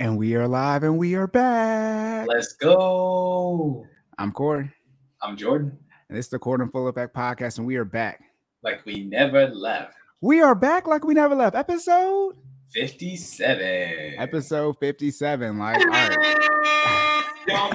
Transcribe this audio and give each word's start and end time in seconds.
And 0.00 0.16
we 0.16 0.34
are 0.34 0.48
live 0.48 0.82
and 0.82 0.96
we 0.96 1.14
are 1.14 1.26
back. 1.26 2.26
Let's 2.26 2.54
go. 2.54 3.84
I'm 4.16 4.32
Corey. 4.32 4.70
I'm 5.20 5.36
Jordan. 5.36 5.78
And 6.08 6.16
this 6.16 6.24
is 6.24 6.30
the 6.30 6.38
Court 6.38 6.62
and 6.62 6.72
Full 6.72 6.88
Effect 6.88 7.14
podcast, 7.14 7.58
and 7.58 7.66
we 7.66 7.76
are 7.76 7.84
back. 7.84 8.24
Like 8.62 8.80
we 8.86 9.04
never 9.04 9.48
left. 9.48 9.92
We 10.22 10.40
are 10.40 10.54
back 10.54 10.86
like 10.86 11.04
we 11.04 11.12
never 11.12 11.34
left. 11.34 11.54
Episode 11.54 12.36
57. 12.72 14.14
Episode 14.16 14.78
57. 14.80 15.58
Like, 15.58 15.80
all 15.80 15.86
right. 15.86 17.16
Oh, 17.48 17.72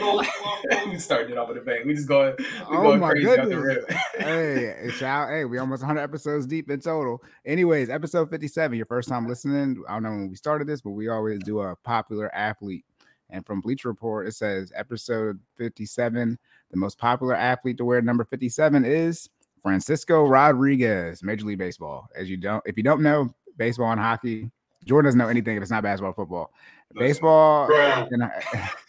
oh, 0.00 0.24
oh, 0.72 0.88
we 0.90 0.98
started 0.98 1.30
it 1.32 1.38
off 1.38 1.48
with 1.48 1.58
a 1.58 1.60
bang. 1.60 1.86
We 1.86 1.94
just 1.94 2.08
going, 2.08 2.34
we 2.38 2.44
oh 2.76 2.82
going 2.82 3.00
my 3.00 3.10
crazy 3.10 3.28
out 3.28 3.48
the 3.48 3.54
goodness. 3.56 3.84
rip. 3.88 3.90
hey, 4.18 4.90
shout, 4.90 5.30
hey, 5.30 5.44
we 5.44 5.58
almost 5.58 5.82
100 5.82 6.00
episodes 6.00 6.46
deep 6.46 6.70
in 6.70 6.80
total. 6.80 7.22
Anyways, 7.44 7.88
episode 7.90 8.30
57, 8.30 8.76
your 8.76 8.86
first 8.86 9.08
time 9.08 9.26
listening. 9.26 9.82
I 9.88 9.94
don't 9.94 10.02
know 10.02 10.10
when 10.10 10.28
we 10.28 10.36
started 10.36 10.66
this, 10.68 10.80
but 10.80 10.90
we 10.90 11.08
always 11.08 11.40
do 11.42 11.60
a 11.60 11.76
popular 11.76 12.32
athlete. 12.34 12.84
And 13.30 13.44
from 13.44 13.60
Bleacher 13.60 13.88
Report, 13.88 14.28
it 14.28 14.34
says 14.34 14.70
episode 14.76 15.40
57, 15.56 16.38
the 16.70 16.76
most 16.76 16.98
popular 16.98 17.34
athlete 17.34 17.78
to 17.78 17.84
wear 17.84 18.00
number 18.02 18.24
57 18.24 18.84
is 18.84 19.28
Francisco 19.62 20.26
Rodriguez, 20.26 21.22
Major 21.22 21.46
League 21.46 21.58
Baseball. 21.58 22.08
As 22.14 22.30
you 22.30 22.36
don't, 22.36 22.62
if 22.66 22.76
you 22.76 22.82
don't 22.84 23.02
know 23.02 23.34
baseball 23.56 23.90
and 23.90 24.00
hockey, 24.00 24.50
Jordan 24.84 25.06
doesn't 25.08 25.18
know 25.18 25.28
anything 25.28 25.56
if 25.56 25.62
it's 25.62 25.70
not 25.72 25.82
basketball, 25.82 26.10
or 26.10 26.14
football. 26.14 26.52
Baseball, 26.94 27.68
Bruh. 27.68 28.08
and 28.12 28.22
I- 28.22 28.42
uh, 28.54 28.66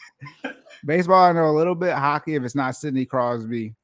baseball, 0.85 1.23
I 1.23 1.31
know 1.31 1.49
a 1.49 1.51
little 1.51 1.75
bit. 1.75 1.93
Hockey, 1.93 2.35
if 2.35 2.43
it's 2.43 2.55
not 2.55 2.75
Sidney 2.75 3.05
Crosby, 3.05 3.75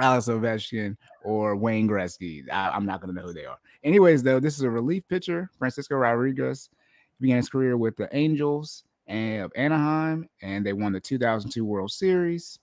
Alex 0.00 0.26
Ovechkin, 0.26 0.96
or 1.22 1.56
Wayne 1.56 1.88
Gretzky, 1.88 2.44
I, 2.50 2.70
I'm 2.70 2.86
not 2.86 3.00
going 3.00 3.14
to 3.14 3.20
know 3.20 3.26
who 3.26 3.34
they 3.34 3.44
are. 3.44 3.58
Anyways, 3.84 4.22
though, 4.22 4.40
this 4.40 4.56
is 4.56 4.62
a 4.62 4.70
relief 4.70 5.06
pitcher, 5.08 5.50
Francisco 5.58 5.96
Rodriguez. 5.96 6.70
He 7.18 7.22
began 7.22 7.38
his 7.38 7.48
career 7.48 7.76
with 7.76 7.96
the 7.96 8.14
Angels 8.14 8.84
of 9.08 9.52
Anaheim, 9.56 10.28
and 10.40 10.64
they 10.64 10.72
won 10.72 10.92
the 10.92 11.00
2002 11.00 11.64
World 11.64 11.90
Series. 11.90 12.58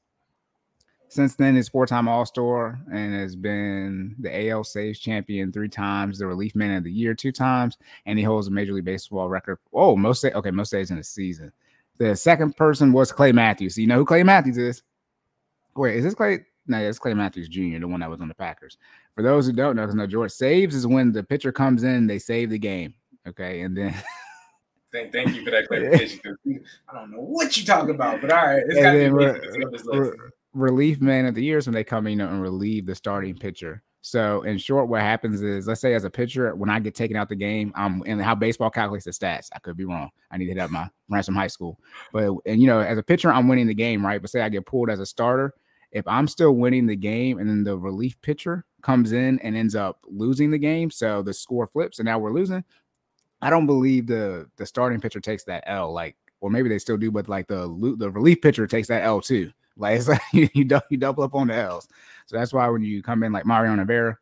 Since 1.10 1.36
then, 1.36 1.56
he's 1.56 1.68
four-time 1.68 2.08
All-Star 2.08 2.80
and 2.94 3.16
has 3.16 3.36
been 3.36 4.16
the 4.20 4.50
AL 4.50 4.64
Saves 4.64 5.00
champion 5.00 5.52
three 5.52 5.68
times, 5.68 6.20
the 6.20 6.28
Relief 6.28 6.56
Man 6.56 6.78
of 6.78 6.84
the 6.84 6.92
Year 6.92 7.16
two 7.16 7.32
times, 7.32 7.78
and 8.06 8.20
he 8.20 8.24
holds 8.24 8.48
a 8.48 8.52
Major 8.52 8.74
League 8.74 8.86
Baseball 8.86 9.28
record. 9.28 9.58
Oh, 9.74 9.96
most 9.96 10.24
okay, 10.24 10.52
most 10.52 10.70
saves 10.70 10.92
in 10.92 11.00
a 11.00 11.04
season. 11.04 11.52
The 12.00 12.16
second 12.16 12.56
person 12.56 12.92
was 12.92 13.12
Clay 13.12 13.32
Matthews. 13.32 13.76
So 13.76 13.82
you 13.82 13.88
know 13.88 13.98
who 13.98 14.06
Clay 14.06 14.24
Matthews 14.24 14.58
is? 14.58 14.84
Wait, 15.76 15.98
is 15.98 16.04
this 16.04 16.16
Clay? 16.16 16.40
No, 16.66 16.78
it's 16.80 17.00
Clay 17.00 17.14
Matthews 17.14 17.50
Jr., 17.50 17.80
the 17.80 17.88
one 17.88 18.00
that 18.00 18.10
was 18.10 18.22
on 18.22 18.28
the 18.28 18.36
Packers. 18.36 18.78
For 19.16 19.22
those 19.22 19.46
who 19.46 19.54
don't 19.54 19.76
know, 19.76 19.84
because 19.84 19.96
no 19.96 20.08
George 20.08 20.32
saves 20.32 20.76
is 20.76 20.88
when 20.88 21.12
the 21.12 21.24
pitcher 21.24 21.52
comes 21.52 21.84
in, 21.84 22.08
they 22.08 22.20
save 22.20 22.50
the 22.50 22.60
game. 22.60 22.94
Okay, 23.28 23.62
and 23.62 23.76
then 23.78 23.94
Thank, 24.92 25.12
thank 25.12 25.36
you 25.36 25.44
for 25.46 25.52
that 25.52 25.68
clarification. 25.68 26.20
I 26.88 26.96
don't 26.96 27.12
know 27.12 27.20
what 27.20 27.56
you're 27.56 27.66
talking 27.66 27.94
about, 27.94 28.22
but 28.22 28.32
all 28.32 28.44
right. 28.44 28.64
It's 28.66 28.76
And 28.78 28.84
got 28.84 28.92
to 28.94 28.98
be 28.98 29.10
re- 29.10 29.26
basic 29.34 29.44
to 29.44 29.52
see 29.52 29.66
this 29.72 29.86
re- 29.88 30.30
relief 30.54 31.00
man 31.00 31.28
of 31.28 31.36
the 31.36 31.44
year 31.44 31.60
is 31.60 31.68
when 31.68 31.76
they 31.76 31.84
come 31.84 32.08
in 32.08 32.14
you 32.14 32.18
know, 32.18 32.28
and 32.28 32.42
relieve 32.42 32.88
the 32.88 32.96
starting 32.96 33.38
pitcher. 33.38 33.84
So 34.10 34.42
in 34.42 34.58
short, 34.58 34.88
what 34.88 35.02
happens 35.02 35.42
is, 35.42 35.68
let's 35.68 35.82
say 35.82 35.94
as 35.94 36.04
a 36.04 36.10
pitcher, 36.10 36.56
when 36.56 36.70
I 36.70 36.80
get 36.80 36.96
taken 36.96 37.16
out 37.16 37.30
the 37.30 37.36
game, 37.36 37.72
um, 37.76 38.04
and 38.06 38.22
how 38.22 38.36
baseball 38.36 38.70
calculates 38.70 39.06
the 39.06 39.12
stats, 39.12 39.50
I 39.54 39.60
could 39.60 39.78
be 39.78 39.86
wrong. 39.86 40.10
I 40.32 40.38
need 40.38 40.46
to 40.46 40.54
hit 40.54 40.60
up 40.60 40.72
my 40.72 40.90
from 41.22 41.36
high 41.36 41.48
school, 41.48 41.80
but 42.12 42.32
and 42.46 42.62
you 42.62 42.68
know, 42.68 42.80
as 42.80 42.98
a 42.98 43.04
pitcher, 43.04 43.32
I'm 43.32 43.48
winning 43.48 43.68
the 43.68 43.74
game, 43.74 44.06
right? 44.06 44.22
But 44.22 44.30
say 44.30 44.42
I 44.42 44.50
get 44.50 44.66
pulled 44.66 44.90
as 44.90 45.00
a 45.00 45.06
starter, 45.06 45.54
if 45.92 46.08
I'm 46.08 46.28
still 46.28 46.54
winning 46.54 46.86
the 46.86 46.96
game, 46.96 47.40
and 47.40 47.50
then 47.50 47.64
the 47.64 47.78
relief 47.78 48.20
pitcher 48.22 48.66
comes 48.82 49.12
in 49.12 49.40
and 49.40 49.56
ends 49.56 49.76
up 49.76 50.00
losing 50.08 50.52
the 50.52 50.58
game, 50.58 50.90
so 50.92 51.22
the 51.22 51.34
score 51.34 51.68
flips, 51.68 52.00
and 52.00 52.06
now 52.06 52.20
we're 52.20 52.34
losing. 52.34 52.64
I 53.42 53.50
don't 53.50 53.66
believe 53.66 54.08
the 54.08 54.50
the 54.58 54.66
starting 54.66 55.00
pitcher 55.00 55.20
takes 55.20 55.44
that 55.46 55.64
L, 55.68 55.94
like, 55.94 56.16
or 56.42 56.50
maybe 56.50 56.70
they 56.70 56.80
still 56.80 56.98
do, 56.98 57.12
but 57.12 57.30
like 57.30 57.48
the 57.48 57.68
the 57.98 58.10
relief 58.10 58.42
pitcher 58.42 58.68
takes 58.68 58.88
that 58.88 59.04
L 59.04 59.22
too. 59.22 59.52
Like 59.80 60.08
like 60.08 60.22
you, 60.34 60.50
you 60.54 60.98
double 60.98 61.24
up 61.24 61.36
on 61.36 61.48
the 61.48 61.56
L's. 61.56 61.88
So 62.30 62.38
that's 62.38 62.54
why 62.54 62.68
when 62.70 62.84
you 62.84 63.02
come 63.02 63.24
in 63.24 63.32
like 63.32 63.48
Mariano 63.48 63.82
Rivera, 63.82 64.16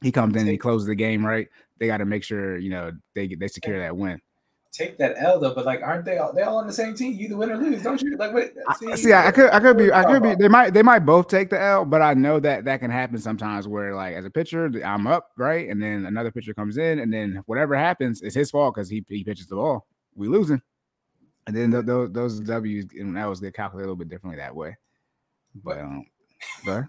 he 0.00 0.10
comes 0.10 0.34
in 0.34 0.40
and 0.40 0.48
he 0.48 0.56
closes 0.56 0.86
the 0.86 0.94
game 0.94 1.24
right. 1.26 1.46
They 1.78 1.86
got 1.86 1.98
to 1.98 2.06
make 2.06 2.24
sure 2.24 2.56
you 2.56 2.70
know 2.70 2.92
they 3.14 3.28
get 3.28 3.38
they 3.38 3.48
secure 3.48 3.78
that 3.80 3.94
win. 3.94 4.18
Take 4.72 4.96
that 4.96 5.16
L 5.18 5.38
though, 5.38 5.54
but 5.54 5.66
like, 5.66 5.82
aren't 5.82 6.06
they 6.06 6.16
all? 6.16 6.32
They 6.32 6.40
all 6.40 6.56
on 6.56 6.66
the 6.66 6.72
same 6.72 6.94
team. 6.94 7.12
You 7.12 7.26
either 7.26 7.36
win 7.36 7.50
or 7.50 7.58
lose, 7.58 7.82
don't 7.82 8.00
you? 8.00 8.16
Like, 8.16 8.32
what? 8.32 8.54
I- 8.66 8.94
See, 8.96 9.12
I, 9.12 9.26
I 9.26 9.30
could 9.30 9.50
I 9.50 9.60
could 9.60 9.76
be 9.76 9.92
I 9.92 10.02
could 10.04 10.22
be 10.22 10.34
they 10.34 10.48
might 10.48 10.70
they 10.72 10.82
might 10.82 11.00
both 11.00 11.28
take 11.28 11.50
the 11.50 11.60
L, 11.60 11.84
but 11.84 12.00
I 12.00 12.14
know 12.14 12.40
that 12.40 12.64
that 12.64 12.80
can 12.80 12.90
happen 12.90 13.18
sometimes 13.18 13.68
where 13.68 13.94
like 13.94 14.14
as 14.14 14.24
a 14.24 14.30
pitcher 14.30 14.70
I'm 14.82 15.06
up 15.06 15.32
right, 15.36 15.68
and 15.68 15.82
then 15.82 16.06
another 16.06 16.30
pitcher 16.30 16.54
comes 16.54 16.78
in, 16.78 16.98
and 16.98 17.12
then 17.12 17.42
whatever 17.44 17.76
happens 17.76 18.22
is 18.22 18.32
his 18.34 18.50
fault 18.50 18.74
because 18.74 18.88
he 18.88 19.04
he 19.06 19.22
pitches 19.22 19.48
the 19.48 19.56
ball. 19.56 19.86
We 20.14 20.28
losing, 20.28 20.62
and 21.46 21.54
then 21.54 21.68
those 21.84 22.10
those 22.10 22.40
W's 22.40 22.86
and 22.98 23.18
L's 23.18 23.40
get 23.40 23.52
calculated 23.52 23.84
a 23.84 23.88
little 23.88 23.96
bit 23.96 24.08
differently 24.08 24.38
that 24.38 24.56
way. 24.56 24.78
But 25.62 25.80
um, 25.80 26.06
but 26.64 26.84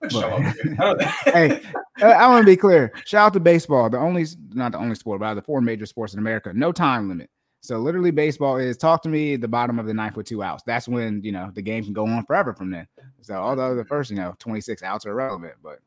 What 0.00 0.12
show 0.12 0.20
up 0.20 0.40
here? 0.62 0.76
I 0.80 1.20
hey, 1.30 1.62
uh, 2.02 2.06
I 2.06 2.28
want 2.28 2.42
to 2.42 2.46
be 2.50 2.56
clear. 2.56 2.92
Shout 3.04 3.26
out 3.26 3.32
to 3.34 3.40
baseball, 3.40 3.88
the 3.90 3.98
only 3.98 4.26
not 4.52 4.72
the 4.72 4.78
only 4.78 4.94
sport, 4.94 5.20
but 5.20 5.26
out 5.26 5.30
of 5.32 5.36
the 5.36 5.42
four 5.42 5.60
major 5.60 5.86
sports 5.86 6.14
in 6.14 6.18
America, 6.18 6.52
no 6.54 6.72
time 6.72 7.08
limit. 7.08 7.30
So 7.62 7.78
literally, 7.78 8.10
baseball 8.10 8.56
is 8.56 8.78
talk 8.78 9.02
to 9.02 9.10
me 9.10 9.34
at 9.34 9.42
the 9.42 9.48
bottom 9.48 9.78
of 9.78 9.84
the 9.86 9.92
ninth 9.92 10.16
with 10.16 10.26
two 10.26 10.42
outs. 10.42 10.62
That's 10.66 10.88
when 10.88 11.22
you 11.22 11.32
know 11.32 11.50
the 11.54 11.60
game 11.62 11.84
can 11.84 11.92
go 11.92 12.06
on 12.06 12.24
forever 12.24 12.54
from 12.54 12.70
then. 12.70 12.86
So 13.20 13.34
although 13.34 13.74
the 13.74 13.84
first 13.84 14.10
you 14.10 14.16
know 14.16 14.34
twenty 14.38 14.62
six 14.62 14.82
outs 14.82 15.04
are 15.04 15.10
irrelevant, 15.10 15.54
but 15.62 15.80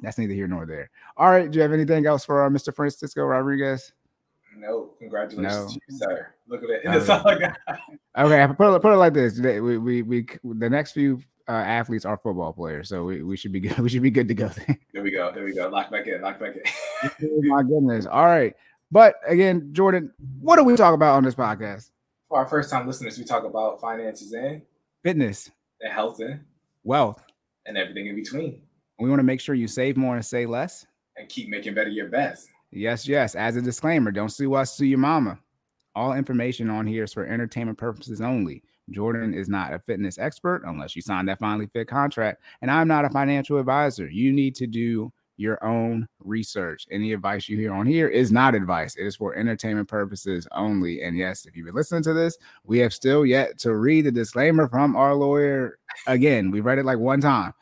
that's 0.00 0.18
neither 0.18 0.34
here 0.34 0.46
nor 0.46 0.66
there. 0.66 0.90
All 1.16 1.30
right, 1.30 1.50
do 1.50 1.56
you 1.56 1.62
have 1.62 1.72
anything 1.72 2.06
else 2.06 2.24
for 2.24 2.44
uh, 2.44 2.48
Mr. 2.50 2.74
Francisco 2.74 3.24
Rodriguez? 3.24 3.92
No, 4.56 4.90
congratulations 4.98 5.52
No. 5.52 5.68
to 5.68 5.80
you, 5.88 5.98
sir. 5.98 6.28
Look 6.46 6.62
at 6.62 6.70
it. 6.70 6.82
That's 6.84 7.08
all 7.08 7.26
I 7.26 7.38
got. 7.38 7.56
Okay, 8.16 8.46
put 8.54 8.76
it, 8.76 8.82
put 8.82 8.92
it 8.92 8.96
like 8.96 9.12
this: 9.12 9.40
we 9.40 9.78
we, 9.78 10.02
we 10.02 10.26
the 10.44 10.70
next 10.70 10.92
few 10.92 11.20
uh, 11.48 11.52
athletes 11.52 12.04
are 12.04 12.16
football 12.16 12.52
players, 12.52 12.88
so 12.88 13.04
we, 13.04 13.22
we 13.22 13.36
should 13.36 13.52
be 13.52 13.60
good. 13.60 13.78
We 13.84 13.88
should 13.88 14.02
be 14.02 14.10
good 14.10 14.28
to 14.28 14.34
go. 14.34 14.50
There 14.92 15.02
we 15.02 15.10
go. 15.10 15.30
There 15.32 15.44
we 15.44 15.54
go. 15.54 15.68
Lock 15.68 15.90
back 15.90 16.06
in. 16.06 16.20
Lock 16.22 16.40
back 16.40 16.54
in. 16.56 16.62
Oh 17.22 17.42
my 17.42 17.62
goodness. 17.62 18.06
All 18.06 18.24
right. 18.26 18.54
But 18.90 19.16
again, 19.26 19.70
Jordan, 19.72 20.12
what 20.40 20.56
do 20.56 20.64
we 20.64 20.76
talk 20.76 20.94
about 20.94 21.16
on 21.16 21.24
this 21.24 21.34
podcast? 21.34 21.90
For 22.28 22.38
our 22.38 22.46
first 22.46 22.70
time 22.70 22.86
listeners, 22.86 23.18
we 23.18 23.24
talk 23.24 23.44
about 23.44 23.80
finances 23.80 24.32
and, 24.32 24.62
Fitness, 25.02 25.50
and 25.80 25.92
health 25.92 26.20
and, 26.20 26.40
wealth. 26.82 27.22
and 27.66 27.76
everything 27.76 28.06
in 28.06 28.14
between. 28.14 28.62
We 28.98 29.08
want 29.08 29.18
to 29.18 29.24
make 29.24 29.40
sure 29.40 29.54
you 29.54 29.68
save 29.68 29.96
more 29.96 30.14
and 30.14 30.24
say 30.24 30.46
less. 30.46 30.86
And 31.16 31.28
keep 31.28 31.48
making 31.48 31.74
better 31.74 31.90
your 31.90 32.08
best. 32.08 32.48
Yes, 32.70 33.06
yes. 33.06 33.34
As 33.34 33.56
a 33.56 33.62
disclaimer, 33.62 34.10
don't 34.10 34.30
sue 34.30 34.54
us, 34.54 34.74
sue 34.76 34.86
your 34.86 34.98
mama. 34.98 35.38
All 35.94 36.12
information 36.12 36.70
on 36.70 36.86
here 36.86 37.04
is 37.04 37.12
for 37.12 37.26
entertainment 37.26 37.78
purposes 37.78 38.20
only. 38.20 38.62
Jordan 38.90 39.34
is 39.34 39.48
not 39.48 39.72
a 39.72 39.78
fitness 39.78 40.18
expert 40.18 40.62
unless 40.66 40.94
you 40.94 41.02
sign 41.02 41.26
that 41.26 41.38
finally 41.38 41.66
fit 41.66 41.88
contract. 41.88 42.42
And 42.62 42.70
I'm 42.70 42.88
not 42.88 43.04
a 43.04 43.10
financial 43.10 43.58
advisor. 43.58 44.08
You 44.08 44.32
need 44.32 44.54
to 44.56 44.66
do 44.66 45.12
your 45.36 45.64
own 45.64 46.06
research. 46.20 46.86
Any 46.90 47.12
advice 47.12 47.48
you 47.48 47.56
hear 47.56 47.72
on 47.72 47.86
here 47.86 48.08
is 48.08 48.30
not 48.30 48.54
advice. 48.54 48.96
It 48.96 49.06
is 49.06 49.16
for 49.16 49.34
entertainment 49.34 49.88
purposes 49.88 50.46
only. 50.52 51.02
And 51.02 51.16
yes, 51.16 51.44
if 51.46 51.56
you've 51.56 51.66
been 51.66 51.74
listening 51.74 52.04
to 52.04 52.14
this, 52.14 52.38
we 52.64 52.78
have 52.78 52.94
still 52.94 53.26
yet 53.26 53.58
to 53.60 53.74
read 53.74 54.06
the 54.06 54.12
disclaimer 54.12 54.68
from 54.68 54.94
our 54.96 55.14
lawyer. 55.14 55.78
Again, 56.06 56.50
we 56.50 56.60
read 56.60 56.78
it 56.78 56.84
like 56.84 56.98
one 56.98 57.20
time, 57.20 57.52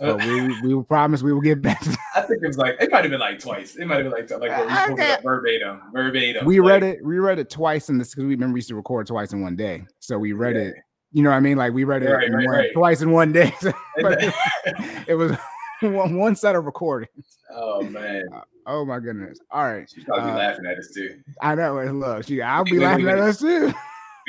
but 0.00 0.18
we 0.24 0.60
we 0.62 0.74
will 0.74 0.84
promise 0.84 1.22
we 1.22 1.32
will 1.32 1.40
get 1.40 1.60
back. 1.62 1.80
to 1.80 1.96
I 2.14 2.22
think 2.22 2.42
it 2.42 2.46
was 2.46 2.58
like 2.58 2.76
it 2.80 2.90
might 2.90 3.02
have 3.04 3.10
been 3.10 3.20
like 3.20 3.38
twice. 3.40 3.76
It 3.76 3.86
might 3.86 3.96
have 3.96 4.04
been 4.04 4.12
like 4.12 4.30
like 4.30 4.50
what 4.68 4.88
we 4.88 4.92
Okay. 4.94 5.16
verbatim, 5.22 5.80
verbatim. 5.92 6.44
we 6.46 6.58
read 6.60 6.82
it 6.82 7.04
we 7.04 7.18
read 7.18 7.38
it 7.38 7.50
twice 7.50 7.88
in 7.88 7.98
this 7.98 8.10
because 8.10 8.24
we 8.24 8.30
remember 8.34 8.54
we 8.54 8.58
used 8.58 8.68
to 8.68 8.74
record 8.76 9.06
twice 9.06 9.32
in 9.32 9.40
one 9.40 9.56
day 9.56 9.84
so 10.00 10.18
we 10.18 10.32
read 10.32 10.56
Yeah. 10.56 10.62
it 10.62 10.74
you 11.12 11.22
know 11.22 11.30
what 11.30 11.36
i 11.36 11.40
mean 11.40 11.56
like 11.56 11.72
we 11.72 11.84
read 11.84 12.02
it 12.02 12.10
Right, 12.10 12.26
in 12.26 12.34
right, 12.34 12.46
one- 12.46 12.54
right. 12.56 12.70
twice 12.74 13.00
in 13.00 13.10
one 13.10 13.32
day 13.32 13.52
it 15.06 15.14
was 15.16 15.32
one, 15.80 16.16
one 16.16 16.36
set 16.36 16.54
of 16.54 16.64
recordings 16.66 17.38
oh 17.54 17.82
man, 17.82 18.24
oh 18.66 18.84
my 18.84 18.98
goodness 19.00 19.38
all 19.50 19.64
right 19.64 19.88
she's 19.92 20.04
probably 20.04 20.30
Uh, 20.32 20.36
laughing 20.36 20.66
at 20.66 20.76
us 20.78 20.90
too. 20.94 21.18
i 21.40 21.54
know 21.54 21.82
look 21.92 22.26
she, 22.26 22.42
i'll 22.42 22.64
be 22.64 22.78
laughing 22.78 23.08
at 23.08 23.18
us 23.18 23.38
too 23.40 23.72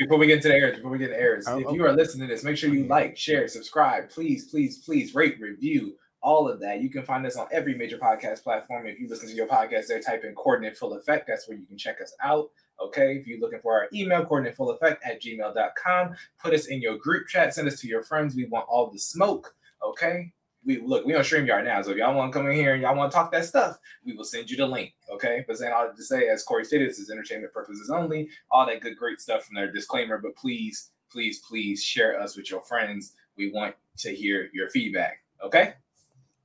Before 0.00 0.16
we 0.18 0.26
get 0.26 0.36
into 0.38 0.48
the 0.48 0.54
airs, 0.54 0.76
before 0.76 0.90
we 0.90 0.98
get 0.98 1.08
to 1.08 1.12
the 1.12 1.20
airs, 1.20 1.44
Oh, 1.46 1.58
if 1.58 1.66
oh. 1.68 1.74
you 1.74 1.84
are 1.84 1.92
listening 1.92 2.26
to 2.26 2.34
this, 2.34 2.42
make 2.42 2.56
sure 2.56 2.72
you 2.72 2.84
like, 2.86 3.18
share, 3.18 3.46
subscribe. 3.48 4.08
Please, 4.08 4.46
please, 4.50 4.78
please 4.78 5.14
rate, 5.14 5.38
review, 5.38 5.94
all 6.22 6.48
of 6.48 6.58
that. 6.60 6.80
You 6.80 6.88
can 6.88 7.04
find 7.04 7.26
us 7.26 7.36
on 7.36 7.48
every 7.52 7.74
major 7.74 7.98
podcast 7.98 8.42
platform. 8.42 8.86
If 8.86 8.98
you 8.98 9.08
listen 9.08 9.28
to 9.28 9.34
your 9.34 9.46
podcast 9.46 9.88
there, 9.88 10.00
type 10.00 10.24
in 10.24 10.34
coordinate 10.34 10.78
full 10.78 10.94
effect. 10.94 11.26
That's 11.28 11.46
where 11.46 11.58
you 11.58 11.66
can 11.66 11.76
check 11.76 12.00
us 12.00 12.14
out. 12.22 12.50
Okay. 12.82 13.16
If 13.16 13.26
you're 13.26 13.40
looking 13.40 13.60
for 13.60 13.74
our 13.74 13.88
email, 13.92 14.24
coordinate 14.24 14.56
full 14.56 14.70
effect 14.70 15.04
at 15.04 15.20
gmail.com, 15.22 16.16
put 16.42 16.54
us 16.54 16.66
in 16.66 16.80
your 16.80 16.96
group 16.96 17.26
chat, 17.28 17.54
send 17.54 17.68
us 17.68 17.78
to 17.80 17.86
your 17.86 18.02
friends. 18.02 18.34
We 18.34 18.46
want 18.46 18.66
all 18.70 18.90
the 18.90 18.98
smoke. 18.98 19.54
Okay. 19.86 20.32
We 20.64 20.80
look, 20.80 21.06
we 21.06 21.14
on 21.14 21.22
StreamYard 21.22 21.64
now. 21.64 21.80
So 21.82 21.90
if 21.90 21.96
y'all 21.96 22.14
want 22.14 22.32
to 22.32 22.38
come 22.38 22.48
in 22.50 22.54
here 22.54 22.74
and 22.74 22.82
y'all 22.82 22.94
want 22.94 23.10
to 23.10 23.16
talk 23.16 23.32
that 23.32 23.46
stuff, 23.46 23.78
we 24.04 24.12
will 24.12 24.24
send 24.24 24.50
you 24.50 24.56
the 24.56 24.66
link. 24.66 24.92
Okay. 25.10 25.44
But 25.46 25.56
saying 25.56 25.72
all 25.72 25.90
just 25.96 26.08
say, 26.08 26.28
as 26.28 26.42
Corey 26.42 26.64
stated, 26.64 26.90
this 26.90 26.98
is 26.98 27.10
entertainment 27.10 27.52
purposes 27.52 27.90
only 27.90 28.28
all 28.50 28.66
that 28.66 28.80
good, 28.80 28.96
great 28.96 29.20
stuff 29.20 29.44
from 29.44 29.54
their 29.54 29.72
disclaimer. 29.72 30.18
But 30.18 30.36
please, 30.36 30.90
please, 31.10 31.40
please 31.40 31.82
share 31.82 32.20
us 32.20 32.36
with 32.36 32.50
your 32.50 32.60
friends. 32.60 33.12
We 33.36 33.52
want 33.52 33.74
to 33.98 34.14
hear 34.14 34.50
your 34.52 34.68
feedback. 34.68 35.22
Okay. 35.42 35.74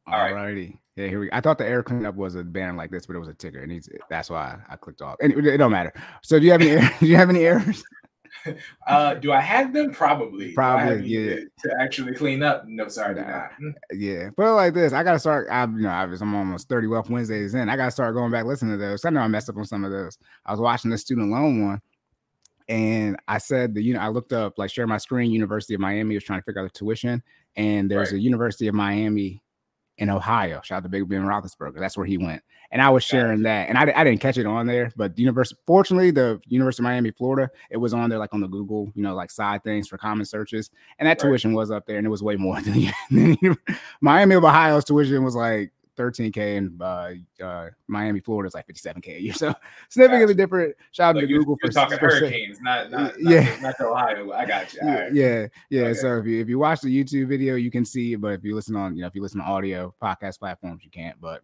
All 0.07 0.19
right. 0.19 0.33
Alrighty. 0.33 0.77
Yeah, 0.95 1.07
here 1.07 1.19
we. 1.19 1.25
Go. 1.27 1.35
I 1.35 1.41
thought 1.41 1.57
the 1.57 1.67
air 1.67 1.83
cleanup 1.83 2.15
was 2.15 2.35
a 2.35 2.43
banner 2.43 2.77
like 2.77 2.89
this, 2.89 3.05
but 3.05 3.15
it 3.15 3.19
was 3.19 3.27
a 3.27 3.33
ticker, 3.33 3.59
and 3.59 3.83
that's 4.09 4.29
why 4.29 4.57
I 4.69 4.77
clicked 4.77 5.01
off. 5.01 5.17
And 5.21 5.33
it, 5.33 5.45
it 5.45 5.57
don't 5.57 5.71
matter. 5.71 5.91
So, 6.21 6.39
do 6.39 6.45
you 6.45 6.51
have 6.51 6.61
any? 6.61 6.87
do 6.99 7.05
you 7.05 7.17
have 7.17 7.29
any 7.29 7.43
errors? 7.43 7.83
Uh, 8.87 9.15
do 9.15 9.31
I 9.31 9.41
have 9.41 9.73
them? 9.73 9.91
Probably. 9.91 10.51
Probably, 10.51 11.07
yeah. 11.07 11.35
To 11.35 11.75
actually 11.81 12.13
clean 12.13 12.43
up? 12.43 12.65
No, 12.67 12.87
sorry, 12.87 13.15
nah. 13.15 13.47
Yeah, 13.91 14.29
but 14.37 14.53
like 14.53 14.75
this, 14.75 14.93
I 14.93 15.03
gotta 15.03 15.17
start. 15.17 15.47
I, 15.49 15.63
you 15.63 15.81
know, 15.81 16.07
was, 16.07 16.21
I'm 16.21 16.35
almost 16.35 16.69
30 16.69 16.87
Wealth 16.87 17.09
Wednesdays 17.09 17.55
in. 17.55 17.67
I 17.67 17.75
gotta 17.75 17.91
start 17.91 18.13
going 18.13 18.31
back 18.31 18.45
listening 18.45 18.73
to 18.73 18.77
those. 18.77 19.03
I 19.03 19.09
know 19.09 19.21
I 19.21 19.27
messed 19.27 19.49
up 19.49 19.57
on 19.57 19.65
some 19.65 19.83
of 19.83 19.91
those. 19.91 20.17
I 20.45 20.51
was 20.51 20.59
watching 20.59 20.91
the 20.91 20.97
student 20.97 21.31
loan 21.31 21.65
one, 21.65 21.81
and 22.69 23.17
I 23.27 23.39
said 23.39 23.73
the 23.73 23.81
you 23.81 23.93
know 23.95 23.99
I 23.99 24.09
looked 24.09 24.33
up 24.33 24.59
like 24.59 24.69
share 24.69 24.87
my 24.87 24.97
screen. 24.97 25.31
University 25.31 25.73
of 25.73 25.79
Miami 25.79 26.15
was 26.15 26.23
trying 26.23 26.39
to 26.39 26.45
figure 26.45 26.61
out 26.61 26.71
the 26.71 26.77
tuition, 26.77 27.23
and 27.55 27.89
there's 27.89 28.11
right. 28.11 28.19
a 28.19 28.21
University 28.21 28.67
of 28.67 28.75
Miami 28.75 29.41
in 29.97 30.09
Ohio. 30.09 30.61
Shout 30.63 30.77
out 30.77 30.83
to 30.83 30.89
Big 30.89 31.07
Ben 31.07 31.23
Roethlisberger. 31.23 31.79
That's 31.79 31.97
where 31.97 32.05
he 32.05 32.17
went. 32.17 32.41
And 32.71 32.81
I 32.81 32.89
was 32.89 33.03
sharing 33.03 33.43
that, 33.43 33.69
and 33.69 33.77
I, 33.77 33.93
I 33.95 34.03
didn't 34.03 34.19
catch 34.19 34.37
it 34.37 34.45
on 34.45 34.67
there, 34.67 34.91
but 34.95 35.15
the 35.15 35.21
university, 35.21 35.59
fortunately, 35.65 36.11
the 36.11 36.41
University 36.47 36.81
of 36.81 36.85
Miami, 36.85 37.11
Florida, 37.11 37.49
it 37.69 37.77
was 37.77 37.93
on 37.93 38.09
there 38.09 38.19
like 38.19 38.33
on 38.33 38.41
the 38.41 38.47
Google, 38.47 38.91
you 38.95 39.03
know, 39.03 39.15
like 39.15 39.31
side 39.31 39.63
things 39.63 39.87
for 39.87 39.97
common 39.97 40.25
searches, 40.25 40.71
and 40.99 41.07
that 41.07 41.21
right. 41.21 41.29
tuition 41.29 41.53
was 41.53 41.71
up 41.71 41.85
there, 41.85 41.97
and 41.97 42.05
it 42.05 42.09
was 42.09 42.23
way 42.23 42.35
more 42.35 42.59
than, 42.61 42.91
than 43.11 43.37
Miami 44.01 44.35
of 44.35 44.43
Ohio's 44.43 44.83
tuition 44.83 45.23
was 45.23 45.35
like 45.35 45.71
13k 45.95 46.57
and 46.57 46.81
uh, 46.81 47.11
uh, 47.43 47.69
Miami, 47.87 48.19
Florida 48.19 48.47
is 48.47 48.53
like 48.53 48.67
57k 48.67 49.17
a 49.17 49.21
year. 49.21 49.33
So 49.33 49.53
significantly 49.89 50.33
gotcha. 50.33 50.37
different. 50.37 50.75
Shout 50.91 51.15
out 51.15 51.21
to 51.21 51.27
Google 51.27 51.57
for 51.61 51.69
talking 51.69 51.97
for 51.97 52.09
hurricanes, 52.09 52.59
not, 52.61 52.91
not, 52.91 53.19
not 53.19 53.31
yeah, 53.31 53.57
not 53.61 53.79
Ohio. 53.79 54.31
I 54.31 54.45
got 54.45 54.73
you. 54.73 54.81
Right. 54.81 55.13
Yeah, 55.13 55.47
yeah. 55.69 55.81
Okay. 55.83 55.93
So 55.95 56.17
if 56.17 56.25
you 56.25 56.41
if 56.41 56.49
you 56.49 56.59
watch 56.59 56.81
the 56.81 57.03
YouTube 57.03 57.27
video, 57.27 57.55
you 57.55 57.71
can 57.71 57.85
see, 57.85 58.15
but 58.15 58.33
if 58.33 58.43
you 58.43 58.55
listen 58.55 58.75
on, 58.75 58.95
you 58.95 59.01
know, 59.01 59.07
if 59.07 59.15
you 59.15 59.21
listen 59.21 59.39
to 59.39 59.45
audio 59.45 59.93
podcast 60.01 60.39
platforms, 60.39 60.83
you 60.83 60.89
can't. 60.89 61.19
But 61.19 61.41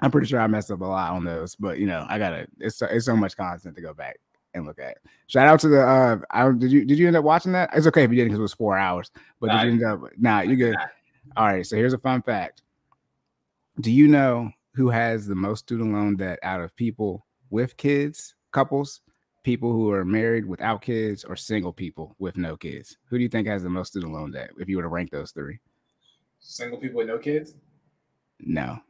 I'm 0.00 0.10
pretty 0.10 0.26
sure 0.26 0.40
I 0.40 0.46
messed 0.46 0.70
up 0.70 0.80
a 0.80 0.84
lot 0.84 1.12
on 1.12 1.24
those. 1.24 1.56
But 1.56 1.78
you 1.78 1.86
know, 1.86 2.06
I 2.08 2.18
gotta. 2.18 2.46
It's 2.58 2.76
so, 2.76 2.86
it's 2.86 3.06
so 3.06 3.16
much 3.16 3.36
content 3.36 3.76
to 3.76 3.82
go 3.82 3.94
back 3.94 4.18
and 4.54 4.66
look 4.66 4.78
at. 4.78 4.98
Shout 5.26 5.46
out 5.46 5.60
to 5.60 5.68
the. 5.68 5.82
uh 5.82 6.18
I, 6.30 6.50
Did 6.50 6.72
you 6.72 6.84
did 6.84 6.98
you 6.98 7.06
end 7.06 7.16
up 7.16 7.24
watching 7.24 7.52
that? 7.52 7.70
It's 7.74 7.86
okay 7.86 8.04
if 8.04 8.10
you 8.10 8.16
didn't 8.16 8.28
because 8.28 8.38
it 8.38 8.42
was 8.42 8.54
four 8.54 8.76
hours. 8.76 9.10
But 9.40 9.48
nah, 9.48 9.62
did 9.62 9.66
you 9.66 9.72
end 9.86 10.04
up? 10.04 10.10
Nah, 10.18 10.40
you 10.40 10.56
good. 10.56 10.76
All 11.36 11.46
right. 11.46 11.66
So 11.66 11.76
here's 11.76 11.92
a 11.92 11.98
fun 11.98 12.22
fact. 12.22 12.62
Do 13.80 13.90
you 13.90 14.08
know 14.08 14.50
who 14.74 14.90
has 14.90 15.26
the 15.26 15.34
most 15.34 15.60
student 15.60 15.94
loan 15.94 16.16
debt 16.16 16.38
out 16.42 16.60
of 16.60 16.76
people 16.76 17.26
with 17.48 17.78
kids, 17.78 18.34
couples, 18.52 19.00
people 19.42 19.72
who 19.72 19.90
are 19.90 20.04
married 20.04 20.44
without 20.44 20.82
kids, 20.82 21.24
or 21.24 21.34
single 21.34 21.72
people 21.72 22.14
with 22.18 22.36
no 22.36 22.58
kids? 22.58 22.98
Who 23.08 23.16
do 23.16 23.22
you 23.22 23.30
think 23.30 23.46
has 23.46 23.62
the 23.62 23.70
most 23.70 23.88
student 23.88 24.12
loan 24.12 24.32
debt 24.32 24.50
if 24.58 24.68
you 24.68 24.76
were 24.76 24.82
to 24.82 24.88
rank 24.88 25.10
those 25.10 25.30
three? 25.30 25.60
Single 26.40 26.78
people 26.78 26.98
with 26.98 27.06
no 27.06 27.16
kids? 27.16 27.54
No. 28.38 28.80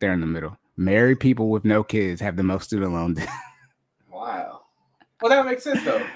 They're 0.00 0.12
in 0.12 0.20
the 0.20 0.26
middle. 0.26 0.58
Married 0.76 1.20
people 1.20 1.48
with 1.48 1.64
no 1.64 1.82
kids 1.82 2.20
have 2.20 2.36
the 2.36 2.42
most 2.42 2.64
student 2.64 2.92
loan 2.92 3.14
debt. 3.14 3.28
wow. 4.12 4.64
Well, 5.22 5.30
that 5.30 5.46
makes 5.46 5.64
sense 5.64 5.82
though. 5.82 6.06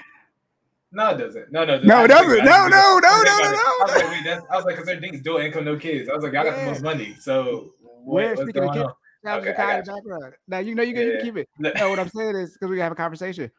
No, 0.91 1.09
it 1.09 1.17
doesn't. 1.17 1.51
No, 1.51 1.65
no, 1.65 1.79
no, 1.79 2.05
it 2.05 2.07
doesn't. 2.07 2.45
No, 2.45 2.67
no, 2.67 2.99
no, 2.99 2.99
no, 2.99 3.23
no, 3.23 3.51
no. 3.51 3.57
I 3.57 3.77
was 3.81 3.95
like, 3.95 4.11
wait, 4.11 4.23
that's, 4.23 4.45
I 4.49 4.55
was 4.55 4.65
like, 4.65 4.77
because 4.77 4.85
they're 4.85 5.11
dual 5.21 5.37
income, 5.37 5.65
no 5.65 5.75
kids. 5.75 6.09
I 6.09 6.13
was 6.13 6.23
like, 6.23 6.35
I 6.35 6.43
got 6.43 6.55
the 6.57 6.65
most 6.65 6.81
money. 6.81 7.15
So, 7.19 7.71
where 8.03 8.35
speaking 8.37 8.63
of 8.63 8.73
kids, 8.73 8.89
okay, 9.25 10.31
now 10.47 10.59
you 10.59 10.75
know 10.75 10.83
you 10.83 10.93
can 10.93 11.11
yeah. 11.11 11.21
keep 11.21 11.37
it. 11.37 11.49
No, 11.59 11.89
what 11.89 11.99
I'm 11.99 12.09
saying 12.09 12.35
is 12.37 12.53
because 12.53 12.69
we 12.69 12.79
have 12.79 12.93
a 12.93 12.95
conversation. 12.95 13.51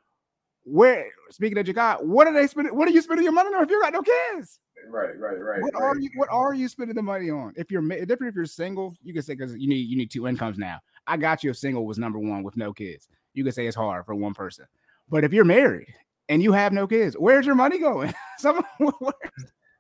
Where 0.65 1.07
speaking 1.31 1.59
of 1.59 1.67
Jakai, 1.67 2.03
what 2.03 2.27
are 2.27 2.33
they 2.33 2.47
spending? 2.47 2.75
What 2.75 2.89
are 2.89 2.93
you 2.93 3.03
spending 3.03 3.25
your 3.25 3.33
money 3.33 3.55
on 3.55 3.63
if 3.63 3.71
you 3.71 3.81
got 3.81 3.93
no 3.93 4.03
kids? 4.03 4.59
Right, 4.91 5.19
right, 5.19 5.39
right. 5.39 5.61
What 5.61 5.75
right. 5.75 5.83
are 5.83 5.99
you? 5.99 6.09
What 6.15 6.29
are 6.31 6.55
you 6.55 6.69
spending 6.69 6.97
the 6.97 7.03
money 7.03 7.31
on? 7.31 7.53
If 7.57 7.71
you're 7.71 7.83
different, 7.83 8.31
if 8.31 8.35
you're 8.35 8.47
single, 8.47 8.95
you 9.03 9.13
can 9.13 9.23
say 9.23 9.35
because 9.35 9.55
you 9.55 9.69
need 9.69 9.89
you 9.89 9.97
need 9.97 10.11
two 10.11 10.27
incomes 10.27 10.57
now. 10.57 10.79
I 11.07 11.19
got 11.19 11.45
you 11.45 11.51
if 11.51 11.59
single 11.59 11.87
was 11.87 11.99
number 11.99 12.19
one 12.19 12.43
with 12.43 12.57
no 12.57 12.73
kids. 12.73 13.09
You 13.35 13.45
can 13.45 13.53
say 13.53 13.67
it's 13.67 13.77
hard 13.77 14.07
for 14.07 14.15
one 14.15 14.35
person. 14.35 14.67
But 15.11 15.25
if 15.25 15.33
you're 15.33 15.45
married 15.45 15.95
and 16.29 16.43
you 16.43 16.53
have 16.53 16.73
no 16.73 16.87
kids, 16.87 17.17
where's 17.19 17.47
your 17.47 17.55
money 17.55 17.79
going? 17.79 18.15
Some, 18.39 18.65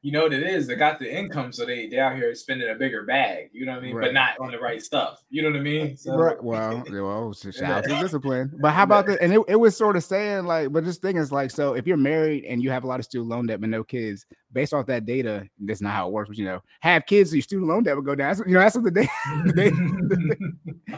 you 0.00 0.12
know 0.12 0.22
what 0.22 0.32
it 0.32 0.44
is? 0.44 0.68
They 0.68 0.76
got 0.76 1.00
the 1.00 1.12
income, 1.12 1.52
so 1.52 1.66
they 1.66 1.88
they 1.88 1.98
out 1.98 2.14
here 2.14 2.32
spending 2.36 2.70
a 2.70 2.74
bigger 2.76 3.02
bag. 3.02 3.50
You 3.52 3.66
know 3.66 3.72
what 3.72 3.80
I 3.80 3.82
mean? 3.82 3.96
Right. 3.96 4.06
But 4.06 4.14
not 4.14 4.38
on 4.38 4.52
the 4.52 4.58
right 4.58 4.80
stuff. 4.80 5.24
You 5.28 5.42
know 5.42 5.50
what 5.50 5.58
I 5.58 5.62
mean? 5.62 5.96
So, 5.96 6.16
right. 6.16 6.42
Well, 6.42 6.84
well, 6.90 7.32
shout 7.32 7.62
out 7.62 7.84
to 7.84 8.00
discipline. 8.00 8.56
But 8.60 8.72
how 8.72 8.84
about 8.84 9.06
that? 9.06 9.20
And 9.20 9.32
it, 9.32 9.40
it 9.48 9.56
was 9.56 9.76
sort 9.76 9.96
of 9.96 10.04
saying 10.04 10.44
like, 10.44 10.72
but 10.72 10.84
this 10.84 10.98
thing 10.98 11.16
is 11.16 11.32
like, 11.32 11.50
so 11.50 11.74
if 11.74 11.84
you're 11.84 11.96
married 11.96 12.44
and 12.44 12.62
you 12.62 12.70
have 12.70 12.84
a 12.84 12.86
lot 12.86 13.00
of 13.00 13.06
student 13.06 13.28
loan 13.28 13.46
debt 13.46 13.60
but 13.60 13.70
no 13.70 13.82
kids, 13.82 14.24
based 14.52 14.72
off 14.72 14.86
that 14.86 15.04
data, 15.04 15.48
that's 15.58 15.80
not 15.80 15.92
how 15.92 16.06
it 16.06 16.12
works. 16.12 16.28
But 16.28 16.38
you 16.38 16.44
know, 16.44 16.62
have 16.80 17.04
kids, 17.06 17.30
so 17.30 17.36
your 17.36 17.42
student 17.42 17.68
loan 17.68 17.82
debt 17.82 17.96
would 17.96 18.06
go 18.06 18.14
down. 18.14 18.28
That's, 18.28 18.48
you 18.48 18.54
know, 18.54 18.60
that's 18.60 18.76
what 18.76 18.84
the 18.84 18.90
data. 18.92 19.10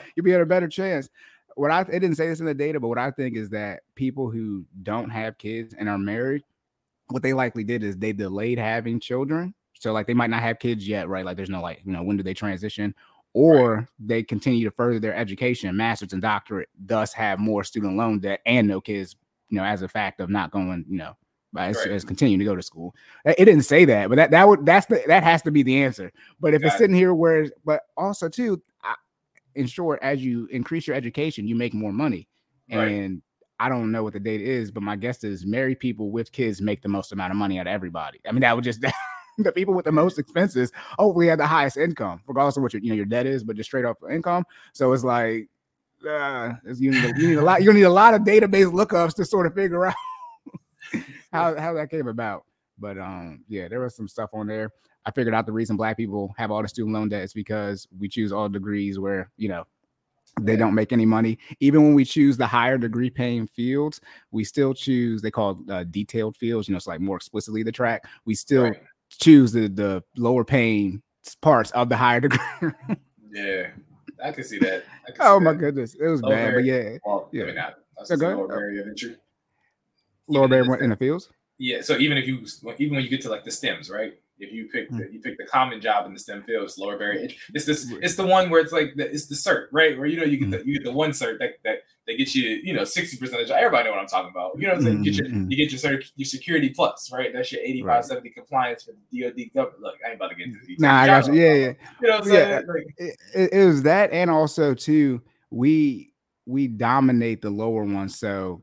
you'd 0.14 0.25
be 0.25 0.35
at 0.35 0.43
a 0.43 0.47
better 0.47 0.69
chance 0.69 1.08
what 1.56 1.70
I 1.70 1.81
it 1.82 2.00
didn't 2.00 2.17
say 2.17 2.29
this 2.29 2.41
in 2.41 2.47
the 2.47 2.55
data, 2.55 2.81
but 2.81 2.88
what 2.88 2.99
I 2.99 3.11
think 3.11 3.37
is 3.37 3.50
that 3.50 3.82
people 3.94 4.31
who 4.31 4.64
don't 4.82 5.11
have 5.11 5.38
kids 5.38 5.75
and 5.79 5.88
are 5.88 5.99
married, 5.99 6.43
what 7.08 7.23
they 7.23 7.32
likely 7.32 7.64
did 7.64 7.82
is 7.82 7.97
they 7.97 8.12
delayed 8.12 8.58
having 8.58 9.00
children. 9.00 9.55
So 9.79 9.93
like 9.93 10.06
they 10.06 10.14
might 10.14 10.31
not 10.31 10.43
have 10.43 10.58
kids 10.58 10.87
yet, 10.87 11.08
right? 11.08 11.25
Like 11.25 11.37
there's 11.37 11.50
no 11.50 11.62
like, 11.62 11.81
you 11.85 11.93
know, 11.93 12.02
when 12.02 12.17
do 12.17 12.23
they 12.23 12.35
transition? 12.35 12.94
Or 13.32 13.75
right. 13.75 13.87
they 13.99 14.23
continue 14.23 14.64
to 14.64 14.75
further 14.75 14.99
their 14.99 15.14
education, 15.14 15.76
master's 15.76 16.12
and 16.12 16.20
doctorate, 16.20 16.69
thus 16.85 17.12
have 17.12 17.38
more 17.38 17.62
student 17.62 17.97
loan 17.97 18.19
debt 18.19 18.41
and 18.44 18.67
no 18.67 18.81
kids, 18.81 19.17
you 19.49 19.56
know, 19.56 19.64
as 19.64 19.82
a 19.82 19.88
fact 19.88 20.20
of 20.20 20.31
not 20.31 20.50
going, 20.50 20.85
you 20.88 20.99
know, 20.99 21.17
as, 21.56 21.76
right. 21.76 21.91
as 21.93 22.05
continuing 22.05 22.41
to 22.41 22.44
go 22.44 22.56
to 22.56 22.62
school. 22.62 22.94
It 23.25 23.44
didn't 23.44 23.62
say 23.62 23.85
that, 23.85 24.08
but 24.08 24.17
that 24.17 24.31
that 24.32 24.49
would 24.49 24.67
that's 24.67 24.87
the 24.87 25.02
that 25.06 25.23
has 25.23 25.43
to 25.43 25.50
be 25.50 25.62
the 25.62 25.82
answer. 25.82 26.12
But 26.41 26.55
if 26.55 26.62
Got 26.62 26.69
it's 26.69 26.79
sitting 26.79 26.97
here 26.97 27.14
where, 27.14 27.47
but 27.64 27.82
also 27.97 28.29
too, 28.29 28.61
in 29.55 29.67
short, 29.67 30.00
as 30.02 30.25
you 30.25 30.47
increase 30.47 30.87
your 30.87 30.97
education, 30.97 31.47
you 31.47 31.55
make 31.55 31.75
more 31.75 31.93
money. 31.93 32.29
Right. 32.70 32.87
And 32.87 33.23
I 33.58 33.69
don't 33.69 33.93
know 33.93 34.02
what 34.02 34.12
the 34.14 34.20
data 34.20 34.44
is, 34.44 34.70
but 34.70 34.82
my 34.82 34.97
guess 34.97 35.23
is 35.23 35.44
married 35.44 35.81
people 35.81 36.11
with 36.11 36.32
kids 36.32 36.62
make 36.62 36.82
the 36.82 36.88
most 36.88 37.12
amount 37.12 37.32
of 37.32 37.37
money 37.37 37.58
out 37.58 37.67
of 37.67 37.73
everybody. 37.73 38.20
I 38.26 38.32
mean, 38.32 38.41
that 38.41 38.55
would 38.55 38.64
just 38.64 38.81
the 39.38 39.52
people 39.52 39.75
with 39.75 39.85
the 39.85 39.93
most 39.93 40.19
expenses 40.19 40.73
hopefully 40.99 41.26
have 41.29 41.38
the 41.38 41.47
highest 41.47 41.76
income, 41.76 42.23
regardless 42.26 42.56
of 42.56 42.62
what 42.62 42.73
your 42.73 42.82
you 42.82 42.91
know 42.91 42.94
your 42.94 43.05
debt 43.05 43.26
is, 43.26 43.44
but 43.44 43.56
just 43.56 43.69
straight 43.69 43.85
up 43.85 43.99
income. 44.11 44.44
So 44.73 44.93
it's 44.93 45.05
like 45.05 45.49
uh, 46.08 46.55
you, 46.76 46.91
need 46.91 47.05
a, 47.05 47.20
you 47.20 47.29
need 47.29 47.38
a 47.38 47.44
lot. 47.44 47.62
You 47.62 47.73
need 47.73 47.82
a 47.82 47.91
lot 47.91 48.14
of 48.14 48.23
database 48.23 48.73
lookups 48.73 49.14
to 49.17 49.25
sort 49.25 49.47
of 49.47 49.55
figure 49.55 49.87
out 49.87 49.94
how 51.32 51.56
how 51.56 51.75
that 51.75 51.91
came 51.91 52.08
about. 52.08 52.44
But 52.79 52.99
um, 52.99 53.44
yeah, 53.49 53.69
there 53.69 53.81
was 53.81 53.94
some 53.94 54.08
stuff 54.08 54.31
on 54.32 54.47
there. 54.47 54.70
I 55.06 55.11
figured 55.11 55.35
out 55.35 55.47
the 55.47 55.52
reason 55.52 55.76
black 55.76 55.97
people 55.97 56.35
have 56.37 56.50
all 56.50 56.62
the 56.62 56.69
student 56.69 56.94
loan 56.94 57.08
debt 57.08 57.23
is 57.23 57.32
because 57.32 57.88
we 57.99 58.08
choose 58.08 58.32
all 58.32 58.49
degrees 58.49 58.99
where, 58.99 59.31
you 59.37 59.49
know, 59.49 59.67
they 60.41 60.56
don't 60.56 60.75
make 60.75 60.93
any 60.93 61.06
money. 61.06 61.38
Even 61.61 61.82
when 61.82 61.94
we 61.94 62.05
choose 62.05 62.37
the 62.37 62.47
higher 62.47 62.79
degree 62.79 63.11
paying 63.11 63.47
fields, 63.47 64.00
we 64.31 64.44
still 64.44 64.75
choose, 64.75 65.23
they 65.23 65.31
call 65.31 65.58
uh, 65.71 65.85
detailed 65.85 66.37
fields, 66.37 66.69
you 66.69 66.73
know, 66.73 66.76
it's 66.76 66.87
like 66.87 67.00
more 67.00 67.16
explicitly 67.16 67.62
the 67.62 67.73
track. 67.73 68.04
We 68.25 68.35
still 68.35 68.64
right. 68.64 68.83
choose 69.09 69.52
the, 69.52 69.69
the 69.69 70.04
lower 70.16 70.45
paying 70.45 71.02
parts 71.40 71.71
of 71.73 71.88
the 71.88 71.97
higher 71.97 72.21
degree. 72.28 72.40
yeah, 73.33 73.69
I 74.23 74.33
can 74.33 74.45
see 74.45 74.59
that. 74.59 74.85
Can 75.07 75.16
oh 75.21 75.38
see 75.38 75.45
my 75.45 75.52
that. 75.52 75.59
goodness. 75.59 75.95
It 75.95 76.07
was 76.07 76.23
lower 76.23 76.35
bad, 76.35 76.54
but 76.54 76.64
yeah. 76.64 76.97
Well, 77.04 77.28
yeah. 77.33 77.42
I 77.42 77.47
mean, 77.47 77.59
I, 77.59 77.73
I 78.00 78.04
so 78.04 78.14
lower 78.14 78.49
barrier 78.49 78.83
of 78.83 78.88
entry. 78.88 79.16
Lower 80.28 80.49
barrier 80.49 80.76
in 80.83 80.90
the 80.90 80.97
fields? 80.97 81.28
Yeah. 81.59 81.80
So 81.80 81.99
even 81.99 82.16
if 82.16 82.26
you, 82.26 82.47
even 82.78 82.95
when 82.95 83.04
you 83.04 83.11
get 83.11 83.21
to 83.23 83.30
like 83.30 83.45
the 83.45 83.50
stems, 83.50 83.90
right? 83.90 84.14
If 84.40 84.52
you 84.52 84.68
pick 84.73 84.90
the, 84.90 84.97
hmm. 84.97 85.12
you 85.12 85.20
pick 85.20 85.37
the 85.37 85.44
common 85.44 85.80
job 85.80 86.06
in 86.06 86.14
the 86.14 86.18
STEM 86.18 86.42
field, 86.44 86.64
it's 86.64 86.78
lower 86.78 86.99
barrier. 86.99 87.28
It's 87.54 87.66
this 87.66 87.92
it's 88.00 88.16
the 88.16 88.26
one 88.26 88.50
where 88.50 88.61
it's 88.61 88.73
like 88.73 88.94
the, 88.97 89.11
it's 89.11 89.26
the 89.26 89.35
cert, 89.35 89.66
right? 89.70 89.97
Where 89.97 90.06
you 90.06 90.18
know 90.18 90.25
you 90.25 90.38
get 90.38 90.44
hmm. 90.47 90.50
the 90.50 90.66
you 90.66 90.75
get 90.75 90.85
the 90.85 90.92
one 90.92 91.11
cert 91.11 91.38
that 91.38 91.54
that, 91.64 91.78
that 92.06 92.16
gets 92.16 92.35
you 92.35 92.49
you 92.64 92.73
know 92.73 92.85
sixty 92.85 93.16
percent 93.16 93.42
of 93.42 93.49
the 93.49 93.52
job. 93.52 93.59
Everybody 93.59 93.85
know 93.85 93.90
what 93.92 94.00
I'm 94.00 94.06
talking 94.06 94.30
about. 94.30 94.59
You 94.59 94.68
know 94.68 94.75
what 94.75 94.78
I'm 94.78 94.85
saying? 94.85 95.04
You 95.04 95.12
get 95.12 95.14
your 95.14 95.28
hmm. 95.28 95.50
you 95.50 95.56
get 95.56 95.70
your 95.70 95.80
cert, 95.80 96.11
your 96.16 96.26
security 96.26 96.70
plus, 96.70 97.11
right? 97.12 97.32
That's 97.32 97.52
your 97.52 97.61
85 97.62 97.87
right. 97.87 98.04
70 98.04 98.30
compliance 98.30 98.82
for 98.85 98.92
the 98.92 99.23
DoD 99.23 99.52
government. 99.54 99.82
Look, 99.82 99.94
I 100.04 100.11
ain't 100.11 100.16
about 100.16 100.30
to 100.30 100.37
get 100.37 100.47
into 100.47 100.61
the 100.66 100.76
Nah, 100.78 101.00
I 101.00 101.06
got 101.06 101.26
you. 101.26 101.35
Yeah, 101.35 101.52
yeah. 101.52 101.73
You 102.00 102.09
know 102.09 102.11
what 102.11 102.23
I'm 102.23 102.25
saying? 102.25 102.49
Yeah. 102.49 102.73
Like, 102.73 103.16
it, 103.35 103.52
it 103.52 103.66
was 103.66 103.82
that, 103.82 104.12
and 104.12 104.30
also 104.30 104.75
too, 104.75 105.20
we 105.50 106.12
we 106.47 106.66
dominate 106.66 107.42
the 107.42 107.50
lower 107.50 107.85
one. 107.85 108.09
So 108.09 108.62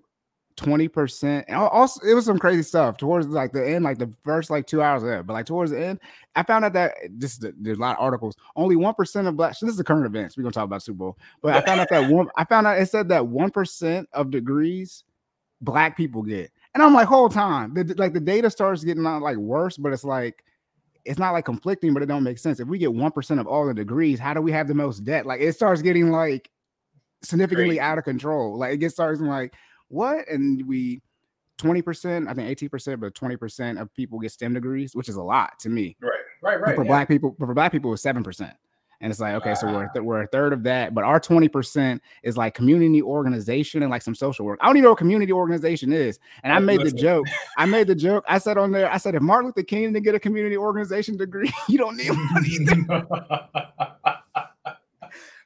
20% 0.58 1.46
and 1.48 1.56
also 1.56 2.02
it 2.04 2.16
was 2.16 2.26
some 2.26 2.40
crazy 2.40 2.64
stuff 2.64 2.98
towards 2.98 3.28
like 3.28 3.52
the 3.52 3.66
end 3.66 3.86
like 3.86 4.00
the 4.00 4.12
first 4.24 4.50
like 4.50 4.66
two 4.66 4.82
hours 4.82 5.04
of 5.04 5.10
it 5.10 5.28
but 5.28 5.34
like 5.34 5.46
towards 5.46 5.70
the 5.70 5.80
end 5.80 6.00
i 6.36 6.42
found 6.42 6.66
out 6.66 6.74
that 6.74 6.94
just 7.20 7.46
there's 7.60 7.78
a 7.78 7.82
lot 7.82 7.96
of 7.96 8.04
articles 8.04 8.36
only 8.56 8.76
1% 8.76 9.28
of 9.28 9.38
black 9.38 9.54
so 9.54 9.66
this 9.68 9.74
is 9.74 9.78
the 9.78 9.84
current 9.84 10.08
events 10.08 10.36
we're 10.36 10.42
gonna 10.42 10.52
talk 10.52 10.64
about 10.64 10.82
super 10.82 10.98
bowl 10.98 11.18
but 11.44 11.54
i 11.54 11.62
found 11.62 11.80
out 11.80 11.90
that 11.90 12.10
one 12.10 12.28
i 12.38 12.44
found 12.44 12.66
out 12.66 12.80
it 12.80 12.90
said 12.90 13.08
that 13.08 13.22
1% 13.22 14.06
of 14.14 14.32
degrees 14.32 15.04
black 15.62 15.96
people 15.96 16.24
get 16.24 16.52
and 16.74 16.82
i'm 16.82 16.94
like 16.94 17.08
whole 17.08 17.30
time 17.30 17.72
the, 17.76 17.94
like 17.98 18.14
the 18.14 18.20
data 18.20 18.50
starts 18.50 18.84
getting 18.84 19.04
not 19.04 19.22
like 19.22 19.38
worse 19.38 19.78
but 19.78 19.94
it's 19.94 20.04
like 20.04 20.44
it's 21.06 21.20
not 21.20 21.34
like 21.34 21.46
conflicting 21.46 21.94
but 21.94 22.02
it 22.02 22.08
don't 22.08 22.24
make 22.24 22.40
sense 22.40 22.60
if 22.60 22.68
we 22.68 22.80
get 22.80 22.90
1% 22.90 23.40
of 23.40 23.48
all 23.48 23.68
the 23.68 23.74
degrees 23.76 24.20
how 24.20 24.34
do 24.34 24.42
we 24.42 24.52
have 24.52 24.68
the 24.68 24.74
most 24.74 25.04
debt 25.04 25.28
like 25.28 25.40
it 25.40 25.54
starts 25.54 25.84
getting 25.84 26.10
like 26.10 26.50
significantly 27.22 27.76
Crazy. 27.76 27.80
out 27.80 27.98
of 28.00 28.04
control 28.04 28.58
like 28.58 28.74
it 28.74 28.78
gets 28.78 28.96
starting 28.96 29.28
like 29.28 29.54
what? 29.90 30.28
And 30.28 30.66
we 30.68 31.02
20%, 31.58 32.28
I 32.28 32.34
think 32.34 32.72
18%, 32.72 33.00
but 33.00 33.14
20% 33.14 33.82
of 33.82 33.94
people 33.94 34.20
get 34.20 34.32
STEM 34.32 34.54
degrees, 34.54 34.96
which 34.96 35.10
is 35.10 35.16
a 35.16 35.24
lot 35.24 35.58
to 35.60 35.70
me. 35.70 35.98
Right, 36.02 36.12
right, 36.42 36.62
right. 36.62 36.66
But 36.68 36.76
for 36.76 36.84
yeah. 36.84 36.90
black 36.90 37.08
people, 37.08 37.36
but 37.38 37.48
for 37.48 37.54
black 37.54 37.72
people, 37.72 37.92
it's 37.94 38.04
7%. 38.04 38.54
And 39.00 39.12
it's 39.12 39.20
like, 39.20 39.36
okay, 39.36 39.54
so 39.54 39.72
we're, 39.72 39.88
th- 39.90 40.04
we're 40.04 40.24
a 40.24 40.28
third 40.28 40.54
of 40.54 40.64
that, 40.64 40.96
but 40.96 41.04
our 41.04 41.20
20% 41.20 42.00
is 42.24 42.36
like 42.36 42.56
community 42.56 43.02
organization 43.02 43.84
and 43.84 43.92
like 43.92 44.02
some 44.02 44.16
social 44.16 44.44
work. 44.44 44.58
I 44.60 44.66
don't 44.66 44.76
even 44.76 44.86
know 44.86 44.92
what 44.92 44.98
community 44.98 45.32
organization 45.32 45.94
is. 45.94 46.20
And 46.44 46.52
I 46.52 46.58
made 46.60 46.82
the 46.82 46.92
joke. 46.92 47.28
I 47.58 47.68
made 47.68 47.86
the 47.86 47.96
joke. 47.96 48.24
I 48.28 48.40
said 48.40 48.58
on 48.58 48.72
there, 48.72 48.92
I 48.92 48.98
said, 48.98 49.14
if 49.14 49.22
Martin 49.22 49.48
Luther 49.48 49.64
King 49.64 49.94
didn't 49.94 50.04
get 50.04 50.16
a 50.16 50.20
community 50.20 50.58
organization 50.58 51.16
degree, 51.16 51.52
you 51.70 51.78
don't 51.78 51.96
need 51.96 52.10
one 52.10 52.46
either. 52.46 53.08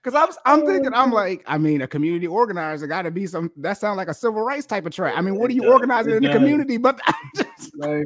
Because 0.04 0.20
I 0.20 0.26
was, 0.26 0.38
I'm 0.46 0.66
thinking, 0.66 0.94
I'm 0.94 1.08
mm-hmm. 1.08 1.14
like, 1.14 1.44
I 1.46 1.60
mean, 1.60 1.82
a 1.82 1.88
community 1.88 2.26
organizer 2.26 2.88
got 2.88 3.04
to 3.04 3.12
be 3.12 3.28
some. 3.28 3.52
That 3.58 3.78
sounds 3.78 3.98
like 3.98 4.08
a 4.08 4.14
civil 4.14 4.42
rights 4.42 4.66
type 4.66 4.86
of 4.88 4.94
track. 4.94 5.14
I 5.16 5.22
mean, 5.22 5.36
what 5.38 5.52
are 5.52 5.54
you 5.54 5.72
organizing 5.72 6.14
in 6.14 6.24
the 6.24 6.32
community? 6.32 6.78
But 6.78 7.00
just, 7.36 7.78
like, 7.78 8.06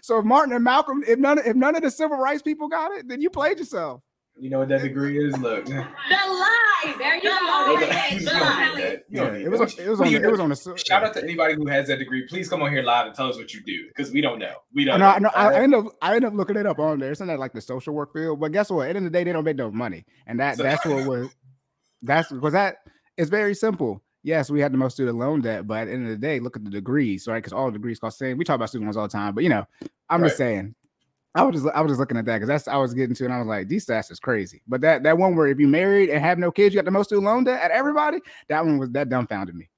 so 0.00 0.18
if 0.18 0.24
Martin 0.24 0.54
and 0.54 0.64
Malcolm, 0.64 1.04
if 1.06 1.18
none, 1.18 1.38
if 1.38 1.54
none 1.54 1.76
of 1.76 1.82
the 1.82 1.90
civil 1.90 2.16
rights 2.16 2.40
people 2.40 2.68
got 2.68 2.92
it, 2.92 3.06
then 3.08 3.20
you 3.20 3.28
played 3.28 3.58
yourself. 3.58 4.00
You 4.38 4.50
know 4.50 4.58
what 4.58 4.68
that 4.68 4.82
degree 4.82 5.18
is? 5.18 5.36
Look. 5.38 5.64
The 5.64 5.74
lie. 6.10 6.94
There 6.98 7.16
you 7.16 7.22
go. 7.22 7.30
The 7.30 8.30
lie. 8.30 8.96
Yeah, 9.08 9.32
it 9.32 9.50
was. 9.50 9.78
It 9.78 9.88
was 9.88 10.00
on. 10.00 10.08
It 10.08 10.30
was 10.30 10.40
on 10.40 10.52
a. 10.52 10.78
Shout 10.78 11.04
out 11.04 11.14
to 11.14 11.22
anybody 11.22 11.54
who 11.54 11.66
has 11.68 11.88
that 11.88 11.98
degree. 11.98 12.26
Please 12.26 12.48
come 12.48 12.62
on 12.62 12.70
here 12.70 12.82
live 12.82 13.06
and 13.06 13.14
tell 13.14 13.28
us 13.28 13.36
what 13.36 13.54
you 13.54 13.62
do 13.62 13.88
because 13.88 14.12
we 14.12 14.20
don't 14.20 14.38
know. 14.38 14.54
We 14.74 14.84
don't. 14.84 15.00
No, 15.00 15.12
know. 15.12 15.18
no. 15.18 15.28
I, 15.34 15.44
I 15.44 15.54
uh, 15.54 15.62
end 15.62 15.74
up. 15.74 15.84
I 16.02 16.16
end 16.16 16.24
up 16.26 16.34
looking 16.34 16.56
it 16.56 16.66
up 16.66 16.78
on 16.78 16.98
there. 16.98 17.10
It's 17.12 17.20
not 17.20 17.26
that 17.26 17.38
like 17.38 17.54
the 17.54 17.62
social 17.62 17.94
work 17.94 18.12
field, 18.12 18.40
but 18.40 18.52
guess 18.52 18.70
what? 18.70 18.88
At 18.88 18.92
the 18.92 18.96
end 18.98 19.06
of 19.06 19.12
the 19.12 19.18
day, 19.18 19.24
they 19.24 19.32
don't 19.32 19.44
make 19.44 19.56
no 19.56 19.70
money, 19.70 20.04
and 20.26 20.38
that 20.38 20.58
so, 20.58 20.64
that's 20.64 20.84
what 20.84 21.06
was. 21.06 21.28
That's 22.02 22.30
because 22.30 22.52
that 22.52 22.76
it's 23.16 23.30
very 23.30 23.54
simple. 23.54 24.02
Yes, 24.22 24.50
we 24.50 24.60
had 24.60 24.72
the 24.72 24.78
most 24.78 24.94
student 24.94 25.16
loan 25.16 25.40
debt, 25.40 25.66
but 25.66 25.82
at 25.82 25.84
the 25.86 25.92
end 25.92 26.04
of 26.04 26.10
the 26.10 26.16
day, 26.18 26.40
look 26.40 26.56
at 26.56 26.64
the 26.64 26.70
degrees, 26.70 27.26
right? 27.28 27.38
Because 27.38 27.52
all 27.52 27.70
degrees 27.70 28.00
cost 28.00 28.18
the 28.18 28.26
same. 28.26 28.38
We 28.38 28.44
talk 28.44 28.56
about 28.56 28.68
student 28.68 28.86
loans 28.86 28.96
all 28.96 29.06
the 29.06 29.12
time, 29.12 29.34
but 29.34 29.44
you 29.44 29.50
know, 29.50 29.64
I'm 30.10 30.20
right. 30.20 30.28
just 30.28 30.36
saying 30.36 30.74
I 31.36 31.42
was 31.42 31.62
just 31.62 31.74
I 31.74 31.80
was 31.80 31.90
just 31.90 32.00
looking 32.00 32.16
at 32.16 32.24
that 32.24 32.36
because 32.36 32.48
that's 32.48 32.68
I 32.68 32.76
was 32.76 32.94
getting 32.94 33.14
to, 33.14 33.24
and 33.24 33.34
I 33.34 33.38
was 33.38 33.46
like, 33.46 33.68
these 33.68 33.86
stats 33.86 34.10
is 34.10 34.18
crazy. 34.18 34.62
But 34.66 34.80
that 34.80 35.02
that 35.02 35.18
one 35.18 35.36
where 35.36 35.46
if 35.46 35.58
you 35.58 35.68
married 35.68 36.08
and 36.08 36.24
have 36.24 36.38
no 36.38 36.50
kids, 36.50 36.74
you 36.74 36.78
got 36.80 36.86
the 36.86 36.90
most 36.90 37.08
student 37.08 37.26
loan 37.26 37.44
debt 37.44 37.60
at 37.60 37.70
everybody. 37.70 38.18
That 38.48 38.64
one 38.64 38.78
was 38.78 38.90
that 38.90 39.08
dumbfounded 39.08 39.54
me. 39.54 39.68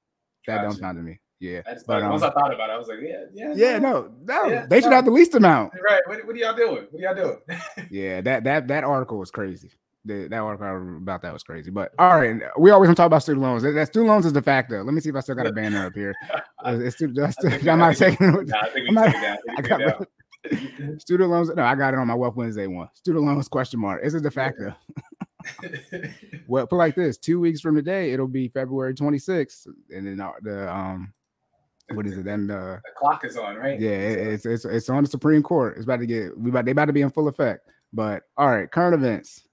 That 0.46 0.56
gotcha. 0.56 0.68
dumbfounded 0.68 1.04
me. 1.04 1.20
Yeah. 1.40 1.62
But, 1.86 2.02
um, 2.02 2.10
once 2.10 2.22
I 2.22 2.30
thought 2.30 2.52
about 2.52 2.70
it, 2.70 2.72
I 2.72 2.78
was 2.78 2.88
like, 2.88 2.98
yeah, 3.00 3.24
yeah. 3.32 3.52
Yeah, 3.54 3.78
no, 3.78 4.10
no. 4.24 4.48
Yeah, 4.48 4.66
they 4.66 4.80
should 4.80 4.90
no. 4.90 4.96
have 4.96 5.04
the 5.04 5.12
least 5.12 5.34
amount. 5.34 5.72
Right. 5.88 6.00
What, 6.06 6.26
what 6.26 6.36
are 6.36 6.38
y'all 6.38 6.56
doing? 6.56 6.86
What 6.90 7.00
are 7.00 7.14
y'all 7.14 7.14
doing? 7.14 7.88
yeah, 7.90 8.20
that 8.20 8.44
that 8.44 8.68
that 8.68 8.84
article 8.84 9.18
was 9.18 9.30
crazy. 9.30 9.70
The, 10.04 10.28
that 10.28 10.38
article 10.38 10.96
about 10.98 11.22
that 11.22 11.32
was 11.32 11.42
crazy. 11.42 11.70
But 11.70 11.92
all 11.98 12.18
right, 12.18 12.40
we 12.58 12.70
always 12.70 12.94
talk 12.94 13.06
about 13.06 13.22
student 13.22 13.42
loans. 13.42 13.62
That 13.62 13.86
student 13.86 14.08
loans 14.08 14.26
is 14.26 14.32
de 14.32 14.42
facto. 14.42 14.82
Let 14.82 14.92
me 14.92 15.00
see 15.00 15.10
if 15.10 15.16
I 15.16 15.20
still 15.20 15.34
got 15.34 15.46
a 15.46 15.52
banner 15.52 15.86
up 15.86 15.94
here. 15.94 16.14
Uh, 16.64 16.76
it's, 16.80 17.00
it's, 17.00 17.16
it's, 17.16 17.68
I'm 17.68 17.78
not 17.78 17.94
taking. 17.96 18.32
Nah, 18.32 18.60
I 18.60 18.68
think 18.70 18.90
we 18.90 18.96
I 18.96 19.62
got, 19.62 20.08
Student 20.98 21.30
loans. 21.30 21.50
No, 21.54 21.64
I 21.64 21.74
got 21.74 21.94
it 21.94 22.00
on 22.00 22.06
my 22.06 22.14
Wealth 22.14 22.36
Wednesday 22.36 22.66
one. 22.66 22.88
Student 22.94 23.24
loans 23.24 23.48
question 23.48 23.80
mark. 23.80 24.04
Is 24.04 24.14
it 24.14 24.22
de 24.22 24.30
facto? 24.30 24.74
well, 26.48 26.66
put 26.66 26.76
like 26.76 26.94
this: 26.94 27.16
two 27.16 27.40
weeks 27.40 27.60
from 27.60 27.74
today, 27.74 28.12
it'll 28.12 28.28
be 28.28 28.48
February 28.48 28.94
26th, 28.94 29.66
and 29.94 30.06
then 30.06 30.20
uh, 30.20 30.32
the 30.42 30.72
um, 30.72 31.12
what 31.92 32.06
is 32.06 32.18
it? 32.18 32.24
Then 32.24 32.46
the, 32.46 32.80
the 32.84 32.90
clock 32.96 33.24
is 33.24 33.36
on, 33.36 33.56
right? 33.56 33.78
Yeah, 33.80 33.90
it's 33.90 34.44
it's 34.44 34.64
it's 34.64 34.88
on 34.88 35.04
the 35.04 35.10
Supreme 35.10 35.42
Court. 35.42 35.76
It's 35.76 35.84
about 35.84 36.00
to 36.00 36.06
get 36.06 36.36
we 36.36 36.50
about 36.50 36.64
they 36.64 36.72
about 36.72 36.86
to 36.86 36.92
be 36.92 37.02
in 37.02 37.10
full 37.10 37.28
effect. 37.28 37.68
But 37.92 38.24
all 38.36 38.48
right, 38.48 38.70
current 38.70 38.94
events. 38.94 39.44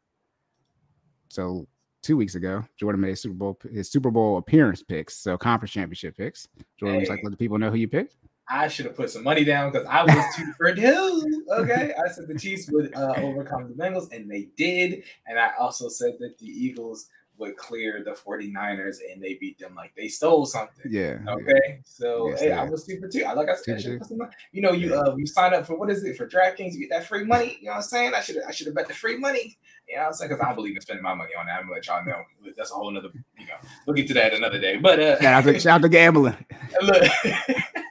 So 1.29 1.67
two 2.01 2.17
weeks 2.17 2.35
ago, 2.35 2.63
Jordan 2.77 3.01
made 3.01 3.17
Super 3.17 3.35
Bowl 3.35 3.59
his 3.71 3.89
Super 3.89 4.11
Bowl 4.11 4.37
appearance 4.37 4.83
picks, 4.83 5.17
so 5.17 5.37
conference 5.37 5.71
championship 5.71 6.17
picks. 6.17 6.47
Jordan 6.79 6.95
hey. 6.95 6.99
was 7.01 7.09
like, 7.09 7.19
"Let 7.23 7.31
the 7.31 7.37
people 7.37 7.57
know 7.57 7.69
who 7.69 7.77
you 7.77 7.87
picked." 7.87 8.17
I 8.47 8.67
should 8.67 8.85
have 8.85 8.95
put 8.95 9.09
some 9.09 9.23
money 9.23 9.43
down 9.43 9.71
because 9.71 9.87
I 9.87 10.03
was 10.03 10.35
too 10.35 10.53
Purdue. 10.59 11.43
Okay, 11.49 11.93
I 11.93 12.09
said 12.11 12.27
the 12.27 12.37
Chiefs 12.37 12.69
would 12.71 12.95
uh, 12.95 13.13
overcome 13.17 13.67
the 13.67 13.73
Bengals, 13.73 14.11
and 14.11 14.29
they 14.29 14.49
did. 14.55 15.03
And 15.27 15.39
I 15.39 15.51
also 15.59 15.89
said 15.89 16.13
that 16.19 16.37
the 16.37 16.45
Eagles 16.45 17.09
would 17.37 17.57
clear 17.57 18.03
the 18.03 18.11
49ers 18.11 18.97
and 19.11 19.21
they 19.21 19.33
beat 19.35 19.59
them 19.59 19.75
like 19.75 19.93
they 19.95 20.07
stole 20.07 20.45
something. 20.45 20.91
Yeah. 20.91 21.17
Okay. 21.27 21.51
Yeah. 21.67 21.75
So 21.83 22.29
yes, 22.29 22.41
hey, 22.41 22.51
I 22.51 22.63
was 22.63 22.85
super 22.85 23.07
too. 23.07 23.23
I 23.25 23.33
like 23.33 23.49
I 23.49 23.55
said, 23.55 23.77
I 23.77 24.05
some, 24.05 24.19
you 24.51 24.61
know, 24.61 24.71
you 24.71 24.95
uh 24.95 25.15
you 25.17 25.25
sign 25.25 25.53
up 25.53 25.65
for 25.65 25.77
what 25.77 25.89
is 25.89 26.03
it 26.03 26.17
for 26.17 26.27
DraftKings, 26.27 26.73
you 26.73 26.79
get 26.79 26.89
that 26.91 27.05
free 27.05 27.25
money. 27.25 27.57
You 27.59 27.67
know 27.67 27.71
what 27.71 27.77
I'm 27.77 27.83
saying? 27.83 28.13
I 28.15 28.21
should 28.21 28.41
I 28.47 28.51
should 28.51 28.67
have 28.67 28.75
bet 28.75 28.87
the 28.87 28.93
free 28.93 29.17
money. 29.17 29.57
You 29.87 29.95
know 29.95 30.03
what 30.03 30.07
I'm 30.07 30.13
saying? 30.13 30.31
Because 30.31 30.45
I 30.45 30.53
believe 30.53 30.75
in 30.75 30.81
spending 30.81 31.03
my 31.03 31.13
money 31.13 31.33
on 31.37 31.45
that. 31.47 31.57
I'm 31.57 31.63
gonna 31.63 31.73
let 31.73 31.87
y'all 31.87 32.05
know. 32.05 32.23
That's 32.55 32.71
a 32.71 32.75
whole 32.75 32.91
nother, 32.91 33.09
you 33.37 33.47
know, 33.47 33.53
we'll 33.85 33.95
get 33.95 34.07
to 34.07 34.13
that 34.15 34.33
another 34.33 34.59
day. 34.59 34.77
But 34.77 34.99
uh 34.99 35.21
shout 35.21 35.33
out 35.33 35.43
to, 35.43 35.59
shout 35.59 35.75
out 35.75 35.81
to 35.81 35.89
gambling. 35.89 36.37
Look, 36.81 37.03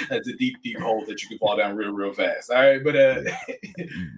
that's 0.10 0.28
a 0.28 0.36
deep, 0.36 0.62
deep 0.62 0.78
hole 0.78 1.04
that 1.06 1.22
you 1.22 1.28
can 1.28 1.38
fall 1.38 1.56
down 1.56 1.76
real, 1.76 1.92
real 1.92 2.12
fast. 2.12 2.50
All 2.50 2.56
right. 2.56 2.82
But 2.82 2.96
uh 2.96 3.22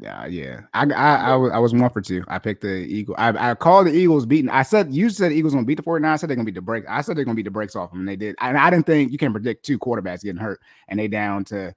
yeah, 0.03 0.27
yeah. 0.27 0.61
I 0.73 0.85
I 0.91 1.15
I 1.17 1.37
was 1.37 1.53
I 1.53 1.59
was 1.59 1.75
one 1.75 1.91
for 1.91 2.01
two. 2.01 2.25
I 2.29 2.39
picked 2.39 2.63
the 2.63 2.75
Eagle. 2.75 3.15
I, 3.19 3.51
I 3.51 3.55
called 3.55 3.87
the 3.87 3.93
Eagles 3.93 4.27
beating. 4.27 4.51
I 4.51 4.63
said 4.63 4.93
you 4.93 5.11
said 5.11 5.33
Eagles 5.33 5.55
gonna 5.55 5.67
beat 5.67 5.77
the 5.77 5.83
49. 5.83 6.11
I 6.11 6.17
said 6.17 6.29
they're 6.29 6.37
gonna 6.37 6.47
beat 6.47 6.55
the 6.55 6.63
break. 6.63 6.85
I 6.89 7.01
said 7.01 7.17
they're 7.17 7.25
gonna 7.25 7.35
beat 7.35 7.45
the 7.45 7.51
breaks 7.51 7.77
off 7.77 7.91
them, 7.91 8.01
and 8.01 8.09
they 8.09 8.17
did. 8.17 8.37
And 8.41 8.57
I 8.57 8.71
didn't 8.71 8.87
think 8.87 9.13
you 9.13 9.19
can 9.19 9.33
predict 9.33 9.65
two 9.65 9.79
quarterbacks 9.79 10.23
getting 10.23 10.41
hurt, 10.41 10.61
and 10.89 10.99
they 10.99 11.09
down 11.09 11.45
to 11.47 11.75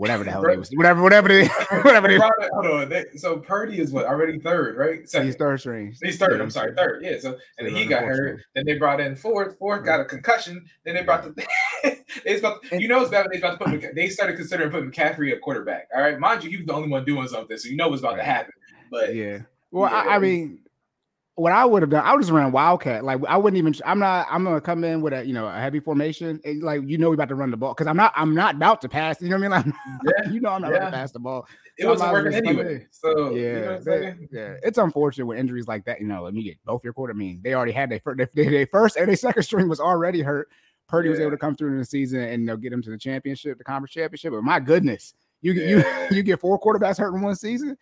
whatever 0.00 0.24
the 0.24 0.30
hell 0.30 0.42
they 0.42 0.56
was, 0.56 0.70
whatever, 0.70 1.02
whatever 1.02 1.28
they, 1.28 1.46
whatever 1.82 2.08
they. 2.08 2.18
Hold 2.18 2.66
on, 2.66 2.88
they, 2.88 3.04
so 3.16 3.38
Purdy 3.38 3.78
is 3.78 3.92
what 3.92 4.06
already 4.06 4.38
third, 4.38 4.76
right? 4.76 5.08
Second. 5.08 5.26
He's 5.26 5.36
third 5.36 5.60
string. 5.60 5.94
He's 6.02 6.16
third. 6.16 6.40
I'm 6.40 6.50
sorry, 6.50 6.74
third. 6.74 7.02
Yeah. 7.04 7.18
So 7.20 7.36
and 7.58 7.66
then 7.66 7.76
he 7.76 7.84
got 7.84 8.04
hurt. 8.04 8.40
Then 8.54 8.64
they 8.64 8.78
brought 8.78 9.00
in 9.00 9.14
fourth. 9.14 9.58
Fourth 9.58 9.84
got 9.84 10.00
a 10.00 10.04
concussion. 10.06 10.64
Then 10.84 10.94
they 10.94 11.02
brought 11.02 11.22
the. 11.24 11.46
they 12.24 12.38
about 12.38 12.62
to, 12.64 12.80
you 12.80 12.88
know 12.88 13.02
it's 13.02 13.10
when 13.10 13.26
they 13.30 13.38
about 13.38 13.58
to 13.58 13.64
put. 13.64 13.94
They 13.94 14.08
started 14.08 14.36
considering 14.36 14.70
putting 14.70 14.90
McCaffrey 14.90 15.32
a 15.32 15.38
quarterback. 15.38 15.88
All 15.94 16.00
right, 16.00 16.18
mind 16.18 16.44
you, 16.44 16.50
he 16.50 16.56
was 16.56 16.66
the 16.66 16.74
only 16.74 16.88
one 16.88 17.04
doing 17.04 17.28
something, 17.28 17.56
so 17.56 17.68
you 17.68 17.76
know 17.76 17.88
what's 17.88 18.00
about 18.00 18.12
right. 18.12 18.18
to 18.18 18.24
happen. 18.24 18.52
But 18.90 19.14
yeah. 19.14 19.40
Well, 19.70 19.90
yeah. 19.90 20.10
I, 20.10 20.16
I 20.16 20.18
mean, 20.18 20.60
what 21.40 21.52
I 21.52 21.64
would 21.64 21.82
have 21.82 21.90
done, 21.90 22.04
I 22.04 22.12
would 22.12 22.20
just 22.20 22.30
ran 22.30 22.52
Wildcat. 22.52 23.02
Like 23.02 23.24
I 23.26 23.36
wouldn't 23.36 23.56
even. 23.56 23.74
I'm 23.86 23.98
not. 23.98 24.26
I'm 24.30 24.44
gonna 24.44 24.60
come 24.60 24.84
in 24.84 25.00
with 25.00 25.14
a 25.14 25.24
you 25.24 25.32
know 25.32 25.46
a 25.46 25.52
heavy 25.52 25.80
formation, 25.80 26.40
and 26.44 26.62
like 26.62 26.82
you 26.84 26.98
know 26.98 27.08
we 27.08 27.14
about 27.14 27.28
to 27.28 27.34
run 27.34 27.50
the 27.50 27.56
ball 27.56 27.72
because 27.72 27.86
I'm 27.86 27.96
not. 27.96 28.12
I'm 28.14 28.34
not 28.34 28.56
about 28.56 28.82
to 28.82 28.88
pass. 28.88 29.22
You 29.22 29.30
know 29.30 29.38
what 29.38 29.52
I 29.52 29.62
mean? 29.62 29.72
Like 30.04 30.24
yeah, 30.26 30.30
you 30.32 30.40
know 30.40 30.50
I'm 30.50 30.62
not 30.62 30.72
yeah. 30.72 30.76
about 30.78 30.90
to 30.90 30.96
pass 30.96 31.12
the 31.12 31.18
ball. 31.18 31.46
It 31.78 31.84
so 31.84 31.90
wasn't 31.90 32.12
working 32.12 32.34
anyway. 32.34 32.86
So 32.90 33.34
yeah, 33.34 33.40
you 33.40 33.60
know 33.60 33.80
they, 33.80 34.14
yeah. 34.30 34.54
It's 34.62 34.76
unfortunate 34.76 35.26
with 35.26 35.38
injuries 35.38 35.66
like 35.66 35.86
that. 35.86 36.00
You 36.00 36.08
know, 36.08 36.24
let 36.24 36.34
me 36.34 36.42
get 36.42 36.58
both 36.64 36.84
your 36.84 36.92
quarter. 36.92 37.14
I 37.14 37.16
mean, 37.16 37.40
they 37.42 37.54
already 37.54 37.72
had 37.72 37.90
their 37.90 38.00
first. 38.00 38.34
Their 38.34 38.66
first 38.66 38.96
and 38.96 39.08
their 39.08 39.16
second 39.16 39.42
string 39.44 39.68
was 39.68 39.80
already 39.80 40.20
hurt. 40.20 40.48
Purdy 40.90 41.08
yeah. 41.08 41.12
was 41.12 41.20
able 41.20 41.30
to 41.30 41.36
come 41.36 41.54
through 41.54 41.70
in 41.70 41.78
the 41.78 41.84
season 41.84 42.20
and 42.20 42.48
they'll 42.48 42.56
get 42.56 42.72
him 42.72 42.82
to 42.82 42.90
the 42.90 42.98
championship, 42.98 43.58
the 43.58 43.64
conference 43.64 43.92
championship. 43.92 44.32
But 44.32 44.42
my 44.42 44.58
goodness, 44.58 45.14
you 45.40 45.52
you 45.52 45.84
you 46.10 46.22
get 46.24 46.40
four 46.40 46.60
quarterbacks 46.60 46.98
hurt 46.98 47.14
in 47.14 47.22
one 47.22 47.36
season. 47.36 47.78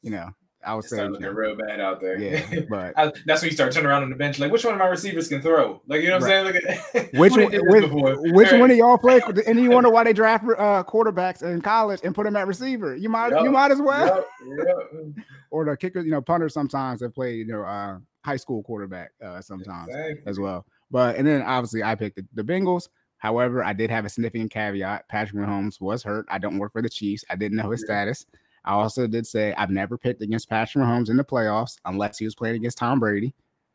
You 0.00 0.10
know, 0.12 0.30
I 0.64 0.74
would 0.74 0.84
say 0.86 1.06
looking 1.06 1.26
real 1.26 1.54
bad 1.54 1.80
out 1.80 2.00
there. 2.00 2.18
Yeah, 2.18 2.60
but 2.70 2.94
I, 2.96 3.12
that's 3.26 3.42
when 3.42 3.50
you 3.50 3.54
start 3.54 3.72
turning 3.72 3.88
around 3.88 4.04
on 4.04 4.10
the 4.10 4.16
bench, 4.16 4.38
like 4.38 4.50
which 4.50 4.64
one 4.64 4.72
of 4.72 4.78
my 4.80 4.86
receivers 4.86 5.28
can 5.28 5.42
throw? 5.42 5.82
Like 5.86 6.00
you 6.00 6.08
know 6.08 6.14
what 6.14 6.24
I'm 6.24 6.28
saying? 6.28 6.44
Look 6.46 6.94
at 6.94 7.14
which 7.14 7.32
one, 7.32 7.52
which, 7.52 8.32
which 8.32 8.52
one 8.52 8.70
of 8.70 8.76
y'all 8.78 8.96
play? 8.96 9.20
And 9.46 9.60
you 9.60 9.70
wonder 9.70 9.90
why 9.90 10.04
they 10.04 10.14
draft 10.14 10.44
uh, 10.44 10.82
quarterbacks 10.82 11.42
in 11.42 11.60
college 11.60 12.00
and 12.04 12.14
put 12.14 12.24
them 12.24 12.36
at 12.36 12.46
receiver? 12.46 12.96
You 12.96 13.10
might 13.10 13.32
yep. 13.32 13.42
you 13.42 13.50
might 13.50 13.70
as 13.70 13.82
well. 13.82 14.24
Yep. 14.46 14.58
Yep. 14.66 15.24
or 15.50 15.66
the 15.66 15.76
kicker, 15.76 16.00
you 16.00 16.10
know, 16.10 16.22
punters 16.22 16.54
sometimes 16.54 17.02
have 17.02 17.14
play 17.14 17.34
you 17.34 17.46
know 17.46 17.62
uh, 17.62 17.98
high 18.24 18.36
school 18.36 18.62
quarterback 18.62 19.10
uh, 19.22 19.42
sometimes 19.42 19.88
exactly. 19.88 20.22
as 20.24 20.40
well. 20.40 20.64
But 20.90 21.16
and 21.16 21.26
then 21.26 21.42
obviously 21.42 21.82
I 21.82 21.94
picked 21.94 22.16
the, 22.16 22.26
the 22.34 22.44
Bengals. 22.44 22.88
However, 23.18 23.64
I 23.64 23.72
did 23.72 23.90
have 23.90 24.04
a 24.04 24.08
significant 24.08 24.50
caveat. 24.50 25.08
Patrick 25.08 25.42
Mahomes 25.42 25.80
was 25.80 26.02
hurt. 26.02 26.26
I 26.28 26.38
don't 26.38 26.58
work 26.58 26.72
for 26.72 26.82
the 26.82 26.88
Chiefs. 26.88 27.24
I 27.30 27.36
didn't 27.36 27.56
know 27.56 27.70
his 27.70 27.82
status. 27.82 28.26
I 28.64 28.72
also 28.72 29.06
did 29.06 29.26
say 29.26 29.54
I've 29.54 29.70
never 29.70 29.96
picked 29.96 30.22
against 30.22 30.50
Patrick 30.50 30.84
Mahomes 30.84 31.08
in 31.08 31.16
the 31.16 31.24
playoffs 31.24 31.78
unless 31.84 32.18
he 32.18 32.24
was 32.24 32.34
playing 32.34 32.56
against 32.56 32.78
Tom 32.78 33.00
Brady. 33.00 33.34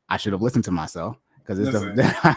I 0.10 0.18
should 0.18 0.34
have 0.34 0.42
listened 0.42 0.66
to 0.66 0.72
myself 0.72 1.18
because 1.44 1.60
it's 1.60 1.72
Listen, 1.72 1.96
the, 1.96 2.36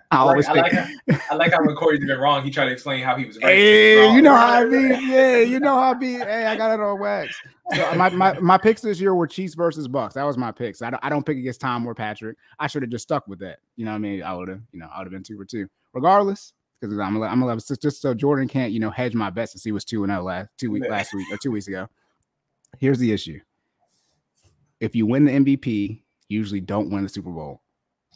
I 0.10 0.18
always 0.18 0.46
I 0.48 0.52
like, 0.54 0.74
I 0.74 0.90
like, 1.06 1.32
I 1.32 1.34
like 1.34 1.52
how 1.52 1.64
when 1.64 1.76
Corey's 1.76 2.00
been 2.00 2.18
wrong, 2.18 2.42
he 2.42 2.50
tried 2.50 2.66
to 2.66 2.72
explain 2.72 3.02
how 3.04 3.16
he 3.16 3.26
was 3.26 3.36
right. 3.36 3.54
Hey, 3.54 4.12
you 4.12 4.22
know 4.22 4.34
how 4.34 4.60
I 4.60 4.64
be. 4.64 5.06
Yeah, 5.06 5.38
you 5.38 5.60
know 5.60 5.74
how 5.74 5.90
I 5.90 5.94
be. 5.94 6.14
Hey, 6.14 6.46
I 6.46 6.56
got 6.56 6.72
it 6.72 6.82
on 6.82 6.98
wax. 6.98 7.40
So 7.74 7.90
uh, 7.90 7.94
my, 7.94 8.08
my, 8.08 8.38
my 8.40 8.58
picks 8.58 8.80
this 8.80 9.00
year 9.00 9.14
were 9.14 9.26
Chiefs 9.26 9.54
versus 9.54 9.86
Bucks. 9.86 10.14
That 10.14 10.24
was 10.24 10.38
my 10.38 10.50
picks. 10.50 10.80
I 10.80 10.90
don't, 10.90 11.04
I 11.04 11.10
don't 11.10 11.24
pick 11.24 11.36
against 11.36 11.60
Tom 11.60 11.86
or 11.86 11.94
Patrick. 11.94 12.36
I 12.58 12.66
should 12.66 12.82
have 12.82 12.90
just 12.90 13.02
stuck 13.02 13.28
with 13.28 13.40
that. 13.40 13.58
You 13.76 13.84
know 13.84 13.90
what 13.90 13.96
I 13.96 14.00
mean? 14.00 14.22
I 14.22 14.34
would 14.34 14.48
have, 14.48 14.62
you 14.72 14.80
know, 14.80 14.88
I 14.92 14.98
would 14.98 15.04
have 15.04 15.12
been 15.12 15.22
two 15.22 15.36
for 15.36 15.44
two. 15.44 15.68
Regardless, 15.92 16.54
because 16.80 16.98
I'm 16.98 17.14
gonna, 17.14 17.26
I'm 17.26 17.40
gonna 17.40 17.56
just 17.56 18.00
so 18.00 18.14
Jordan 18.14 18.48
can't, 18.48 18.72
you 18.72 18.80
know, 18.80 18.90
hedge 18.90 19.14
my 19.14 19.30
bets 19.30 19.52
to 19.52 19.58
see 19.58 19.72
what's 19.72 19.84
two 19.84 20.04
and 20.04 20.10
zero 20.10 20.22
oh 20.22 20.24
last 20.24 20.48
two 20.56 20.70
week 20.70 20.88
last 20.88 21.12
week 21.12 21.26
or 21.30 21.36
two 21.36 21.50
weeks 21.50 21.68
ago. 21.68 21.88
Here's 22.78 22.98
the 22.98 23.12
issue. 23.12 23.40
If 24.80 24.94
you 24.94 25.06
win 25.06 25.24
the 25.24 25.32
MVP, 25.32 26.02
you 26.28 26.38
usually 26.38 26.60
don't 26.60 26.90
win 26.90 27.02
the 27.02 27.08
Super 27.08 27.30
Bowl. 27.30 27.62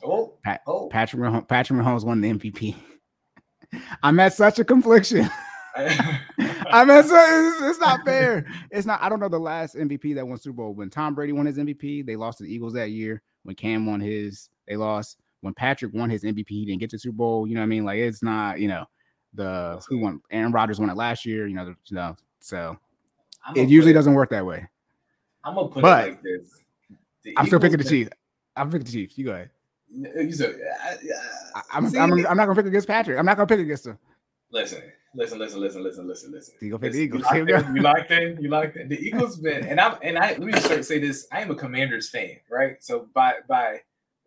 Oh, 0.05 0.35
Pat, 0.43 0.63
oh. 0.67 0.89
Patrick 0.89 1.23
Mahomes, 1.23 1.49
Patrick 1.49 1.81
Mahomes 1.81 2.05
won 2.05 2.21
the 2.21 2.33
MVP. 2.33 2.75
I'm 4.03 4.19
at 4.21 4.35
such 4.35 4.59
a 4.59 4.65
confliction. 4.65 5.29
I 5.75 6.85
mean, 6.85 7.03
so 7.03 7.17
it's, 7.17 7.63
it's, 7.63 7.79
not 7.79 8.05
fair. 8.05 8.47
It's 8.71 8.87
not. 8.87 9.03
I 9.03 9.09
don't 9.09 9.21
know 9.21 9.29
the 9.29 9.39
last 9.39 9.75
MVP 9.75 10.15
that 10.15 10.27
won 10.27 10.39
Super 10.39 10.57
Bowl. 10.57 10.75
When 10.75 10.91
Tom 10.91 11.15
Brady 11.15 11.33
won 11.33 11.47
his 11.47 11.57
MVP, 11.57 12.05
they 12.05 12.17
lost 12.17 12.39
to 12.39 12.45
the 12.45 12.55
Eagles 12.55 12.75
that 12.75 12.91
year. 12.91 13.23
When 13.45 13.55
Cam 13.55 13.87
won 13.87 14.01
his, 14.01 14.51
they 14.69 14.77
lost. 14.77 15.19
When 15.41 15.55
Patrick 15.55 15.93
won 15.95 16.11
his 16.11 16.25
MVP, 16.25 16.49
he 16.49 16.67
didn't 16.67 16.81
get 16.81 16.91
to 16.91 16.99
Super 16.99 17.17
Bowl. 17.17 17.47
You 17.47 17.55
know 17.55 17.61
what 17.61 17.67
I 17.67 17.69
mean? 17.69 17.85
Like 17.85 17.99
it's 17.99 18.23
not. 18.23 18.61
You 18.61 18.69
know, 18.69 18.85
the 19.35 19.83
who 19.89 19.99
won? 19.99 20.21
Aaron 20.31 20.53
Rodgers 20.53 20.79
won 20.79 20.91
it 20.91 20.97
last 20.97 21.25
year. 21.25 21.47
You 21.47 21.55
know, 21.55 21.65
the, 21.65 21.77
you 21.87 21.97
know. 21.97 22.17
So 22.41 22.77
it 23.57 23.69
usually 23.69 23.93
doesn't 23.93 24.15
work 24.15 24.31
that 24.31 24.45
way. 24.45 24.69
I'm 25.45 25.55
gonna 25.55 25.69
put 25.69 25.83
but, 25.83 26.07
it 26.07 26.11
like 26.11 26.23
this. 26.23 26.63
The 27.23 27.35
I'm 27.37 27.47
still 27.47 27.59
Eagles 27.59 27.71
picking 27.71 27.85
the 27.85 27.91
Chiefs. 27.91 28.11
I'm 28.57 28.71
picking 28.71 28.85
the 28.85 28.93
Chiefs. 28.93 29.19
You 29.19 29.25
go 29.25 29.33
ahead. 29.33 29.51
You 29.95 30.33
said, 30.33 30.55
uh, 30.55 30.91
uh, 30.91 30.97
I- 31.55 31.63
I'm, 31.73 31.89
see, 31.89 31.99
I'm, 31.99 32.13
I'm 32.13 32.37
not 32.37 32.47
gonna 32.47 32.55
pick 32.55 32.67
against 32.67 32.89
Patrick. 32.89 33.19
I'm 33.19 33.27
not 33.27 33.37
gonna 33.37 33.47
pick 33.47 33.61
against 33.61 33.87
him. 33.87 33.99
listen, 34.51 34.83
listen, 35.15 35.39
listen, 35.39 35.61
listen, 35.61 35.83
listen, 35.83 36.09
listen, 36.09 36.33
listen. 36.33 36.55
You 36.61 36.71
gonna 36.71 36.81
pick 36.81 36.93
the 36.93 36.99
Eagles. 36.99 37.25
You 37.33 37.45
like, 37.45 37.49
go. 37.49 37.61
that? 37.61 37.75
you 37.75 37.83
like 37.83 38.09
that? 38.09 38.43
You 38.43 38.49
like 38.49 38.75
that? 38.75 38.89
The 38.89 38.99
Eagles 38.99 39.37
been, 39.37 39.67
and 39.67 39.79
I'm, 39.79 39.97
and 40.03 40.19
I 40.19 40.31
let 40.31 40.41
me 40.41 40.53
just 40.53 40.89
say 40.89 40.99
this. 40.99 41.27
I 41.31 41.43
am 41.43 41.51
a 41.51 41.55
Commanders 41.55 42.09
fan, 42.09 42.37
right? 42.51 42.77
So 42.83 43.09
by 43.15 43.35
by 43.49 43.81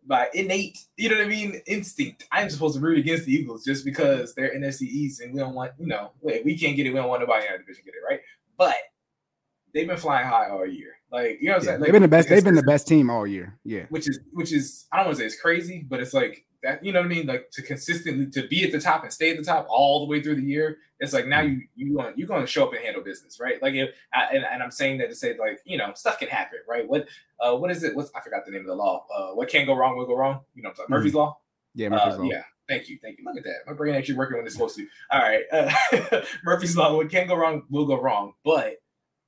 by 0.06 0.28
innate, 0.34 0.78
you 0.96 1.08
know 1.08 1.16
what 1.16 1.26
I 1.26 1.28
mean, 1.28 1.60
instinct, 1.66 2.26
I'm 2.30 2.48
supposed 2.48 2.76
to 2.76 2.80
root 2.80 2.98
against 2.98 3.24
the 3.24 3.32
Eagles 3.32 3.64
just 3.64 3.84
because 3.84 4.34
they're 4.34 4.54
NFC 4.54 4.82
East, 4.82 5.20
and 5.20 5.34
we 5.34 5.40
don't 5.40 5.54
want, 5.54 5.72
you 5.78 5.86
know, 5.86 6.12
if 6.22 6.44
we 6.44 6.56
can't 6.56 6.76
get 6.76 6.86
it. 6.86 6.90
We 6.90 6.96
don't 6.96 7.08
want 7.08 7.22
nobody 7.22 7.46
in 7.46 7.52
our 7.52 7.58
division 7.58 7.82
get 7.84 7.94
it, 7.94 8.04
right? 8.08 8.20
But 8.56 8.76
they've 9.74 9.86
been 9.86 9.96
flying 9.96 10.26
high 10.26 10.48
all 10.48 10.64
year. 10.66 10.92
Like 11.12 11.38
you 11.40 11.48
know 11.48 11.54
what 11.54 11.62
I'm 11.62 11.64
Yeah, 11.64 11.70
saying? 11.70 11.80
they've 11.82 11.92
been 11.92 12.02
the 12.02 12.08
best. 12.08 12.28
They've 12.28 12.44
been 12.44 12.54
the 12.54 12.62
best 12.62 12.88
team 12.88 13.10
all 13.10 13.26
year. 13.26 13.58
Yeah. 13.64 13.84
which 13.90 14.08
is 14.08 14.18
which 14.32 14.52
is 14.52 14.86
I 14.92 14.98
don't 14.98 15.06
want 15.06 15.16
to 15.18 15.22
say 15.22 15.26
it's 15.26 15.40
crazy, 15.40 15.86
but 15.88 16.00
it's 16.00 16.12
like 16.14 16.44
that. 16.62 16.84
You 16.84 16.92
know 16.92 17.00
what 17.00 17.06
I 17.06 17.08
mean? 17.08 17.26
Like 17.26 17.50
to 17.52 17.62
consistently 17.62 18.26
to 18.30 18.48
be 18.48 18.64
at 18.64 18.72
the 18.72 18.80
top 18.80 19.02
and 19.04 19.12
stay 19.12 19.30
at 19.30 19.36
the 19.36 19.44
top 19.44 19.66
all 19.70 20.00
the 20.00 20.06
way 20.06 20.20
through 20.20 20.36
the 20.36 20.42
year. 20.42 20.78
It's 20.98 21.12
like 21.12 21.26
now 21.26 21.42
you 21.42 21.62
you 21.76 21.94
going 21.96 22.14
you 22.16 22.26
going 22.26 22.40
to 22.40 22.46
show 22.46 22.64
up 22.64 22.72
and 22.72 22.82
handle 22.82 23.02
business, 23.04 23.38
right? 23.38 23.62
Like 23.62 23.74
if 23.74 23.90
I, 24.12 24.34
and, 24.34 24.44
and 24.44 24.62
I'm 24.62 24.70
saying 24.70 24.98
that 24.98 25.08
to 25.10 25.14
say 25.14 25.36
like 25.38 25.60
you 25.64 25.76
know 25.78 25.92
stuff 25.94 26.18
can 26.18 26.28
happen, 26.28 26.58
right? 26.68 26.88
What 26.88 27.06
uh 27.38 27.54
what 27.56 27.70
is 27.70 27.82
it? 27.84 27.94
What's 27.94 28.10
I 28.16 28.20
forgot 28.20 28.44
the 28.46 28.50
name 28.52 28.62
of 28.62 28.66
the 28.66 28.74
law. 28.74 29.06
Uh, 29.14 29.34
what 29.34 29.48
can't 29.48 29.66
go 29.66 29.74
wrong 29.74 29.96
will 29.96 30.06
go 30.06 30.16
wrong. 30.16 30.40
You 30.54 30.62
know, 30.62 30.70
what 30.70 30.72
I'm 30.72 30.76
talking- 30.86 30.96
Murphy's 30.96 31.14
law. 31.14 31.38
Yeah. 31.74 31.90
Murphy's 31.90 32.14
Uh, 32.14 32.18
Law. 32.22 32.30
yeah. 32.30 32.42
Thank 32.68 32.88
you. 32.88 32.98
Thank 33.00 33.18
you. 33.18 33.24
Look 33.26 33.36
at 33.36 33.44
that. 33.44 33.58
My 33.66 33.74
brain 33.74 33.94
actually 33.94 34.16
working 34.16 34.38
when 34.38 34.46
it's 34.46 34.54
supposed 34.56 34.74
to. 34.76 34.86
All 35.12 35.20
right. 35.20 35.44
Uh, 35.52 36.22
Murphy's 36.44 36.76
Law. 36.76 36.96
What 36.96 37.10
can't 37.10 37.28
go 37.28 37.36
wrong 37.36 37.62
will 37.70 37.86
go 37.86 38.00
wrong. 38.00 38.32
But 38.44 38.76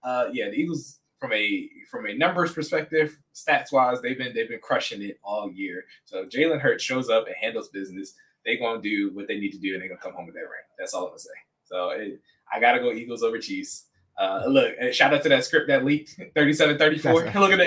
uh, 0.02 0.28
yeah, 0.32 0.48
the 0.48 0.56
Eagles 0.56 0.98
from 1.20 1.32
a 1.32 1.68
from 1.90 2.06
a 2.06 2.14
numbers 2.14 2.52
perspective, 2.52 3.18
stats 3.34 3.72
wise, 3.72 4.00
they've 4.02 4.18
been 4.18 4.34
they've 4.34 4.48
been 4.48 4.60
crushing 4.60 5.02
it 5.02 5.18
all 5.22 5.50
year. 5.50 5.84
So 6.04 6.24
Jalen 6.26 6.60
Hurts 6.60 6.84
shows 6.84 7.08
up 7.10 7.26
and 7.26 7.34
handles 7.40 7.68
business, 7.70 8.14
they're 8.44 8.58
gonna 8.58 8.80
do 8.80 9.10
what 9.14 9.26
they 9.28 9.38
need 9.38 9.50
to 9.52 9.58
do 9.58 9.72
and 9.74 9.82
they're 9.82 9.88
gonna 9.88 10.00
come 10.00 10.14
home 10.14 10.26
with 10.26 10.34
that 10.34 10.40
ring. 10.42 10.66
That's 10.78 10.94
all 10.94 11.04
I'm 11.04 11.08
gonna 11.10 11.18
say. 11.18 11.30
So 11.64 11.90
it, 11.90 12.20
I 12.52 12.60
gotta 12.60 12.78
go 12.78 12.92
Eagles 12.92 13.22
over 13.22 13.38
Chiefs. 13.38 13.86
Uh, 14.18 14.44
look, 14.48 14.74
shout 14.92 15.14
out 15.14 15.22
to 15.22 15.28
that 15.28 15.44
script 15.44 15.68
that 15.68 15.84
leaked 15.84 16.18
37-34. 16.36 17.02
That's 17.02 17.34
Look 17.36 17.52
at 17.52 17.58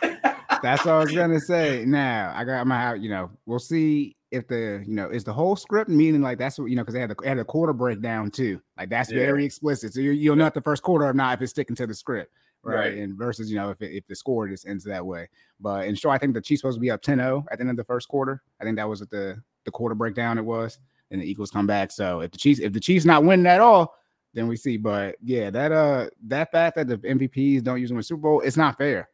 that. 0.00 0.36
That's 0.62 0.86
all 0.86 1.00
I 1.00 1.04
was 1.04 1.12
gonna 1.12 1.40
say. 1.40 1.84
Now 1.86 2.32
I 2.36 2.44
got 2.44 2.66
my, 2.66 2.94
you 2.94 3.08
know, 3.08 3.30
we'll 3.46 3.58
see 3.58 4.16
if 4.30 4.46
the, 4.46 4.84
you 4.86 4.94
know, 4.94 5.08
is 5.08 5.24
the 5.24 5.32
whole 5.32 5.56
script 5.56 5.88
meaning 5.90 6.20
like 6.20 6.38
that's 6.38 6.58
what 6.58 6.66
you 6.66 6.76
know 6.76 6.82
because 6.82 6.94
they 6.94 7.00
had 7.00 7.10
the 7.10 7.26
had 7.26 7.38
a 7.38 7.44
quarter 7.44 7.72
breakdown 7.72 8.30
too. 8.30 8.60
Like 8.76 8.90
that's 8.90 9.10
Yeah. 9.10 9.18
very 9.20 9.44
explicit. 9.44 9.94
So 9.94 10.00
you, 10.00 10.10
you'll 10.12 10.36
know 10.36 10.44
at 10.46 10.54
the 10.54 10.60
first 10.60 10.82
quarter 10.82 11.06
or 11.06 11.14
not 11.14 11.38
if 11.38 11.42
it's 11.42 11.50
sticking 11.50 11.74
to 11.76 11.86
the 11.86 11.94
script, 11.94 12.30
right? 12.62 12.76
Right. 12.76 12.98
And 12.98 13.16
versus 13.16 13.50
you 13.50 13.56
know 13.56 13.70
if 13.70 13.80
it, 13.82 13.92
if 13.92 14.06
the 14.06 14.14
score 14.14 14.48
just 14.48 14.66
ends 14.66 14.84
that 14.84 15.04
way. 15.04 15.28
But 15.60 15.86
in 15.86 15.94
short, 15.94 16.14
I 16.14 16.18
think 16.18 16.34
the 16.34 16.40
Chiefs 16.40 16.62
supposed 16.62 16.76
to 16.76 16.80
be 16.80 16.90
up 16.90 17.02
10-0 17.02 17.44
at 17.50 17.58
the 17.58 17.62
end 17.62 17.70
of 17.70 17.76
the 17.76 17.84
first 17.84 18.08
quarter. 18.08 18.42
I 18.60 18.64
think 18.64 18.76
that 18.76 18.88
was 18.88 19.02
at 19.02 19.10
the 19.10 19.42
the 19.64 19.70
quarter 19.70 19.94
breakdown. 19.94 20.38
It 20.38 20.44
was, 20.44 20.78
and 21.10 21.20
the 21.20 21.26
Eagles 21.26 21.50
come 21.50 21.66
back. 21.66 21.90
So 21.92 22.20
if 22.20 22.30
the 22.30 22.38
Chiefs 22.38 22.60
if 22.60 22.72
the 22.72 22.80
Chiefs 22.80 23.04
not 23.04 23.24
winning 23.24 23.46
at 23.46 23.60
all. 23.60 23.94
Then 24.32 24.46
we 24.46 24.56
see, 24.56 24.76
but 24.76 25.16
yeah, 25.24 25.50
that 25.50 25.72
uh, 25.72 26.08
that 26.28 26.52
fact 26.52 26.76
that 26.76 26.86
the 26.86 26.98
MVPs 26.98 27.64
don't 27.64 27.80
usually 27.80 27.96
in 27.96 28.02
Super 28.04 28.20
Bowl, 28.20 28.40
it's 28.42 28.56
not 28.56 28.78
fair. 28.78 29.08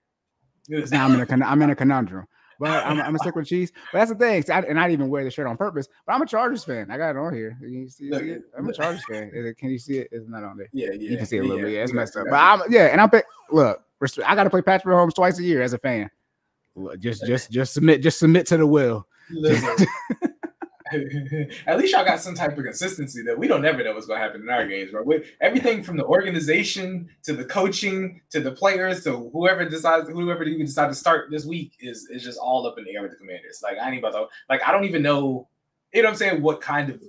Now 0.69 1.07
I'm 1.07 1.15
in 1.15 1.43
a 1.43 1.47
I'm 1.47 1.63
in 1.63 1.71
a 1.71 1.75
conundrum. 1.75 2.27
But 2.59 2.85
I'm, 2.87 2.99
I'm 2.99 3.07
gonna 3.07 3.19
stick 3.19 3.35
with 3.35 3.47
Chiefs. 3.47 3.73
But 3.93 3.99
that's 3.99 4.11
the 4.11 4.17
thing, 4.17 4.45
I, 4.51 4.61
and 4.61 4.79
I 4.81 4.85
didn't 4.85 5.01
even 5.01 5.09
wear 5.11 5.25
the 5.25 5.31
shirt 5.31 5.47
on 5.47 5.57
purpose. 5.57 5.89
But 6.07 6.15
I'm 6.15 6.23
a 6.23 6.27
Chargers 6.27 6.65
fan. 6.65 6.91
I 6.91 6.97
got 6.97 7.11
it 7.11 7.17
on 7.17 7.35
here. 7.35 7.59
You 7.61 7.89
see, 7.89 8.11
Look, 8.11 8.23
it? 8.23 8.43
I'm 8.57 8.69
a. 8.69 8.73
Chargers 8.73 9.03
fan. 9.11 9.31
Is 9.35 9.47
it- 9.47 9.59
Can 9.59 9.71
you 9.71 9.79
see 9.79 9.99
it? 9.99 10.09
It's 10.11 10.29
not 10.29 10.43
on 10.45 10.57
there. 10.57 10.69
Yeah, 10.73 10.89
yeah. 10.93 11.11
You 11.11 11.17
can 11.19 11.27
see 11.27 11.37
it 11.37 11.41
a 11.41 11.43
little 11.43 11.59
bit. 11.63 11.73
Yeah, 11.73 11.83
it's 11.83 11.93
messed 11.93 12.17
up. 12.17 12.27
But. 12.31 12.37
I'm 12.37 12.63
yeah, 12.71 12.87
and 12.87 13.01
I'm 13.01 13.11
pick. 13.11 13.27
Look, 13.51 13.83
I 14.25 14.35
got 14.35 14.45
to 14.45 14.51
play 14.51 14.63
Patrick 14.63 14.95
Mahomes 14.95 15.15
twice 15.15 15.39
a 15.39 15.43
year 15.43 15.63
as 15.63 15.73
a 15.73 15.79
fan. 15.79 16.11
Just 16.99 17.27
just 17.27 17.51
just 17.51 17.73
submit 17.75 18.03
just 18.03 18.19
submit 18.19 18.47
to 18.47 18.57
the 18.57 18.67
will. 18.67 19.07
At 21.67 21.79
least 21.79 21.93
y'all 21.93 22.05
got 22.05 22.21
some 22.21 22.35
type 22.35 22.57
of 22.57 22.65
consistency 22.65 23.23
that 23.23 23.39
we 23.39 23.49
don't 23.49 23.63
never 23.63 23.83
know 23.83 23.93
what's 23.95 24.07
gonna 24.07 24.21
happen 24.21 24.43
in 24.43 24.51
our 24.51 24.67
games, 24.67 24.91
bro. 24.93 25.03
We, 25.03 25.25
everything 25.41 25.83
from 25.83 25.97
the 25.97 26.05
organization 26.05 27.09
to 27.25 27.33
the 27.33 27.45
coaching 27.45 28.21
to 28.31 28.41
the 28.41 28.53
players 28.53 29.03
to 29.05 29.31
whoever 29.33 29.69
decides 29.69 30.09
whoever 30.09 30.45
you 30.45 30.65
decide 30.65 30.89
to 30.89 30.95
start 30.95 31.31
this 31.31 31.45
week 31.45 31.75
is 31.81 32.09
is 32.11 32.23
just 32.23 32.39
all 32.39 32.67
up 32.67 32.79
in 32.79 32.85
the 32.85 32.95
air 32.95 33.03
with 33.03 33.11
the 33.11 33.17
commanders. 33.17 33.61
Like 33.63 33.79
I 33.79 33.91
ain't 33.91 33.99
about 33.99 34.13
to 34.13 34.27
like 34.49 34.63
I 34.67 34.73
don't 34.73 34.85
even 34.85 35.03
know, 35.03 35.49
you 35.93 36.03
know 36.03 36.09
what 36.09 36.13
I'm 36.13 36.17
saying, 36.19 36.43
what 36.43 36.61
kind 36.61 36.91
of 36.91 37.03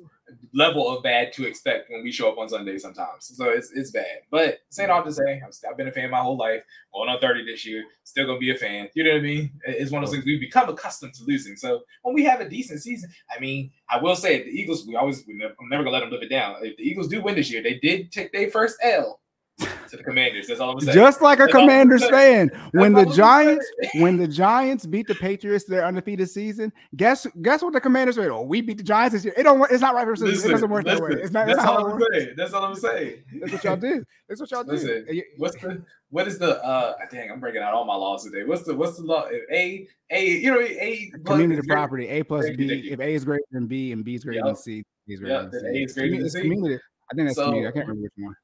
level 0.53 0.89
of 0.89 1.03
bad 1.03 1.33
to 1.33 1.45
expect 1.45 1.89
when 1.89 2.03
we 2.03 2.11
show 2.11 2.29
up 2.31 2.37
on 2.37 2.49
Sunday 2.49 2.77
sometimes. 2.77 3.31
So 3.35 3.49
it's 3.49 3.71
it's 3.73 3.91
bad. 3.91 4.19
But 4.31 4.59
saying 4.69 4.89
all 4.89 5.03
to 5.03 5.11
say, 5.11 5.41
I'm, 5.43 5.51
I've 5.69 5.77
been 5.77 5.87
a 5.87 5.91
fan 5.91 6.09
my 6.09 6.19
whole 6.19 6.37
life. 6.37 6.61
Going 6.93 7.09
on 7.09 7.19
30 7.19 7.45
this 7.45 7.65
year, 7.65 7.83
still 8.03 8.25
gonna 8.25 8.39
be 8.39 8.51
a 8.51 8.55
fan. 8.55 8.89
You 8.93 9.03
know 9.03 9.11
what 9.11 9.19
I 9.19 9.21
mean? 9.21 9.51
It's 9.65 9.91
one 9.91 10.03
of 10.03 10.09
those 10.09 10.15
things 10.15 10.25
we've 10.25 10.39
become 10.39 10.69
accustomed 10.69 11.13
to 11.15 11.23
losing. 11.25 11.55
So 11.55 11.83
when 12.01 12.15
we 12.15 12.23
have 12.23 12.41
a 12.41 12.49
decent 12.49 12.81
season, 12.81 13.11
I 13.35 13.39
mean, 13.39 13.71
I 13.89 13.97
will 14.01 14.15
say 14.15 14.43
the 14.43 14.49
Eagles, 14.49 14.85
we 14.87 14.95
always 14.95 15.25
we 15.27 15.35
never, 15.35 15.53
I'm 15.59 15.69
never 15.69 15.83
gonna 15.83 15.93
let 15.93 15.99
them 16.01 16.11
live 16.11 16.23
it 16.23 16.29
down. 16.29 16.55
If 16.61 16.77
the 16.77 16.83
Eagles 16.83 17.07
do 17.07 17.21
win 17.21 17.35
this 17.35 17.51
year, 17.51 17.61
they 17.61 17.75
did 17.75 18.11
take 18.11 18.31
their 18.31 18.49
first 18.49 18.77
L 18.81 19.19
to 19.59 19.97
the 19.97 20.03
Commanders. 20.03 20.47
That's 20.47 20.59
all 20.59 20.71
I'm 20.71 20.79
saying. 20.79 20.95
Just 20.95 21.21
like 21.21 21.39
a 21.39 21.43
That's 21.43 21.53
Commanders 21.53 22.07
saying. 22.07 22.49
fan. 22.49 22.69
When 22.73 22.93
the 22.93 23.05
Giants 23.05 23.65
when 23.95 24.17
the 24.17 24.27
Giants 24.27 24.85
beat 24.85 25.07
the 25.07 25.15
Patriots 25.15 25.65
their 25.65 25.85
undefeated 25.85 26.29
season, 26.29 26.71
guess 26.95 27.25
guess 27.41 27.61
what 27.61 27.73
the 27.73 27.81
Commanders 27.81 28.15
say? 28.15 28.27
Oh, 28.27 28.41
we 28.41 28.61
beat 28.61 28.77
the 28.77 28.83
Giants 28.83 29.13
this 29.13 29.25
year. 29.25 29.33
It 29.37 29.43
don't. 29.43 29.69
It's 29.71 29.81
not 29.81 29.95
right 29.95 30.05
for 30.05 30.13
it 30.13 30.19
doesn't 30.19 30.69
work 30.69 30.85
that 30.85 30.99
way. 31.01 31.09
It's 31.13 31.31
not. 31.31 31.47
that's 31.47 31.57
That's 31.57 31.69
all 31.69 31.91
I'm 31.93 32.01
saying. 32.13 32.33
That's 32.37 32.53
all 32.53 32.63
I'm 32.65 32.75
saying. 32.75 33.23
That's 33.41 33.53
what 33.53 33.63
y'all 33.63 33.75
do. 33.77 34.03
That's 34.27 34.41
what 34.41 34.51
y'all 34.51 34.63
do. 34.63 34.71
Listen, 34.71 35.05
What's 35.37 35.55
the 35.61 35.83
what 36.09 36.27
is 36.27 36.37
the 36.39 36.63
uh 36.63 36.93
dang 37.11 37.31
I'm 37.31 37.39
breaking 37.39 37.61
out 37.61 37.73
all 37.73 37.85
my 37.85 37.95
laws 37.95 38.23
today. 38.23 38.43
What's 38.45 38.63
the 38.63 38.75
what's 38.75 38.97
the 38.97 39.03
law? 39.03 39.25
If 39.29 39.43
A 39.51 39.87
A 40.11 40.25
you 40.25 40.51
know 40.51 40.59
A 40.61 41.11
community 41.25 41.67
property 41.67 42.07
A 42.07 42.23
plus 42.23 42.45
B. 42.55 42.89
If 42.91 42.99
A 42.99 43.13
is 43.13 43.25
greater 43.25 43.43
than 43.51 43.67
B 43.67 43.91
and 43.91 44.05
B 44.05 44.15
is 44.15 44.23
greater 44.23 44.41
than 44.41 44.47
Yep. 44.49 44.57
C, 44.57 44.83
B 45.07 45.13
is 45.15 45.21
Yep, 45.21 45.27
greater 45.27 45.49
then 45.49 45.63
than 45.63 45.73
C. 45.73 45.79
A 45.79 45.83
is 45.83 45.93
greater 45.93 46.17
than 46.19 46.29
C. 46.29 46.41
community. 46.41 46.75
I 47.11 47.15
think 47.15 47.27
that's 47.27 47.35
So- 47.37 47.45
community. 47.45 47.67
I 47.67 47.71
can't 47.71 47.87
remember 47.87 48.03
which 48.03 48.13
one. 48.25 48.35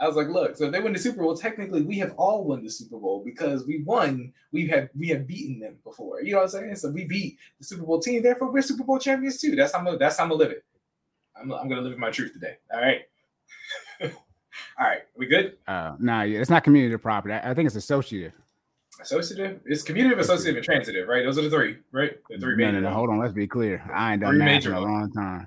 I 0.00 0.06
was 0.06 0.16
like, 0.16 0.28
look, 0.28 0.56
so 0.56 0.66
if 0.66 0.72
they 0.72 0.80
win 0.80 0.92
the 0.92 0.98
Super 0.98 1.22
Bowl, 1.22 1.36
technically 1.36 1.82
we 1.82 1.98
have 1.98 2.14
all 2.16 2.44
won 2.44 2.62
the 2.62 2.70
Super 2.70 2.98
Bowl 2.98 3.22
because 3.24 3.66
we 3.66 3.82
won, 3.82 4.32
we 4.52 4.68
have 4.68 4.88
we 4.96 5.08
have 5.08 5.26
beaten 5.26 5.58
them 5.58 5.76
before. 5.82 6.22
You 6.22 6.32
know 6.32 6.38
what 6.38 6.44
I'm 6.44 6.50
saying? 6.50 6.76
So 6.76 6.90
we 6.90 7.04
beat 7.04 7.38
the 7.58 7.64
Super 7.64 7.84
Bowl 7.84 8.00
team, 8.00 8.22
therefore 8.22 8.52
we're 8.52 8.62
Super 8.62 8.84
Bowl 8.84 8.98
champions 8.98 9.40
too. 9.40 9.56
That's 9.56 9.72
how 9.72 9.80
I'm 9.80 9.84
gonna 9.84 9.98
that's 9.98 10.18
how 10.18 10.24
I'm 10.24 10.30
gonna 10.30 10.40
live 10.40 10.52
it. 10.52 10.64
I'm, 11.36 11.52
I'm 11.52 11.68
gonna 11.68 11.82
live 11.82 11.98
my 11.98 12.10
truth 12.10 12.32
today. 12.32 12.58
All 12.72 12.80
right. 12.80 13.00
all 14.02 14.86
right, 14.86 15.00
we 15.16 15.26
good? 15.26 15.56
Uh, 15.66 15.96
nah, 15.98 16.22
yeah, 16.22 16.40
it's 16.40 16.50
not 16.50 16.62
community 16.62 16.96
property. 16.96 17.34
I, 17.34 17.50
I 17.50 17.54
think 17.54 17.66
it's 17.66 17.76
associative. 17.76 18.32
Associative? 19.00 19.60
It's 19.64 19.82
commutative, 19.82 20.18
associative, 20.18 20.56
and 20.56 20.64
transitive, 20.64 21.08
right? 21.08 21.24
Those 21.24 21.38
are 21.38 21.42
the 21.42 21.50
three, 21.50 21.76
right? 21.92 22.18
The 22.28 22.38
three 22.38 22.56
No, 22.56 22.66
major 22.66 22.80
no, 22.80 22.88
no. 22.88 22.94
Hold 22.94 23.10
on. 23.10 23.18
Let's 23.18 23.32
be 23.32 23.46
clear. 23.46 23.82
I 23.94 24.12
ain't 24.12 24.22
done 24.22 24.32
Three 24.32 24.38
math 24.38 24.48
major 24.48 24.70
in 24.70 24.76
a 24.76 24.80
long 24.80 25.12
time. 25.12 25.46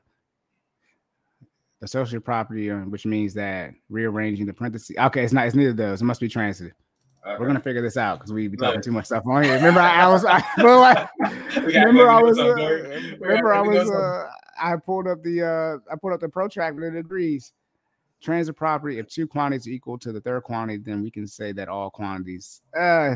Associative 1.83 2.23
property, 2.23 2.69
uh, 2.69 2.77
which 2.81 3.05
means 3.05 3.33
that 3.33 3.73
rearranging 3.89 4.45
the 4.45 4.53
parentheses. 4.53 4.95
Okay, 4.99 5.23
it's 5.23 5.33
not. 5.33 5.47
It's 5.47 5.55
neither 5.55 5.71
of 5.71 5.77
those. 5.77 6.01
It 6.01 6.05
must 6.05 6.21
be 6.21 6.27
transitive. 6.27 6.73
Okay. 7.25 7.37
We're 7.39 7.47
gonna 7.47 7.59
figure 7.59 7.81
this 7.81 7.97
out 7.97 8.19
because 8.19 8.33
we 8.33 8.47
be 8.47 8.57
talking 8.57 8.81
too 8.81 8.91
much 8.91 9.05
stuff 9.05 9.23
on 9.27 9.43
here. 9.43 9.55
Remember, 9.55 9.79
I, 9.79 10.01
I 10.01 10.07
was. 10.07 10.25
I, 10.25 10.43
well, 10.57 10.83
I, 10.83 11.07
remember, 11.59 12.09
I 12.09 12.21
was. 12.21 12.37
Uh, 12.37 12.49
somewhere. 12.49 12.99
We 12.99 13.19
got 13.19 13.19
remember, 13.19 13.53
I 13.53 13.61
ready 13.61 13.79
to 13.79 13.85
go 13.85 13.91
was. 13.91 13.91
Uh, 13.91 14.29
I 14.59 14.75
pulled 14.75 15.07
up 15.07 15.23
the. 15.23 15.43
Uh, 15.43 15.91
I 15.91 15.95
pulled 15.95 16.13
up 16.13 16.19
the 16.19 16.29
protract 16.29 16.75
with 16.75 16.85
the 16.85 16.91
degrees. 16.91 17.53
Transit 18.21 18.55
property. 18.55 18.99
If 18.99 19.07
two 19.07 19.27
quantities 19.27 19.67
are 19.67 19.71
equal 19.71 19.97
to 19.99 20.11
the 20.11 20.21
third 20.21 20.43
quantity, 20.43 20.77
then 20.83 21.01
we 21.01 21.09
can 21.09 21.27
say 21.27 21.51
that 21.53 21.67
all 21.67 21.89
quantities. 21.89 22.61
Uh, 22.77 23.15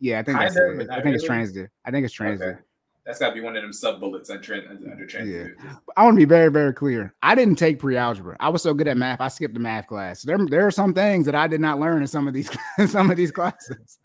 yeah, 0.00 0.20
I 0.20 0.22
think 0.22 0.38
that's. 0.38 0.54
Kinda, 0.54 0.84
it. 0.84 0.90
I 0.90 1.02
think 1.02 1.14
it's 1.14 1.24
transitive. 1.24 1.68
I 1.84 1.90
think 1.90 2.04
it's 2.04 2.14
transitive. 2.14 2.54
Okay. 2.56 2.64
That's 3.10 3.18
got 3.18 3.30
to 3.30 3.34
be 3.34 3.40
one 3.40 3.56
of 3.56 3.62
them 3.62 3.72
sub 3.72 3.98
bullets 3.98 4.30
under, 4.30 4.54
under 4.54 5.04
transitive. 5.04 5.56
I 5.96 6.04
want 6.04 6.14
to 6.14 6.18
be 6.20 6.24
very, 6.24 6.48
very 6.48 6.72
clear. 6.72 7.12
I 7.24 7.34
didn't 7.34 7.56
take 7.56 7.80
pre-algebra. 7.80 8.36
I 8.38 8.48
was 8.50 8.62
so 8.62 8.72
good 8.72 8.86
at 8.86 8.96
math, 8.96 9.20
I 9.20 9.26
skipped 9.26 9.54
the 9.54 9.58
math 9.58 9.88
class. 9.88 10.22
There, 10.22 10.38
there 10.38 10.64
are 10.64 10.70
some 10.70 10.94
things 10.94 11.26
that 11.26 11.34
I 11.34 11.48
did 11.48 11.60
not 11.60 11.80
learn 11.80 12.02
in 12.02 12.06
some 12.06 12.28
of 12.28 12.34
these 12.34 12.48
some 12.86 13.10
of 13.10 13.16
these 13.16 13.32
classes. 13.32 13.98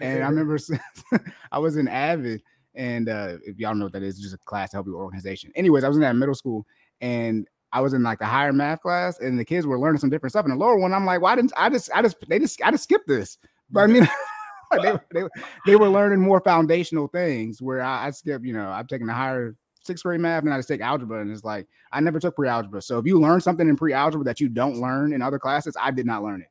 And 0.00 0.24
I 0.24 0.28
remember 0.28 0.58
I 1.52 1.58
was 1.60 1.76
in 1.76 1.86
Avid, 1.86 2.42
and 2.74 3.08
uh, 3.08 3.36
if 3.44 3.60
y'all 3.60 3.76
know 3.76 3.84
what 3.84 3.92
that 3.92 4.02
is, 4.02 4.14
it's 4.14 4.22
just 4.22 4.34
a 4.34 4.38
class 4.38 4.70
to 4.70 4.78
help 4.78 4.88
your 4.88 4.96
organization. 4.96 5.52
Anyways, 5.54 5.84
I 5.84 5.88
was 5.88 5.96
in 5.96 6.00
that 6.00 6.16
middle 6.16 6.34
school, 6.34 6.66
and 7.00 7.46
I 7.72 7.80
was 7.80 7.94
in 7.94 8.02
like 8.02 8.18
the 8.18 8.26
higher 8.26 8.52
math 8.52 8.80
class, 8.80 9.20
and 9.20 9.38
the 9.38 9.44
kids 9.44 9.68
were 9.68 9.78
learning 9.78 10.00
some 10.00 10.10
different 10.10 10.32
stuff. 10.32 10.46
In 10.46 10.50
the 10.50 10.56
lower 10.56 10.78
one, 10.78 10.92
I'm 10.92 11.06
like, 11.06 11.20
why 11.20 11.36
didn't 11.36 11.52
I 11.56 11.70
just 11.70 11.90
I 11.94 12.02
just 12.02 12.16
they 12.28 12.40
just 12.40 12.60
I 12.60 12.72
just 12.72 12.82
skipped 12.82 13.06
this? 13.06 13.38
But 13.70 13.82
I 13.82 13.86
mean. 13.86 14.08
they, 14.82 14.98
they, 15.12 15.28
they 15.66 15.76
were 15.76 15.88
learning 15.88 16.20
more 16.20 16.40
foundational 16.40 17.08
things 17.08 17.62
where 17.62 17.80
I, 17.80 18.06
I 18.06 18.10
skipped, 18.10 18.44
you 18.44 18.52
know, 18.52 18.70
I've 18.70 18.86
taken 18.86 19.06
the 19.06 19.14
higher 19.14 19.56
sixth 19.82 20.04
grade 20.04 20.20
math 20.20 20.44
and 20.44 20.52
I 20.52 20.58
just 20.58 20.68
take 20.68 20.80
algebra. 20.80 21.20
And 21.20 21.30
it's 21.30 21.44
like, 21.44 21.66
I 21.92 22.00
never 22.00 22.20
took 22.20 22.36
pre 22.36 22.48
algebra. 22.48 22.82
So 22.82 22.98
if 22.98 23.06
you 23.06 23.18
learn 23.18 23.40
something 23.40 23.68
in 23.68 23.76
pre 23.76 23.92
algebra 23.92 24.24
that 24.24 24.40
you 24.40 24.48
don't 24.48 24.76
learn 24.76 25.12
in 25.12 25.22
other 25.22 25.38
classes, 25.38 25.76
I 25.80 25.90
did 25.90 26.06
not 26.06 26.22
learn 26.22 26.42
it. 26.42 26.48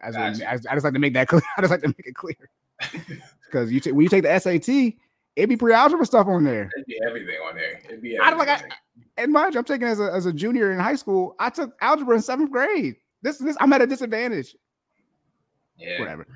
As 0.00 0.16
Gotcha. 0.16 0.50
I, 0.50 0.54
I 0.54 0.74
just 0.74 0.84
like 0.84 0.94
to 0.94 0.98
make 0.98 1.14
that 1.14 1.28
clear. 1.28 1.42
I 1.56 1.60
just 1.60 1.70
like 1.70 1.82
to 1.82 1.88
make 1.88 2.06
it 2.06 2.14
clear. 2.14 2.36
Because 3.52 3.70
you 3.70 3.80
ta- 3.80 3.90
when 3.90 4.02
you 4.02 4.08
take 4.08 4.22
the 4.22 4.40
SAT, 4.40 4.94
it'd 5.36 5.50
be 5.50 5.58
pre 5.58 5.74
algebra 5.74 6.06
stuff 6.06 6.26
on 6.26 6.42
there. 6.42 6.70
It'd 6.74 6.86
be 6.86 6.98
everything 7.06 7.36
on 7.46 7.54
there. 7.54 7.82
It'd 7.84 8.00
be 8.00 8.18
I 8.18 8.30
don't 8.30 8.40
everything. 8.40 8.70
And 9.18 9.30
mind 9.30 9.52
you, 9.52 9.58
I'm 9.58 9.64
taking 9.66 9.86
as 9.86 10.00
a, 10.00 10.04
as 10.04 10.24
a 10.24 10.32
junior 10.32 10.72
in 10.72 10.78
high 10.78 10.94
school, 10.94 11.36
I 11.38 11.50
took 11.50 11.74
algebra 11.82 12.16
in 12.16 12.22
seventh 12.22 12.50
grade. 12.50 12.96
This 13.20 13.36
this 13.36 13.54
I'm 13.60 13.70
at 13.74 13.82
a 13.82 13.86
disadvantage. 13.86 14.56
yeah. 15.76 16.00
Whatever. 16.00 16.26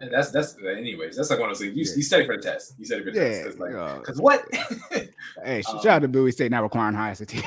And 0.00 0.12
that's 0.12 0.30
that's 0.30 0.56
anyways. 0.58 1.16
That's 1.16 1.28
like 1.30 1.38
one 1.38 1.50
of 1.50 1.58
those 1.58 1.66
things. 1.66 1.76
You, 1.76 1.84
Yeah. 1.84 1.96
you 1.96 2.02
study 2.02 2.26
for 2.26 2.36
the 2.36 2.42
test. 2.42 2.74
You 2.78 2.86
study 2.86 3.04
for 3.04 3.10
the 3.10 3.18
Yeah, 3.18 3.28
test. 3.28 3.44
Cause 3.44 3.58
like, 3.58 3.72
yeah. 3.72 3.98
cause 4.02 4.20
what? 4.20 4.44
Hey, 5.44 5.62
sh- 5.62 5.66
Um, 5.68 5.76
shout 5.82 5.86
out 5.86 5.98
to 6.02 6.08
Bowie 6.08 6.32
State 6.32 6.50
not 6.50 6.62
requiring 6.62 6.94
high 6.94 7.12
SAT. 7.12 7.34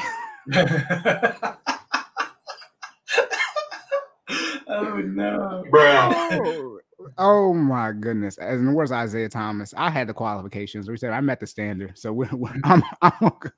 oh 4.67 4.97
no, 5.03 5.63
oh, 5.73 6.79
oh 7.17 7.53
my 7.53 7.91
goodness! 7.91 8.37
As 8.37 8.59
in 8.59 8.65
the 8.67 8.71
words 8.71 8.91
of 8.91 8.97
Isaiah 8.97 9.29
Thomas, 9.29 9.73
I 9.75 9.89
had 9.89 10.07
the 10.07 10.13
qualifications. 10.13 10.89
We 10.89 10.97
said 10.97 11.11
I 11.11 11.21
met 11.21 11.39
the 11.39 11.47
standard, 11.47 11.97
so 11.97 12.13
we're, 12.13 12.29
we're, 12.33 12.53
I'm, 12.63 12.83
I'm 13.01 13.11
okay. 13.21 13.49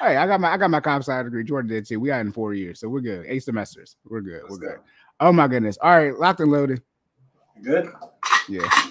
hey, 0.00 0.16
I 0.16 0.26
got 0.26 0.40
my 0.40 0.52
I 0.52 0.56
got 0.56 0.70
my 0.70 0.80
comp 0.80 1.04
sci 1.04 1.22
degree. 1.22 1.44
Jordan 1.44 1.68
did 1.70 1.86
too. 1.86 2.00
We 2.00 2.08
got 2.08 2.20
in 2.20 2.32
four 2.32 2.54
years, 2.54 2.80
so 2.80 2.88
we're 2.88 3.00
good. 3.00 3.24
Eight 3.28 3.40
semesters, 3.44 3.96
we're 4.04 4.20
good. 4.20 4.42
Let's 4.42 4.50
we're 4.50 4.68
good. 4.68 4.78
Oh 5.20 5.32
my 5.32 5.48
goodness! 5.48 5.78
All 5.80 5.90
right, 5.96 6.16
locked 6.18 6.40
and 6.40 6.50
loaded. 6.50 6.82
Good. 7.62 7.90
Yeah, 8.48 8.90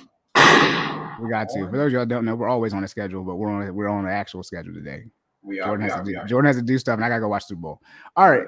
we 1.22 1.30
got 1.30 1.50
to. 1.50 1.68
For 1.70 1.78
those 1.78 1.88
of 1.88 1.94
y'all 1.94 2.06
don't 2.06 2.26
know, 2.26 2.36
we're 2.36 2.50
always 2.50 2.74
on 2.74 2.84
a 2.84 2.88
schedule, 2.88 3.24
but 3.24 3.36
we're 3.36 3.50
on 3.50 3.74
we're 3.76 3.88
on 3.88 4.04
the 4.06 4.12
actual 4.12 4.44
schedule 4.44 4.74
today. 4.74 5.06
We 5.42 5.60
are. 5.60 5.68
Jordan 5.68 5.86
We 5.86 5.90
has 5.92 6.00
are, 6.00 6.04
to 6.04 6.08
we 6.08 6.14
do 6.14 6.20
are. 6.20 6.26
Jordan 6.28 6.48
has 6.48 6.56
to 6.58 6.62
do 6.62 6.78
stuff, 6.78 6.96
and 6.96 7.06
I 7.06 7.10
gotta 7.10 7.22
go 7.22 7.30
watch 7.30 7.46
Super 7.46 7.62
Bowl. 7.62 7.82
All 8.16 8.30
right. 8.30 8.48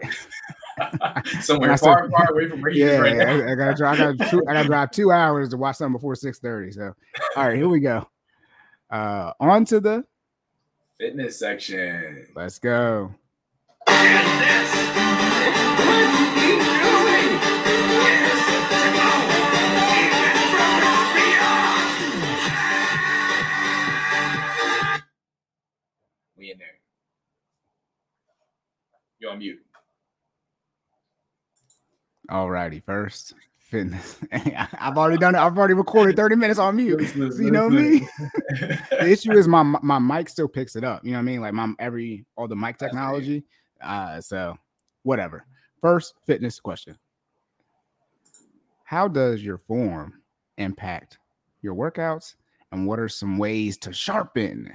Somewhere 1.41 1.75
far, 1.77 2.03
said- 2.03 2.11
far 2.11 2.31
away 2.31 2.47
from 2.49 2.61
where 2.61 2.71
he 2.71 2.79
Yeah, 2.81 2.97
right 2.97 3.15
now. 3.17 3.25
I, 3.47 3.51
I 3.51 3.55
gotta 3.55 3.75
try. 3.75 3.91
I 3.93 3.97
gotta, 4.13 4.17
two, 4.29 4.43
I 4.47 4.53
gotta 4.53 4.67
drive 4.67 4.91
two 4.91 5.11
hours 5.11 5.49
to 5.49 5.57
watch 5.57 5.77
something 5.77 5.93
before 5.93 6.15
six 6.15 6.39
thirty. 6.39 6.71
So, 6.71 6.93
all 7.35 7.47
right, 7.47 7.55
here 7.57 7.69
we 7.69 7.79
go. 7.79 8.07
Uh, 8.89 9.31
on 9.39 9.65
to 9.65 9.79
the 9.79 10.03
Fitness 10.99 11.39
section. 11.39 12.27
let's 12.35 12.59
go. 12.59 13.13
You're 29.19 29.31
on 29.31 29.39
mute. 29.39 29.59
All 32.29 32.49
righty, 32.49 32.79
first 32.79 33.33
fitness. 33.59 34.17
I've 34.31 34.97
already 34.97 35.17
done 35.17 35.35
it. 35.35 35.39
I've 35.39 35.57
already 35.57 35.73
recorded 35.73 36.15
thirty 36.15 36.35
minutes 36.35 36.59
on 36.59 36.75
mute. 36.75 37.07
So 37.09 37.41
you 37.41 37.51
know 37.51 37.69
me. 37.69 38.07
The 38.89 39.09
issue 39.09 39.31
is 39.33 39.47
my 39.47 39.63
my 39.63 39.99
mic 39.99 40.29
still 40.29 40.47
picks 40.47 40.75
it 40.75 40.83
up. 40.83 41.03
You 41.03 41.11
know 41.11 41.17
what 41.17 41.23
I 41.23 41.25
mean? 41.25 41.41
Like 41.41 41.53
my 41.53 41.73
every 41.79 42.25
all 42.35 42.47
the 42.47 42.55
mic 42.55 42.77
technology. 42.77 43.43
Uh, 43.81 44.19
so 44.21 44.57
whatever. 45.03 45.45
First 45.81 46.15
fitness 46.25 46.59
question. 46.59 46.97
How 48.83 49.07
does 49.07 49.43
your 49.43 49.57
form 49.59 50.21
impact 50.57 51.19
your 51.61 51.75
workouts? 51.75 52.35
And 52.71 52.87
what 52.87 52.99
are 52.99 53.09
some 53.09 53.37
ways 53.37 53.77
to 53.79 53.93
sharpen 53.93 54.71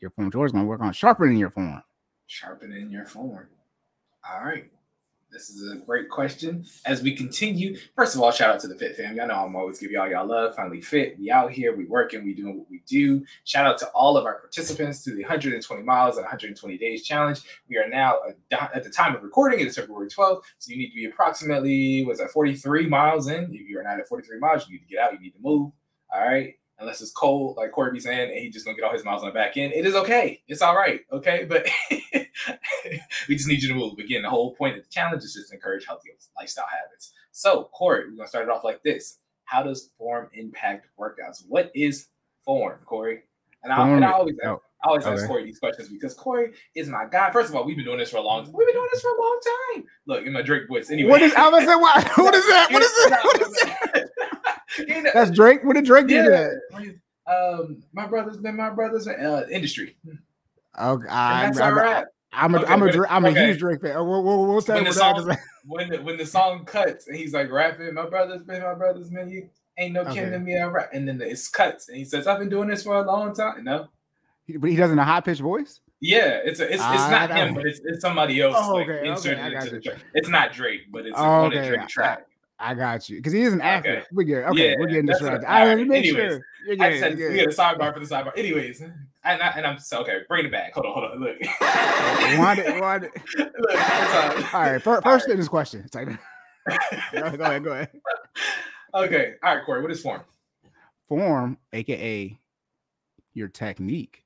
your 0.00 0.10
form? 0.10 0.30
George's 0.30 0.52
gonna 0.52 0.64
work 0.64 0.80
on 0.80 0.92
sharpening 0.92 1.38
your 1.38 1.50
form. 1.50 1.82
Sharpening 2.26 2.90
your 2.90 3.04
form. 3.04 3.48
All 4.28 4.44
right. 4.44 4.70
This 5.32 5.48
is 5.48 5.70
a 5.70 5.76
great 5.76 6.10
question. 6.10 6.66
As 6.86 7.02
we 7.02 7.14
continue, 7.14 7.78
first 7.94 8.16
of 8.16 8.20
all, 8.20 8.32
shout 8.32 8.50
out 8.52 8.60
to 8.60 8.68
the 8.68 8.74
Fit 8.74 8.96
fam. 8.96 9.14
Y'all 9.14 9.28
know 9.28 9.36
I'm 9.36 9.54
always 9.54 9.78
give 9.78 9.92
y'all 9.92 10.08
y'all 10.08 10.26
love. 10.26 10.56
Finally 10.56 10.80
fit. 10.80 11.16
We 11.20 11.30
out 11.30 11.52
here. 11.52 11.74
We 11.76 11.84
working. 11.84 12.24
We 12.24 12.34
doing 12.34 12.58
what 12.58 12.68
we 12.68 12.82
do. 12.84 13.24
Shout 13.44 13.64
out 13.64 13.78
to 13.78 13.86
all 13.90 14.16
of 14.16 14.24
our 14.24 14.40
participants 14.40 15.04
to 15.04 15.14
the 15.14 15.22
120 15.22 15.84
miles 15.84 16.16
and 16.16 16.24
120 16.24 16.76
days 16.78 17.04
challenge. 17.04 17.42
We 17.68 17.78
are 17.78 17.88
now 17.88 18.18
at 18.50 18.82
the 18.82 18.90
time 18.90 19.14
of 19.14 19.22
recording. 19.22 19.60
It 19.60 19.68
is 19.68 19.76
February 19.76 20.08
12th. 20.08 20.42
So 20.58 20.72
you 20.72 20.78
need 20.78 20.90
to 20.90 20.96
be 20.96 21.04
approximately 21.04 22.04
was 22.04 22.18
that 22.18 22.32
43 22.32 22.88
miles 22.88 23.28
in. 23.28 23.54
If 23.54 23.68
you're 23.68 23.84
not 23.84 24.00
at 24.00 24.08
43 24.08 24.40
miles, 24.40 24.66
you 24.66 24.74
need 24.74 24.84
to 24.84 24.92
get 24.92 24.98
out. 24.98 25.12
You 25.12 25.20
need 25.20 25.34
to 25.34 25.40
move. 25.40 25.70
All 26.12 26.26
right. 26.26 26.54
Unless 26.80 27.02
it's 27.02 27.12
cold, 27.12 27.58
like 27.58 27.72
Corey 27.72 27.92
be 27.92 28.00
saying, 28.00 28.30
and 28.30 28.38
he 28.38 28.48
just 28.48 28.64
gonna 28.64 28.76
get 28.76 28.84
all 28.84 28.92
his 28.92 29.04
miles 29.04 29.22
on 29.22 29.28
the 29.28 29.34
back 29.34 29.56
end. 29.56 29.72
It 29.74 29.86
is 29.86 29.94
okay. 29.94 30.42
It's 30.48 30.62
all 30.62 30.74
right. 30.74 31.02
Okay, 31.12 31.44
but 31.44 31.68
we 33.28 33.36
just 33.36 33.48
need 33.48 33.62
you 33.62 33.68
to 33.68 33.74
move. 33.74 33.98
Again, 33.98 34.22
the 34.22 34.30
whole 34.30 34.54
point 34.54 34.78
of 34.78 34.84
the 34.84 34.88
challenge 34.88 35.22
is 35.22 35.34
just 35.34 35.50
to 35.50 35.54
encourage 35.54 35.84
healthy 35.84 36.08
lifestyle 36.38 36.64
habits. 36.70 37.12
So, 37.32 37.64
Corey, 37.72 38.08
we're 38.08 38.16
gonna 38.16 38.28
start 38.28 38.48
it 38.48 38.50
off 38.50 38.64
like 38.64 38.82
this. 38.82 39.18
How 39.44 39.62
does 39.62 39.90
form 39.98 40.30
impact 40.32 40.86
workouts? 40.98 41.44
What 41.46 41.70
is 41.74 42.08
form, 42.44 42.78
Corey? 42.86 43.24
And 43.62 43.72
I, 43.72 43.88
and 43.88 44.04
I 44.04 44.12
always 44.12 44.36
ask, 44.42 44.60
I 44.82 44.88
always 44.88 45.06
ask. 45.06 45.26
Corey 45.26 45.44
these 45.44 45.58
questions 45.58 45.88
because 45.88 46.14
Corey 46.14 46.52
is 46.74 46.88
my 46.88 47.04
guy. 47.10 47.30
First 47.30 47.50
of 47.50 47.56
all, 47.56 47.64
we've 47.64 47.76
been 47.76 47.84
doing 47.84 47.98
this 47.98 48.10
for 48.10 48.16
a 48.16 48.22
long 48.22 48.44
time. 48.44 48.54
We've 48.54 48.66
been 48.66 48.76
doing 48.76 48.88
this 48.92 49.02
for 49.02 49.10
a 49.10 49.20
long 49.20 49.40
time. 49.74 49.84
Look, 50.06 50.26
in 50.26 50.32
my 50.32 50.40
Drake 50.40 50.66
voice. 50.66 50.90
Anyway, 50.90 51.10
What 51.10 51.20
is 51.20 51.34
I 51.34 51.48
was 51.48 51.66
what, 51.66 52.08
what 52.16 52.34
is 52.34 52.46
that? 52.46 52.68
What 52.72 52.82
is 52.82 52.90
that? 52.90 53.20
What 53.24 53.42
is 53.42 53.52
that? 53.52 54.09
You 54.88 55.02
know- 55.02 55.10
That's 55.14 55.30
Drake. 55.30 55.64
What 55.64 55.74
did 55.76 55.84
Drake 55.84 56.06
do 56.06 56.22
that? 56.22 56.60
Um, 57.26 57.82
my 57.92 58.06
brother's 58.06 58.38
been 58.38 58.56
my 58.56 58.70
brother's 58.70 59.06
uh, 59.06 59.46
industry. 59.50 59.96
Okay, 60.78 61.08
I, 61.08 61.44
that's 61.46 61.58
I, 61.60 61.66
all 61.70 61.76
right. 61.76 62.04
I'm 62.32 62.54
a, 62.54 62.58
Okay, 62.60 62.72
am 62.72 62.82
a, 62.82 62.86
but- 62.92 63.10
I'm 63.10 63.24
a 63.24 63.28
okay. 63.30 63.46
huge 63.48 63.58
Drake 63.58 63.80
fan. 63.80 63.94
We'll, 63.94 64.22
we'll, 64.22 64.46
we'll 64.46 64.54
When 64.54 64.56
the 64.56 64.72
what 64.72 64.84
that 64.84 64.94
song- 64.94 65.36
when 65.66 65.88
the, 65.90 65.98
when 66.02 66.16
the 66.16 66.26
song 66.26 66.64
cuts 66.64 67.06
and 67.08 67.16
he's 67.16 67.32
like 67.32 67.50
rapping, 67.50 67.92
my 67.94 68.08
brother's 68.08 68.42
been 68.42 68.62
my 68.62 68.74
brother's 68.74 69.10
man. 69.10 69.28
You 69.30 69.48
ain't 69.78 69.92
no 69.94 70.04
kin 70.04 70.12
Okay. 70.24 70.30
to 70.30 70.38
me. 70.38 70.58
I 70.58 70.64
rap, 70.66 70.90
and 70.92 71.06
then 71.08 71.20
it's 71.20 71.48
cuts 71.48 71.88
and 71.88 71.98
he 71.98 72.04
says, 72.04 72.26
"I've 72.26 72.38
been 72.38 72.48
doing 72.48 72.68
this 72.68 72.82
for 72.84 72.94
a 72.96 73.02
long 73.02 73.34
time." 73.34 73.64
No, 73.64 73.88
He- 74.46 74.56
But 74.56 74.70
he 74.70 74.76
doesn't 74.76 74.98
a 74.98 75.04
high 75.04 75.20
pitched 75.20 75.40
voice. 75.40 75.80
yeah, 76.00 76.40
it's 76.44 76.60
a, 76.60 76.64
it's 76.64 76.74
it's 76.74 76.82
Ah, 76.82 77.08
not 77.10 77.28
that- 77.30 77.48
him, 77.48 77.54
but 77.54 77.66
it's, 77.66 77.80
it's 77.84 78.00
somebody 78.00 78.40
else. 78.40 78.56
Oh, 78.58 78.74
like, 78.74 78.88
okay, 78.88 78.98
okay, 79.00 79.08
inserted 79.10 79.38
I 79.40 79.46
into 79.48 79.70
the 79.70 79.80
track. 79.80 79.98
It's 80.14 80.28
not 80.28 80.52
Drake, 80.52 80.82
but 80.90 81.06
it's 81.06 81.16
Oh, 81.18 81.22
on 81.24 81.52
a 81.52 81.66
Drake 81.68 81.88
track. 81.88 82.26
I 82.60 82.74
got 82.74 83.08
you 83.08 83.16
because 83.16 83.32
he 83.32 83.42
is 83.42 83.52
an 83.52 83.60
actor. 83.62 83.90
Okay. 83.98 84.06
We 84.12 84.24
get 84.24 84.44
okay. 84.48 84.70
Yeah, 84.70 84.76
we're 84.78 84.86
getting 84.88 85.06
distracted. 85.06 85.46
I 85.48 85.62
alright, 85.62 85.76
right, 85.78 85.86
make 85.88 86.04
anyways, 86.06 86.32
sure. 86.32 86.46
You're 86.66 86.82
I 86.82 86.98
said 87.00 87.18
you're 87.18 87.30
we 87.30 87.36
good. 87.38 87.44
get 87.46 87.54
a 87.54 87.56
sidebar 87.56 87.94
for 87.94 88.00
the 88.00 88.06
sidebar. 88.06 88.32
Anyways, 88.36 88.80
and, 88.82 88.92
I, 89.24 89.48
and 89.56 89.66
I'm 89.66 89.78
so 89.78 90.00
okay. 90.02 90.18
Bring 90.28 90.46
it 90.46 90.52
back. 90.52 90.74
Hold 90.74 90.86
on, 90.86 90.92
hold 90.92 91.04
on. 91.12 91.20
Look, 91.20 91.36
Want 92.38 92.58
it, 92.58 92.80
want 92.80 93.04
it. 93.04 93.12
look. 93.38 94.54
All 94.54 94.60
right, 94.60 94.82
fir- 94.82 95.00
first 95.00 95.26
fitness 95.26 95.48
question. 95.48 95.82
It's 95.84 95.94
like, 95.94 96.08
go 96.68 96.74
ahead, 97.22 97.38
go 97.38 97.44
ahead, 97.44 97.64
go 97.64 97.72
ahead. 97.72 97.90
okay, 98.94 99.34
all 99.42 99.56
right, 99.56 99.64
Corey. 99.64 99.80
What 99.82 99.90
is 99.90 100.02
form? 100.02 100.22
Form, 101.08 101.56
aka 101.72 102.38
your 103.34 103.48
technique, 103.48 104.24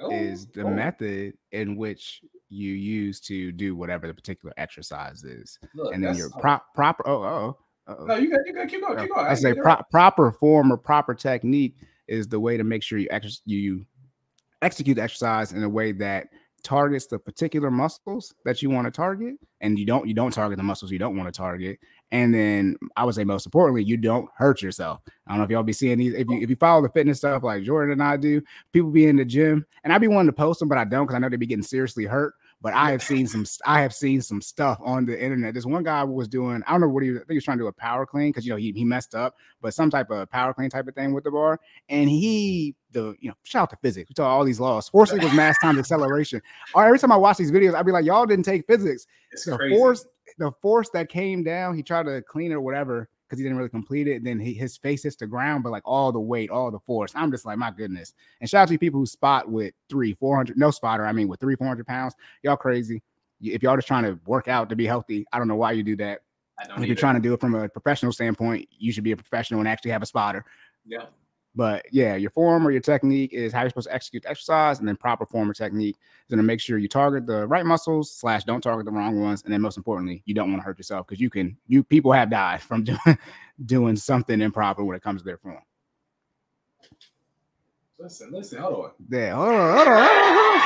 Oh, 0.00 0.10
is 0.10 0.46
the 0.46 0.62
oh. 0.62 0.70
method 0.70 1.34
in 1.52 1.76
which 1.76 2.22
you 2.48 2.72
use 2.72 3.20
to 3.20 3.52
do 3.52 3.76
whatever 3.76 4.06
the 4.06 4.14
particular 4.14 4.52
exercise 4.56 5.22
is, 5.24 5.58
Look, 5.74 5.94
and 5.94 6.02
then 6.02 6.16
your 6.16 6.30
prop 6.30 6.72
proper. 6.74 7.06
Oh, 7.06 7.22
oh, 7.22 7.58
oh. 7.86 8.04
No, 8.04 8.14
you 8.16 8.30
got, 8.30 8.40
you 8.46 8.52
got. 8.54 8.68
Keep 8.68 8.82
going, 8.82 8.98
keep 8.98 9.14
going. 9.14 9.26
I 9.26 9.34
say 9.34 9.54
pro- 9.54 9.82
proper 9.90 10.32
form 10.32 10.72
or 10.72 10.76
proper 10.76 11.14
technique 11.14 11.76
is 12.08 12.28
the 12.28 12.38
way 12.38 12.56
to 12.56 12.64
make 12.64 12.82
sure 12.82 12.98
you 12.98 13.08
ex- 13.10 13.42
you 13.44 13.84
execute 14.62 14.96
the 14.96 15.02
exercise 15.02 15.52
in 15.52 15.62
a 15.62 15.68
way 15.68 15.92
that 15.92 16.28
targets 16.64 17.06
the 17.06 17.18
particular 17.18 17.70
muscles 17.70 18.34
that 18.46 18.62
you 18.62 18.70
want 18.70 18.86
to 18.86 18.90
target 18.90 19.34
and 19.60 19.78
you 19.78 19.84
don't 19.84 20.08
you 20.08 20.14
don't 20.14 20.32
target 20.32 20.56
the 20.56 20.62
muscles 20.62 20.90
you 20.90 20.98
don't 20.98 21.14
want 21.14 21.32
to 21.32 21.36
target 21.36 21.78
and 22.10 22.34
then 22.34 22.74
i 22.96 23.04
would 23.04 23.14
say 23.14 23.22
most 23.22 23.44
importantly 23.44 23.84
you 23.84 23.98
don't 23.98 24.30
hurt 24.34 24.62
yourself 24.62 25.02
i 25.26 25.30
don't 25.30 25.38
know 25.38 25.44
if 25.44 25.50
y'all 25.50 25.62
be 25.62 25.74
seeing 25.74 25.98
these 25.98 26.14
if 26.14 26.26
you 26.26 26.40
if 26.40 26.48
you 26.48 26.56
follow 26.56 26.80
the 26.80 26.88
fitness 26.88 27.18
stuff 27.18 27.42
like 27.42 27.62
jordan 27.62 27.92
and 27.92 28.02
i 28.02 28.16
do 28.16 28.40
people 28.72 28.90
be 28.90 29.06
in 29.06 29.16
the 29.16 29.24
gym 29.26 29.64
and 29.84 29.92
i 29.92 29.98
be 29.98 30.08
wanting 30.08 30.26
to 30.26 30.32
post 30.32 30.58
them 30.58 30.68
but 30.68 30.78
i 30.78 30.84
don't 30.84 31.04
because 31.04 31.14
i 31.14 31.18
know 31.18 31.28
they 31.28 31.36
be 31.36 31.46
getting 31.46 31.62
seriously 31.62 32.06
hurt 32.06 32.32
but 32.64 32.72
I 32.72 32.92
have 32.92 33.02
seen 33.02 33.26
some 33.26 33.44
I 33.66 33.82
have 33.82 33.92
seen 33.92 34.22
some 34.22 34.40
stuff 34.40 34.78
on 34.82 35.04
the 35.04 35.22
internet. 35.22 35.52
This 35.52 35.66
one 35.66 35.82
guy 35.82 36.02
was 36.02 36.28
doing, 36.28 36.62
I 36.66 36.70
don't 36.72 36.80
know 36.80 36.88
what 36.88 37.02
he 37.02 37.10
was, 37.10 37.18
I 37.18 37.20
think 37.20 37.32
he 37.32 37.36
was 37.36 37.44
trying 37.44 37.58
to 37.58 37.64
do 37.64 37.68
a 37.68 37.72
power 37.74 38.06
clean 38.06 38.30
because 38.30 38.46
you 38.46 38.52
know 38.52 38.56
he, 38.56 38.72
he 38.72 38.86
messed 38.86 39.14
up, 39.14 39.36
but 39.60 39.74
some 39.74 39.90
type 39.90 40.10
of 40.10 40.30
power 40.30 40.54
clean 40.54 40.70
type 40.70 40.88
of 40.88 40.94
thing 40.94 41.12
with 41.12 41.24
the 41.24 41.30
bar. 41.30 41.60
And 41.90 42.08
he 42.08 42.74
the 42.92 43.14
you 43.20 43.28
know, 43.28 43.34
shout 43.42 43.64
out 43.64 43.70
to 43.70 43.76
physics. 43.82 44.08
We 44.08 44.14
taught 44.14 44.30
all 44.30 44.44
these 44.44 44.60
laws. 44.60 44.88
Force 44.88 45.12
equals 45.12 45.34
mass 45.34 45.56
times 45.60 45.78
acceleration. 45.78 46.40
Or 46.74 46.86
every 46.86 46.98
time 46.98 47.12
I 47.12 47.16
watch 47.16 47.36
these 47.36 47.52
videos, 47.52 47.74
I'd 47.74 47.84
be 47.84 47.92
like, 47.92 48.06
y'all 48.06 48.24
didn't 48.24 48.46
take 48.46 48.66
physics. 48.66 49.06
It's 49.30 49.44
The 49.44 49.58
crazy. 49.58 49.76
force, 49.76 50.06
the 50.38 50.50
force 50.62 50.88
that 50.94 51.10
came 51.10 51.44
down, 51.44 51.76
he 51.76 51.82
tried 51.82 52.06
to 52.06 52.22
clean 52.22 52.50
it 52.50 52.54
or 52.54 52.62
whatever 52.62 53.10
because 53.34 53.40
he 53.40 53.44
didn't 53.44 53.58
really 53.58 53.70
complete 53.70 54.06
it. 54.06 54.22
Then 54.22 54.38
he, 54.38 54.54
his 54.54 54.76
face 54.76 55.02
hits 55.02 55.16
the 55.16 55.26
ground, 55.26 55.64
but 55.64 55.72
like 55.72 55.82
all 55.84 56.12
the 56.12 56.20
weight, 56.20 56.50
all 56.50 56.70
the 56.70 56.78
force. 56.78 57.12
I'm 57.14 57.30
just 57.30 57.44
like, 57.44 57.58
my 57.58 57.70
goodness. 57.70 58.14
And 58.40 58.48
shout 58.48 58.62
out 58.62 58.68
to 58.68 58.78
people 58.78 59.00
who 59.00 59.06
spot 59.06 59.50
with 59.50 59.74
three, 59.88 60.14
400, 60.14 60.56
no 60.56 60.70
spotter. 60.70 61.04
I 61.04 61.12
mean, 61.12 61.28
with 61.28 61.40
three, 61.40 61.56
400 61.56 61.86
pounds. 61.86 62.14
Y'all 62.42 62.56
crazy. 62.56 63.02
If 63.40 63.62
y'all 63.62 63.76
just 63.76 63.88
trying 63.88 64.04
to 64.04 64.18
work 64.26 64.46
out 64.46 64.68
to 64.70 64.76
be 64.76 64.86
healthy, 64.86 65.26
I 65.32 65.38
don't 65.38 65.48
know 65.48 65.56
why 65.56 65.72
you 65.72 65.82
do 65.82 65.96
that. 65.96 66.20
I 66.58 66.66
don't 66.66 66.80
If 66.80 66.86
you're 66.86 66.96
trying 66.96 67.16
to 67.16 67.20
do 67.20 67.34
it 67.34 67.40
from 67.40 67.54
a 67.56 67.68
professional 67.68 68.12
standpoint, 68.12 68.68
you 68.78 68.92
should 68.92 69.04
be 69.04 69.12
a 69.12 69.16
professional 69.16 69.60
and 69.60 69.68
actually 69.68 69.90
have 69.90 70.02
a 70.02 70.06
spotter. 70.06 70.44
Yeah. 70.86 71.06
But 71.56 71.86
yeah, 71.92 72.16
your 72.16 72.30
form 72.30 72.66
or 72.66 72.70
your 72.72 72.80
technique 72.80 73.32
is 73.32 73.52
how 73.52 73.60
you're 73.60 73.70
supposed 73.70 73.88
to 73.88 73.94
execute 73.94 74.24
the 74.24 74.30
exercise, 74.30 74.80
and 74.80 74.88
then 74.88 74.96
proper 74.96 75.24
form 75.24 75.48
or 75.48 75.54
technique 75.54 75.96
is 75.96 76.30
going 76.30 76.38
to 76.38 76.42
make 76.42 76.60
sure 76.60 76.78
you 76.78 76.88
target 76.88 77.26
the 77.26 77.46
right 77.46 77.64
muscles 77.64 78.10
slash 78.10 78.42
don't 78.44 78.60
target 78.60 78.84
the 78.86 78.90
wrong 78.92 79.20
ones, 79.20 79.42
and 79.44 79.52
then 79.52 79.60
most 79.60 79.76
importantly, 79.76 80.22
you 80.26 80.34
don't 80.34 80.50
want 80.50 80.60
to 80.60 80.64
hurt 80.66 80.78
yourself 80.78 81.06
because 81.06 81.20
you 81.20 81.30
can. 81.30 81.56
You 81.68 81.84
people 81.84 82.12
have 82.12 82.30
died 82.30 82.60
from 82.60 82.82
doing 82.84 83.18
doing 83.66 83.96
something 83.96 84.40
improper 84.40 84.84
when 84.84 84.96
it 84.96 85.02
comes 85.02 85.20
to 85.20 85.24
their 85.24 85.38
form. 85.38 85.60
Listen, 87.98 88.32
listen, 88.32 88.58
hold 88.58 88.84
on. 88.86 88.90
There, 89.08 89.34
hold 89.34 89.48
on, 89.48 89.76
hold 89.76 89.88
on, 89.88 89.94
hold 89.96 90.56
on. 90.56 90.60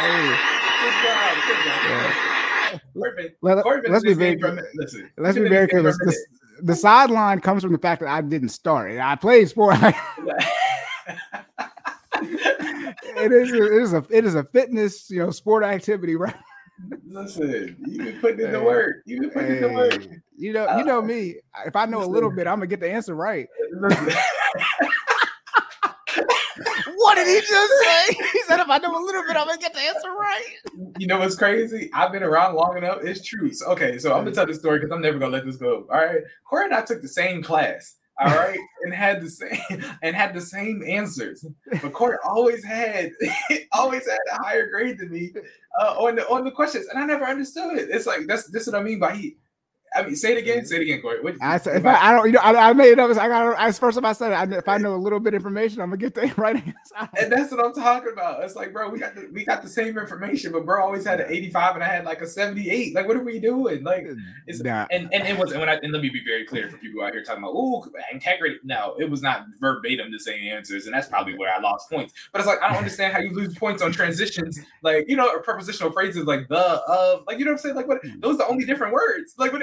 Hey, 0.00 0.36
Good 0.80 0.92
job, 1.02 1.36
good 1.46 1.56
job. 1.64 1.82
Yeah. 1.84 2.78
Perfect. 2.94 3.38
let, 3.42 3.64
been 3.82 3.94
us 3.94 4.02
be 4.02 4.14
very 4.14 4.30
game 4.36 4.40
for 4.40 4.46
a 4.46 4.50
good. 4.50 4.56
minute. 4.56 4.70
Listen, 4.76 5.10
Let's 5.18 5.36
be 5.36 5.48
very 5.48 5.68
clear. 5.68 5.82
Let's, 5.82 5.98
let's, 6.06 6.24
the 6.62 6.74
sideline 6.74 7.40
comes 7.40 7.62
from 7.62 7.72
the 7.72 7.78
fact 7.78 8.00
that 8.00 8.08
I 8.08 8.20
didn't 8.20 8.50
start. 8.50 8.92
it. 8.92 9.00
I 9.00 9.16
played 9.16 9.48
sport. 9.48 9.76
it 12.22 13.32
is 13.32 13.52
it 13.52 13.72
is 13.72 13.92
a 13.92 14.04
it 14.10 14.24
is 14.24 14.34
a 14.34 14.44
fitness, 14.44 15.10
you 15.10 15.20
know, 15.20 15.30
sport 15.30 15.64
activity, 15.64 16.16
right? 16.16 16.34
Listen, 17.06 17.76
you've 17.86 18.04
been 18.04 18.20
putting 18.20 18.46
in 18.46 18.52
the 18.52 18.62
work. 18.62 19.02
You've 19.04 19.20
been 19.20 19.30
putting 19.30 19.56
in 19.56 19.62
the 19.62 19.72
work. 19.72 20.06
You 20.36 20.52
know, 20.52 20.78
you 20.78 20.84
know 20.84 21.02
me. 21.02 21.36
If 21.66 21.76
I 21.76 21.84
know 21.86 22.02
a 22.02 22.06
little 22.06 22.30
bit, 22.30 22.46
I'm 22.46 22.56
gonna 22.56 22.66
get 22.66 22.80
the 22.80 22.90
answer 22.90 23.14
right. 23.14 23.48
what 27.00 27.14
did 27.14 27.26
he 27.26 27.40
just 27.40 27.72
say? 27.82 28.16
He 28.32 28.42
said, 28.42 28.60
if 28.60 28.68
I 28.68 28.78
know 28.78 28.92
a 28.92 29.02
little 29.02 29.22
bit, 29.22 29.36
I'm 29.36 29.46
gonna 29.46 29.58
get 29.58 29.72
the 29.72 29.80
answer 29.80 30.10
right. 30.10 30.44
You 30.98 31.06
know 31.06 31.18
what's 31.18 31.34
crazy? 31.34 31.90
I've 31.94 32.12
been 32.12 32.22
around 32.22 32.54
long 32.54 32.76
enough. 32.76 32.98
It's 33.02 33.26
true. 33.26 33.52
So, 33.52 33.66
okay, 33.68 33.98
so 33.98 34.12
I'm 34.12 34.24
gonna 34.24 34.34
tell 34.34 34.46
this 34.46 34.58
story 34.58 34.78
because 34.78 34.92
I'm 34.92 35.00
never 35.00 35.18
gonna 35.18 35.32
let 35.32 35.46
this 35.46 35.56
go. 35.56 35.86
All 35.90 35.98
right, 35.98 36.20
Corey 36.48 36.66
and 36.66 36.74
I 36.74 36.82
took 36.82 37.00
the 37.00 37.08
same 37.08 37.42
class. 37.42 37.96
All 38.20 38.28
right, 38.28 38.58
and 38.82 38.92
had 38.92 39.22
the 39.22 39.30
same 39.30 39.84
and 40.02 40.14
had 40.14 40.34
the 40.34 40.42
same 40.42 40.82
answers. 40.86 41.44
But 41.80 41.94
Corey 41.94 42.18
always 42.22 42.62
had 42.62 43.12
always 43.72 44.06
had 44.06 44.18
a 44.32 44.42
higher 44.42 44.68
grade 44.68 44.98
than 44.98 45.10
me 45.10 45.32
uh, 45.80 45.94
on 45.98 46.16
the 46.16 46.28
on 46.28 46.44
the 46.44 46.50
questions, 46.50 46.86
and 46.88 46.98
I 46.98 47.06
never 47.06 47.24
understood 47.24 47.78
it. 47.78 47.88
It's 47.90 48.06
like 48.06 48.26
that's 48.26 48.50
this 48.50 48.66
is 48.66 48.72
what 48.72 48.80
I 48.80 48.84
mean 48.84 48.98
by 48.98 49.16
he 49.16 49.36
I 49.94 50.02
mean, 50.04 50.14
say 50.14 50.32
it 50.32 50.38
again. 50.38 50.64
Say 50.64 50.76
it 50.76 50.82
again, 50.82 51.02
Corey. 51.02 51.20
What, 51.20 51.34
I 51.40 51.58
said, 51.58 51.78
if 51.78 51.86
I, 51.86 51.94
I, 51.94 52.12
don't, 52.12 52.26
you 52.26 52.32
know, 52.32 52.40
I, 52.40 52.70
I 52.70 52.72
made 52.72 52.92
it 52.92 52.98
up. 52.98 53.10
I 53.10 53.28
got. 53.28 53.58
As 53.58 53.78
first 53.78 53.96
time 53.96 54.04
I 54.04 54.12
said 54.12 54.32
it, 54.32 54.34
I, 54.34 54.58
if 54.58 54.68
I 54.68 54.78
know 54.78 54.94
a 54.94 54.96
little 54.96 55.18
bit 55.18 55.34
of 55.34 55.38
information, 55.38 55.80
I'm 55.80 55.90
gonna 55.90 55.96
get 55.96 56.14
the 56.14 56.32
right 56.36 56.56
answer. 56.56 57.08
And 57.20 57.32
that's 57.32 57.50
what 57.50 57.64
I'm 57.64 57.72
talking 57.72 58.12
about. 58.12 58.44
It's 58.44 58.54
like, 58.54 58.72
bro, 58.72 58.88
we 58.88 58.98
got 58.98 59.14
the, 59.14 59.28
we 59.32 59.44
got 59.44 59.62
the 59.62 59.68
same 59.68 59.98
information, 59.98 60.52
but 60.52 60.64
bro 60.64 60.82
always 60.82 61.04
had 61.04 61.20
an 61.20 61.26
85 61.28 61.74
and 61.74 61.84
I 61.84 61.88
had 61.88 62.04
like 62.04 62.20
a 62.20 62.26
78. 62.26 62.94
Like, 62.94 63.08
what 63.08 63.16
are 63.16 63.24
we 63.24 63.40
doing? 63.40 63.82
Like, 63.82 64.06
it's 64.46 64.62
nah. 64.62 64.86
and 64.90 65.12
and 65.12 65.26
it 65.26 65.36
was. 65.36 65.50
And 65.50 65.60
when 65.60 65.68
I 65.68 65.74
and 65.74 65.92
let 65.92 66.02
me 66.02 66.10
be 66.10 66.22
very 66.24 66.44
clear 66.44 66.68
for 66.68 66.76
people 66.76 67.02
out 67.02 67.12
here 67.12 67.24
talking 67.24 67.42
about, 67.42 67.54
oh, 67.54 67.84
integrity. 68.12 68.58
No, 68.62 68.94
it 68.98 69.10
was 69.10 69.22
not 69.22 69.46
verbatim 69.58 70.12
the 70.12 70.20
same 70.20 70.52
answers, 70.52 70.86
and 70.86 70.94
that's 70.94 71.08
probably 71.08 71.36
where 71.36 71.52
I 71.52 71.58
lost 71.60 71.90
points. 71.90 72.12
But 72.32 72.40
it's 72.40 72.48
like 72.48 72.62
I 72.62 72.68
don't 72.68 72.78
understand 72.78 73.12
how 73.12 73.20
you 73.20 73.30
lose 73.30 73.56
points 73.56 73.82
on 73.82 73.92
transitions, 73.92 74.60
like 74.82 75.06
you 75.08 75.16
know, 75.16 75.28
or 75.28 75.42
prepositional 75.42 75.92
phrases 75.92 76.24
like 76.26 76.48
the 76.48 76.56
of, 76.56 77.24
like 77.26 77.38
you 77.38 77.44
know 77.44 77.52
what 77.52 77.58
I'm 77.58 77.62
saying. 77.62 77.76
Like, 77.76 77.88
what? 77.88 78.04
Hmm. 78.04 78.20
Those 78.20 78.34
are 78.34 78.38
the 78.38 78.46
only 78.46 78.64
different 78.64 78.92
words. 78.92 79.34
Like, 79.36 79.52
what? 79.52 79.62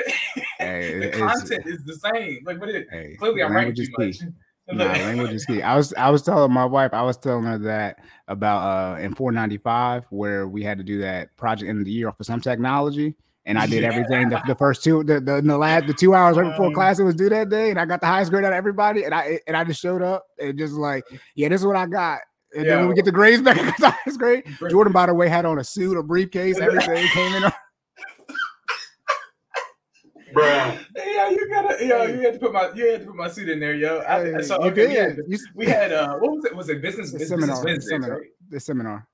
Hey, 0.60 1.00
the 1.12 1.18
content 1.18 1.66
is 1.66 1.84
the 1.84 1.96
same. 1.96 2.40
Like, 2.46 2.60
what 2.60 2.70
is 2.70 2.76
it 2.76 2.88
hey, 2.92 3.16
clearly 3.18 3.44
I'm 3.44 3.54
writing 3.54 3.76
too 3.76 3.88
much. 3.98 4.18
Nah, 4.70 4.84
language 4.84 5.32
is 5.32 5.46
key. 5.46 5.62
I 5.62 5.78
was 5.78 5.94
I 5.94 6.10
was 6.10 6.22
telling 6.22 6.52
my 6.52 6.66
wife, 6.66 6.94
I 6.94 7.02
was 7.02 7.16
telling 7.16 7.46
her 7.46 7.58
that 7.60 8.00
about 8.28 8.98
uh 8.98 9.00
in 9.00 9.16
495 9.16 10.04
where 10.10 10.46
we 10.48 10.62
had 10.62 10.78
to 10.78 10.84
do 10.84 11.00
that 11.00 11.36
project 11.38 11.70
in 11.70 11.82
the 11.82 11.90
year 11.90 12.12
for 12.12 12.26
some 12.26 12.42
technology. 12.42 13.16
And 13.46 13.58
I 13.58 13.66
did 13.66 13.84
yeah. 13.84 13.94
everything 13.94 14.28
the, 14.28 14.42
the, 14.46 14.56
first 14.60 14.84
two 14.84 15.06
the, 15.06 15.22
the, 15.22 15.42
the 15.42 15.58
last 15.58 15.88
the 15.88 15.94
two 15.94 16.14
hours 16.14 16.36
right 16.36 16.52
before 16.52 16.66
um, 16.66 16.74
class 16.74 17.00
it 17.00 17.04
was 17.04 17.16
due 17.16 17.30
that 17.30 17.48
day, 17.48 17.70
and 17.70 17.80
I 17.80 17.86
got 17.86 18.02
the 18.02 18.08
highest 18.08 18.30
grade 18.30 18.44
out 18.44 18.52
of 18.52 18.58
everybody. 18.58 19.06
And 19.06 19.16
I 19.16 19.40
and 19.48 19.56
I 19.56 19.64
just 19.64 19.82
showed 19.82 20.02
up 20.02 20.28
and 20.38 20.58
just 20.58 20.74
like, 20.74 21.06
yeah, 21.36 21.48
this 21.48 21.62
is 21.62 21.66
what 21.66 21.78
I 21.78 21.86
got. 21.86 22.20
And 22.54 22.66
yeah. 22.66 22.72
then 22.72 22.80
when 22.80 22.90
we 22.90 22.96
get 22.96 23.06
the 23.06 23.12
grades 23.14 23.42
back, 23.42 23.58
I 23.58 23.64
got 23.64 23.78
the 23.78 23.90
highest 23.90 24.20
grade. 24.20 24.44
Jordan, 24.70 24.92
by 24.92 25.06
the 25.06 25.14
way, 25.14 25.30
had 25.30 25.46
on 25.46 25.60
a 25.60 25.64
suit, 25.64 25.98
a 25.98 26.04
briefcase, 26.04 26.60
everything 26.60 27.08
came 27.08 27.36
in. 27.36 27.50
Bruh. 30.34 30.86
Yeah, 30.96 31.30
you 31.30 31.50
gotta, 31.50 31.86
yeah, 31.86 32.04
you 32.06 32.22
had 32.22 32.34
to 32.34 32.40
put 32.40 32.54
my, 32.54 32.72
you 32.74 32.92
had 32.92 33.02
to 33.02 33.08
put 33.08 33.16
my 33.16 33.30
suit 33.30 33.50
in 33.50 33.60
there, 33.60 33.74
yo. 33.74 34.00
I, 34.00 34.42
so 34.42 34.58
okay, 34.64 34.94
yeah, 34.94 35.38
we 35.56 35.66
had, 35.66 35.92
uh, 35.92 36.18
what 36.18 36.32
was 36.32 36.46
it? 36.46 36.56
Was 36.56 36.70
it 36.70 36.82
business? 36.82 37.12
The 37.12 37.20
business 37.20 37.40
seminar, 37.40 37.64
Wednesdays, 37.64 37.90
seminar, 37.90 38.20
right? 38.20 38.30
the 38.50 38.60
seminar. 38.60 39.08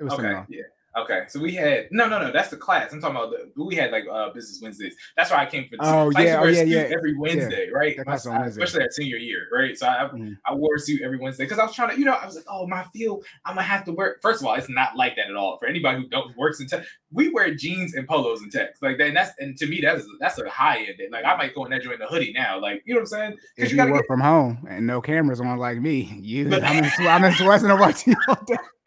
It 0.00 0.04
was 0.04 0.12
okay, 0.14 0.22
seminar. 0.22 0.46
yeah. 0.48 0.62
Okay, 0.96 1.24
so 1.28 1.38
we 1.38 1.54
had 1.54 1.88
no, 1.90 2.08
no, 2.08 2.18
no. 2.18 2.32
That's 2.32 2.48
the 2.48 2.56
class. 2.56 2.92
I'm 2.92 3.00
talking 3.00 3.16
about. 3.16 3.30
The, 3.30 3.62
we 3.62 3.76
had 3.76 3.90
like 3.92 4.04
uh 4.10 4.30
business 4.32 4.60
Wednesdays. 4.62 4.94
That's 5.16 5.30
why 5.30 5.42
I 5.42 5.46
came 5.46 5.68
for. 5.68 5.76
The 5.76 5.82
oh 5.82 6.10
yeah, 6.18 6.40
oh, 6.40 6.46
yeah, 6.46 6.62
yeah. 6.62 6.88
Every 6.90 7.16
Wednesday, 7.16 7.66
yeah. 7.66 7.78
right? 7.78 7.96
My, 8.06 8.14
especially 8.14 8.82
at 8.82 8.94
senior 8.94 9.16
year, 9.16 9.46
right? 9.52 9.76
So 9.76 9.86
I, 9.86 10.04
mm-hmm. 10.04 10.32
I 10.46 10.54
wore 10.54 10.76
a 10.76 10.78
suit 10.78 11.02
every 11.02 11.18
Wednesday 11.18 11.44
because 11.44 11.58
I 11.58 11.64
was 11.66 11.74
trying 11.74 11.90
to, 11.90 11.98
you 11.98 12.06
know, 12.06 12.14
I 12.14 12.24
was 12.24 12.36
like, 12.36 12.46
oh, 12.48 12.66
my 12.66 12.84
field, 12.92 13.24
I'm 13.44 13.54
gonna 13.54 13.66
have 13.66 13.84
to 13.84 13.92
wear. 13.92 14.16
First 14.22 14.40
of 14.40 14.46
all, 14.46 14.54
it's 14.54 14.70
not 14.70 14.96
like 14.96 15.16
that 15.16 15.28
at 15.28 15.36
all. 15.36 15.58
For 15.58 15.66
anybody 15.66 15.98
who 15.98 16.08
don't 16.08 16.36
works 16.36 16.58
in 16.58 16.66
tech, 16.66 16.84
we 17.12 17.28
wear 17.30 17.54
jeans 17.54 17.94
and 17.94 18.08
polos 18.08 18.40
and 18.40 18.50
tech 18.50 18.70
like 18.80 18.96
that. 18.98 19.08
And 19.08 19.16
that's 19.16 19.32
and 19.38 19.56
to 19.58 19.66
me 19.66 19.80
that's 19.82 20.04
that's 20.20 20.38
a 20.38 20.48
high 20.48 20.78
end. 20.78 20.98
Like 21.12 21.24
I 21.26 21.36
might 21.36 21.54
go 21.54 21.64
in 21.64 21.70
there 21.70 21.80
join 21.80 21.98
the 21.98 22.06
hoodie 22.06 22.32
now. 22.32 22.60
Like 22.60 22.82
you 22.86 22.94
know 22.94 23.00
what 23.00 23.02
I'm 23.02 23.06
saying? 23.06 23.36
Because 23.56 23.72
you, 23.72 23.82
you 23.82 23.90
work 23.90 24.02
get... 24.02 24.06
from 24.06 24.20
home 24.20 24.66
and 24.68 24.86
no 24.86 25.00
cameras 25.02 25.40
on 25.40 25.58
like 25.58 25.78
me, 25.78 26.18
you, 26.20 26.46
I'm 26.46 26.84
in, 26.84 26.90
I'm 27.00 27.24
in 27.24 27.70
and 27.70 27.80
watching 27.80 28.16
all 28.26 28.38
day. 28.46 28.56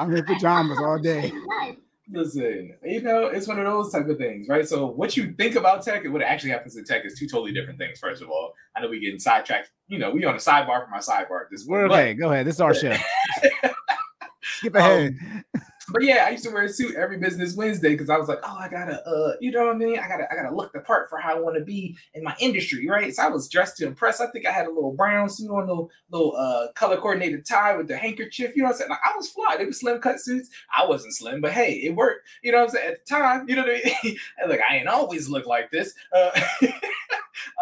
I'm 0.00 0.16
in 0.16 0.24
pajamas 0.24 0.78
all 0.78 0.98
day. 0.98 1.30
Listen, 2.12 2.74
you 2.82 3.02
know, 3.02 3.26
it's 3.26 3.46
one 3.46 3.60
of 3.60 3.66
those 3.66 3.92
type 3.92 4.08
of 4.08 4.18
things, 4.18 4.48
right? 4.48 4.66
So 4.66 4.86
what 4.86 5.16
you 5.16 5.32
think 5.32 5.54
about 5.54 5.84
tech 5.84 6.04
and 6.04 6.12
what 6.12 6.22
actually 6.22 6.50
happens 6.50 6.76
in 6.76 6.84
tech 6.84 7.04
is 7.04 7.16
two 7.16 7.28
totally 7.28 7.52
different 7.52 7.78
things. 7.78 8.00
First 8.00 8.20
of 8.20 8.30
all, 8.30 8.54
I 8.74 8.80
know 8.80 8.88
we 8.88 8.98
getting 8.98 9.20
sidetracked. 9.20 9.70
You 9.88 9.98
know, 9.98 10.10
we 10.10 10.24
on 10.24 10.34
a 10.34 10.38
sidebar 10.38 10.84
from 10.84 10.94
our 10.94 11.00
sidebar. 11.00 11.42
This 11.50 11.66
We're 11.66 11.86
okay. 11.86 12.14
Go 12.14 12.32
ahead. 12.32 12.46
This 12.46 12.56
is 12.56 12.60
our 12.62 12.74
show. 12.74 12.96
Skip 14.42 14.74
ahead. 14.74 15.16
Um, 15.54 15.62
but 15.92 16.02
yeah, 16.02 16.24
I 16.26 16.30
used 16.30 16.44
to 16.44 16.50
wear 16.50 16.64
a 16.64 16.68
suit 16.68 16.94
every 16.94 17.18
business 17.18 17.54
Wednesday 17.54 17.90
because 17.90 18.10
I 18.10 18.16
was 18.16 18.28
like, 18.28 18.40
oh, 18.42 18.56
I 18.58 18.68
gotta, 18.68 19.06
uh, 19.06 19.34
you 19.40 19.50
know 19.50 19.66
what 19.66 19.74
I 19.74 19.78
mean? 19.78 19.98
I 19.98 20.08
gotta, 20.08 20.30
I 20.30 20.34
gotta 20.34 20.54
look 20.54 20.72
the 20.72 20.80
part 20.80 21.08
for 21.08 21.18
how 21.18 21.36
I 21.36 21.40
want 21.40 21.56
to 21.56 21.64
be 21.64 21.96
in 22.14 22.22
my 22.22 22.34
industry, 22.40 22.88
right? 22.88 23.14
So 23.14 23.22
I 23.22 23.28
was 23.28 23.48
dressed 23.48 23.76
to 23.78 23.86
impress. 23.86 24.20
I 24.20 24.26
think 24.28 24.46
I 24.46 24.52
had 24.52 24.66
a 24.66 24.70
little 24.70 24.92
brown 24.92 25.28
suit 25.28 25.50
on, 25.50 25.66
little, 25.66 25.90
little 26.10 26.36
uh, 26.36 26.72
color 26.72 26.96
coordinated 26.96 27.46
tie 27.46 27.76
with 27.76 27.88
the 27.88 27.96
handkerchief. 27.96 28.56
You 28.56 28.62
know 28.62 28.68
what 28.68 28.74
I'm 28.74 28.78
saying? 28.78 28.90
Like 28.90 29.00
I 29.04 29.16
was 29.16 29.30
fly. 29.30 29.56
They 29.56 29.66
were 29.66 29.72
slim 29.72 30.00
cut 30.00 30.20
suits. 30.20 30.50
I 30.76 30.86
wasn't 30.86 31.14
slim, 31.14 31.40
but 31.40 31.52
hey, 31.52 31.74
it 31.74 31.94
worked. 31.94 32.28
You 32.42 32.52
know 32.52 32.58
what 32.58 32.70
I'm 32.70 32.70
saying? 32.70 32.92
At 32.92 33.06
the 33.06 33.14
time, 33.14 33.48
you 33.48 33.56
know 33.56 33.62
what 33.62 33.70
I 33.70 33.92
mean? 34.04 34.16
like 34.48 34.60
I 34.68 34.76
ain't 34.76 34.88
always 34.88 35.28
look 35.28 35.46
like 35.46 35.70
this. 35.70 35.94
Uh, 36.14 36.30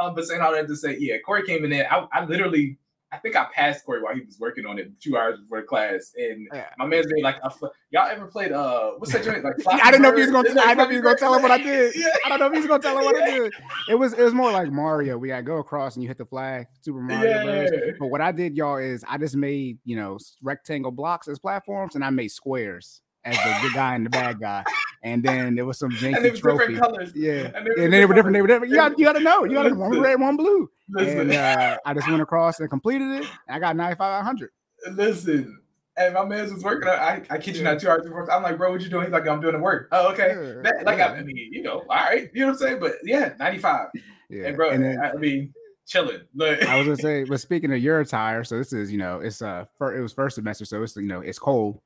um, 0.00 0.14
but 0.14 0.24
saying 0.24 0.40
all 0.40 0.52
that 0.52 0.68
to 0.68 0.76
say, 0.76 0.96
yeah, 0.98 1.16
Corey 1.24 1.44
came 1.44 1.64
in 1.64 1.70
there. 1.70 1.92
I, 1.92 2.06
I 2.12 2.24
literally 2.24 2.78
I 3.10 3.16
think 3.16 3.36
I 3.36 3.46
passed 3.54 3.86
Corey 3.86 4.02
while 4.02 4.14
he 4.14 4.20
was 4.20 4.38
working 4.38 4.66
on 4.66 4.78
it 4.78 5.00
two 5.00 5.16
hours 5.16 5.40
before 5.40 5.62
class, 5.62 6.12
and 6.16 6.46
yeah. 6.52 6.66
my 6.76 6.86
man's 6.86 7.06
made 7.08 7.22
like 7.22 7.36
a. 7.42 7.50
Y'all 7.90 8.06
ever 8.06 8.26
played 8.26 8.52
uh 8.52 8.90
what's 8.98 9.12
that 9.12 9.24
joint 9.24 9.42
like? 9.42 9.54
I 9.66 9.90
didn't 9.90 10.02
know 10.02 10.10
if 10.10 10.16
he 10.16 10.22
was 10.22 10.30
gonna. 10.30 10.60
I 10.60 10.74
don't 10.74 10.76
know 10.76 10.84
if 10.84 10.90
he 10.90 10.96
was 10.96 11.04
gonna 11.04 11.16
tell 11.16 11.34
him 11.34 11.42
what 11.42 11.50
I 11.50 11.58
did. 11.62 11.94
yeah. 11.96 12.08
I 12.26 12.28
don't 12.28 12.38
know 12.38 12.46
if 12.46 12.52
he 12.52 12.58
was 12.58 12.66
gonna 12.66 12.82
tell 12.82 12.98
him 12.98 13.04
what 13.06 13.22
I 13.22 13.30
did. 13.30 13.52
It 13.88 13.94
was 13.94 14.12
it 14.12 14.22
was 14.22 14.34
more 14.34 14.52
like 14.52 14.70
Mario. 14.70 15.16
We 15.16 15.28
gotta 15.28 15.42
go 15.42 15.56
across 15.56 15.96
and 15.96 16.02
you 16.02 16.08
hit 16.08 16.18
the 16.18 16.26
flag, 16.26 16.66
Super 16.82 17.00
Mario. 17.00 17.64
Yeah. 17.64 17.92
But 17.98 18.08
what 18.08 18.20
I 18.20 18.30
did, 18.30 18.56
y'all, 18.56 18.76
is 18.76 19.04
I 19.08 19.16
just 19.16 19.36
made 19.36 19.78
you 19.84 19.96
know 19.96 20.18
rectangle 20.42 20.92
blocks 20.92 21.28
as 21.28 21.38
platforms, 21.38 21.94
and 21.94 22.04
I 22.04 22.10
made 22.10 22.28
squares 22.28 23.00
as 23.24 23.36
the 23.36 23.58
good 23.62 23.74
guy 23.74 23.94
and 23.94 24.04
the 24.04 24.10
bad 24.10 24.38
guy. 24.38 24.64
And 25.02 25.22
then 25.22 25.54
there 25.54 25.64
was 25.64 25.78
some 25.78 25.90
janky 25.90 26.16
and 26.22 26.30
was 26.30 26.40
trophy. 26.40 26.58
different 26.58 26.80
colors. 26.80 27.12
Yeah, 27.14 27.50
and, 27.54 27.68
and 27.68 27.92
they 27.92 28.04
were 28.04 28.14
different. 28.14 28.34
They 28.34 28.42
were 28.42 28.48
different. 28.48 28.70
You 28.70 28.76
got, 28.76 28.98
you 28.98 29.04
got 29.04 29.12
to 29.12 29.20
know. 29.20 29.44
You 29.44 29.54
got 29.54 29.64
to 29.64 29.74
one 29.74 30.00
red, 30.00 30.20
one 30.20 30.36
blue. 30.36 30.70
Listen. 30.90 31.20
And 31.20 31.32
uh, 31.32 31.78
I 31.84 31.94
just 31.94 32.08
went 32.08 32.22
across 32.22 32.60
and 32.60 32.68
completed 32.68 33.22
it. 33.22 33.28
And 33.46 33.56
I 33.56 33.58
got 33.58 33.76
95 33.76 34.24
100. 34.24 34.50
Listen, 34.92 35.60
and 35.96 36.14
my 36.14 36.24
man 36.24 36.52
was 36.52 36.62
working. 36.62 36.88
I, 36.88 37.22
I 37.30 37.38
kid 37.38 37.56
you 37.56 37.64
not, 37.64 37.80
two 37.80 37.88
hours 37.88 38.04
before. 38.04 38.30
I'm 38.30 38.42
like, 38.42 38.56
bro, 38.56 38.70
what 38.70 38.80
you 38.80 38.88
doing? 38.88 39.04
He's 39.04 39.12
like, 39.12 39.26
I'm 39.26 39.40
doing 39.40 39.54
the 39.54 39.60
work. 39.60 39.88
Oh, 39.92 40.12
okay. 40.12 40.28
Yeah, 40.28 40.62
that, 40.62 40.84
like, 40.84 40.98
yeah. 40.98 41.12
I, 41.12 41.22
mean, 41.22 41.36
you 41.36 41.62
know, 41.62 41.80
all 41.88 41.96
right. 41.96 42.30
You 42.32 42.40
know 42.40 42.52
what 42.52 42.52
I'm 42.52 42.58
saying? 42.58 42.80
But 42.80 42.92
yeah, 43.04 43.34
95. 43.38 43.88
Yeah. 44.30 44.46
And 44.46 44.56
bro, 44.56 44.70
and 44.70 44.84
then, 44.84 45.00
I 45.00 45.14
mean, 45.14 45.52
chilling. 45.86 46.20
But 46.34 46.64
I 46.66 46.76
was 46.76 46.86
gonna 46.86 46.96
say, 46.96 47.24
but 47.24 47.40
speaking 47.40 47.72
of 47.72 47.78
your 47.78 48.00
attire, 48.00 48.44
so 48.44 48.58
this 48.58 48.72
is, 48.72 48.92
you 48.92 48.98
know, 48.98 49.20
it's 49.20 49.42
uh, 49.42 49.64
for, 49.76 49.96
it 49.96 50.02
was 50.02 50.12
first 50.12 50.36
semester, 50.36 50.64
so 50.64 50.82
it's 50.82 50.96
you 50.96 51.02
know, 51.02 51.20
it's 51.20 51.38
cold 51.38 51.80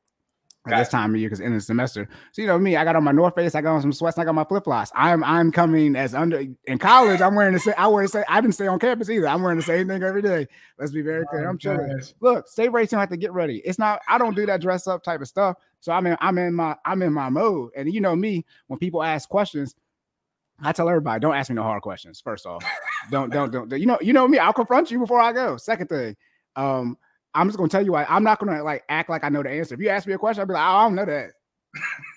at 0.67 0.79
this 0.79 0.89
time 0.89 1.15
of 1.15 1.21
year 1.21 1.29
because 1.29 1.41
in 1.41 1.53
the 1.53 1.61
semester. 1.61 2.09
So 2.33 2.43
you 2.43 2.49
know 2.49 2.59
me, 2.59 2.77
I 2.77 2.85
got 2.85 2.95
on 2.95 3.03
my 3.03 3.13
North 3.13 3.35
Face, 3.35 3.55
I 3.55 3.61
got 3.61 3.75
on 3.75 3.83
some 3.83 3.93
sweats, 3.93 4.17
I 4.19 4.25
got 4.25 4.35
my 4.35 4.45
flip 4.45 4.65
flops. 4.65 4.93
I'm 4.95 5.25
I'm 5.25 5.51
coming 5.51 5.97
as 5.97 6.15
under 6.15 6.45
in 6.65 6.79
college. 6.79 7.21
I'm 7.21 7.35
wearing 7.35 7.55
the 7.55 7.61
same. 7.61 7.75
I 7.77 7.89
wear 7.89 8.05
the 8.05 8.09
same. 8.09 8.25
I 8.29 8.41
didn't 8.41 8.55
stay 8.55 8.69
on 8.69 8.79
campus 8.79 9.11
either. 9.11 9.27
I'm 9.27 9.43
wearing 9.43 9.59
the 9.59 9.65
same 9.65 9.89
thing 9.89 10.03
every 10.03 10.23
day. 10.23 10.47
Let's 10.79 10.93
be 10.93 11.03
very 11.03 11.27
clear. 11.27 11.49
I'm 11.49 11.59
chilling. 11.59 12.01
Look, 12.21 12.49
state 12.49 12.73
racing 12.73 12.99
have 12.99 13.09
to 13.09 13.17
get 13.17 13.33
ready. 13.33 13.61
It's 13.65 13.79
not. 13.79 14.01
I 14.09 14.19
don't 14.19 14.37
do 14.37 14.47
that 14.47 14.61
dress 14.61 14.87
up 14.87 15.03
type 15.03 15.21
of 15.21 15.29
stuff. 15.29 15.57
So 15.81 15.93
I'm 15.93 16.07
in. 16.07 16.17
I'm 16.21 16.39
in 16.39 16.55
my. 16.55 16.77
I'm 16.85 17.03
in 17.03 17.13
my 17.13 17.29
mode. 17.29 17.71
And 17.77 17.93
you 17.93 18.01
know 18.01 18.15
me, 18.15 18.45
when 18.69 18.79
people 18.79 19.03
ask 19.03 19.29
questions. 19.29 19.75
I 20.65 20.71
tell 20.71 20.89
everybody, 20.89 21.19
don't 21.19 21.35
ask 21.35 21.51
me 21.51 21.57
no 21.57 21.65
hard 21.65 21.83
questions. 21.83 22.21
First 22.21 22.47
off, 22.47 22.65
don't, 23.11 23.33
don't, 23.33 23.51
don't, 23.51 23.73
you 23.73 23.87
know, 23.87 23.99
you 24.01 24.13
know 24.13 24.29
me. 24.29 24.39
I'll 24.39 24.53
confront 24.53 24.93
you 24.93 25.01
before 25.01 25.21
I 25.21 25.33
go. 25.33 25.57
Second 25.57 25.89
thing, 25.89 26.15
um, 26.55 26.97
I'm 27.35 27.49
just 27.49 27.59
gonna 27.59 27.69
tell 27.69 27.85
you, 27.85 27.95
I, 27.95 28.07
I'm 28.15 28.23
not 28.23 28.39
gonna 28.39 28.63
like 28.63 28.85
act 28.89 29.09
like 29.11 29.25
I 29.25 29.29
know 29.29 29.43
the 29.43 29.51
answer. 29.51 29.75
If 29.75 29.81
you 29.81 29.89
ask 29.89 30.07
me 30.07 30.13
a 30.13 30.19
question, 30.19 30.41
I'll 30.41 30.47
be 30.47 30.55
like, 30.55 30.63
oh, 30.63 30.77
I 30.77 30.83
don't 30.85 30.95
know 30.95 31.05
that. 31.05 31.31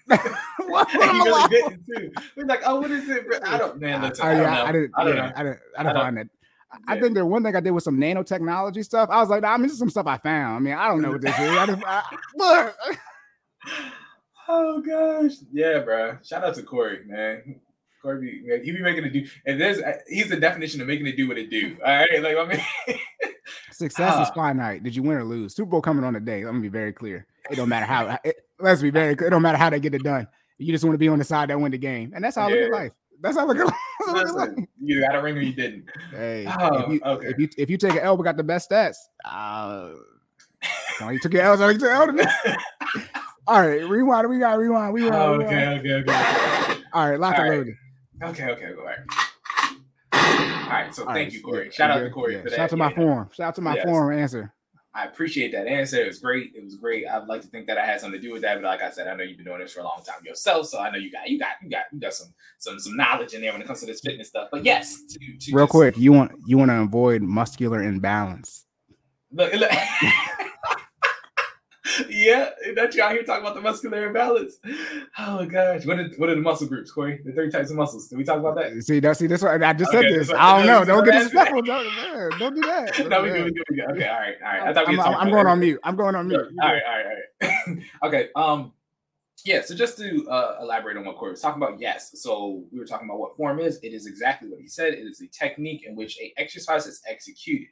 what, 0.67 0.93
what 0.93 0.93
really 0.93 1.47
didn't 1.49 1.85
too. 1.85 2.11
We're 2.35 2.45
like, 2.45 2.61
oh, 2.65 2.81
what 2.81 2.91
is 2.91 3.07
it? 3.07 3.25
I 3.45 3.57
don't, 3.57 3.79
man. 3.79 4.01
Listen, 4.01 4.25
I, 4.25 4.31
I, 4.31 4.35
don't 4.35 4.45
I, 4.45 4.65
I 4.65 4.71
didn't, 4.71 4.91
I 4.95 5.03
don't 5.03 5.15
yeah, 5.15 5.21
know. 5.21 5.31
I 5.35 5.43
didn't, 5.43 5.59
I 5.77 5.83
didn't 5.83 5.95
find 5.95 6.17
that. 6.17 6.27
I 6.87 6.99
think 6.99 7.13
the 7.13 7.25
one 7.25 7.43
thing 7.43 7.55
I 7.55 7.61
did 7.61 7.71
with 7.71 7.83
some 7.83 7.97
nanotechnology 7.97 8.83
stuff. 8.83 9.09
I 9.09 9.21
was 9.21 9.29
like, 9.29 9.43
nah, 9.43 9.53
I 9.53 9.57
mean, 9.57 9.63
this 9.63 9.73
is 9.73 9.79
some 9.79 9.89
stuff 9.89 10.07
I 10.07 10.17
found. 10.17 10.57
I 10.57 10.59
mean, 10.59 10.73
I 10.73 10.87
don't 10.87 11.01
know 11.01 11.11
what 11.11 11.21
this 11.21 11.37
is. 11.39 11.39
I 11.39 11.65
just, 11.65 11.81
look. 12.35 12.75
oh 14.49 14.81
gosh, 14.81 15.37
yeah, 15.51 15.79
bro. 15.79 16.17
Shout 16.23 16.43
out 16.43 16.55
to 16.55 16.63
Corey, 16.63 17.05
man. 17.05 17.61
Corey, 18.01 18.43
man, 18.45 18.63
he 18.63 18.71
be 18.71 18.81
making 18.81 19.05
it 19.05 19.13
do, 19.13 19.25
and 19.45 19.59
there's 19.59 19.79
he's 20.09 20.29
the 20.29 20.35
definition 20.35 20.81
of 20.81 20.87
making 20.87 21.07
it 21.07 21.15
do 21.15 21.27
what 21.27 21.37
it 21.37 21.49
do. 21.49 21.77
All 21.85 21.95
right, 21.95 22.21
like 22.21 22.37
I 22.37 22.45
mean. 22.45 22.99
Success 23.75 24.15
uh, 24.15 24.21
is 24.21 24.29
finite. 24.29 24.83
Did 24.83 24.95
you 24.95 25.03
win 25.03 25.17
or 25.17 25.25
lose? 25.25 25.53
Super 25.53 25.69
Bowl 25.69 25.81
coming 25.81 26.05
on 26.05 26.13
the 26.13 26.19
day. 26.21 26.45
Let 26.45 26.55
me 26.55 26.61
be 26.61 26.69
very 26.69 26.93
clear. 26.93 27.27
It 27.51 27.55
don't 27.55 27.69
matter 27.69 27.85
how. 27.85 28.17
It, 28.23 28.37
let's 28.59 28.81
be 28.81 28.89
very 28.89 29.15
clear. 29.17 29.27
It 29.27 29.31
don't 29.31 29.41
matter 29.41 29.57
how 29.57 29.69
they 29.69 29.81
get 29.81 29.93
it 29.93 30.03
done. 30.03 30.27
You 30.57 30.71
just 30.71 30.85
want 30.85 30.93
to 30.93 30.97
be 30.97 31.09
on 31.09 31.19
the 31.19 31.25
side 31.25 31.49
that 31.49 31.59
win 31.59 31.73
the 31.73 31.77
game, 31.77 32.13
and 32.15 32.23
that's 32.23 32.37
how 32.37 32.47
yeah. 32.47 32.55
I 32.55 32.59
look 32.59 32.67
at 32.67 32.71
life. 32.71 32.91
That's 33.19 33.37
how 33.37 33.49
I 33.49 33.51
a, 33.51 33.55
that 33.55 33.67
sounds 34.05 34.13
like 34.13 34.15
a 34.15 34.33
Listen, 34.33 34.55
line. 34.55 34.67
you 34.81 35.01
got 35.01 35.15
a 35.15 35.21
ring 35.21 35.37
or 35.37 35.41
you 35.41 35.53
didn't. 35.53 35.85
Hey, 36.11 36.47
Oh, 36.47 36.77
if, 36.83 36.93
you, 36.93 37.01
okay. 37.05 37.27
if 37.27 37.37
you 37.37 37.49
if 37.57 37.69
you 37.69 37.77
take 37.77 37.91
an 37.93 37.99
L, 37.99 38.15
we 38.15 38.23
got 38.23 38.37
the 38.37 38.43
best 38.43 38.69
stats. 38.69 38.95
Uh, 39.25 39.91
no, 41.01 41.09
you 41.09 41.19
took 41.19 41.33
your 41.33 41.41
L, 41.41 41.57
so 41.57 41.67
you 41.67 41.77
took 41.77 41.91
L. 41.91 42.07
today. 42.07 42.25
All 43.47 43.67
right, 43.67 43.87
rewind. 43.87 44.29
We 44.29 44.39
got 44.39 44.57
rewind. 44.57 44.93
We 44.93 45.03
rewind. 45.03 45.21
Oh, 45.21 45.37
rewind. 45.37 45.79
okay, 45.79 45.99
okay, 45.99 46.11
okay. 46.11 46.81
All 46.93 47.09
right, 47.09 47.19
lock 47.19 47.35
All 47.35 47.41
and 47.41 47.49
right. 47.49 47.57
loaded. 47.57 47.75
Okay, 48.23 48.49
okay, 48.51 48.73
go 48.73 48.85
back. 48.85 49.24
All 50.65 50.71
right, 50.71 50.93
so 50.95 51.03
All 51.03 51.13
thank 51.13 51.27
right, 51.27 51.33
you, 51.33 51.41
Corey. 51.43 51.65
yeah, 51.65 51.71
Shout 51.71 51.91
out 51.91 51.97
yeah, 51.99 52.03
to 52.05 52.09
Corey 52.09 52.33
yeah. 52.35 52.41
for 52.41 52.49
that. 52.49 52.55
Shout 52.55 52.63
out 52.65 52.69
to 52.71 52.77
my 52.77 52.93
form. 52.93 53.29
Shout 53.33 53.47
out 53.47 53.55
to 53.55 53.61
my 53.61 53.75
Yes. 53.75 53.85
form 53.85 54.17
answer. 54.17 54.51
I 54.93 55.03
appreciate 55.05 55.51
that 55.51 55.67
answer. 55.67 55.97
It 56.01 56.07
was 56.07 56.19
great. 56.19 56.53
It 56.55 56.63
was 56.63 56.75
great. 56.75 57.05
I'd 57.05 57.27
like 57.27 57.41
to 57.41 57.47
think 57.47 57.67
that 57.67 57.77
I 57.77 57.85
had 57.85 57.99
something 57.99 58.19
to 58.21 58.25
do 58.25 58.31
with 58.31 58.41
that, 58.43 58.55
but 58.55 58.63
like 58.63 58.81
I 58.81 58.89
said, 58.91 59.09
I 59.09 59.15
know 59.15 59.23
you've 59.23 59.35
been 59.37 59.45
doing 59.45 59.59
this 59.59 59.73
for 59.73 59.81
a 59.81 59.83
long 59.83 60.01
time 60.05 60.23
yourself, 60.23 60.67
so 60.67 60.79
I 60.79 60.89
know 60.89 60.97
you 60.97 61.11
got 61.11 61.27
you 61.29 61.37
got 61.37 61.49
you 61.61 61.69
got 61.69 61.83
you 61.91 61.99
got 61.99 62.13
some 62.13 62.29
some 62.59 62.79
some 62.79 62.95
knowledge 62.95 63.33
in 63.33 63.41
there 63.41 63.51
when 63.51 63.61
it 63.61 63.67
comes 63.67 63.81
to 63.81 63.85
this 63.85 63.99
fitness 63.99 64.29
stuff. 64.29 64.47
But 64.51 64.63
yes, 64.63 65.03
to, 65.09 65.19
to 65.19 65.51
Real 65.55 65.65
just- 65.65 65.71
quick, 65.71 65.97
you 65.97 66.13
want 66.13 66.31
you 66.45 66.57
want 66.57 66.71
to 66.71 66.79
avoid 66.81 67.21
muscular 67.23 67.83
imbalance. 67.83 68.65
Look, 69.33 69.53
look. 69.53 69.69
yeah, 72.09 72.49
that 72.75 72.93
you 72.95 73.03
out 73.03 73.11
here 73.11 73.23
talking 73.23 73.43
about 73.43 73.55
the 73.55 73.61
muscular 73.61 74.07
imbalance. 74.07 74.57
Oh 75.17 75.45
gosh, 75.45 75.85
what 75.85 75.99
are 75.99 76.07
what 76.17 76.29
are 76.29 76.35
the 76.35 76.41
muscle 76.41 76.67
groups, 76.67 76.91
Corey? 76.91 77.21
The 77.23 77.31
three 77.31 77.49
types 77.49 77.69
of 77.69 77.77
muscles. 77.77 78.07
Did 78.07 78.17
we 78.17 78.23
talk 78.23 78.39
about 78.39 78.55
that? 78.55 78.81
See, 78.83 78.99
that 78.99 79.17
see 79.17 79.27
this 79.27 79.41
one. 79.41 79.61
I 79.63 79.73
just 79.73 79.93
Okay, 79.93 80.09
said 80.09 80.19
this. 80.19 80.31
I 80.31 80.57
don't 80.57 80.67
know. 80.67 80.85
Don't 80.85 81.03
get 81.05 81.11
that's- 81.11 81.23
disrespectful. 81.25 81.61
Don't, 81.61 81.85
man, 81.85 82.29
don't 82.39 82.55
do 82.55 82.61
that. 82.61 83.09
no, 83.09 83.23
we 83.23 83.29
good, 83.29 83.45
we 83.45 83.51
good, 83.51 83.63
we 83.69 83.75
good. 83.75 83.91
Okay, 83.91 84.07
all 84.07 84.19
right, 84.19 84.35
all 84.43 84.51
right. 84.51 84.61
I 84.63 84.73
thought 84.73 84.87
we 84.87 84.99
I'm, 84.99 85.15
I'm, 85.15 85.29
going 85.29 85.47
on 85.47 85.59
mute. 85.59 85.79
I'm 85.83 85.95
going 85.95 86.15
on 86.15 86.27
mute. 86.27 86.39
All 86.61 86.73
right, 86.73 86.81
all 86.83 86.97
right, 86.97 87.05
all 87.43 87.73
right. 87.75 87.83
okay. 88.03 88.29
Um, 88.35 88.73
yeah. 89.43 89.61
So 89.61 89.75
just 89.75 89.97
to 89.99 90.27
uh, 90.29 90.57
elaborate 90.61 90.97
on 90.97 91.05
what 91.05 91.17
Corey 91.17 91.31
was 91.31 91.41
talking 91.41 91.61
about, 91.61 91.79
yes. 91.79 92.11
So 92.21 92.63
we 92.71 92.79
were 92.79 92.85
talking 92.85 93.07
about 93.07 93.19
what 93.19 93.37
form 93.37 93.59
is. 93.59 93.79
It 93.83 93.93
is 93.93 94.07
exactly 94.07 94.49
what 94.49 94.59
he 94.59 94.67
said. 94.67 94.93
It 94.93 94.99
is 95.01 95.19
the 95.19 95.27
technique 95.27 95.85
in 95.85 95.95
which 95.95 96.17
a 96.19 96.33
exercise 96.37 96.87
is 96.87 97.01
executed. 97.07 97.67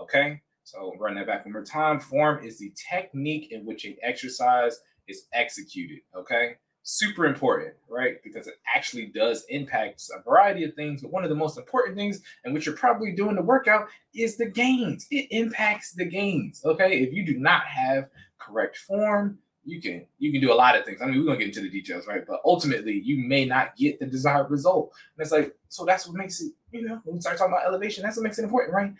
Okay. 0.00 0.40
So 0.70 0.94
run 0.98 1.14
that 1.14 1.26
back 1.26 1.46
one 1.46 1.54
more 1.54 1.64
time. 1.64 1.98
Form 1.98 2.44
is 2.44 2.58
the 2.58 2.72
technique 2.90 3.52
in 3.52 3.64
which 3.64 3.86
an 3.86 3.96
exercise 4.02 4.78
is 5.08 5.24
executed. 5.32 6.00
Okay. 6.14 6.56
Super 6.82 7.24
important, 7.24 7.74
right? 7.88 8.16
Because 8.22 8.46
it 8.46 8.54
actually 8.74 9.06
does 9.06 9.44
impact 9.48 10.02
a 10.14 10.22
variety 10.22 10.64
of 10.64 10.74
things. 10.74 11.00
But 11.00 11.10
one 11.10 11.24
of 11.24 11.30
the 11.30 11.36
most 11.36 11.56
important 11.56 11.96
things, 11.96 12.20
and 12.44 12.52
which 12.52 12.66
you're 12.66 12.76
probably 12.76 13.12
doing 13.12 13.34
the 13.34 13.42
workout, 13.42 13.88
is 14.14 14.36
the 14.36 14.48
gains. 14.48 15.06
It 15.10 15.28
impacts 15.30 15.92
the 15.92 16.04
gains. 16.04 16.62
Okay. 16.64 17.00
If 17.00 17.14
you 17.14 17.24
do 17.24 17.38
not 17.38 17.64
have 17.64 18.08
correct 18.38 18.76
form, 18.76 19.38
you 19.64 19.80
can 19.80 20.06
you 20.18 20.32
can 20.32 20.40
do 20.42 20.52
a 20.52 20.54
lot 20.54 20.76
of 20.76 20.84
things. 20.84 21.00
I 21.00 21.06
mean, 21.06 21.18
we're 21.18 21.26
gonna 21.26 21.38
get 21.38 21.48
into 21.48 21.62
the 21.62 21.70
details, 21.70 22.06
right? 22.06 22.24
But 22.26 22.40
ultimately, 22.44 23.00
you 23.02 23.26
may 23.26 23.46
not 23.46 23.74
get 23.76 24.00
the 24.00 24.06
desired 24.06 24.50
result. 24.50 24.92
And 25.16 25.24
it's 25.24 25.32
like, 25.32 25.54
so 25.68 25.86
that's 25.86 26.06
what 26.06 26.16
makes 26.16 26.42
it, 26.42 26.52
you 26.72 26.82
know, 26.82 27.00
when 27.04 27.16
we 27.16 27.20
start 27.20 27.38
talking 27.38 27.52
about 27.52 27.66
elevation, 27.66 28.02
that's 28.02 28.16
what 28.18 28.24
makes 28.24 28.38
it 28.38 28.44
important, 28.44 28.74
right? 28.74 28.92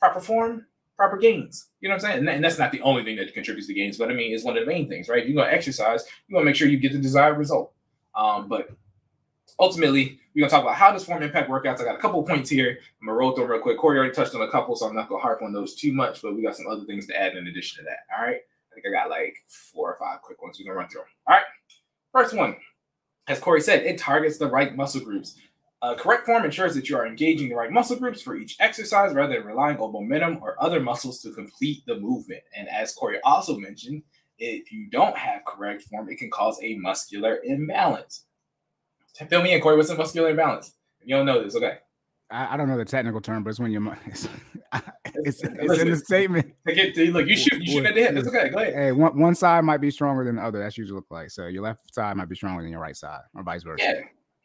Proper 0.00 0.20
form, 0.20 0.66
proper 0.96 1.16
gains. 1.16 1.68
You 1.80 1.88
know 1.88 1.94
what 1.94 2.04
I'm 2.04 2.10
saying? 2.10 2.18
And, 2.20 2.28
and 2.28 2.44
that's 2.44 2.58
not 2.58 2.72
the 2.72 2.80
only 2.82 3.04
thing 3.04 3.16
that 3.16 3.32
contributes 3.34 3.66
to 3.68 3.74
gains, 3.74 3.98
but 3.98 4.10
I 4.10 4.14
mean, 4.14 4.32
it's 4.32 4.44
one 4.44 4.56
of 4.56 4.64
the 4.64 4.70
main 4.70 4.88
things, 4.88 5.08
right? 5.08 5.26
You're 5.26 5.36
gonna 5.36 5.54
exercise, 5.54 6.04
you 6.28 6.34
wanna 6.34 6.46
make 6.46 6.56
sure 6.56 6.68
you 6.68 6.78
get 6.78 6.92
the 6.92 6.98
desired 6.98 7.38
result. 7.38 7.72
Um, 8.14 8.48
but 8.48 8.68
ultimately, 9.58 10.20
we're 10.34 10.40
gonna 10.40 10.50
talk 10.50 10.62
about 10.62 10.76
how 10.76 10.92
does 10.92 11.04
form 11.04 11.22
impact 11.22 11.50
workouts. 11.50 11.80
I 11.80 11.84
got 11.84 11.96
a 11.96 12.00
couple 12.00 12.22
points 12.22 12.50
here. 12.50 12.78
I'm 13.00 13.06
gonna 13.06 13.18
roll 13.18 13.32
through 13.32 13.46
real 13.46 13.60
quick. 13.60 13.78
Corey 13.78 13.98
already 13.98 14.14
touched 14.14 14.34
on 14.34 14.42
a 14.42 14.50
couple, 14.50 14.76
so 14.76 14.86
I'm 14.86 14.94
not 14.94 15.08
gonna 15.08 15.22
harp 15.22 15.42
on 15.42 15.52
those 15.52 15.74
too 15.74 15.92
much, 15.92 16.22
but 16.22 16.34
we 16.34 16.42
got 16.42 16.56
some 16.56 16.66
other 16.66 16.84
things 16.84 17.06
to 17.08 17.20
add 17.20 17.36
in 17.36 17.46
addition 17.46 17.84
to 17.84 17.90
that. 17.90 17.98
All 18.16 18.24
right. 18.24 18.40
I 18.70 18.74
think 18.74 18.86
I 18.86 18.90
got 18.90 19.10
like 19.10 19.36
four 19.46 19.92
or 19.92 19.96
five 19.98 20.22
quick 20.22 20.42
ones 20.42 20.58
we're 20.58 20.66
gonna 20.66 20.78
run 20.78 20.88
through. 20.88 21.02
All 21.28 21.36
right. 21.36 21.44
First 22.12 22.34
one, 22.34 22.56
as 23.28 23.38
Corey 23.38 23.60
said, 23.60 23.84
it 23.84 23.98
targets 23.98 24.38
the 24.38 24.48
right 24.48 24.76
muscle 24.76 25.00
groups. 25.00 25.36
Uh, 25.84 25.94
correct 25.94 26.24
form 26.24 26.46
ensures 26.46 26.74
that 26.74 26.88
you 26.88 26.96
are 26.96 27.06
engaging 27.06 27.50
the 27.50 27.54
right 27.54 27.70
muscle 27.70 27.94
groups 27.94 28.22
for 28.22 28.36
each 28.36 28.56
exercise 28.58 29.12
rather 29.12 29.34
than 29.34 29.44
relying 29.44 29.76
on 29.76 29.92
momentum 29.92 30.38
or 30.40 30.56
other 30.58 30.80
muscles 30.80 31.20
to 31.20 31.30
complete 31.30 31.84
the 31.84 31.94
movement. 32.00 32.40
And 32.56 32.70
as 32.70 32.94
Corey 32.94 33.18
also 33.22 33.58
mentioned, 33.58 34.02
if 34.38 34.72
you 34.72 34.88
don't 34.88 35.14
have 35.14 35.44
correct 35.44 35.82
form, 35.82 36.08
it 36.08 36.16
can 36.16 36.30
cause 36.30 36.58
a 36.62 36.76
muscular 36.76 37.40
imbalance. 37.44 38.24
Fill 39.28 39.42
me 39.42 39.52
in, 39.52 39.60
Corey. 39.60 39.76
What's 39.76 39.90
a 39.90 39.94
muscular 39.94 40.30
imbalance? 40.30 40.72
If 41.02 41.08
you 41.08 41.16
don't 41.16 41.26
know 41.26 41.44
this, 41.44 41.54
okay. 41.54 41.76
I, 42.30 42.54
I 42.54 42.56
don't 42.56 42.66
know 42.68 42.78
the 42.78 42.86
technical 42.86 43.20
term, 43.20 43.44
but 43.44 43.50
it's 43.50 43.60
when 43.60 43.70
your 43.70 43.82
it's, 44.06 44.26
it's, 45.16 45.42
it's 45.44 45.82
in 45.82 45.90
the 45.90 45.96
statement. 45.96 46.54
look, 46.64 47.28
you 47.28 47.36
shoot, 47.36 47.62
you 47.62 47.72
shoot 47.72 47.84
at 47.84 47.94
the 47.94 48.00
hip. 48.00 48.16
It's 48.16 48.28
okay. 48.28 48.48
Go 48.48 48.58
ahead. 48.58 48.74
Hey, 48.74 48.92
one, 48.92 49.18
one 49.18 49.34
side 49.34 49.64
might 49.64 49.82
be 49.82 49.90
stronger 49.90 50.24
than 50.24 50.36
the 50.36 50.42
other. 50.42 50.60
That's 50.60 50.78
usually 50.78 50.96
look 50.96 51.10
like. 51.10 51.30
So 51.30 51.46
your 51.46 51.62
left 51.62 51.94
side 51.94 52.16
might 52.16 52.30
be 52.30 52.36
stronger 52.36 52.62
than 52.62 52.70
your 52.70 52.80
right 52.80 52.96
side, 52.96 53.20
or 53.34 53.42
vice 53.42 53.62
versa. 53.64 53.84
Yeah, 53.84 54.00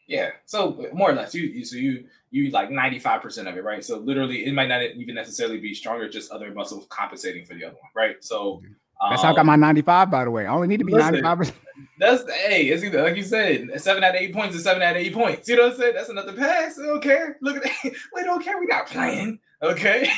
yeah. 0.09 0.31
So 0.45 0.87
more 0.91 1.11
or 1.11 1.13
less, 1.13 1.35
you, 1.35 1.43
you 1.43 1.63
so 1.63 1.77
you 1.77 2.05
you 2.31 2.49
like 2.49 2.71
ninety 2.71 2.97
five 2.97 3.21
percent 3.21 3.47
of 3.47 3.55
it, 3.55 3.63
right? 3.63 3.85
So 3.85 3.99
literally, 3.99 4.45
it 4.45 4.53
might 4.53 4.67
not 4.67 4.81
even 4.81 5.13
necessarily 5.13 5.59
be 5.59 5.75
stronger, 5.75 6.09
just 6.09 6.31
other 6.31 6.51
muscles 6.51 6.87
compensating 6.89 7.45
for 7.45 7.53
the 7.53 7.65
other 7.65 7.75
one, 7.75 7.91
right? 7.95 8.15
So 8.23 8.61
That's 9.09 9.21
how 9.21 9.29
I 9.29 9.33
got 9.33 9.41
um, 9.41 9.47
my 9.47 9.55
95, 9.55 10.09
by 10.09 10.25
the 10.25 10.31
way. 10.31 10.47
I 10.47 10.51
only 10.51 10.67
need 10.67 10.79
to 10.79 10.85
be 10.85 10.93
Listen. 10.93 11.21
95. 11.21 11.55
That's 11.99 12.29
hey, 12.31 12.65
it's 12.65 12.83
either 12.83 13.03
like 13.03 13.15
you 13.15 13.23
said, 13.23 13.69
a 13.71 13.77
seven 13.77 14.03
out 14.03 14.15
of 14.15 14.21
eight 14.21 14.33
points 14.33 14.55
is 14.55 14.63
seven 14.63 14.81
out 14.81 14.95
of 14.95 15.01
eight 15.01 15.13
points. 15.13 15.47
You 15.47 15.57
know 15.57 15.63
what 15.63 15.73
I'm 15.73 15.79
saying? 15.79 15.93
That's 15.93 16.09
another 16.09 16.33
pass. 16.33 16.77
We 16.77 16.85
don't 16.85 17.03
care. 17.03 17.37
Look 17.41 17.57
at 17.57 17.63
that. 17.63 17.93
We 18.15 18.23
don't 18.23 18.43
care. 18.43 18.59
We 18.59 18.65
not 18.65 18.87
playing. 18.87 19.39
Okay. 19.61 20.11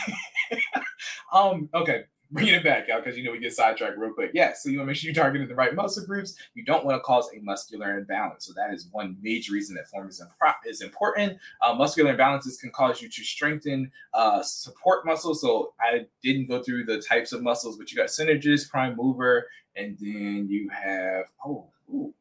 um. 1.33 1.69
Okay. 1.73 2.05
Bringing 2.31 2.53
it 2.53 2.63
back 2.63 2.89
out 2.89 3.03
because 3.03 3.17
you 3.17 3.25
know 3.25 3.31
we 3.31 3.39
get 3.39 3.53
sidetracked 3.53 3.97
real 3.97 4.13
quick. 4.13 4.31
Yeah. 4.33 4.53
So 4.53 4.69
you 4.69 4.77
want 4.77 4.87
to 4.87 4.91
make 4.91 4.95
sure 4.95 5.09
you're 5.11 5.21
targeting 5.21 5.49
the 5.49 5.55
right 5.55 5.75
muscle 5.75 6.05
groups. 6.05 6.35
You 6.53 6.63
don't 6.63 6.85
want 6.85 6.95
to 6.95 7.01
cause 7.01 7.29
a 7.35 7.41
muscular 7.41 7.97
imbalance. 7.97 8.45
So 8.45 8.53
that 8.53 8.73
is 8.73 8.87
one 8.91 9.17
major 9.21 9.51
reason 9.51 9.75
that 9.75 9.89
form 9.89 10.07
is, 10.07 10.21
impro- 10.21 10.53
is 10.65 10.81
important. 10.81 11.37
Uh, 11.61 11.73
muscular 11.73 12.15
imbalances 12.15 12.57
can 12.57 12.71
cause 12.71 13.01
you 13.01 13.09
to 13.09 13.23
strengthen 13.23 13.91
uh, 14.13 14.41
support 14.43 15.05
muscles. 15.05 15.41
So 15.41 15.73
I 15.81 16.05
didn't 16.23 16.47
go 16.47 16.63
through 16.63 16.85
the 16.85 17.01
types 17.01 17.33
of 17.33 17.43
muscles, 17.43 17.77
but 17.77 17.91
you 17.91 17.97
got 17.97 18.07
synergist, 18.07 18.69
prime 18.69 18.95
mover, 18.95 19.47
and 19.75 19.97
then 19.99 20.47
you 20.49 20.69
have 20.69 21.25
oh, 21.45 21.67
ooh. 21.93 22.13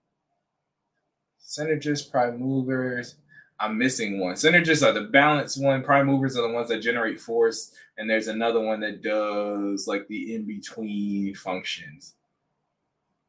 synergists, 1.40 2.11
prime 2.11 2.38
movers. 2.38 3.14
I'm 3.61 3.77
missing 3.77 4.18
one. 4.18 4.35
Synergists 4.37 4.87
are 4.87 4.92
the 4.92 5.03
balance 5.09 5.57
one. 5.57 5.83
Prime 5.83 6.07
movers 6.07 6.37
are 6.37 6.42
the 6.42 6.53
ones 6.53 6.68
that 6.70 6.79
generate 6.79 7.20
force, 7.20 7.73
and 7.99 8.09
there's 8.09 8.29
another 8.29 8.61
one 8.61 8.81
that 8.81 9.03
does 9.03 9.87
like 9.87 10.09
the 10.09 10.35
in 10.35 10.46
between 10.46 11.35
functions. 11.35 12.14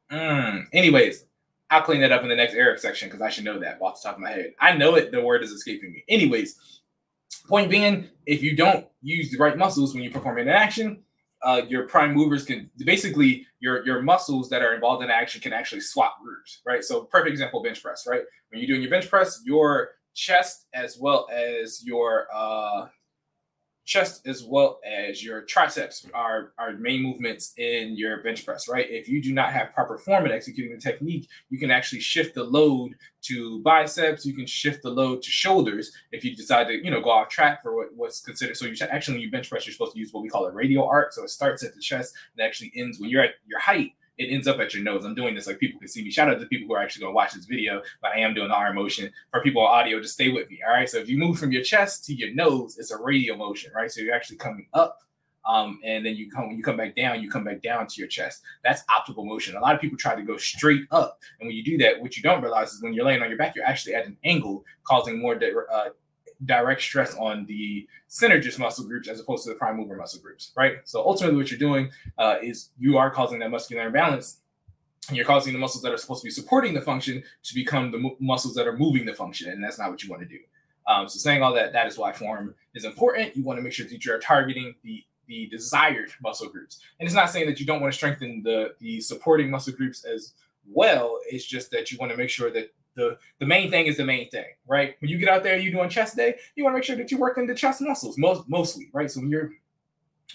Mm. 0.10 0.67
Anyways, 0.72 1.26
I'll 1.70 1.82
clean 1.82 2.00
that 2.02 2.13
up 2.13 2.24
in 2.24 2.30
the 2.30 2.36
next 2.36 2.54
Eric 2.54 2.80
section 2.80 3.10
because 3.10 3.22
I 3.22 3.30
should 3.30 3.44
know 3.44 3.60
that 3.60 3.82
off 3.82 4.02
the 4.02 4.08
top 4.08 4.15
of 4.15 4.22
my 4.22 4.32
head. 4.32 4.54
I 4.60 4.76
know 4.76 4.96
it. 4.96 5.12
The 5.12 5.22
word 5.22 5.44
is 5.44 5.52
escaping 5.52 5.91
me. 5.91 6.04
Anyways, 6.08 6.82
point 7.48 7.70
being, 7.70 8.08
if 8.26 8.41
you 8.41 8.56
don't 8.56 8.88
use 9.02 9.32
the 9.32 9.38
right 9.38 9.58
muscles 9.58 9.94
when 9.94 10.04
you 10.04 10.12
perform 10.12 10.38
an 10.38 10.48
action, 10.48 11.04
uh, 11.44 11.62
your 11.67 11.88
prime 11.88 12.13
movers 12.13 12.46
can 12.46 12.70
basically 12.78 13.48
your 13.60 13.86
your 13.86 14.02
muscles 14.02 14.50
that 14.50 14.62
are 14.62 14.74
involved 14.74 15.04
in 15.04 15.10
action 15.10 15.41
can 15.41 15.52
actually 15.52 15.82
swap 15.82 16.22
groups, 16.24 16.62
right? 16.65 16.84
So, 16.84 17.04
perfect 17.04 17.32
example, 17.32 17.62
bench 17.63 17.82
press, 17.82 18.06
right? 18.08 18.22
When 18.50 18.60
you're 18.60 18.67
doing 18.67 18.82
your 18.82 18.91
bench 18.91 19.10
press, 19.10 19.41
your 19.46 19.89
chest 20.13 20.67
as 20.74 20.97
well 20.97 21.28
as 21.32 21.84
your 21.84 22.28
uh, 22.34 22.88
chest 23.86 24.26
as 24.28 24.43
well 24.43 24.80
as 24.86 25.24
your 25.24 25.41
triceps 25.41 26.06
are 26.13 26.54
are 26.58 26.74
main 26.74 27.02
movements 27.02 27.54
in 27.58 27.95
your 27.97 28.21
bench 28.24 28.45
press, 28.45 28.69
right? 28.69 28.86
If 28.89 29.10
you 29.10 29.21
do 29.21 29.34
not 29.34 29.52
have 29.52 29.74
proper 29.74 29.97
form 29.97 30.26
in 30.26 30.32
executing 30.32 30.74
the 30.74 30.82
technique, 30.82 31.28
you 31.50 31.58
can 31.58 31.71
actually 31.71 32.00
shift 32.00 32.36
the 32.36 32.43
load 32.43 32.93
to 33.24 33.62
biceps. 33.63 34.26
You 34.26 34.34
can 34.34 34.45
shift 34.45 34.84
the 34.84 34.89
load 34.89 35.21
to 35.24 35.30
shoulders 35.30 35.91
if 36.12 36.24
you 36.24 36.36
decide 36.36 36.67
to, 36.67 36.74
you 36.74 36.91
know, 36.91 37.02
go 37.02 37.10
off 37.10 37.30
track 37.30 37.62
for 37.62 37.76
what, 37.76 37.88
what's 37.95 38.21
considered. 38.21 38.56
So 38.56 38.65
you 38.65 38.76
actually, 38.89 39.15
when 39.15 39.24
you 39.24 39.32
bench 39.32 39.50
press, 39.50 39.65
you're 39.65 39.74
supposed 39.74 39.93
to 39.93 40.00
use 40.00 40.13
what 40.13 40.24
we 40.24 40.30
call 40.30 40.45
a 40.45 40.52
radial 40.52 40.88
arc. 40.88 41.12
So 41.13 41.24
it 41.24 41.30
starts 41.30 41.63
at 41.63 41.74
the 41.74 41.82
chest 41.82 42.13
and 42.38 42.45
actually 42.45 42.71
ends 42.76 43.00
when 43.00 43.10
you're 43.10 43.24
at 43.24 43.32
your 43.45 43.60
height. 43.60 43.93
It 44.17 44.26
ends 44.26 44.47
up 44.47 44.60
at 44.60 44.74
your 44.74 44.84
nose. 44.84 45.06
I'm 45.06 45.15
doing 45.15 45.36
this 45.36 45.47
like 45.47 45.60
people 45.60 45.80
can 45.80 45.88
see 45.88 46.04
me. 46.04 46.12
Shout 46.12 46.30
out 46.30 46.39
to 46.39 46.45
people 46.45 46.67
who 46.67 46.74
are 46.76 46.82
actually 46.84 47.02
going 47.02 47.12
to 47.12 47.15
watch 47.15 47.34
this 47.34 47.45
video, 47.45 47.82
but 48.02 48.12
I 48.12 48.19
am 48.19 48.34
doing 48.34 48.50
the 48.50 48.56
arm 48.56 48.76
motion. 48.76 49.12
For 49.32 49.41
people 49.41 49.62
on 49.63 49.80
audio, 49.80 50.00
just 50.00 50.13
stay 50.13 50.30
with 50.30 50.50
me. 50.50 50.60
All 50.65 50.74
right. 50.74 50.89
So 50.89 50.97
if 50.97 51.10
you 51.10 51.17
move 51.17 51.39
from 51.39 51.52
your 51.52 51.63
chest 51.63 52.06
to 52.06 52.13
your 52.13 52.34
nose, 52.34 52.78
it's 52.78 52.91
a 52.91 52.97
radial 52.97 53.38
motion, 53.38 53.71
right? 53.74 53.91
So 53.91 54.02
you're 54.02 54.13
actually 54.13 54.38
coming 54.38 54.67
up. 54.74 55.00
Um, 55.45 55.80
and 55.84 56.05
then 56.05 56.16
you 56.16 56.30
come 56.30 56.49
when 56.49 56.57
you 56.57 56.64
come 56.64 56.78
back 56.78 56.95
down, 56.95 57.22
you 57.22 57.30
come 57.30 57.43
back 57.43 57.62
down 57.64 57.88
to 57.88 57.95
your 57.97 58.07
chest. 58.07 58.43
That's 58.64 58.84
optical 58.95 59.26
motion. 59.26 59.55
A 59.55 59.59
lot 59.59 59.74
of 59.74 59.82
people 59.82 59.97
try 59.97 60.14
to 60.14 60.22
go 60.22 60.38
straight 60.38 60.84
up, 60.91 61.20
and 61.39 61.47
when 61.47 61.55
you 61.55 61.64
do 61.64 61.78
that, 61.80 61.99
what 61.99 62.16
you 62.16 62.22
don't 62.22 62.43
realize 62.43 62.74
is 62.74 62.84
when 62.84 62.93
you're 62.93 63.05
laying 63.05 63.24
on 63.24 63.30
your 63.30 63.39
back, 63.39 63.55
you're 63.55 63.66
actually 63.66 63.95
at 63.95 64.05
an 64.05 64.18
angle, 64.24 64.64
causing 64.84 65.20
more 65.20 65.34
di- 65.34 65.51
uh, 65.74 65.89
direct 66.46 66.82
stress 66.82 67.16
on 67.18 67.46
the 67.46 67.88
synergist 68.10 68.60
muscle 68.60 68.86
groups 68.86 69.08
as 69.08 69.20
opposed 69.20 69.44
to 69.44 69.50
the 69.50 69.56
prime 69.56 69.78
mover 69.78 69.96
muscle 69.96 70.22
groups, 70.22 70.52
right? 70.56 70.78
So 70.86 71.02
ultimately, 71.02 71.38
what 71.38 71.52
you're 71.52 71.60
doing 71.60 71.92
uh, 72.18 72.36
is 72.42 72.70
you 72.78 72.98
are 72.98 73.10
causing 73.10 73.39
that 73.39 73.52
muscular 73.52 73.86
imbalance. 73.86 74.38
And 75.08 75.18
you're 75.18 75.26
causing 75.26 75.52
the 75.52 75.60
muscles 75.60 75.82
that 75.82 75.92
are 75.92 75.98
supposed 75.98 76.22
to 76.22 76.28
be 76.28 76.32
supporting 76.32 76.76
the 76.76 76.82
function 76.82 77.24
to 77.44 77.56
become 77.56 77.92
the 77.92 77.98
mu- 77.98 78.16
muscles 78.20 78.54
that 78.54 78.68
are 78.68 78.78
moving 78.78 79.04
the 79.04 79.16
function, 79.16 79.52
and 79.52 79.64
that's 79.64 79.80
not 79.80 79.89
what 79.89 80.04
you 80.04 80.10
want 80.12 80.22
to 80.22 80.28
do. 80.28 80.38
Um, 80.88 81.10
so, 81.10 81.18
saying 81.18 81.42
all 81.42 81.54
that, 81.54 81.74
that 81.74 81.88
is 81.88 81.98
why 81.98 82.14
form 82.14 82.54
is 82.76 82.86
important. 82.86 83.36
You 83.36 83.44
want 83.44 83.58
to 83.58 83.64
make 83.64 83.74
sure 83.74 83.88
that 83.88 84.06
you're 84.06 84.20
targeting 84.20 84.76
the 84.84 85.04
the 85.28 85.48
desired 85.48 86.12
muscle 86.22 86.50
groups, 86.50 86.82
and 87.00 87.08
it's 87.08 87.16
not 87.16 87.32
saying 87.32 87.48
that 87.48 87.60
you 87.60 87.66
don't 87.66 87.82
want 87.82 87.92
to 87.92 87.98
strengthen 87.98 88.44
the 88.44 88.76
the 88.80 89.02
supporting 89.02 89.50
muscle 89.50 89.74
groups 89.74 90.06
as 90.06 90.34
well. 90.68 91.20
It's 91.26 91.46
just 91.46 91.72
that 91.72 91.92
you 91.92 91.98
want 91.98 92.12
to 92.12 92.18
make 92.18 92.30
sure 92.30 92.52
that 92.52 92.72
the 92.96 93.18
the 93.39 93.46
main 93.46 93.70
thing 93.70 93.86
is 93.86 93.98
the 93.98 94.06
main 94.06 94.30
thing, 94.30 94.46
right? 94.68 94.96
When 95.00 95.10
you 95.10 95.18
get 95.18 95.30
out 95.30 95.44
there, 95.44 95.58
you're 95.58 95.72
doing 95.72 95.89
chest 95.89 96.16
day, 96.16 96.36
you 96.56 96.64
want 96.64 96.74
to 96.74 96.78
make 96.78 96.84
sure 96.84 96.96
that 96.96 97.12
you're 97.12 97.20
working 97.20 97.48
the 97.48 97.56
chest 97.56 97.82
muscles 97.82 98.18
most 98.18 98.50
mostly, 98.50 98.89
right? 98.94 99.10
So 99.10 99.22
when 99.22 99.30
you're 99.30 99.52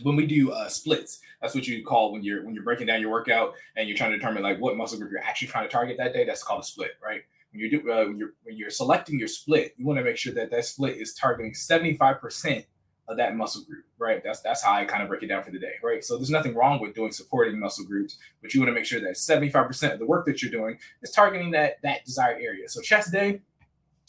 when 0.02 0.16
we 0.16 0.26
do 0.26 0.52
uh, 0.52 0.68
splits, 0.68 1.20
that's 1.40 1.54
what 1.54 1.66
you 1.66 1.84
call 1.84 2.12
when 2.12 2.22
you're 2.22 2.44
when 2.44 2.54
you're 2.54 2.64
breaking 2.64 2.86
down 2.86 3.00
your 3.00 3.10
workout 3.10 3.54
and 3.76 3.88
you're 3.88 3.96
trying 3.96 4.10
to 4.12 4.16
determine 4.16 4.42
like 4.42 4.60
what 4.60 4.76
muscle 4.76 4.98
group 4.98 5.10
you're 5.10 5.22
actually 5.22 5.48
trying 5.48 5.66
to 5.66 5.72
target 5.72 5.96
that 5.98 6.12
day. 6.12 6.24
That's 6.24 6.42
called 6.42 6.62
a 6.62 6.66
split, 6.66 6.92
right? 7.02 7.22
When 7.52 7.60
you 7.60 7.70
do 7.70 7.90
uh, 7.90 8.04
when 8.04 8.18
you're 8.18 8.34
when 8.42 8.56
you're 8.56 8.70
selecting 8.70 9.18
your 9.18 9.28
split, 9.28 9.74
you 9.76 9.86
want 9.86 9.98
to 9.98 10.04
make 10.04 10.16
sure 10.16 10.34
that 10.34 10.50
that 10.50 10.64
split 10.64 10.96
is 10.96 11.14
targeting 11.14 11.54
75 11.54 12.20
percent 12.20 12.66
of 13.08 13.16
that 13.16 13.36
muscle 13.36 13.62
group, 13.62 13.84
right? 13.98 14.22
That's 14.24 14.40
that's 14.40 14.62
how 14.62 14.72
I 14.72 14.84
kind 14.84 15.02
of 15.02 15.08
break 15.08 15.22
it 15.22 15.26
down 15.26 15.42
for 15.42 15.50
the 15.50 15.58
day, 15.58 15.74
right? 15.82 16.04
So 16.04 16.16
there's 16.16 16.30
nothing 16.30 16.54
wrong 16.54 16.80
with 16.80 16.94
doing 16.94 17.12
supporting 17.12 17.58
muscle 17.58 17.84
groups, 17.84 18.16
but 18.42 18.52
you 18.52 18.60
want 18.60 18.70
to 18.70 18.74
make 18.74 18.84
sure 18.84 19.00
that 19.00 19.12
75% 19.14 19.92
of 19.92 19.98
the 19.98 20.06
work 20.06 20.26
that 20.26 20.42
you're 20.42 20.50
doing 20.50 20.78
is 21.02 21.10
targeting 21.10 21.50
that 21.52 21.80
that 21.82 22.04
desired 22.04 22.42
area. 22.42 22.68
So 22.68 22.80
chest 22.80 23.12
day, 23.12 23.40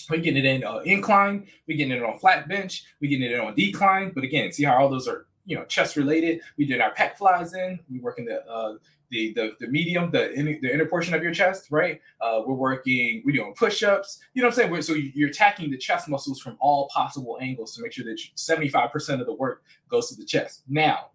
we're 0.10 0.18
getting 0.18 0.44
it 0.44 0.46
in 0.46 0.64
uh, 0.64 0.80
incline, 0.80 1.48
we're 1.68 1.78
getting 1.78 1.96
it 1.96 2.04
on 2.04 2.18
flat 2.18 2.48
bench, 2.48 2.86
we're 3.02 3.10
getting 3.10 3.32
it 3.32 3.40
on 3.40 3.56
decline. 3.56 4.12
But 4.14 4.24
again, 4.24 4.52
see 4.52 4.64
how 4.64 4.78
all 4.78 4.90
those 4.90 5.08
are 5.08 5.28
you 5.46 5.56
know 5.56 5.66
chest 5.66 5.96
related. 5.96 6.42
We 6.58 6.66
did 6.66 6.82
our 6.82 6.94
pec 6.94 7.18
flies 7.18 7.54
in, 7.54 7.80
we 7.90 8.00
working 8.00 8.26
the 8.26 8.46
uh, 8.48 8.76
the 9.10 9.34
the, 9.34 9.52
the 9.60 9.68
medium, 9.68 10.12
the 10.12 10.32
in, 10.34 10.46
the 10.62 10.74
inner 10.74 10.86
portion 10.86 11.14
of 11.14 11.24
your 11.24 11.34
chest, 11.34 11.68
right? 11.72 12.02
Uh, 12.22 12.42
we're 12.46 12.56
working, 12.56 13.22
we're 13.26 13.36
doing 13.36 13.54
push-ups. 13.56 14.20
You 14.34 14.42
know 14.42 14.50
what 14.50 14.58
I'm 14.60 14.70
saying? 14.70 14.82
So 14.82 14.94
you're 14.94 15.30
attacking 15.30 15.72
the 15.72 15.78
chest 15.78 16.08
muscles 16.08 16.40
from 16.40 16.58
all 16.60 16.90
possible 16.94 17.38
angles 17.42 17.76
to 17.76 17.82
make 17.82 17.92
sure 17.92 18.06
that 18.06 18.20
75% 18.36 19.20
of 19.20 19.26
the 19.26 19.34
work 19.34 19.64
goes 19.90 20.10
to 20.10 20.16
the 20.16 20.26
chest. 20.26 20.64
Now, 20.68 21.12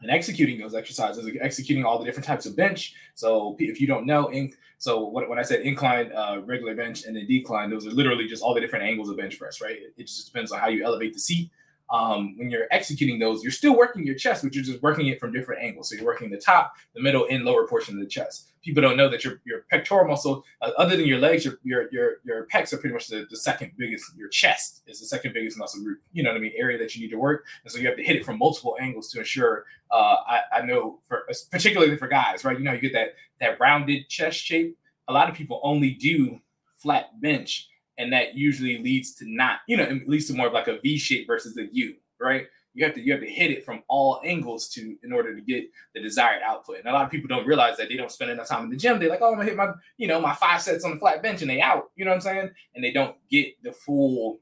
and 0.00 0.10
executing 0.10 0.58
those 0.58 0.74
exercises, 0.74 1.28
executing 1.40 1.84
all 1.84 1.98
the 1.98 2.04
different 2.04 2.26
types 2.26 2.46
of 2.46 2.56
bench. 2.56 2.94
So 3.14 3.56
if 3.58 3.80
you 3.80 3.86
don't 3.86 4.06
know, 4.06 4.28
in, 4.28 4.52
so 4.78 5.08
when 5.08 5.38
I 5.38 5.42
said 5.42 5.62
incline, 5.62 6.12
uh, 6.12 6.40
regular 6.44 6.76
bench, 6.76 7.04
and 7.04 7.16
then 7.16 7.26
decline, 7.26 7.68
those 7.68 7.84
are 7.86 7.90
literally 7.90 8.28
just 8.28 8.42
all 8.42 8.54
the 8.54 8.60
different 8.60 8.84
angles 8.84 9.08
of 9.08 9.16
bench 9.16 9.38
press, 9.38 9.60
right? 9.60 9.76
It 9.96 10.06
just 10.06 10.26
depends 10.26 10.52
on 10.52 10.60
how 10.60 10.68
you 10.68 10.84
elevate 10.84 11.14
the 11.14 11.18
seat 11.18 11.50
um, 11.90 12.36
when 12.36 12.50
you're 12.50 12.66
executing 12.70 13.18
those, 13.18 13.42
you're 13.42 13.52
still 13.52 13.76
working 13.76 14.06
your 14.06 14.14
chest, 14.14 14.42
but 14.42 14.54
you're 14.54 14.64
just 14.64 14.82
working 14.82 15.06
it 15.06 15.18
from 15.18 15.32
different 15.32 15.62
angles. 15.62 15.88
So 15.88 15.96
you're 15.96 16.04
working 16.04 16.30
the 16.30 16.38
top, 16.38 16.74
the 16.94 17.00
middle, 17.00 17.26
and 17.30 17.44
lower 17.44 17.66
portion 17.66 17.94
of 17.94 18.00
the 18.00 18.08
chest. 18.08 18.52
People 18.62 18.82
don't 18.82 18.96
know 18.96 19.08
that 19.08 19.24
your 19.24 19.40
your 19.46 19.64
pectoral 19.70 20.06
muscle, 20.06 20.44
uh, 20.60 20.72
other 20.76 20.96
than 20.96 21.06
your 21.06 21.18
legs, 21.18 21.44
your 21.44 21.58
your 21.62 21.88
your, 21.92 22.16
your 22.24 22.46
pecs 22.46 22.72
are 22.72 22.76
pretty 22.76 22.92
much 22.92 23.06
the, 23.06 23.26
the 23.30 23.36
second 23.36 23.72
biggest. 23.78 24.16
Your 24.16 24.28
chest 24.28 24.82
is 24.86 25.00
the 25.00 25.06
second 25.06 25.32
biggest 25.32 25.56
muscle 25.56 25.82
group. 25.82 26.00
You 26.12 26.22
know 26.22 26.30
what 26.30 26.36
I 26.36 26.40
mean? 26.40 26.52
Area 26.56 26.76
that 26.78 26.94
you 26.94 27.00
need 27.00 27.10
to 27.10 27.18
work, 27.18 27.46
and 27.62 27.72
so 27.72 27.78
you 27.78 27.86
have 27.86 27.96
to 27.96 28.02
hit 28.02 28.16
it 28.16 28.24
from 28.24 28.38
multiple 28.38 28.76
angles 28.80 29.10
to 29.12 29.20
ensure. 29.20 29.64
Uh, 29.90 30.16
I, 30.26 30.40
I 30.58 30.66
know 30.66 30.98
for 31.06 31.26
particularly 31.50 31.96
for 31.96 32.08
guys, 32.08 32.44
right? 32.44 32.58
You 32.58 32.64
know, 32.64 32.72
you 32.72 32.80
get 32.80 32.92
that 32.92 33.14
that 33.40 33.60
rounded 33.60 34.08
chest 34.08 34.38
shape. 34.38 34.76
A 35.06 35.12
lot 35.12 35.30
of 35.30 35.34
people 35.34 35.60
only 35.62 35.90
do 35.92 36.40
flat 36.76 37.20
bench 37.20 37.68
and 37.98 38.12
that 38.12 38.36
usually 38.36 38.78
leads 38.78 39.12
to 39.16 39.24
not, 39.28 39.58
you 39.66 39.76
know, 39.76 39.82
it 39.82 40.08
leads 40.08 40.26
to 40.28 40.34
more 40.34 40.46
of 40.46 40.52
like 40.52 40.68
a 40.68 40.78
V 40.80 40.96
shape 40.96 41.26
versus 41.26 41.56
a 41.58 41.66
U, 41.72 41.96
right? 42.20 42.46
You 42.74 42.84
have 42.84 42.94
to 42.94 43.00
you 43.00 43.12
have 43.12 43.20
to 43.20 43.28
hit 43.28 43.50
it 43.50 43.64
from 43.64 43.82
all 43.88 44.20
angles 44.24 44.68
to 44.70 44.96
in 45.02 45.12
order 45.12 45.34
to 45.34 45.40
get 45.40 45.64
the 45.94 46.00
desired 46.00 46.42
output. 46.44 46.78
And 46.78 46.86
a 46.86 46.92
lot 46.92 47.04
of 47.04 47.10
people 47.10 47.28
don't 47.28 47.46
realize 47.46 47.76
that 47.78 47.88
they 47.88 47.96
don't 47.96 48.12
spend 48.12 48.30
enough 48.30 48.46
time 48.46 48.64
in 48.64 48.70
the 48.70 48.76
gym. 48.76 49.00
They're 49.00 49.08
like, 49.08 49.20
oh, 49.20 49.32
I'm 49.32 49.34
gonna 49.34 49.44
hit 49.44 49.56
my, 49.56 49.72
you 49.96 50.06
know, 50.06 50.20
my 50.20 50.34
five 50.34 50.62
sets 50.62 50.84
on 50.84 50.92
the 50.92 50.98
flat 50.98 51.22
bench 51.22 51.42
and 51.42 51.50
they 51.50 51.60
out. 51.60 51.90
You 51.96 52.04
know 52.04 52.12
what 52.12 52.16
I'm 52.16 52.20
saying? 52.20 52.50
And 52.74 52.84
they 52.84 52.92
don't 52.92 53.16
get 53.30 53.60
the 53.62 53.72
full 53.72 54.38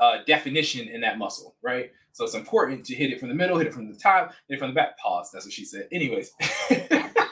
uh, 0.00 0.18
definition 0.26 0.88
in 0.88 1.00
that 1.02 1.18
muscle, 1.18 1.54
right? 1.62 1.92
So 2.12 2.24
it's 2.24 2.34
important 2.34 2.84
to 2.86 2.94
hit 2.94 3.12
it 3.12 3.20
from 3.20 3.28
the 3.28 3.34
middle, 3.34 3.58
hit 3.58 3.68
it 3.68 3.74
from 3.74 3.92
the 3.92 3.98
top, 3.98 4.32
hit 4.48 4.56
it 4.56 4.58
from 4.58 4.70
the 4.70 4.74
back. 4.74 4.98
Pause. 4.98 5.30
That's 5.32 5.46
what 5.46 5.52
she 5.52 5.64
said. 5.64 5.88
Anyways. 5.92 6.32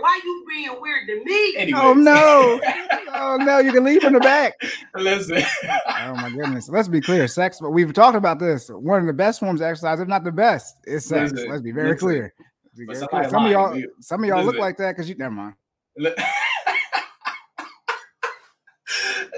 Why 0.00 0.20
you 0.24 0.44
being 0.48 0.80
weird 0.80 1.06
to 1.08 1.24
me? 1.24 1.56
Anyways. 1.56 1.82
Oh 1.84 1.94
no! 1.94 2.60
oh 3.14 3.36
no! 3.40 3.58
You 3.58 3.72
can 3.72 3.84
leave 3.84 4.02
from 4.02 4.12
the 4.14 4.20
back. 4.20 4.54
Listen. 4.94 5.42
oh 5.88 6.14
my 6.14 6.30
goodness. 6.30 6.68
Let's 6.68 6.88
be 6.88 7.00
clear. 7.00 7.26
Sex. 7.28 7.58
But 7.60 7.70
we've 7.70 7.92
talked 7.92 8.16
about 8.16 8.38
this. 8.38 8.68
One 8.68 9.00
of 9.00 9.06
the 9.06 9.12
best 9.12 9.40
forms 9.40 9.60
of 9.60 9.66
exercise, 9.66 10.00
if 10.00 10.08
not 10.08 10.24
the 10.24 10.32
best, 10.32 10.76
is 10.86 11.04
sex. 11.04 11.32
Listen, 11.32 11.50
Let's 11.50 11.62
be 11.62 11.72
very 11.72 11.90
listen. 11.90 12.08
clear. 12.08 12.34
Be 12.76 12.86
very 12.86 13.06
clear. 13.06 13.28
Some, 13.30 13.46
of 13.46 13.50
y'all, 13.52 13.82
some 14.00 14.22
of 14.22 14.28
y'all 14.28 14.44
look 14.44 14.58
like 14.58 14.76
that 14.78 14.96
because 14.96 15.08
you. 15.08 15.14
Never 15.16 15.34
mind. 15.34 15.54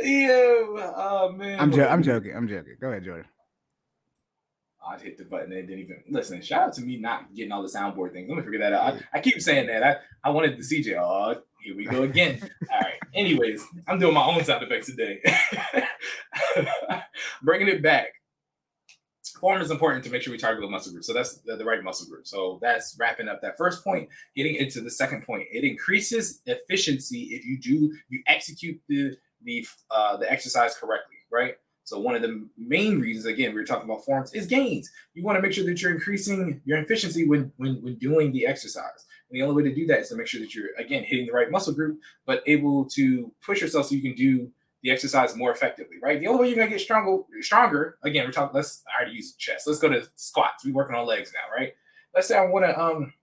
Yeah. 0.02 0.30
Oh 0.34 1.32
man. 1.36 1.58
I'm, 1.58 1.72
jo- 1.72 1.88
I'm 1.88 2.02
joking. 2.02 2.36
I'm 2.36 2.46
joking. 2.48 2.76
Go 2.80 2.88
ahead, 2.88 3.04
Jordan. 3.04 3.24
I 4.86 4.98
hit 4.98 5.18
the 5.18 5.24
button 5.24 5.52
and 5.52 5.66
didn't 5.66 5.82
even 5.82 6.02
listen. 6.08 6.40
Shout 6.40 6.68
out 6.68 6.72
to 6.74 6.82
me 6.82 6.98
not 6.98 7.34
getting 7.34 7.52
all 7.52 7.62
the 7.62 7.68
soundboard 7.68 8.12
things. 8.12 8.28
Let 8.28 8.38
me 8.38 8.44
figure 8.44 8.60
that 8.60 8.72
out. 8.72 8.94
I, 8.94 9.18
I 9.18 9.20
keep 9.20 9.40
saying 9.40 9.66
that. 9.66 9.82
I, 9.82 9.96
I 10.24 10.30
wanted 10.30 10.58
the 10.58 10.62
CJ. 10.62 10.96
Oh, 10.96 11.40
here 11.62 11.76
we 11.76 11.84
go 11.84 12.02
again. 12.02 12.38
all 12.72 12.80
right. 12.80 12.94
Anyways, 13.14 13.64
I'm 13.86 13.98
doing 13.98 14.14
my 14.14 14.24
own 14.24 14.42
sound 14.44 14.62
effects 14.62 14.86
today. 14.86 15.20
Bringing 17.42 17.68
it 17.68 17.82
back. 17.82 18.08
Form 19.40 19.60
is 19.60 19.70
important 19.70 20.04
to 20.04 20.10
make 20.10 20.22
sure 20.22 20.32
we 20.32 20.38
target 20.38 20.62
the 20.62 20.70
muscle 20.70 20.92
group. 20.92 21.04
So 21.04 21.12
that's 21.12 21.38
the, 21.42 21.56
the 21.56 21.64
right 21.64 21.82
muscle 21.82 22.08
group. 22.08 22.26
So 22.26 22.58
that's 22.60 22.96
wrapping 22.98 23.28
up 23.28 23.40
that 23.42 23.56
first 23.56 23.84
point. 23.84 24.08
Getting 24.34 24.56
into 24.56 24.80
the 24.80 24.90
second 24.90 25.24
point, 25.24 25.44
it 25.52 25.64
increases 25.64 26.40
efficiency 26.46 27.30
if 27.32 27.44
you 27.44 27.58
do 27.58 27.94
you 28.08 28.22
execute 28.26 28.80
the 28.88 29.16
the 29.44 29.66
uh, 29.90 30.16
the 30.16 30.30
exercise 30.30 30.74
correctly, 30.76 31.16
right? 31.30 31.54
So 31.88 31.98
one 31.98 32.14
of 32.14 32.20
the 32.20 32.46
main 32.58 33.00
reasons, 33.00 33.24
again, 33.24 33.54
we 33.54 33.60
were 33.60 33.66
talking 33.66 33.88
about 33.88 34.04
forms, 34.04 34.34
is 34.34 34.46
gains. 34.46 34.90
You 35.14 35.22
want 35.22 35.36
to 35.38 35.42
make 35.42 35.54
sure 35.54 35.64
that 35.64 35.80
you're 35.80 35.90
increasing 35.90 36.60
your 36.66 36.76
efficiency 36.78 37.26
when 37.26 37.50
when 37.56 37.82
when 37.82 37.94
doing 37.94 38.30
the 38.30 38.46
exercise. 38.46 39.06
And 39.30 39.38
the 39.38 39.42
only 39.42 39.54
way 39.54 39.70
to 39.70 39.74
do 39.74 39.86
that 39.86 40.00
is 40.00 40.10
to 40.10 40.16
make 40.16 40.26
sure 40.26 40.40
that 40.40 40.54
you're 40.54 40.74
again 40.76 41.02
hitting 41.02 41.26
the 41.26 41.32
right 41.32 41.50
muscle 41.50 41.72
group, 41.72 41.98
but 42.26 42.42
able 42.46 42.84
to 42.90 43.32
push 43.42 43.62
yourself 43.62 43.86
so 43.86 43.94
you 43.94 44.02
can 44.02 44.14
do 44.14 44.50
the 44.82 44.90
exercise 44.90 45.34
more 45.34 45.50
effectively, 45.50 45.96
right? 46.02 46.20
The 46.20 46.26
only 46.26 46.42
way 46.42 46.48
you're 46.48 46.58
gonna 46.58 46.68
get 46.68 46.80
stronger, 46.80 47.22
stronger. 47.40 47.96
Again, 48.02 48.26
we're 48.26 48.32
talking. 48.32 48.54
Let's 48.54 48.84
I 48.86 49.00
already 49.00 49.16
use 49.16 49.32
chest. 49.32 49.66
Let's 49.66 49.80
go 49.80 49.88
to 49.88 50.06
squats. 50.14 50.66
We're 50.66 50.74
working 50.74 50.94
on 50.94 51.06
legs 51.06 51.32
now, 51.32 51.56
right? 51.56 51.72
Let's 52.14 52.28
say 52.28 52.36
I 52.36 52.44
want 52.44 52.66
to 52.66 52.78
um 52.78 53.14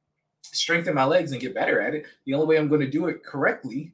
strengthen 0.42 0.96
my 0.96 1.06
legs 1.06 1.34
and 1.34 1.42
get 1.42 1.54
better 1.54 1.82
at 1.82 1.94
it. 1.94 2.08
The 2.26 2.34
only 2.34 2.48
way 2.48 2.58
I'm 2.58 2.68
going 2.68 2.82
to 2.82 2.90
do 2.90 3.08
it 3.08 3.24
correctly, 3.24 3.94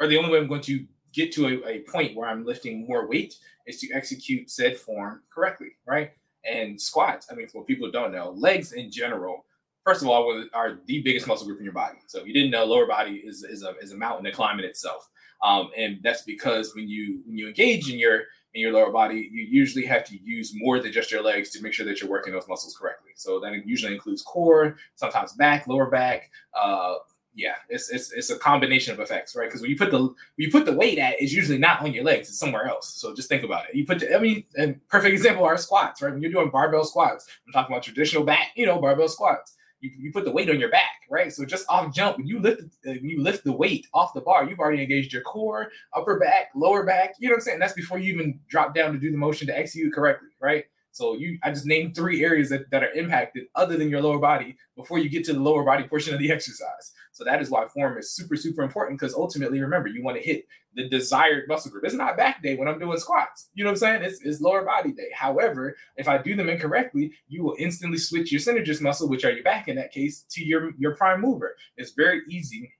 or 0.00 0.08
the 0.08 0.18
only 0.18 0.30
way 0.30 0.38
I'm 0.38 0.48
going 0.48 0.62
to 0.62 0.84
get 1.12 1.32
to 1.32 1.46
a, 1.46 1.68
a 1.68 1.78
point 1.80 2.16
where 2.16 2.28
I'm 2.28 2.44
lifting 2.44 2.86
more 2.86 3.08
weight 3.08 3.34
is 3.66 3.80
to 3.80 3.92
execute 3.92 4.50
said 4.50 4.76
form 4.76 5.22
correctly, 5.32 5.72
right? 5.86 6.12
And 6.50 6.80
squats, 6.80 7.26
I 7.30 7.34
mean, 7.34 7.48
for 7.48 7.64
people 7.64 7.86
who 7.86 7.92
don't 7.92 8.12
know, 8.12 8.30
legs 8.30 8.72
in 8.72 8.90
general, 8.90 9.44
first 9.84 10.02
of 10.02 10.08
all, 10.08 10.44
are 10.54 10.80
the 10.86 11.02
biggest 11.02 11.26
muscle 11.26 11.46
group 11.46 11.58
in 11.58 11.64
your 11.64 11.74
body. 11.74 11.98
So 12.06 12.20
if 12.20 12.26
you 12.26 12.32
didn't 12.32 12.50
know, 12.50 12.64
lower 12.64 12.86
body 12.86 13.16
is, 13.16 13.44
is, 13.44 13.62
a, 13.62 13.74
is 13.82 13.92
a 13.92 13.96
mountain 13.96 14.24
to 14.24 14.32
climb 14.32 14.58
in 14.58 14.64
itself. 14.64 15.08
Um, 15.42 15.70
and 15.76 15.98
that's 16.02 16.22
because 16.22 16.74
when 16.74 16.88
you 16.88 17.22
when 17.26 17.38
you 17.38 17.48
engage 17.48 17.90
in 17.90 17.98
your 17.98 18.24
in 18.52 18.60
your 18.60 18.72
lower 18.72 18.90
body, 18.90 19.28
you 19.32 19.46
usually 19.48 19.86
have 19.86 20.04
to 20.04 20.18
use 20.22 20.52
more 20.54 20.80
than 20.80 20.92
just 20.92 21.10
your 21.10 21.22
legs 21.22 21.50
to 21.50 21.62
make 21.62 21.72
sure 21.72 21.86
that 21.86 22.00
you're 22.00 22.10
working 22.10 22.32
those 22.32 22.48
muscles 22.48 22.76
correctly. 22.76 23.12
So 23.14 23.38
that 23.40 23.52
usually 23.64 23.94
includes 23.94 24.22
core, 24.22 24.76
sometimes 24.96 25.32
back, 25.34 25.66
lower 25.68 25.88
back, 25.88 26.30
uh, 26.60 26.96
yeah, 27.34 27.54
it's 27.68 27.90
it's 27.90 28.12
it's 28.12 28.30
a 28.30 28.38
combination 28.38 28.92
of 28.92 29.00
effects, 29.00 29.36
right? 29.36 29.48
Because 29.48 29.60
when 29.60 29.70
you 29.70 29.76
put 29.76 29.90
the 29.90 29.98
when 29.98 30.14
you 30.36 30.50
put 30.50 30.66
the 30.66 30.72
weight 30.72 30.98
at, 30.98 31.14
it's 31.20 31.32
usually 31.32 31.58
not 31.58 31.80
on 31.80 31.92
your 31.92 32.04
legs; 32.04 32.28
it's 32.28 32.38
somewhere 32.38 32.66
else. 32.66 32.88
So 32.88 33.14
just 33.14 33.28
think 33.28 33.44
about 33.44 33.68
it. 33.68 33.74
You 33.74 33.86
put, 33.86 34.00
the, 34.00 34.16
I 34.16 34.18
mean, 34.18 34.44
and 34.56 34.80
perfect 34.88 35.12
example 35.12 35.44
are 35.44 35.56
squats, 35.56 36.02
right? 36.02 36.12
When 36.12 36.22
you're 36.22 36.32
doing 36.32 36.50
barbell 36.50 36.84
squats, 36.84 37.26
I'm 37.46 37.52
talking 37.52 37.74
about 37.74 37.84
traditional 37.84 38.24
back, 38.24 38.48
you 38.56 38.66
know, 38.66 38.80
barbell 38.80 39.08
squats. 39.08 39.56
You, 39.80 39.90
you 39.96 40.12
put 40.12 40.24
the 40.24 40.32
weight 40.32 40.50
on 40.50 40.60
your 40.60 40.70
back, 40.70 40.90
right? 41.08 41.32
So 41.32 41.44
just 41.44 41.66
off 41.68 41.94
jump, 41.94 42.18
when 42.18 42.26
you 42.26 42.40
lift 42.40 42.62
uh, 42.86 42.92
you 42.92 43.22
lift 43.22 43.44
the 43.44 43.52
weight 43.52 43.86
off 43.94 44.12
the 44.12 44.20
bar, 44.20 44.44
you've 44.48 44.58
already 44.58 44.82
engaged 44.82 45.12
your 45.12 45.22
core, 45.22 45.70
upper 45.94 46.18
back, 46.18 46.50
lower 46.56 46.84
back. 46.84 47.14
You 47.20 47.28
know 47.28 47.34
what 47.34 47.38
I'm 47.38 47.42
saying? 47.42 47.58
That's 47.60 47.74
before 47.74 47.98
you 47.98 48.12
even 48.12 48.40
drop 48.48 48.74
down 48.74 48.92
to 48.92 48.98
do 48.98 49.10
the 49.10 49.16
motion 49.16 49.46
to 49.46 49.56
execute 49.56 49.94
correctly, 49.94 50.28
right? 50.40 50.64
So 50.92 51.14
you, 51.14 51.38
I 51.42 51.50
just 51.50 51.66
named 51.66 51.94
three 51.94 52.24
areas 52.24 52.48
that, 52.50 52.70
that 52.70 52.82
are 52.82 52.90
impacted 52.92 53.44
other 53.54 53.76
than 53.76 53.90
your 53.90 54.02
lower 54.02 54.18
body 54.18 54.56
before 54.76 54.98
you 54.98 55.08
get 55.08 55.24
to 55.26 55.32
the 55.32 55.40
lower 55.40 55.64
body 55.64 55.84
portion 55.84 56.12
of 56.14 56.20
the 56.20 56.30
exercise. 56.32 56.92
So 57.12 57.24
that 57.24 57.40
is 57.40 57.50
why 57.50 57.66
form 57.68 57.98
is 57.98 58.12
super, 58.12 58.36
super 58.36 58.62
important 58.62 58.98
because 58.98 59.14
ultimately, 59.14 59.60
remember, 59.60 59.88
you 59.88 60.02
want 60.02 60.16
to 60.16 60.22
hit 60.22 60.46
the 60.74 60.88
desired 60.88 61.48
muscle 61.48 61.70
group. 61.70 61.84
It's 61.84 61.94
not 61.94 62.16
back 62.16 62.42
day 62.42 62.56
when 62.56 62.68
I'm 62.68 62.78
doing 62.78 62.98
squats. 62.98 63.48
You 63.54 63.64
know 63.64 63.70
what 63.70 63.74
I'm 63.74 63.78
saying? 63.78 64.02
It's, 64.02 64.20
it's 64.22 64.40
lower 64.40 64.64
body 64.64 64.92
day. 64.92 65.08
However, 65.14 65.76
if 65.96 66.08
I 66.08 66.18
do 66.18 66.34
them 66.34 66.48
incorrectly, 66.48 67.12
you 67.28 67.42
will 67.42 67.56
instantly 67.58 67.98
switch 67.98 68.32
your 68.32 68.40
synergist 68.40 68.80
muscle, 68.80 69.08
which 69.08 69.24
are 69.24 69.32
your 69.32 69.44
back 69.44 69.68
in 69.68 69.76
that 69.76 69.92
case, 69.92 70.24
to 70.30 70.44
your, 70.44 70.72
your 70.78 70.94
prime 70.96 71.20
mover. 71.20 71.56
It's 71.76 71.92
very 71.92 72.22
easy 72.28 72.72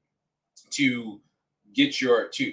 to 0.70 1.20
get 1.74 2.00
your 2.00 2.28
to 2.28 2.52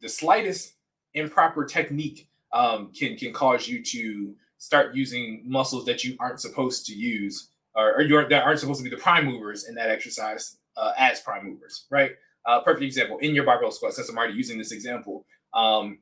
the 0.00 0.08
slightest 0.08 0.74
improper 1.14 1.64
technique 1.64 2.28
um, 2.52 2.92
can 2.92 3.16
can 3.16 3.32
cause 3.32 3.68
you 3.68 3.82
to 3.82 4.34
start 4.58 4.94
using 4.94 5.42
muscles 5.44 5.84
that 5.84 6.04
you 6.04 6.16
aren't 6.18 6.40
supposed 6.40 6.86
to 6.86 6.94
use 6.94 7.50
or, 7.74 7.94
or 7.96 8.02
you're, 8.02 8.28
that 8.28 8.44
aren't 8.44 8.58
supposed 8.58 8.78
to 8.80 8.84
be 8.84 8.90
the 8.90 9.00
prime 9.00 9.26
movers 9.26 9.68
in 9.68 9.74
that 9.74 9.90
exercise 9.90 10.56
uh, 10.76 10.92
as 10.98 11.20
prime 11.20 11.44
movers, 11.44 11.86
right? 11.90 12.12
Uh, 12.46 12.60
perfect 12.60 12.84
example 12.84 13.18
in 13.18 13.34
your 13.34 13.44
barbell 13.44 13.70
squat, 13.70 13.92
since 13.92 14.08
I'm 14.08 14.16
already 14.16 14.34
using 14.34 14.58
this 14.58 14.72
example. 14.72 15.26
Um, 15.52 15.98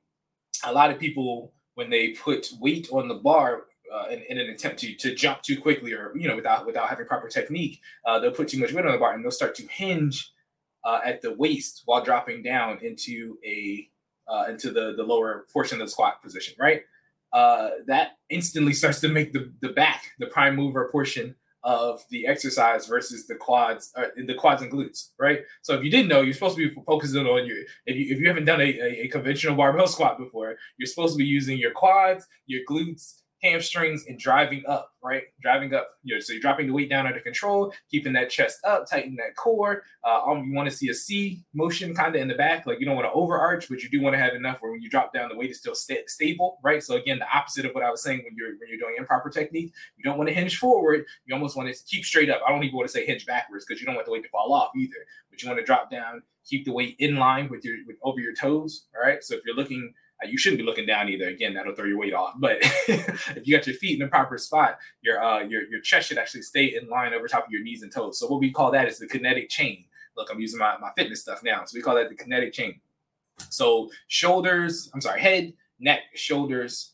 a 0.64 0.72
lot 0.72 0.90
of 0.90 0.98
people, 0.98 1.52
when 1.74 1.90
they 1.90 2.10
put 2.10 2.52
weight 2.60 2.88
on 2.92 3.08
the 3.08 3.14
bar 3.14 3.64
uh, 3.92 4.08
in, 4.08 4.22
in, 4.28 4.38
an 4.38 4.50
attempt 4.50 4.78
to, 4.80 4.94
to 4.94 5.14
jump 5.14 5.42
too 5.42 5.60
quickly 5.60 5.92
or, 5.92 6.12
you 6.16 6.28
know, 6.28 6.36
without, 6.36 6.66
without 6.66 6.88
having 6.88 7.06
proper 7.06 7.28
technique, 7.28 7.80
uh, 8.06 8.18
they'll 8.18 8.30
put 8.30 8.48
too 8.48 8.58
much 8.58 8.72
weight 8.72 8.86
on 8.86 8.92
the 8.92 8.98
bar 8.98 9.14
and 9.14 9.24
they'll 9.24 9.30
start 9.30 9.54
to 9.54 9.66
hinge 9.66 10.32
uh, 10.84 11.00
at 11.04 11.22
the 11.22 11.32
waist 11.32 11.82
while 11.86 12.04
dropping 12.04 12.42
down 12.42 12.78
into 12.82 13.38
a 13.44 13.88
uh, 14.26 14.44
into 14.48 14.70
the 14.70 14.94
the 14.96 15.02
lower 15.02 15.46
portion 15.52 15.80
of 15.80 15.86
the 15.86 15.90
squat 15.90 16.22
position, 16.22 16.54
right? 16.58 16.82
Uh, 17.34 17.70
that 17.86 18.12
instantly 18.30 18.72
starts 18.72 19.00
to 19.00 19.08
make 19.08 19.32
the 19.32 19.52
the 19.60 19.70
back 19.70 20.04
the 20.20 20.26
prime 20.26 20.54
mover 20.54 20.88
portion 20.90 21.34
of 21.64 22.04
the 22.10 22.26
exercise 22.26 22.86
versus 22.86 23.26
the 23.26 23.34
quads, 23.34 23.90
uh, 23.96 24.04
the 24.26 24.34
quads 24.34 24.62
and 24.62 24.70
glutes, 24.70 25.08
right? 25.18 25.40
So 25.62 25.74
if 25.74 25.82
you 25.82 25.90
didn't 25.90 26.08
know, 26.08 26.20
you're 26.20 26.34
supposed 26.34 26.56
to 26.56 26.68
be 26.68 26.82
focusing 26.86 27.26
on 27.26 27.46
your. 27.46 27.56
If 27.86 27.96
you 27.96 28.14
if 28.14 28.20
you 28.20 28.28
haven't 28.28 28.44
done 28.44 28.60
a, 28.60 28.64
a, 28.64 29.04
a 29.04 29.08
conventional 29.08 29.56
barbell 29.56 29.86
squat 29.94 30.18
before, 30.18 30.54
you're 30.78 30.86
supposed 30.86 31.14
to 31.14 31.18
be 31.18 31.24
using 31.24 31.58
your 31.58 31.72
quads, 31.72 32.26
your 32.46 32.60
glutes, 32.70 33.22
hamstrings 33.44 34.06
and 34.08 34.18
driving 34.18 34.64
up, 34.66 34.92
right? 35.02 35.24
Driving 35.42 35.74
up. 35.74 35.90
You 36.02 36.14
know, 36.14 36.20
so 36.20 36.32
you're 36.32 36.40
dropping 36.40 36.66
the 36.66 36.72
weight 36.72 36.88
down 36.88 37.06
under 37.06 37.20
control, 37.20 37.72
keeping 37.90 38.14
that 38.14 38.30
chest 38.30 38.58
up, 38.64 38.88
tighten 38.88 39.16
that 39.16 39.36
core. 39.36 39.82
Uh, 40.02 40.22
um, 40.24 40.48
you 40.48 40.54
want 40.54 40.68
to 40.68 40.74
see 40.74 40.88
a 40.88 40.94
C 40.94 41.44
motion 41.52 41.94
kind 41.94 42.14
of 42.14 42.20
in 42.20 42.28
the 42.28 42.34
back, 42.34 42.66
like 42.66 42.80
you 42.80 42.86
don't 42.86 42.96
want 42.96 43.06
to 43.06 43.12
overarch, 43.12 43.68
but 43.68 43.82
you 43.82 43.90
do 43.90 44.00
want 44.00 44.14
to 44.14 44.18
have 44.18 44.34
enough 44.34 44.58
where 44.60 44.72
when 44.72 44.80
you 44.80 44.88
drop 44.88 45.12
down, 45.12 45.28
the 45.28 45.36
weight 45.36 45.50
is 45.50 45.58
still 45.58 45.74
st- 45.74 46.08
stable, 46.08 46.58
right? 46.64 46.82
So 46.82 46.96
again, 46.96 47.18
the 47.18 47.36
opposite 47.36 47.66
of 47.66 47.74
what 47.74 47.84
I 47.84 47.90
was 47.90 48.02
saying 48.02 48.22
when 48.24 48.34
you're 48.36 48.50
when 48.58 48.68
you're 48.68 48.78
doing 48.78 48.94
improper 48.98 49.28
technique, 49.28 49.72
you 49.96 50.04
don't 50.04 50.16
want 50.16 50.28
to 50.28 50.34
hinge 50.34 50.58
forward. 50.58 51.04
You 51.26 51.34
almost 51.34 51.56
want 51.56 51.72
to 51.72 51.84
keep 51.84 52.04
straight 52.04 52.30
up. 52.30 52.40
I 52.46 52.50
don't 52.50 52.64
even 52.64 52.76
want 52.76 52.88
to 52.88 52.92
say 52.92 53.04
hinge 53.04 53.26
backwards 53.26 53.66
because 53.66 53.80
you 53.80 53.86
don't 53.86 53.94
want 53.94 54.06
the 54.06 54.12
weight 54.12 54.22
to 54.24 54.30
fall 54.30 54.52
off 54.54 54.70
either. 54.74 54.96
But 55.30 55.42
you 55.42 55.48
want 55.48 55.60
to 55.60 55.66
drop 55.66 55.90
down, 55.90 56.22
keep 56.46 56.64
the 56.64 56.72
weight 56.72 56.96
in 56.98 57.16
line 57.16 57.48
with 57.50 57.64
your 57.64 57.76
with 57.86 57.96
over 58.02 58.20
your 58.20 58.34
toes. 58.34 58.86
All 58.96 59.06
right. 59.06 59.22
So 59.22 59.34
if 59.34 59.42
you're 59.44 59.56
looking 59.56 59.92
you 60.24 60.38
shouldn't 60.38 60.58
be 60.58 60.64
looking 60.64 60.86
down 60.86 61.08
either. 61.08 61.28
Again, 61.28 61.54
that'll 61.54 61.74
throw 61.74 61.86
your 61.86 61.98
weight 61.98 62.14
off. 62.14 62.34
But 62.38 62.58
if 62.88 63.46
you 63.46 63.56
got 63.56 63.66
your 63.66 63.76
feet 63.76 63.94
in 63.94 63.98
the 64.00 64.08
proper 64.08 64.38
spot, 64.38 64.78
your 65.02 65.22
uh 65.22 65.40
your 65.40 65.62
your 65.68 65.80
chest 65.80 66.08
should 66.08 66.18
actually 66.18 66.42
stay 66.42 66.76
in 66.76 66.88
line 66.88 67.12
over 67.12 67.28
top 67.28 67.46
of 67.46 67.50
your 67.50 67.62
knees 67.62 67.82
and 67.82 67.92
toes. 67.92 68.18
So 68.18 68.26
what 68.26 68.40
we 68.40 68.50
call 68.50 68.70
that 68.72 68.88
is 68.88 68.98
the 68.98 69.06
kinetic 69.06 69.48
chain. 69.48 69.84
Look, 70.16 70.30
I'm 70.30 70.40
using 70.40 70.58
my, 70.58 70.78
my 70.78 70.90
fitness 70.96 71.22
stuff 71.22 71.42
now. 71.42 71.64
So 71.64 71.76
we 71.76 71.82
call 71.82 71.96
that 71.96 72.08
the 72.08 72.14
kinetic 72.14 72.52
chain. 72.52 72.80
So 73.50 73.90
shoulders, 74.06 74.90
I'm 74.94 75.00
sorry, 75.00 75.20
head, 75.20 75.52
neck, 75.80 76.02
shoulders, 76.14 76.93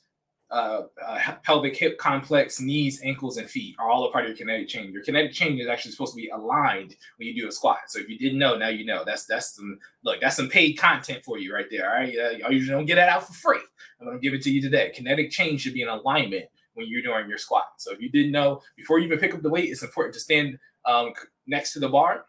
uh, 0.50 0.82
uh, 1.06 1.32
pelvic 1.44 1.76
hip 1.76 1.96
complex, 1.98 2.60
knees, 2.60 3.00
ankles, 3.04 3.36
and 3.36 3.48
feet 3.48 3.76
are 3.78 3.88
all 3.88 4.08
a 4.08 4.12
part 4.12 4.24
of 4.24 4.30
your 4.30 4.36
kinetic 4.36 4.68
chain. 4.68 4.92
Your 4.92 5.02
kinetic 5.04 5.32
chain 5.32 5.58
is 5.60 5.68
actually 5.68 5.92
supposed 5.92 6.12
to 6.12 6.20
be 6.20 6.28
aligned 6.28 6.96
when 7.16 7.28
you 7.28 7.40
do 7.40 7.48
a 7.48 7.52
squat. 7.52 7.78
So 7.88 8.00
if 8.00 8.08
you 8.08 8.18
didn't 8.18 8.38
know, 8.38 8.56
now 8.56 8.68
you 8.68 8.84
know. 8.84 9.04
That's 9.04 9.26
that's 9.26 9.54
some 9.54 9.78
look. 10.02 10.20
That's 10.20 10.36
some 10.36 10.48
paid 10.48 10.74
content 10.74 11.24
for 11.24 11.38
you 11.38 11.54
right 11.54 11.66
there. 11.70 11.88
All 11.88 11.96
right, 12.00 12.14
uh, 12.16 12.30
y'all 12.30 12.52
usually 12.52 12.76
don't 12.76 12.86
get 12.86 12.96
that 12.96 13.08
out 13.08 13.26
for 13.26 13.32
free. 13.32 13.60
I'm 14.00 14.06
gonna 14.06 14.18
give 14.18 14.34
it 14.34 14.42
to 14.42 14.50
you 14.50 14.60
today. 14.60 14.90
Kinetic 14.94 15.30
chain 15.30 15.56
should 15.56 15.74
be 15.74 15.82
in 15.82 15.88
alignment 15.88 16.46
when 16.74 16.88
you're 16.88 17.02
doing 17.02 17.28
your 17.28 17.38
squat. 17.38 17.66
So 17.78 17.92
if 17.92 18.00
you 18.00 18.10
didn't 18.10 18.32
know, 18.32 18.60
before 18.76 18.98
you 18.98 19.06
even 19.06 19.18
pick 19.18 19.34
up 19.34 19.42
the 19.42 19.50
weight, 19.50 19.70
it's 19.70 19.82
important 19.82 20.14
to 20.14 20.20
stand 20.20 20.58
um, 20.84 21.12
next 21.46 21.72
to 21.74 21.80
the 21.80 21.88
bar 21.88 22.24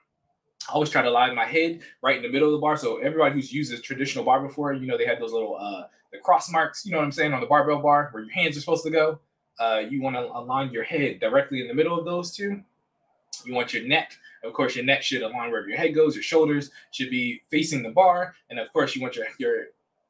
I 0.70 0.74
always 0.74 0.90
try 0.90 1.02
to 1.02 1.10
line 1.10 1.36
my 1.36 1.46
head 1.46 1.82
right 2.02 2.18
in 2.18 2.24
the 2.24 2.30
middle 2.30 2.48
of 2.48 2.54
the 2.54 2.60
bar. 2.60 2.78
So 2.78 2.98
everybody 2.98 3.34
who's 3.34 3.52
used 3.52 3.74
a 3.74 3.80
traditional 3.80 4.24
bar 4.24 4.42
before, 4.42 4.74
you 4.74 4.88
know, 4.88 4.98
they 4.98 5.06
had 5.06 5.20
those 5.20 5.34
little 5.34 5.58
uh 5.60 5.84
the 6.12 6.20
cross 6.20 6.52
marks, 6.52 6.86
you 6.86 6.92
know 6.92 6.98
what 6.98 7.06
I'm 7.06 7.12
saying, 7.12 7.34
on 7.34 7.40
the 7.40 7.48
barbell 7.48 7.82
bar 7.82 8.10
where 8.12 8.24
your 8.24 8.34
hands 8.34 8.58
are 8.58 8.60
supposed 8.60 8.84
to 8.84 8.92
go. 8.92 9.20
Uh, 9.60 9.84
you 9.90 10.02
want 10.02 10.16
to 10.16 10.24
align 10.24 10.72
your 10.72 10.84
head 10.84 11.20
directly 11.20 11.62
in 11.62 11.68
the 11.68 11.74
middle 11.74 11.98
of 11.98 12.06
those 12.06 12.36
two. 12.36 12.62
You 13.46 13.54
want 13.54 13.74
your 13.74 13.88
neck, 13.88 14.12
of 14.44 14.54
course, 14.54 14.76
your 14.76 14.86
neck 14.86 15.04
should 15.04 15.22
align 15.22 15.52
wherever 15.52 15.68
your 15.68 15.78
head 15.78 15.96
goes. 15.96 16.16
Your 16.16 16.24
shoulders 16.24 16.72
should 16.92 17.10
be 17.10 17.42
facing 17.50 17.84
the 17.84 17.90
bar, 17.90 18.36
and 18.50 18.60
of 18.60 18.72
course, 18.74 18.96
you 18.96 19.02
want 19.02 19.16
your 19.16 19.28
your 19.38 19.66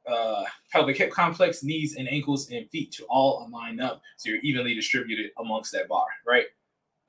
uh, 0.06 0.44
pelvic 0.70 0.96
hip 0.96 1.10
complex, 1.10 1.62
knees 1.62 1.96
and 1.96 2.08
ankles 2.08 2.50
and 2.50 2.68
feet 2.70 2.90
to 2.92 3.04
all 3.04 3.46
align 3.46 3.80
up 3.80 4.02
so 4.16 4.30
you're 4.30 4.40
evenly 4.40 4.74
distributed 4.74 5.30
amongst 5.38 5.72
that 5.72 5.88
bar, 5.88 6.06
right? 6.26 6.46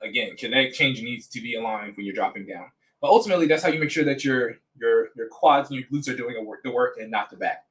Again, 0.00 0.36
kinetic 0.36 0.74
chain 0.74 0.92
needs 0.94 1.26
to 1.28 1.40
be 1.40 1.56
aligned 1.56 1.96
when 1.96 2.06
you're 2.06 2.14
dropping 2.14 2.46
down. 2.46 2.66
But 3.04 3.10
ultimately, 3.10 3.46
that's 3.46 3.62
how 3.62 3.68
you 3.68 3.78
make 3.78 3.90
sure 3.90 4.04
that 4.04 4.24
your 4.24 4.54
your 4.80 5.10
your 5.14 5.28
quads 5.28 5.68
and 5.68 5.78
your 5.78 5.86
glutes 5.90 6.08
are 6.08 6.16
doing 6.16 6.42
work, 6.46 6.62
the 6.62 6.70
work 6.70 6.96
and 6.98 7.10
not 7.10 7.28
the 7.28 7.36
back. 7.36 7.66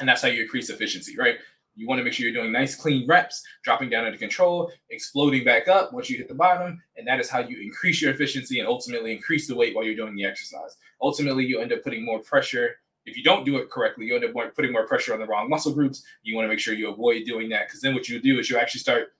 And 0.00 0.08
that's 0.08 0.20
how 0.20 0.26
you 0.26 0.42
increase 0.42 0.68
efficiency, 0.68 1.16
right? 1.16 1.36
You 1.76 1.86
want 1.86 2.00
to 2.00 2.04
make 2.04 2.12
sure 2.12 2.26
you're 2.26 2.34
doing 2.34 2.50
nice, 2.50 2.74
clean 2.74 3.06
reps, 3.06 3.40
dropping 3.62 3.88
down 3.88 4.04
under 4.04 4.18
control, 4.18 4.72
exploding 4.90 5.44
back 5.44 5.68
up 5.68 5.92
once 5.92 6.10
you 6.10 6.18
hit 6.18 6.26
the 6.26 6.34
bottom. 6.34 6.82
And 6.96 7.06
that 7.06 7.20
is 7.20 7.30
how 7.30 7.38
you 7.38 7.56
increase 7.62 8.02
your 8.02 8.12
efficiency 8.12 8.58
and 8.58 8.66
ultimately 8.66 9.12
increase 9.12 9.46
the 9.46 9.54
weight 9.54 9.76
while 9.76 9.84
you're 9.84 9.94
doing 9.94 10.16
the 10.16 10.24
exercise. 10.24 10.76
Ultimately, 11.00 11.44
you 11.44 11.60
end 11.60 11.72
up 11.72 11.84
putting 11.84 12.04
more 12.04 12.18
pressure. 12.18 12.80
If 13.06 13.16
you 13.16 13.22
don't 13.22 13.46
do 13.46 13.58
it 13.58 13.70
correctly, 13.70 14.06
you 14.06 14.16
end 14.16 14.24
up 14.24 14.32
putting 14.56 14.72
more 14.72 14.88
pressure 14.88 15.14
on 15.14 15.20
the 15.20 15.26
wrong 15.26 15.48
muscle 15.48 15.72
groups. 15.72 16.02
You 16.24 16.34
want 16.34 16.46
to 16.46 16.48
make 16.48 16.58
sure 16.58 16.74
you 16.74 16.90
avoid 16.90 17.26
doing 17.26 17.48
that 17.50 17.68
because 17.68 17.80
then 17.80 17.94
what 17.94 18.08
you 18.08 18.20
do 18.20 18.40
is 18.40 18.50
you 18.50 18.58
actually 18.58 18.80
start, 18.80 19.12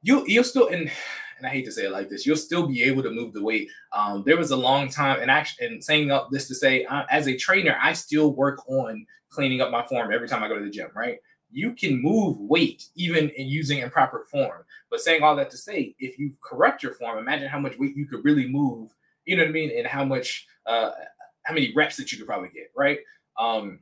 you, 0.00 0.22
you'll 0.28 0.44
still, 0.44 0.68
and 0.68 0.92
and 1.40 1.46
I 1.46 1.50
hate 1.50 1.64
to 1.64 1.72
say 1.72 1.86
it 1.86 1.90
like 1.90 2.10
this, 2.10 2.26
you'll 2.26 2.36
still 2.36 2.66
be 2.66 2.82
able 2.82 3.02
to 3.02 3.10
move 3.10 3.32
the 3.32 3.42
weight. 3.42 3.68
Um, 3.92 4.22
there 4.26 4.36
was 4.36 4.50
a 4.50 4.56
long 4.56 4.90
time, 4.90 5.20
and 5.22 5.30
actually, 5.30 5.66
and 5.66 5.82
saying 5.82 6.10
up 6.10 6.30
this 6.30 6.46
to 6.48 6.54
say, 6.54 6.84
uh, 6.84 7.04
as 7.10 7.26
a 7.28 7.36
trainer, 7.36 7.78
I 7.80 7.94
still 7.94 8.34
work 8.34 8.68
on 8.68 9.06
cleaning 9.30 9.62
up 9.62 9.70
my 9.70 9.84
form 9.86 10.12
every 10.12 10.28
time 10.28 10.44
I 10.44 10.48
go 10.48 10.58
to 10.58 10.64
the 10.64 10.70
gym. 10.70 10.90
Right? 10.94 11.18
You 11.50 11.72
can 11.72 12.00
move 12.00 12.38
weight 12.38 12.86
even 12.94 13.30
in 13.30 13.48
using 13.48 13.78
improper 13.78 14.26
form. 14.30 14.64
But 14.90 15.00
saying 15.00 15.22
all 15.22 15.34
that 15.36 15.50
to 15.50 15.56
say, 15.56 15.94
if 15.98 16.18
you 16.18 16.32
correct 16.42 16.82
your 16.82 16.92
form, 16.92 17.18
imagine 17.18 17.48
how 17.48 17.58
much 17.58 17.78
weight 17.78 17.96
you 17.96 18.06
could 18.06 18.24
really 18.24 18.46
move. 18.46 18.94
You 19.24 19.36
know 19.36 19.44
what 19.44 19.48
I 19.48 19.52
mean? 19.52 19.72
And 19.76 19.86
how 19.86 20.04
much, 20.04 20.46
uh, 20.66 20.90
how 21.44 21.54
many 21.54 21.72
reps 21.74 21.96
that 21.96 22.12
you 22.12 22.18
could 22.18 22.26
probably 22.26 22.50
get. 22.50 22.70
Right? 22.76 22.98
Um, 23.38 23.80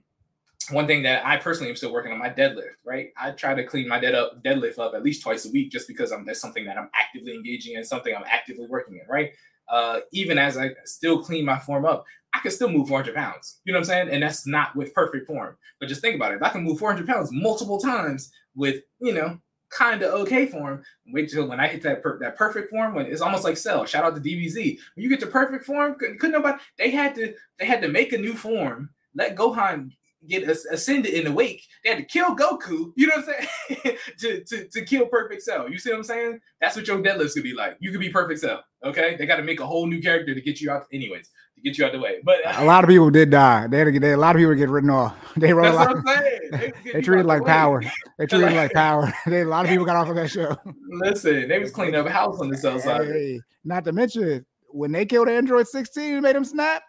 one 0.71 0.87
thing 0.87 1.03
that 1.03 1.25
I 1.27 1.37
personally 1.37 1.71
am 1.71 1.77
still 1.77 1.93
working 1.93 2.13
on 2.13 2.19
my 2.19 2.31
deadlift, 2.31 2.77
right? 2.85 3.11
I 3.17 3.31
try 3.33 3.55
to 3.55 3.65
clean 3.65 3.89
my 3.89 3.99
dead 3.99 4.15
up, 4.15 4.43
deadlift 4.43 4.79
up 4.79 4.95
at 4.95 5.03
least 5.03 5.23
twice 5.23 5.47
a 5.47 5.51
week 5.51 5.71
just 5.71 5.89
because 5.89 6.13
I'm 6.13 6.25
that's 6.25 6.41
something 6.41 6.65
that 6.65 6.79
I'm 6.79 6.91
actively 6.95 7.35
engaging 7.35 7.77
in, 7.77 7.85
something 7.85 8.15
I'm 8.15 8.25
actively 8.27 8.67
working 8.67 8.95
in, 8.95 9.07
right? 9.09 9.33
Uh, 9.69 10.01
even 10.13 10.39
as 10.39 10.57
I 10.57 10.71
still 10.85 11.23
clean 11.23 11.45
my 11.45 11.59
form 11.59 11.85
up, 11.85 12.05
I 12.33 12.41
can 12.41 12.51
still 12.51 12.69
move 12.69 12.89
400 12.89 13.15
pounds. 13.15 13.61
You 13.65 13.73
know 13.73 13.79
what 13.79 13.83
I'm 13.83 13.87
saying? 13.87 14.09
And 14.11 14.23
that's 14.23 14.47
not 14.47 14.75
with 14.77 14.95
perfect 14.95 15.27
form. 15.27 15.57
But 15.81 15.89
just 15.89 16.01
think 16.01 16.17
about 16.17 16.33
it. 16.33 16.37
If 16.37 16.43
I 16.43 16.51
can 16.51 16.63
move 16.63 16.79
400 16.79 17.07
pounds 17.07 17.31
multiple 17.33 17.79
times 17.79 18.31
with, 18.55 18.83
you 19.01 19.13
know, 19.13 19.39
kind 19.71 20.03
of 20.03 20.15
okay 20.23 20.47
form, 20.47 20.83
wait 21.09 21.31
till 21.31 21.47
when 21.47 21.61
I 21.61 21.69
hit 21.69 21.83
that 21.83 22.03
per- 22.03 22.19
that 22.21 22.37
perfect 22.37 22.71
form, 22.71 22.95
when 22.95 23.07
it's 23.07 23.21
almost 23.21 23.45
like 23.45 23.57
cell. 23.57 23.85
Shout 23.85 24.05
out 24.05 24.15
to 24.15 24.21
DBZ. 24.21 24.79
When 24.95 25.03
you 25.03 25.09
get 25.09 25.21
to 25.21 25.27
perfect 25.27 25.65
form, 25.65 25.97
couldn't, 25.99 26.19
couldn't 26.19 26.41
nobody. 26.41 26.59
They 26.79 26.91
had 26.91 27.15
to 27.17 27.35
they 27.59 27.67
had 27.67 27.83
to 27.83 27.89
make 27.89 28.13
a 28.13 28.19
new 28.19 28.35
form. 28.35 28.91
Let 29.15 29.37
Gohan 29.37 29.91
get 30.27 30.49
ascended 30.49 31.13
in 31.13 31.25
the 31.25 31.33
wake. 31.33 31.65
They 31.85 31.91
had 31.91 31.99
to 31.99 32.05
kill 32.05 32.35
Goku, 32.35 32.93
you 32.97 33.07
know 33.07 33.17
what 33.17 33.29
I'm 33.29 33.47
saying? 33.79 33.97
to, 34.19 34.45
to, 34.45 34.69
to 34.69 34.85
kill 34.85 35.07
Perfect 35.07 35.43
Cell. 35.43 35.71
You 35.71 35.79
see 35.79 35.91
what 35.91 35.99
I'm 35.99 36.05
saying? 36.05 36.41
That's 36.61 36.77
what 36.77 36.87
your 36.87 36.99
deadlifts 36.99 37.35
could 37.35 37.43
be 37.43 37.55
like. 37.55 37.77
You 37.81 37.91
could 37.91 38.01
be 38.01 38.11
Perfect 38.11 38.41
Cell. 38.41 38.63
Okay. 38.85 39.17
They 39.17 39.27
got 39.27 39.37
to 39.37 39.43
make 39.43 39.61
a 39.61 39.67
whole 39.67 39.87
new 39.87 40.01
character 40.01 40.35
to 40.35 40.41
get 40.41 40.61
you 40.61 40.71
out, 40.71 40.85
anyways, 40.93 41.31
to 41.55 41.61
get 41.63 41.79
you 41.79 41.85
out 41.85 41.93
the 41.93 42.01
way. 42.01 42.17
But 42.25 42.39
a 42.59 42.65
lot 42.65 42.85
of 42.85 42.91
people 42.91 43.11
did 43.11 43.31
die. 43.31 43.69
They 43.69 43.79
had 43.79 43.85
to 43.85 43.93
get 43.93 44.03
they, 44.03 44.13
a 44.13 44.17
lot 44.17 44.35
of 44.35 44.41
people 44.41 44.55
get 44.55 44.69
written 44.69 44.91
off. 44.91 45.17
They 45.37 45.53
wrote 45.53 45.77
I'm 45.77 46.05
saying. 46.05 46.41
They, 46.51 46.73
they 46.93 47.01
treated 47.01 47.27
like 47.27 47.43
the 47.43 47.47
power. 47.47 47.83
They 48.19 48.27
treated 48.27 48.55
like 48.55 48.73
power. 48.75 49.13
They, 49.27 49.43
a 49.43 49.45
lot 49.45 49.65
of 49.65 49.71
people 49.71 49.85
got 49.85 49.97
off 49.97 50.09
of 50.09 50.17
that 50.17 50.31
show. 50.31 50.57
Listen, 50.91 51.49
they 51.49 51.61
was 51.61 51.71
cleaning 51.71 51.95
up 51.95 52.07
a 52.07 52.11
house 52.11 52.41
on 52.41 52.49
the 52.49 52.57
cell 52.57 52.81
side. 52.81 53.07
Hey, 53.07 53.41
not 53.65 53.85
to 53.85 53.93
mention 53.93 54.45
when 54.71 54.91
they 54.93 55.07
killed 55.07 55.29
Android 55.29 55.69
16 55.69 56.15
and 56.15 56.23
made 56.23 56.35
him 56.37 56.45
snap, 56.45 56.83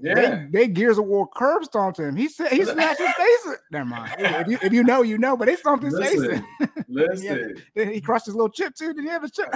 yeah. 0.00 0.14
They, 0.14 0.48
they 0.50 0.68
Gears 0.68 0.98
of 0.98 1.06
War 1.06 1.28
curb 1.34 1.64
stomped 1.64 1.98
him. 1.98 2.16
He 2.16 2.28
said 2.28 2.52
he 2.52 2.64
smashed 2.64 2.98
his 2.98 3.12
face. 3.12 3.56
Never 3.70 3.84
mind. 3.84 4.14
If 4.18 4.48
you, 4.48 4.58
if 4.62 4.72
you 4.72 4.82
know, 4.82 5.02
you 5.02 5.18
know, 5.18 5.36
but 5.36 5.46
they 5.46 5.56
stomped 5.56 5.84
his 5.84 5.94
listen, 5.94 6.44
face. 6.58 6.68
listen. 6.88 7.62
he, 7.74 7.84
he, 7.94 8.00
crushed 8.00 8.26
his 8.26 8.34
little 8.34 8.50
chip 8.50 8.74
too. 8.74 8.92
Did 8.92 9.04
he 9.04 9.10
have 9.10 9.24
a 9.24 9.30
chip? 9.30 9.54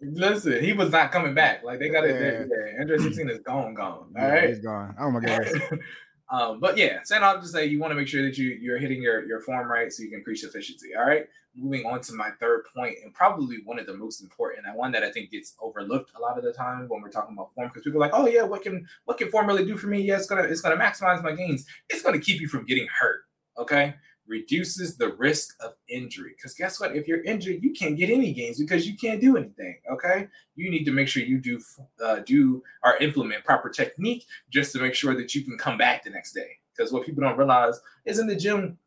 Listen, 0.00 0.62
he 0.62 0.72
was 0.72 0.90
not 0.90 1.12
coming 1.12 1.34
back. 1.34 1.64
Like 1.64 1.78
they 1.78 1.88
got 1.88 2.04
it. 2.04 2.14
Yeah. 2.14 2.46
yeah. 2.48 2.80
Android 2.80 3.00
16 3.02 3.30
is 3.30 3.38
gone, 3.40 3.74
gone. 3.74 3.86
All 3.88 4.12
yeah, 4.16 4.28
right. 4.28 4.48
He's 4.48 4.60
gone. 4.60 4.94
Oh 4.98 5.10
my 5.10 5.20
god. 5.20 5.46
um, 6.30 6.60
but 6.60 6.78
yeah, 6.78 7.00
saying 7.04 7.22
all 7.22 7.40
to 7.40 7.46
say 7.46 7.66
you 7.66 7.80
want 7.80 7.90
to 7.90 7.94
make 7.94 8.08
sure 8.08 8.22
that 8.22 8.38
you 8.38 8.58
you're 8.60 8.78
hitting 8.78 9.02
your, 9.02 9.26
your 9.26 9.40
form 9.40 9.68
right 9.68 9.92
so 9.92 10.02
you 10.02 10.10
can 10.10 10.20
increase 10.20 10.44
efficiency. 10.44 10.90
All 10.96 11.06
right 11.06 11.26
moving 11.54 11.84
on 11.86 12.00
to 12.02 12.14
my 12.14 12.30
third 12.38 12.64
point, 12.74 12.96
and 13.02 13.12
probably 13.12 13.58
one 13.64 13.78
of 13.78 13.86
the 13.86 13.94
most 13.94 14.22
important, 14.22 14.66
and 14.66 14.76
one 14.76 14.92
that 14.92 15.02
I 15.02 15.10
think 15.10 15.30
gets 15.30 15.54
overlooked 15.60 16.12
a 16.16 16.20
lot 16.20 16.38
of 16.38 16.44
the 16.44 16.52
time 16.52 16.88
when 16.88 17.02
we're 17.02 17.10
talking 17.10 17.34
about 17.34 17.54
form, 17.54 17.68
because 17.68 17.82
people 17.82 18.02
are 18.02 18.06
like, 18.06 18.14
oh 18.14 18.26
yeah, 18.26 18.42
what 18.42 18.62
can 18.62 18.86
what 19.04 19.18
can 19.18 19.30
form 19.30 19.46
really 19.46 19.64
do 19.64 19.76
for 19.76 19.88
me? 19.88 20.00
Yeah, 20.00 20.16
it's 20.16 20.26
gonna 20.26 20.42
it's 20.42 20.60
gonna 20.60 20.76
maximize 20.76 21.22
my 21.22 21.32
gains. 21.32 21.66
It's 21.88 22.02
gonna 22.02 22.20
keep 22.20 22.40
you 22.40 22.48
from 22.48 22.64
getting 22.64 22.86
hurt. 22.86 23.22
Okay, 23.58 23.94
reduces 24.26 24.96
the 24.96 25.12
risk 25.14 25.56
of 25.60 25.74
injury. 25.88 26.32
Because 26.36 26.54
guess 26.54 26.80
what? 26.80 26.96
If 26.96 27.08
you're 27.08 27.22
injured, 27.24 27.62
you 27.62 27.72
can't 27.72 27.96
get 27.96 28.08
any 28.08 28.32
gains 28.32 28.58
because 28.58 28.86
you 28.86 28.96
can't 28.96 29.20
do 29.20 29.36
anything. 29.36 29.78
Okay, 29.90 30.28
you 30.54 30.70
need 30.70 30.84
to 30.84 30.92
make 30.92 31.08
sure 31.08 31.22
you 31.22 31.38
do 31.38 31.60
uh, 32.02 32.20
do 32.20 32.62
or 32.84 32.96
implement 32.98 33.44
proper 33.44 33.68
technique 33.68 34.24
just 34.50 34.72
to 34.72 34.78
make 34.78 34.94
sure 34.94 35.14
that 35.14 35.34
you 35.34 35.44
can 35.44 35.58
come 35.58 35.76
back 35.76 36.04
the 36.04 36.10
next 36.10 36.32
day. 36.32 36.58
Because 36.74 36.92
what 36.92 37.04
people 37.04 37.22
don't 37.22 37.36
realize 37.36 37.78
is 38.06 38.18
in 38.18 38.26
the 38.26 38.36
gym, 38.36 38.78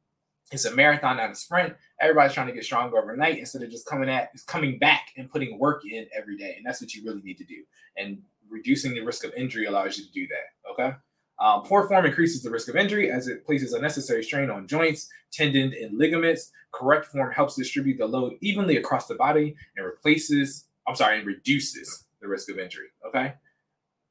it's 0.53 0.65
a 0.65 0.75
marathon, 0.75 1.17
not 1.17 1.31
a 1.31 1.35
sprint. 1.35 1.73
Everybody's 1.99 2.33
trying 2.33 2.47
to 2.47 2.53
get 2.53 2.63
stronger 2.63 2.97
overnight 2.97 3.39
instead 3.39 3.61
of 3.61 3.71
just 3.71 3.85
coming 3.85 4.09
at 4.09 4.29
coming 4.47 4.77
back 4.77 5.09
and 5.17 5.29
putting 5.29 5.59
work 5.59 5.83
in 5.85 6.07
every 6.15 6.37
day. 6.37 6.53
And 6.57 6.65
that's 6.65 6.81
what 6.81 6.93
you 6.93 7.03
really 7.05 7.21
need 7.21 7.37
to 7.37 7.45
do. 7.45 7.63
And 7.97 8.21
reducing 8.49 8.93
the 8.93 9.01
risk 9.01 9.23
of 9.23 9.33
injury 9.33 9.65
allows 9.65 9.97
you 9.97 10.05
to 10.05 10.11
do 10.11 10.27
that. 10.27 10.71
Okay. 10.71 10.95
Um, 11.39 11.63
poor 11.63 11.87
form 11.87 12.05
increases 12.05 12.43
the 12.43 12.49
risk 12.49 12.67
of 12.67 12.75
injury 12.75 13.11
as 13.11 13.27
it 13.27 13.45
places 13.45 13.73
unnecessary 13.73 14.23
strain 14.23 14.49
on 14.49 14.67
joints, 14.67 15.09
tendons, 15.31 15.73
and 15.81 15.97
ligaments. 15.97 16.51
Correct 16.71 17.05
form 17.05 17.31
helps 17.31 17.55
distribute 17.55 17.97
the 17.97 18.05
load 18.05 18.33
evenly 18.41 18.77
across 18.77 19.07
the 19.07 19.15
body 19.15 19.55
and 19.75 19.85
replaces, 19.85 20.65
I'm 20.87 20.95
sorry, 20.95 21.17
and 21.17 21.27
reduces 21.27 22.05
the 22.21 22.27
risk 22.27 22.49
of 22.49 22.59
injury. 22.59 22.87
Okay. 23.07 23.33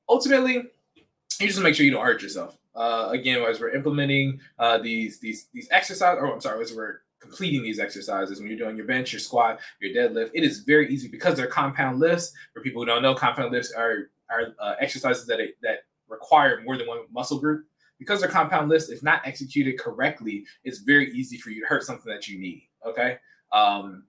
Ultimately, 0.09 0.65
you 0.95 1.47
just 1.47 1.61
make 1.61 1.75
sure 1.75 1.87
you 1.87 1.93
don't 1.93 2.05
hurt 2.05 2.23
yourself. 2.23 2.59
Uh, 2.75 3.09
again, 3.11 3.43
as 3.43 3.61
we're 3.61 3.75
implementing 3.75 4.41
uh, 4.59 4.79
these 4.79 5.21
these 5.21 5.49
these 5.53 5.69
exercises, 5.71 6.19
or 6.21 6.33
I'm 6.33 6.41
sorry, 6.41 6.63
as 6.63 6.75
we're 6.75 7.01
completing 7.21 7.63
these 7.63 7.79
exercises, 7.79 8.41
when 8.41 8.49
you're 8.49 8.59
doing 8.59 8.77
your 8.77 8.87
bench, 8.87 9.13
your 9.13 9.21
squat, 9.21 9.61
your 9.81 9.93
deadlift, 9.93 10.31
it 10.35 10.43
is 10.43 10.61
very 10.61 10.93
easy 10.93 11.09
because 11.09 11.37
they're 11.37 11.47
compound 11.47 12.01
lifts. 12.01 12.33
For 12.55 12.63
people 12.63 12.83
who 12.83 12.87
don't 12.87 13.03
know, 13.03 13.15
compound 13.15 13.53
lifts 13.53 13.73
are 13.73 14.11
are 14.31 14.55
uh, 14.59 14.75
exercises 14.81 15.27
that 15.27 15.41
that 15.63 15.81
require 16.09 16.63
more 16.63 16.77
than 16.77 16.87
one 16.87 17.01
muscle 17.11 17.39
group. 17.39 17.67
Because 17.99 18.19
they're 18.21 18.29
compound 18.29 18.69
lifts, 18.69 18.89
if 18.89 19.01
not 19.05 19.23
executed 19.25 19.79
correctly, 19.79 20.45
it's 20.65 20.79
very 20.79 21.13
easy 21.13 21.37
for 21.37 21.51
you 21.51 21.61
to 21.61 21.67
hurt 21.69 21.85
something 21.85 22.13
that 22.13 22.27
you 22.27 22.37
need. 22.37 22.69
Okay. 22.85 23.19
Um, 23.53 24.05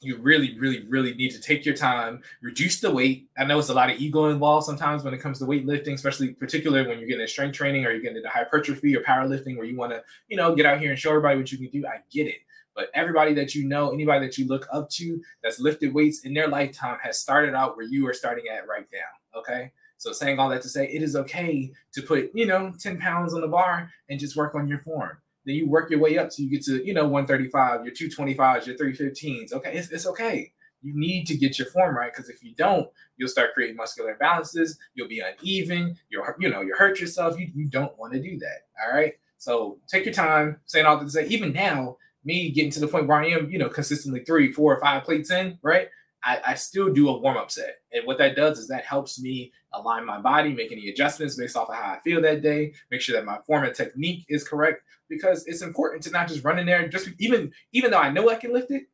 you 0.00 0.16
really, 0.18 0.58
really, 0.58 0.86
really 0.88 1.14
need 1.14 1.30
to 1.30 1.40
take 1.40 1.64
your 1.64 1.74
time, 1.74 2.22
reduce 2.42 2.80
the 2.80 2.90
weight. 2.90 3.28
I 3.38 3.44
know 3.44 3.58
it's 3.58 3.68
a 3.68 3.74
lot 3.74 3.90
of 3.90 4.00
ego 4.00 4.26
involved 4.26 4.66
sometimes 4.66 5.02
when 5.02 5.14
it 5.14 5.18
comes 5.18 5.38
to 5.38 5.44
weightlifting, 5.44 5.94
especially 5.94 6.34
particularly 6.34 6.86
when 6.86 6.98
you're 6.98 7.08
getting 7.08 7.26
strength 7.26 7.56
training 7.56 7.84
or 7.84 7.90
you're 7.90 8.00
getting 8.00 8.18
into 8.18 8.28
hypertrophy 8.28 8.96
or 8.96 9.02
powerlifting 9.02 9.56
where 9.56 9.66
you 9.66 9.76
want 9.76 9.92
to, 9.92 10.02
you 10.28 10.36
know, 10.36 10.54
get 10.54 10.66
out 10.66 10.80
here 10.80 10.90
and 10.90 10.98
show 10.98 11.10
everybody 11.10 11.38
what 11.38 11.50
you 11.50 11.58
can 11.58 11.68
do. 11.68 11.86
I 11.86 11.98
get 12.10 12.26
it. 12.26 12.40
But 12.74 12.90
everybody 12.94 13.34
that 13.34 13.54
you 13.54 13.66
know, 13.66 13.92
anybody 13.92 14.26
that 14.26 14.36
you 14.36 14.46
look 14.46 14.66
up 14.72 14.90
to 14.90 15.20
that's 15.42 15.60
lifted 15.60 15.94
weights 15.94 16.24
in 16.24 16.34
their 16.34 16.48
lifetime 16.48 16.98
has 17.02 17.20
started 17.20 17.54
out 17.54 17.76
where 17.76 17.86
you 17.86 18.06
are 18.08 18.14
starting 18.14 18.46
at 18.48 18.66
right 18.66 18.86
now. 18.92 19.38
Okay. 19.38 19.72
So 19.96 20.12
saying 20.12 20.38
all 20.38 20.50
that 20.50 20.62
to 20.62 20.68
say 20.68 20.86
it 20.88 21.02
is 21.02 21.16
okay 21.16 21.72
to 21.92 22.02
put, 22.02 22.30
you 22.34 22.46
know, 22.46 22.72
10 22.78 22.98
pounds 22.98 23.32
on 23.32 23.40
the 23.40 23.48
bar 23.48 23.90
and 24.10 24.18
just 24.20 24.36
work 24.36 24.54
on 24.54 24.68
your 24.68 24.80
form. 24.80 25.16
Then 25.44 25.56
you 25.56 25.68
work 25.68 25.90
your 25.90 26.00
way 26.00 26.18
up 26.18 26.32
so 26.32 26.42
you 26.42 26.50
get 26.50 26.62
to, 26.64 26.84
you 26.86 26.94
know, 26.94 27.06
135, 27.06 27.84
your 27.84 27.94
225s, 27.94 28.66
your 28.66 28.76
315s. 28.76 29.52
Okay, 29.52 29.74
it's, 29.74 29.90
it's 29.90 30.06
okay. 30.06 30.52
You 30.82 30.92
need 30.94 31.26
to 31.26 31.36
get 31.36 31.58
your 31.58 31.68
form 31.68 31.96
right 31.96 32.12
because 32.12 32.28
if 32.28 32.42
you 32.42 32.54
don't, 32.54 32.88
you'll 33.16 33.28
start 33.28 33.54
creating 33.54 33.76
muscular 33.76 34.16
imbalances. 34.20 34.76
You'll 34.94 35.08
be 35.08 35.20
uneven. 35.20 35.96
You'll, 36.10 36.24
you 36.38 36.50
know, 36.50 36.60
you 36.60 36.74
hurt 36.76 37.00
yourself. 37.00 37.38
You, 37.38 37.50
you 37.54 37.66
don't 37.66 37.96
want 37.98 38.12
to 38.12 38.20
do 38.20 38.38
that. 38.38 38.66
All 38.84 38.94
right. 38.94 39.14
So 39.38 39.78
take 39.88 40.04
your 40.04 40.14
time. 40.14 40.58
Saying 40.66 40.84
all 40.86 40.98
that 40.98 41.04
to 41.04 41.10
say, 41.10 41.26
even 41.28 41.52
now, 41.52 41.96
me 42.24 42.50
getting 42.50 42.70
to 42.72 42.80
the 42.80 42.88
point 42.88 43.06
where 43.06 43.18
I 43.18 43.28
am, 43.28 43.50
you 43.50 43.58
know, 43.58 43.68
consistently 43.68 44.24
three, 44.24 44.52
four, 44.52 44.78
five 44.80 45.04
plates 45.04 45.30
in, 45.30 45.58
right? 45.62 45.88
I, 46.22 46.40
I 46.48 46.54
still 46.54 46.92
do 46.92 47.08
a 47.08 47.18
warm 47.18 47.36
up 47.36 47.50
set. 47.50 47.76
And 47.92 48.06
what 48.06 48.18
that 48.18 48.34
does 48.36 48.58
is 48.58 48.68
that 48.68 48.84
helps 48.84 49.20
me 49.20 49.52
align 49.74 50.06
my 50.06 50.20
body, 50.20 50.54
make 50.54 50.72
any 50.72 50.88
adjustments 50.88 51.36
based 51.36 51.56
off 51.56 51.68
of 51.68 51.74
how 51.74 51.92
I 51.92 52.00
feel 52.00 52.22
that 52.22 52.42
day, 52.42 52.72
make 52.90 53.02
sure 53.02 53.14
that 53.14 53.26
my 53.26 53.38
form 53.46 53.64
and 53.64 53.74
technique 53.74 54.24
is 54.28 54.46
correct 54.46 54.82
because 55.08 55.46
it's 55.46 55.62
important 55.62 56.02
to 56.04 56.10
not 56.10 56.28
just 56.28 56.44
run 56.44 56.58
in 56.58 56.66
there 56.66 56.88
just 56.88 57.08
even 57.18 57.52
even 57.72 57.90
though 57.90 57.98
I 57.98 58.10
know 58.10 58.30
I 58.30 58.36
can 58.36 58.52
lift 58.52 58.70
it, 58.70 58.84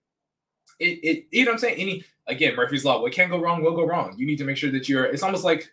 it, 0.79 0.99
it 1.03 1.27
you 1.31 1.45
know 1.45 1.51
what 1.51 1.55
I'm 1.55 1.61
saying? 1.61 1.81
Any 1.81 2.05
again, 2.27 2.57
Murphy's 2.57 2.85
Law, 2.85 3.01
what 3.01 3.13
can 3.13 3.31
go 3.31 3.41
wrong 3.41 3.63
will 3.63 3.77
go 3.77 3.87
wrong. 3.87 4.15
You 4.17 4.27
need 4.27 4.39
to 4.39 4.45
make 4.45 4.57
sure 4.57 4.71
that 4.71 4.89
you're 4.89 5.05
it's 5.05 5.23
almost 5.23 5.45
like 5.45 5.73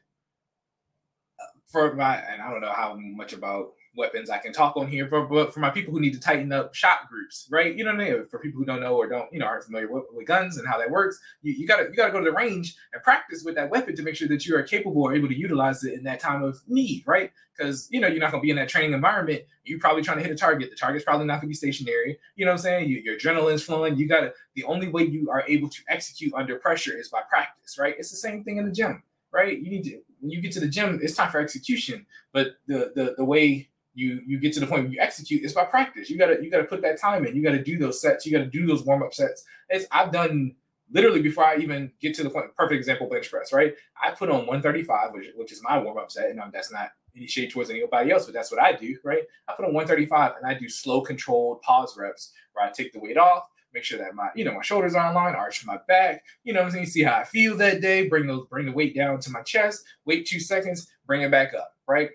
uh, 1.39 1.45
for 1.67 1.93
my 1.95 2.17
and 2.17 2.41
I 2.41 2.51
don't 2.51 2.61
know 2.61 2.73
how 2.73 2.95
much 2.95 3.33
about 3.33 3.73
weapons 3.97 4.29
I 4.29 4.37
can 4.37 4.53
talk 4.53 4.77
on 4.77 4.87
here, 4.87 5.05
but, 5.05 5.27
but 5.27 5.53
for 5.53 5.59
my 5.59 5.69
people 5.69 5.91
who 5.91 5.99
need 5.99 6.13
to 6.13 6.19
tighten 6.19 6.51
up 6.53 6.73
shot 6.73 7.09
groups, 7.09 7.47
right? 7.51 7.75
You 7.75 7.83
know 7.83 7.91
what 7.91 8.01
I 8.01 8.11
mean? 8.11 8.25
For 8.29 8.39
people 8.39 8.59
who 8.59 8.65
don't 8.65 8.79
know 8.79 8.95
or 8.95 9.07
don't, 9.07 9.31
you 9.33 9.39
know, 9.39 9.45
aren't 9.45 9.63
familiar 9.65 9.91
with, 9.91 10.03
with 10.13 10.27
guns 10.27 10.57
and 10.57 10.67
how 10.67 10.77
that 10.77 10.89
works, 10.89 11.19
you, 11.41 11.53
you, 11.53 11.67
gotta 11.67 11.83
you 11.89 11.95
gotta 11.95 12.11
go 12.11 12.19
to 12.19 12.25
the 12.25 12.31
range 12.31 12.75
and 12.93 13.01
practice 13.03 13.43
with 13.43 13.55
that 13.55 13.69
weapon 13.69 13.95
to 13.95 14.03
make 14.03 14.15
sure 14.15 14.27
that 14.27 14.45
you 14.45 14.55
are 14.55 14.63
capable 14.63 15.01
or 15.01 15.15
able 15.15 15.27
to 15.27 15.37
utilize 15.37 15.83
it 15.83 15.93
in 15.93 16.03
that 16.03 16.19
time 16.19 16.43
of 16.43 16.61
need, 16.67 17.03
right? 17.05 17.31
Because 17.57 17.87
you 17.91 17.99
know 17.99 18.07
you're 18.07 18.21
not 18.21 18.31
gonna 18.31 18.43
be 18.43 18.51
in 18.51 18.55
that 18.57 18.69
training 18.69 18.93
environment. 18.93 19.41
You're 19.63 19.79
probably 19.79 20.03
trying 20.03 20.17
to 20.17 20.23
hit 20.23 20.31
a 20.31 20.35
target. 20.35 20.69
The 20.69 20.75
target's 20.75 21.03
probably 21.03 21.25
not 21.25 21.41
gonna 21.41 21.47
be 21.47 21.55
stationary. 21.55 22.19
You 22.35 22.45
know 22.45 22.51
what 22.51 22.59
I'm 22.59 22.63
saying? 22.63 22.89
You, 22.89 22.99
your 22.99 23.17
adrenaline's 23.17 23.63
flowing. 23.63 23.97
You 23.97 24.07
gotta. 24.07 24.33
The 24.55 24.63
only 24.65 24.87
way 24.87 25.03
you 25.03 25.29
are 25.31 25.43
able 25.47 25.69
to 25.69 25.81
execute 25.89 26.33
under 26.35 26.57
pressure 26.57 26.95
is 26.95 27.09
by 27.09 27.21
practice, 27.27 27.77
right? 27.79 27.95
It's 27.97 28.11
the 28.11 28.17
same 28.17 28.43
thing 28.43 28.57
in 28.57 28.65
the 28.65 28.71
gym, 28.71 29.01
right? 29.31 29.59
You 29.59 29.71
need 29.71 29.83
to 29.85 29.99
when 30.19 30.31
you 30.31 30.41
get 30.41 30.51
to 30.53 30.59
the 30.59 30.67
gym, 30.67 30.99
it's 31.01 31.15
time 31.15 31.31
for 31.31 31.39
execution. 31.39 32.05
But 32.31 32.57
the 32.67 32.91
the 32.95 33.15
the 33.17 33.25
way 33.25 33.69
you 33.97 34.21
you 34.27 34.39
get 34.39 34.53
to 34.53 34.59
the 34.59 34.67
point 34.67 34.83
where 34.83 34.91
you 34.91 34.99
execute 34.99 35.43
it's 35.43 35.53
by 35.53 35.65
practice. 35.65 36.09
You 36.09 36.17
gotta 36.17 36.37
you 36.41 36.51
gotta 36.51 36.65
put 36.65 36.81
that 36.83 36.99
time 37.01 37.25
in. 37.25 37.35
You 37.35 37.43
gotta 37.43 37.63
do 37.63 37.77
those 37.77 37.99
sets. 37.99 38.25
You 38.25 38.31
gotta 38.31 38.49
do 38.49 38.65
those 38.67 38.83
warm-up 38.83 39.13
sets. 39.13 39.43
It's 39.69 39.85
i've 39.91 40.11
done 40.11 40.55
literally 40.91 41.21
before 41.21 41.43
i 41.43 41.57
even 41.57 41.91
get 41.99 42.15
to 42.15 42.23
the 42.23 42.29
point 42.29 42.45
perfect 42.55 42.77
example 42.77 43.09
bench 43.09 43.29
press 43.29 43.51
right? 43.51 43.73
I 44.01 44.11
put 44.11 44.29
on 44.29 44.45
135 44.45 45.13
which, 45.13 45.27
which 45.35 45.51
is 45.51 45.61
my 45.61 45.77
warm-up 45.77 46.11
set 46.11 46.29
and 46.29 46.39
that's 46.53 46.71
not 46.71 46.91
any 47.15 47.27
shade 47.27 47.51
towards 47.51 47.69
anybody 47.69 48.11
else 48.11 48.25
but 48.25 48.33
that's 48.33 48.51
what 48.51 48.61
i 48.61 48.71
do 48.71 48.95
right? 49.03 49.23
I 49.47 49.53
put 49.53 49.65
on 49.65 49.73
135 49.73 50.33
and 50.37 50.45
i 50.45 50.57
do 50.57 50.69
slow 50.69 51.01
controlled 51.01 51.61
pause 51.61 51.97
reps 51.97 52.31
where 52.53 52.65
i 52.65 52.71
take 52.71 52.93
the 52.93 52.99
weight 52.99 53.17
off 53.17 53.49
make 53.73 53.83
sure 53.83 53.99
that 53.99 54.15
my 54.15 54.29
you 54.35 54.45
know 54.45 54.53
my 54.53 54.61
shoulders 54.61 54.95
are 54.95 55.13
line 55.13 55.35
arch 55.35 55.65
my 55.65 55.79
back 55.87 56.23
you 56.43 56.53
know 56.53 56.61
i'm 56.61 56.71
saying? 56.71 56.85
See 56.85 57.03
how 57.03 57.15
i 57.15 57.23
feel 57.23 57.57
that 57.57 57.81
day 57.81 58.07
bring 58.07 58.27
those 58.27 58.47
bring 58.47 58.65
the 58.65 58.71
weight 58.71 58.95
down 58.95 59.19
to 59.21 59.31
my 59.31 59.41
chest 59.41 59.83
wait 60.05 60.25
two 60.25 60.39
seconds 60.39 60.87
bring 61.05 61.21
it 61.21 61.31
back 61.31 61.53
up 61.53 61.73
right 61.87 62.09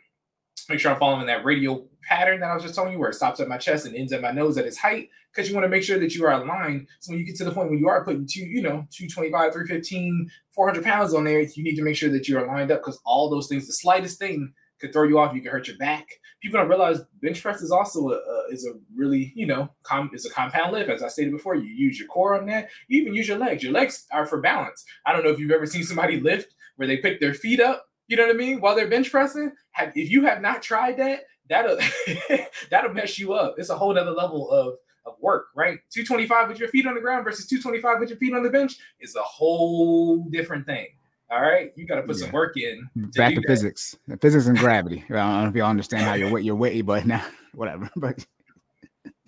make 0.69 0.81
sure 0.81 0.93
I'm 0.93 0.99
following 0.99 1.27
that 1.27 1.45
radial 1.45 1.89
pattern 2.03 2.41
that 2.41 2.51
I 2.51 2.55
was 2.55 2.63
just 2.63 2.75
telling 2.75 2.93
you, 2.93 2.99
where 2.99 3.11
it 3.11 3.15
stops 3.15 3.41
at 3.41 3.49
my 3.49 3.59
chest 3.59 3.87
and 3.87 3.95
ends 3.95 4.13
at 4.13 4.23
my 4.23 4.33
nose 4.33 4.59
at 4.59 4.67
its 4.67 4.79
height, 4.79 5.09
because 5.33 5.49
you 5.49 5.55
want 5.55 5.65
to 5.65 5.69
make 5.69 5.83
sure 5.83 5.99
that 5.99 6.15
you 6.15 6.25
are 6.25 6.33
aligned. 6.33 6.87
So 7.01 7.11
when 7.11 7.21
you 7.21 7.27
get 7.27 7.37
to 7.37 7.45
the 7.45 7.53
point 7.53 7.71
when 7.71 7.79
you 7.79 7.89
are 7.89 8.05
putting 8.05 8.27
two, 8.27 8.41
you 8.41 8.63
know, 8.63 8.87
225, 8.91 9.53
315, 9.53 10.31
400 10.51 10.85
pounds 10.85 11.15
on 11.15 11.25
there, 11.25 11.41
you 11.41 11.63
need 11.63 11.77
to 11.77 11.83
make 11.83 11.97
sure 11.97 12.11
that 12.11 12.29
you 12.29 12.39
are 12.39 12.47
lined 12.47 12.71
up 12.71 12.81
because 12.81 13.01
all 13.05 13.31
those 13.31 13.49
things, 13.49 13.67
the 13.67 13.73
slightest 13.73 14.19
thing 14.19 14.53
could 14.81 14.93
throw 14.93 15.05
you 15.05 15.19
off. 15.19 15.35
You 15.35 15.41
can 15.41 15.51
hurt 15.51 15.69
your 15.69 15.77
back. 15.79 16.07
People 16.43 16.59
don't 16.59 16.69
realize 16.69 17.01
bench 17.23 17.41
press 17.41 17.63
is 17.63 17.71
also 17.71 18.09
a, 18.09 18.15
a 18.15 18.45
is 18.51 18.67
a 18.67 18.73
really, 18.95 19.33
you 19.37 19.47
know, 19.47 19.71
com, 19.85 20.11
is 20.13 20.27
a 20.27 20.31
compound 20.31 20.73
lift. 20.73 20.91
As 20.91 21.03
I 21.03 21.09
stated 21.09 21.33
before, 21.33 21.55
you 21.55 21.73
use 21.73 21.99
your 21.99 22.09
core 22.09 22.39
on 22.39 22.47
that. 22.47 22.69
You 22.89 23.01
even 23.01 23.15
use 23.15 23.29
your 23.29 23.39
legs. 23.39 23.63
Your 23.63 23.73
legs 23.73 24.07
are 24.13 24.27
for 24.27 24.41
balance. 24.41 24.85
I 25.07 25.13
don't 25.13 25.25
know 25.25 25.31
if 25.31 25.39
you've 25.39 25.53
ever 25.53 25.67
seen 25.67 25.85
somebody 25.85 26.21
lift 26.21 26.55
where 26.77 26.89
they 26.89 26.97
pick 26.97 27.21
their 27.21 27.33
feet 27.35 27.61
up 27.61 27.87
you 28.09 28.17
know 28.17 28.27
what 28.27 28.35
I 28.35 28.39
mean? 28.39 28.61
While 28.61 28.77
they're 28.77 28.89
bench 28.89 29.11
pressing, 29.11 29.53
have, 29.73 29.93
if 29.97 30.11
you 30.11 30.25
have 30.25 30.41
not 30.41 30.63
tried 30.63 30.99
that, 30.99 31.23
that'll 31.49 31.79
that'll 32.71 32.93
mess 32.93 33.19
you 33.19 33.33
up. 33.33 33.57
It's 33.59 33.71
a 33.71 33.77
whole 33.77 33.97
other 33.97 34.11
level 34.11 34.51
of 34.51 34.75
of 35.05 35.15
work, 35.21 35.47
right? 35.55 35.79
225 35.91 36.49
with 36.49 36.59
your 36.59 36.69
feet 36.69 36.87
on 36.87 36.95
the 36.95 37.01
ground 37.01 37.25
versus 37.25 37.47
225 37.47 38.01
with 38.01 38.09
your 38.09 38.19
feet 38.19 38.35
on 38.35 38.43
the 38.43 38.51
bench 38.51 38.77
is 39.01 39.17
a 39.17 39.23
whole 39.23 40.25
different 40.31 40.67
thing. 40.67 40.87
All 41.31 41.41
right, 41.41 41.73
you 41.77 41.87
got 41.87 41.97
to 41.97 42.03
put 42.03 42.19
yeah. 42.19 42.25
some 42.25 42.33
work 42.33 42.59
in. 42.59 42.89
Back 43.17 43.35
to 43.35 43.41
that. 43.41 43.47
physics, 43.47 43.97
physics 44.21 44.47
and 44.47 44.59
gravity. 44.59 45.03
I 45.09 45.15
don't 45.15 45.43
know 45.43 45.49
if 45.49 45.55
y'all 45.55 45.71
understand 45.71 46.05
how 46.05 46.13
your 46.13 46.31
weight, 46.31 46.45
your 46.45 46.57
weight, 46.57 46.85
but 46.85 47.07
now 47.07 47.25
whatever. 47.55 47.89
But 47.97 48.27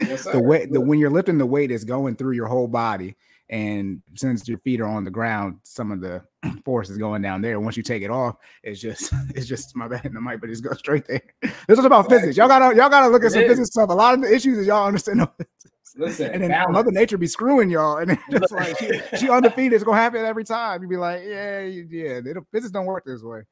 yes, 0.02 0.24
the 0.24 0.38
weight, 0.38 0.70
the 0.70 0.82
when 0.82 0.98
you're 0.98 1.10
lifting 1.10 1.38
the 1.38 1.46
weight, 1.46 1.70
is 1.70 1.82
going 1.82 2.16
through 2.16 2.32
your 2.32 2.46
whole 2.46 2.68
body, 2.68 3.16
and 3.54 4.02
since 4.16 4.48
your 4.48 4.58
feet 4.58 4.80
are 4.80 4.88
on 4.88 5.04
the 5.04 5.12
ground, 5.12 5.60
some 5.62 5.92
of 5.92 6.00
the 6.00 6.20
force 6.64 6.90
is 6.90 6.98
going 6.98 7.22
down 7.22 7.40
there. 7.40 7.60
Once 7.60 7.76
you 7.76 7.84
take 7.84 8.02
it 8.02 8.10
off, 8.10 8.34
it's 8.64 8.80
just 8.80 9.12
it's 9.34 9.46
just 9.46 9.76
my 9.76 9.86
bad 9.86 10.04
in 10.04 10.12
the 10.14 10.20
mic, 10.20 10.40
but 10.40 10.50
it's 10.50 10.60
going 10.60 10.76
straight 10.76 11.06
there. 11.06 11.22
This 11.68 11.78
is 11.78 11.84
about 11.84 12.08
physics. 12.08 12.36
Y'all 12.36 12.48
gotta 12.48 12.76
y'all 12.76 12.90
gotta 12.90 13.08
look 13.08 13.22
at 13.22 13.28
it 13.28 13.30
some 13.30 13.42
is. 13.42 13.48
physics 13.48 13.68
stuff. 13.70 13.90
A 13.90 13.92
lot 13.92 14.14
of 14.14 14.22
the 14.22 14.34
issues 14.34 14.58
that 14.58 14.64
y'all 14.64 14.86
understand. 14.86 15.26
Listen, 15.96 16.32
and 16.32 16.42
then 16.42 16.50
balance. 16.50 16.72
Mother 16.72 16.90
Nature 16.90 17.16
be 17.16 17.28
screwing 17.28 17.70
y'all, 17.70 17.98
and 17.98 18.18
just 18.28 18.52
like 18.52 18.76
she, 18.78 19.00
she 19.16 19.30
undefeated, 19.30 19.74
it's 19.74 19.84
gonna 19.84 19.96
happen 19.96 20.24
every 20.24 20.42
time. 20.42 20.82
You 20.82 20.88
be 20.88 20.96
like, 20.96 21.22
yeah, 21.24 21.60
yeah, 21.60 22.20
physics 22.50 22.72
don't 22.72 22.86
work 22.86 23.04
this 23.04 23.22
way. 23.22 23.42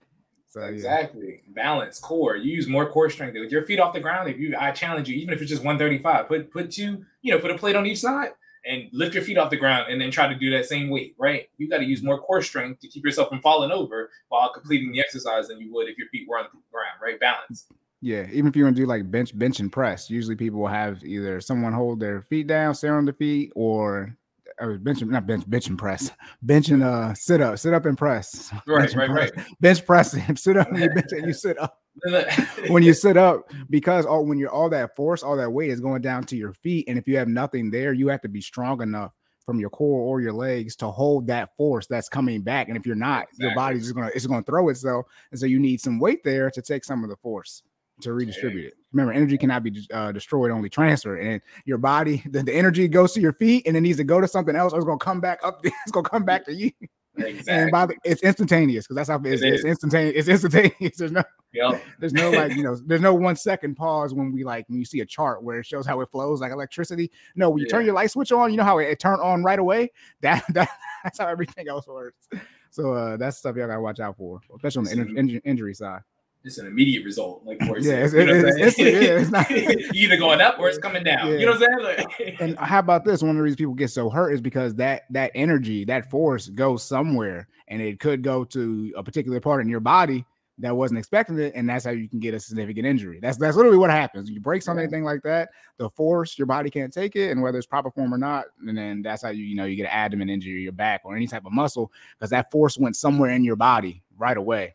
So, 0.48 0.62
exactly. 0.62 1.40
Yeah. 1.46 1.53
Balance, 1.55 2.00
core. 2.00 2.34
You 2.34 2.53
use 2.53 2.66
more 2.66 2.90
core 2.90 3.09
strength. 3.09 3.38
With 3.38 3.53
your 3.53 3.62
feet 3.62 3.78
off 3.78 3.94
the 3.94 4.00
ground, 4.00 4.28
if 4.28 4.38
you 4.38 4.57
I 4.59 4.72
challenge 4.72 5.09
you, 5.09 5.14
even 5.14 5.32
if 5.32 5.40
it's 5.40 5.50
just 5.50 5.62
135, 5.62 6.26
put 6.26 6.50
put 6.50 6.72
two, 6.72 7.05
you 7.22 7.32
know, 7.32 7.38
put 7.38 7.53
a 7.53 7.57
plate 7.57 7.76
on 7.76 7.86
each 7.86 8.00
side 8.00 8.32
and 8.65 8.89
lift 8.93 9.15
your 9.15 9.25
feet 9.25 9.39
off 9.39 9.51
the 9.51 9.57
ground 9.57 9.91
and 9.91 10.01
then 10.01 10.11
try 10.11 10.29
to 10.29 10.35
do 10.35 10.51
that 10.51 10.67
same 10.67 10.89
weight, 10.89 11.15
right? 11.19 11.49
You 11.59 11.69
got 11.69 11.79
to 11.79 11.85
use 11.85 12.03
more 12.03 12.21
core 12.21 12.43
strength 12.43 12.81
to 12.81 12.89
keep 12.89 13.05
yourself 13.05 13.29
from 13.29 13.41
falling 13.41 13.71
over 13.71 14.11
while 14.29 14.53
completing 14.53 14.93
the 14.93 15.01
exercise 15.01 15.49
than 15.49 15.61
you 15.61 15.73
would 15.73 15.89
if 15.89 15.99
your 15.99 16.09
feet 16.09 16.29
were 16.29 16.39
on 16.39 16.45
the 16.45 16.61
ground, 16.73 16.99
right? 17.03 17.19
Balance. 17.19 17.67
Yeah, 18.01 18.27
even 18.33 18.49
if 18.49 18.57
you 18.57 18.65
want 18.65 18.77
to 18.77 18.83
do 18.83 18.87
like 18.87 19.11
bench, 19.11 19.37
bench 19.39 19.61
and 19.61 19.71
press, 19.71 20.11
usually 20.11 20.37
people 20.37 20.61
will 20.61 20.69
have 20.69 21.05
either 21.05 21.41
someone 21.41 21.73
hold 21.73 22.01
their 22.01 22.23
feet 22.23 22.49
down, 22.49 22.75
stay 22.75 22.89
on 22.89 23.05
the 23.05 23.13
feet, 23.13 23.53
or 23.55 24.17
or 24.61 24.79
bench 24.79 25.03
not 25.03 25.27
bench 25.27 25.49
bench 25.49 25.69
and 25.69 25.79
press 25.79 26.11
bench 26.43 26.69
and 26.69 26.83
uh 26.83 27.15
sit 27.15 27.41
up 27.41 27.59
sit 27.59 27.75
up 27.75 27.87
and 27.87 27.97
press 27.97 28.53
right 28.67 28.95
right 28.95 29.11
press. 29.11 29.31
right 29.37 29.47
bench 29.61 29.85
press 29.87 30.15
and 30.15 30.39
sit 30.39 30.57
up 30.57 30.69
and 30.69 30.79
you 30.79 30.91
bench 30.91 31.11
and 31.13 31.27
you 31.27 31.33
sit 31.33 31.59
up 31.59 31.82
when 32.68 32.82
you 32.82 32.95
sit 32.95 33.16
up 33.16 33.51
because 33.68 34.07
all 34.07 34.24
when 34.24 34.38
you're 34.38 34.51
all 34.51 34.70
that 34.70 34.97
force 34.97 35.22
all 35.22 35.36
that 35.36 35.51
weight 35.51 35.70
is 35.70 35.80
going 35.80 36.01
down 36.01 36.24
to 36.24 36.36
your 36.36 36.53
feet 36.55 36.86
and 36.88 36.99
if 36.99 37.07
you 37.07 37.16
have 37.16 37.28
nothing 37.28 37.70
there 37.70 37.93
you 37.93 38.09
have 38.09 38.20
to 38.20 38.28
be 38.28 38.40
strong 38.40 38.80
enough 38.80 39.12
from 39.45 39.61
your 39.61 39.70
core 39.70 40.01
or 40.01 40.20
your 40.20 40.32
legs 40.32 40.74
to 40.74 40.86
hold 40.90 41.26
that 41.26 41.55
force 41.57 41.86
that's 41.86 42.09
coming 42.09 42.40
back 42.40 42.68
and 42.68 42.76
if 42.76 42.86
you're 42.86 42.97
not 42.97 43.24
exactly. 43.24 43.47
your 43.47 43.55
body's 43.55 43.82
just 43.82 43.95
gonna 43.95 44.11
it's 44.14 44.26
gonna 44.26 44.43
throw 44.43 44.68
itself 44.70 45.05
and 45.30 45.38
so 45.38 45.47
you 45.47 45.59
need 45.59 45.80
some 45.80 45.99
weight 45.99 46.24
there 46.24 46.51
to 46.51 46.62
take 46.62 46.84
some 46.84 47.05
of 47.05 47.11
the 47.11 47.16
force 47.16 47.62
to 48.03 48.12
redistribute 48.12 48.66
it. 48.66 48.74
Remember, 48.93 49.12
energy 49.12 49.38
cannot 49.38 49.62
be 49.62 49.86
uh, 49.93 50.12
destroyed, 50.12 50.51
only 50.51 50.68
transferred. 50.68 51.20
And 51.20 51.40
your 51.64 51.78
body, 51.78 52.22
the, 52.30 52.43
the, 52.43 52.55
energy 52.55 52.86
goes 52.88 53.12
to 53.12 53.20
your 53.20 53.32
feet 53.32 53.66
and 53.66 53.76
it 53.76 53.80
needs 53.80 53.99
to 53.99 54.05
go 54.05 54.20
to 54.20 54.28
something 54.28 54.55
else, 54.55 54.72
or 54.72 54.78
it's 54.78 54.86
gonna 54.86 54.99
come 54.99 55.20
back 55.20 55.40
up. 55.43 55.64
It's 55.64 55.93
gonna 55.93 56.09
come 56.09 56.24
back 56.24 56.45
to 56.47 56.55
you. 56.55 56.70
Exactly. 57.17 57.53
And 57.53 57.71
by 57.71 57.87
the, 57.87 57.97
it's 58.05 58.23
instantaneous 58.23 58.87
because 58.87 58.97
that's 58.97 59.09
how 59.09 59.21
it's, 59.25 59.43
it 59.43 59.55
it's 59.55 59.65
instantaneous. 59.65 60.17
It's 60.17 60.29
instantaneous. 60.29 60.97
There's 60.99 61.13
no, 61.13 61.23
yep. 61.53 61.83
there's 61.99 62.13
no 62.15 62.31
like 62.31 62.57
you 62.57 62.63
know, 62.63 62.75
there's 62.75 63.01
no 63.03 63.13
one 63.13 63.37
second 63.37 63.75
pause 63.75 64.15
when 64.15 64.33
we 64.33 64.45
like 64.45 64.67
when 64.69 64.79
you 64.79 64.85
see 64.85 65.01
a 65.01 65.07
chart 65.07 65.43
where 65.43 65.59
it 65.59 65.67
shows 65.67 65.87
how 65.87 66.01
it 66.01 66.09
flows 66.09 66.41
like 66.41 66.53
electricity. 66.53 67.11
No, 67.37 67.51
when 67.51 67.59
you 67.59 67.67
yeah. 67.69 67.77
turn 67.77 67.85
your 67.85 67.95
light 67.95 68.11
switch 68.11 68.33
on, 68.33 68.51
you 68.51 68.57
know 68.57 68.65
how 68.65 68.79
it, 68.79 68.85
it 68.85 68.99
turned 68.99 69.21
on 69.21 69.43
right 69.43 69.59
away. 69.59 69.91
That, 70.23 70.45
that 70.55 70.69
that's 71.03 71.19
how 71.19 71.27
everything 71.27 71.69
else 71.69 71.87
works. 71.87 72.29
So 72.71 72.93
uh, 72.93 73.17
that's 73.17 73.39
stuff 73.39 73.57
y'all 73.57 73.67
gotta 73.67 73.81
watch 73.81 74.01
out 74.01 74.17
for, 74.17 74.41
especially 74.55 74.91
on 74.93 75.07
the 75.07 75.19
injury, 75.19 75.43
injury 75.45 75.75
side. 75.75 76.03
It's 76.45 76.59
an 76.59 76.66
immediate 76.66 77.05
result. 77.05 77.45
Like 77.45 77.61
Yeah, 77.61 78.05
it's- 78.05 78.12
you 78.12 78.24
know 78.24 78.34
it's- 78.34 78.57
it's- 78.57 78.78
yeah, 78.78 79.18
it's 79.20 79.30
not- 79.30 79.51
either 79.95 80.16
going 80.16 80.40
up 80.40 80.59
or 80.59 80.68
it's 80.68 80.78
coming 80.78 81.05
down. 81.05 81.28
Yeah. 81.28 81.38
You 81.38 81.47
know 81.47 81.53
what 81.53 81.62
I'm 81.70 81.84
saying? 81.86 82.07
Like, 82.18 82.36
and 82.40 82.59
how 82.59 82.78
about 82.80 83.05
this? 83.05 83.22
One 83.22 83.30
of 83.30 83.36
the 83.36 83.43
reasons 83.43 83.57
people 83.59 83.74
get 83.74 83.90
so 83.90 84.11
hurt 84.11 84.32
is 84.32 84.40
because 84.40 84.74
that 84.76 85.03
that 85.11 85.30
energy, 85.34 85.84
that 85.86 86.11
force 86.11 86.49
goes 86.49 86.82
somewhere, 86.82 87.49
and 87.68 87.80
it 87.80 88.01
could 88.01 88.22
go 88.22 88.45
to 88.45 88.93
a 88.97 89.03
particular 89.03 89.40
part 89.40 89.62
in 89.62 89.68
your 89.68 89.80
body 89.80 90.24
that 90.59 90.76
wasn't 90.76 90.99
expecting 90.99 91.38
it, 91.38 91.53
and 91.57 91.68
that's 91.68 91.84
how 91.84 91.90
you 91.90 92.09
can 92.09 92.20
get 92.20 92.34
a 92.34 92.38
significant 92.38 92.86
injury. 92.86 93.18
That's 93.20 93.38
that's 93.38 93.57
literally 93.57 93.78
what 93.78 93.90
happens. 93.90 94.30
You 94.30 94.38
break 94.38 94.62
something, 94.62 94.82
anything 94.82 95.03
like 95.03 95.22
that, 95.22 95.49
the 95.78 95.88
force, 95.90 96.36
your 96.38 96.47
body 96.47 96.68
can't 96.70 96.93
take 96.93 97.16
it, 97.16 97.30
and 97.30 97.40
whether 97.40 97.57
it's 97.59 97.66
proper 97.66 97.90
form 97.90 98.12
or 98.12 98.18
not, 98.18 98.45
and 98.66 98.76
then 98.76 99.01
that's 99.03 99.22
how 99.22 99.30
you 99.30 99.45
you 99.45 99.57
know 99.57 99.64
you 99.64 99.76
get 99.76 99.84
an 99.84 99.93
abdomen 99.93 100.28
injury, 100.28 100.62
your 100.62 100.72
back, 100.72 101.01
or 101.05 101.16
any 101.16 101.26
type 101.26 101.47
of 101.47 101.53
muscle, 101.53 101.90
because 102.18 102.30
that 102.30 102.51
force 102.51 102.76
went 102.78 102.97
somewhere 102.97 103.30
in 103.30 103.43
your 103.45 103.57
body 103.57 104.03
right 104.18 104.36
away. 104.36 104.74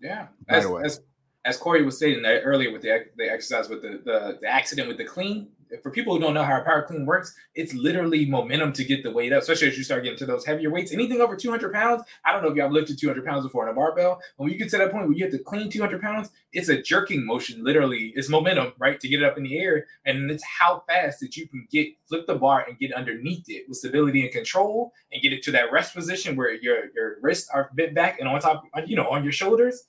Yeah, 0.00 0.28
Right 0.48 0.58
as, 0.58 0.64
away. 0.64 0.82
as 0.84 1.00
as 1.44 1.56
Corey 1.56 1.82
was 1.84 1.98
that 1.98 2.42
earlier 2.44 2.72
with 2.72 2.82
the 2.82 3.06
the 3.16 3.30
exercise 3.30 3.68
with 3.68 3.82
the, 3.82 4.00
the 4.04 4.38
the 4.40 4.48
accident 4.48 4.88
with 4.88 4.98
the 4.98 5.04
clean. 5.04 5.48
For 5.84 5.92
people 5.92 6.12
who 6.12 6.20
don't 6.20 6.34
know 6.34 6.42
how 6.42 6.60
a 6.60 6.64
power 6.64 6.82
clean 6.82 7.06
works, 7.06 7.32
it's 7.54 7.72
literally 7.74 8.26
momentum 8.26 8.72
to 8.72 8.84
get 8.84 9.04
the 9.04 9.12
weight 9.12 9.32
up, 9.32 9.42
especially 9.42 9.68
as 9.68 9.78
you 9.78 9.84
start 9.84 10.02
getting 10.02 10.18
to 10.18 10.26
those 10.26 10.44
heavier 10.44 10.68
weights. 10.68 10.90
Anything 10.90 11.20
over 11.20 11.36
200 11.36 11.72
pounds, 11.72 12.02
I 12.24 12.32
don't 12.32 12.42
know 12.42 12.48
if 12.48 12.56
y'all 12.56 12.72
lifted 12.72 12.98
200 12.98 13.24
pounds 13.24 13.44
before 13.44 13.62
on 13.62 13.70
a 13.70 13.72
barbell. 13.72 14.16
But 14.36 14.42
when 14.42 14.52
you 14.52 14.58
get 14.58 14.68
to 14.70 14.78
that 14.78 14.90
point 14.90 15.06
where 15.06 15.16
you 15.16 15.22
have 15.22 15.32
to 15.32 15.38
clean 15.38 15.70
200 15.70 16.02
pounds, 16.02 16.30
it's 16.52 16.68
a 16.68 16.82
jerking 16.82 17.24
motion. 17.24 17.62
Literally, 17.62 18.12
it's 18.16 18.28
momentum, 18.28 18.72
right, 18.80 18.98
to 18.98 19.06
get 19.06 19.22
it 19.22 19.24
up 19.24 19.38
in 19.38 19.44
the 19.44 19.60
air, 19.60 19.86
and 20.04 20.28
it's 20.28 20.42
how 20.42 20.82
fast 20.88 21.20
that 21.20 21.36
you 21.36 21.46
can 21.46 21.68
get 21.70 21.86
flip 22.08 22.26
the 22.26 22.34
bar 22.34 22.64
and 22.68 22.76
get 22.76 22.92
underneath 22.92 23.44
it 23.46 23.68
with 23.68 23.78
stability 23.78 24.22
and 24.22 24.32
control, 24.32 24.92
and 25.12 25.22
get 25.22 25.32
it 25.32 25.44
to 25.44 25.52
that 25.52 25.70
rest 25.70 25.94
position 25.94 26.34
where 26.34 26.52
your 26.52 26.86
your 26.96 27.18
wrists 27.22 27.48
are 27.48 27.70
bent 27.74 27.94
back 27.94 28.18
and 28.18 28.28
on 28.28 28.40
top, 28.40 28.64
you 28.86 28.96
know, 28.96 29.08
on 29.08 29.22
your 29.22 29.32
shoulders 29.32 29.84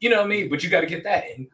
you 0.00 0.10
know 0.10 0.16
what 0.16 0.26
I 0.26 0.28
mean? 0.28 0.48
But 0.48 0.62
you 0.62 0.70
got 0.70 0.80
to 0.80 0.86
get 0.86 1.04
that. 1.04 1.24
And 1.36 1.48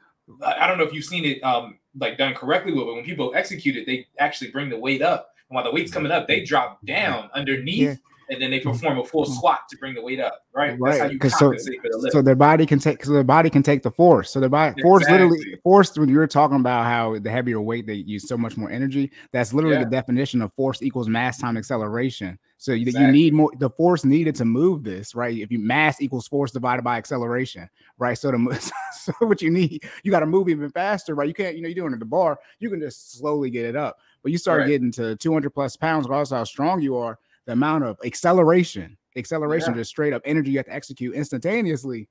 I 0.44 0.66
don't 0.66 0.78
know 0.78 0.84
if 0.84 0.92
you've 0.92 1.04
seen 1.04 1.24
it 1.24 1.42
um 1.42 1.78
like 1.98 2.16
done 2.18 2.34
correctly, 2.34 2.72
but 2.72 2.86
when 2.86 3.04
people 3.04 3.32
execute 3.34 3.76
it, 3.76 3.86
they 3.86 4.06
actually 4.18 4.50
bring 4.50 4.70
the 4.70 4.78
weight 4.78 5.02
up. 5.02 5.30
And 5.48 5.54
while 5.54 5.64
the 5.64 5.70
weight's 5.70 5.92
coming 5.92 6.12
up, 6.12 6.26
they 6.26 6.42
drop 6.42 6.84
down 6.86 7.28
underneath 7.34 7.88
Yeah. 7.88 7.94
And 8.32 8.40
then 8.40 8.50
they 8.50 8.60
mm-hmm. 8.60 8.70
perform 8.70 8.98
a 8.98 9.04
full 9.04 9.24
mm-hmm. 9.24 9.34
squat 9.34 9.60
to 9.70 9.76
bring 9.76 9.94
the 9.94 10.02
weight 10.02 10.18
up. 10.20 10.46
Right. 10.54 10.78
Right, 10.78 10.92
That's 10.92 11.02
how 11.02 11.08
you 11.10 11.18
'cause 11.18 11.38
so- 11.38 11.50
for 11.50 11.56
the 11.56 11.98
lift. 11.98 12.12
So 12.12 12.22
their 12.22 12.34
body 12.34 12.64
can 12.66 12.78
take, 12.78 13.04
so 13.04 13.12
their 13.12 13.22
body 13.22 13.50
can 13.50 13.62
take 13.62 13.82
the 13.82 13.90
force. 13.90 14.30
So 14.30 14.40
their 14.40 14.48
body 14.48 14.80
force 14.80 15.08
literally 15.08 15.58
force. 15.62 15.96
When 15.96 16.08
you 16.08 16.16
were 16.16 16.26
talking 16.26 16.56
about 16.56 16.84
how 16.84 17.18
the 17.18 17.30
heavier 17.30 17.60
weight 17.60 17.86
they 17.86 17.94
use 17.94 18.26
so 18.26 18.36
much 18.36 18.56
more 18.56 18.70
energy, 18.70 19.10
that's 19.32 19.52
literally 19.52 19.76
Yeah. 19.76 19.84
the 19.84 19.90
definition 19.90 20.40
of 20.42 20.52
force 20.54 20.82
equals 20.82 21.08
mass 21.08 21.38
time 21.38 21.56
acceleration. 21.56 22.38
So 22.62 22.72
you, 22.72 22.92
you 22.92 23.08
need 23.10 23.34
more. 23.34 23.50
The 23.58 23.70
force 23.70 24.04
needed 24.04 24.36
to 24.36 24.44
move 24.44 24.84
this, 24.84 25.16
right? 25.16 25.36
If 25.36 25.50
you 25.50 25.58
mass 25.58 26.00
equals 26.00 26.28
force 26.28 26.52
divided 26.52 26.82
by 26.82 26.96
acceleration, 26.96 27.68
right? 27.98 28.16
So 28.16 28.30
the 28.30 28.72
so 28.92 29.12
what 29.18 29.42
you 29.42 29.50
need, 29.50 29.82
you 30.04 30.12
got 30.12 30.20
to 30.20 30.26
move 30.26 30.48
even 30.48 30.70
faster, 30.70 31.16
right? 31.16 31.26
You 31.26 31.34
can't, 31.34 31.56
you 31.56 31.62
know, 31.62 31.68
you're 31.68 31.74
doing 31.74 31.90
it 31.90 31.94
at 31.94 31.98
the 31.98 32.06
bar, 32.06 32.38
you 32.60 32.70
can 32.70 32.78
just 32.78 33.18
slowly 33.18 33.50
get 33.50 33.64
it 33.64 33.74
up. 33.74 33.98
But 34.22 34.30
you 34.30 34.38
start 34.38 34.60
Right. 34.60 34.68
getting 34.68 34.92
to 34.92 35.16
200 35.16 35.50
plus 35.50 35.76
pounds, 35.76 36.04
regardless 36.04 36.30
how 36.30 36.44
strong 36.44 36.80
you 36.80 36.96
are, 36.96 37.18
the 37.46 37.52
amount 37.52 37.84
of 37.84 37.98
acceleration, 38.04 38.96
acceleration, 39.16 39.72
Yeah. 39.72 39.78
just 39.80 39.90
straight 39.90 40.12
up 40.12 40.22
energy 40.24 40.50
you 40.52 40.58
have 40.58 40.66
to 40.66 40.74
execute 40.74 41.14
instantaneously. 41.14 42.08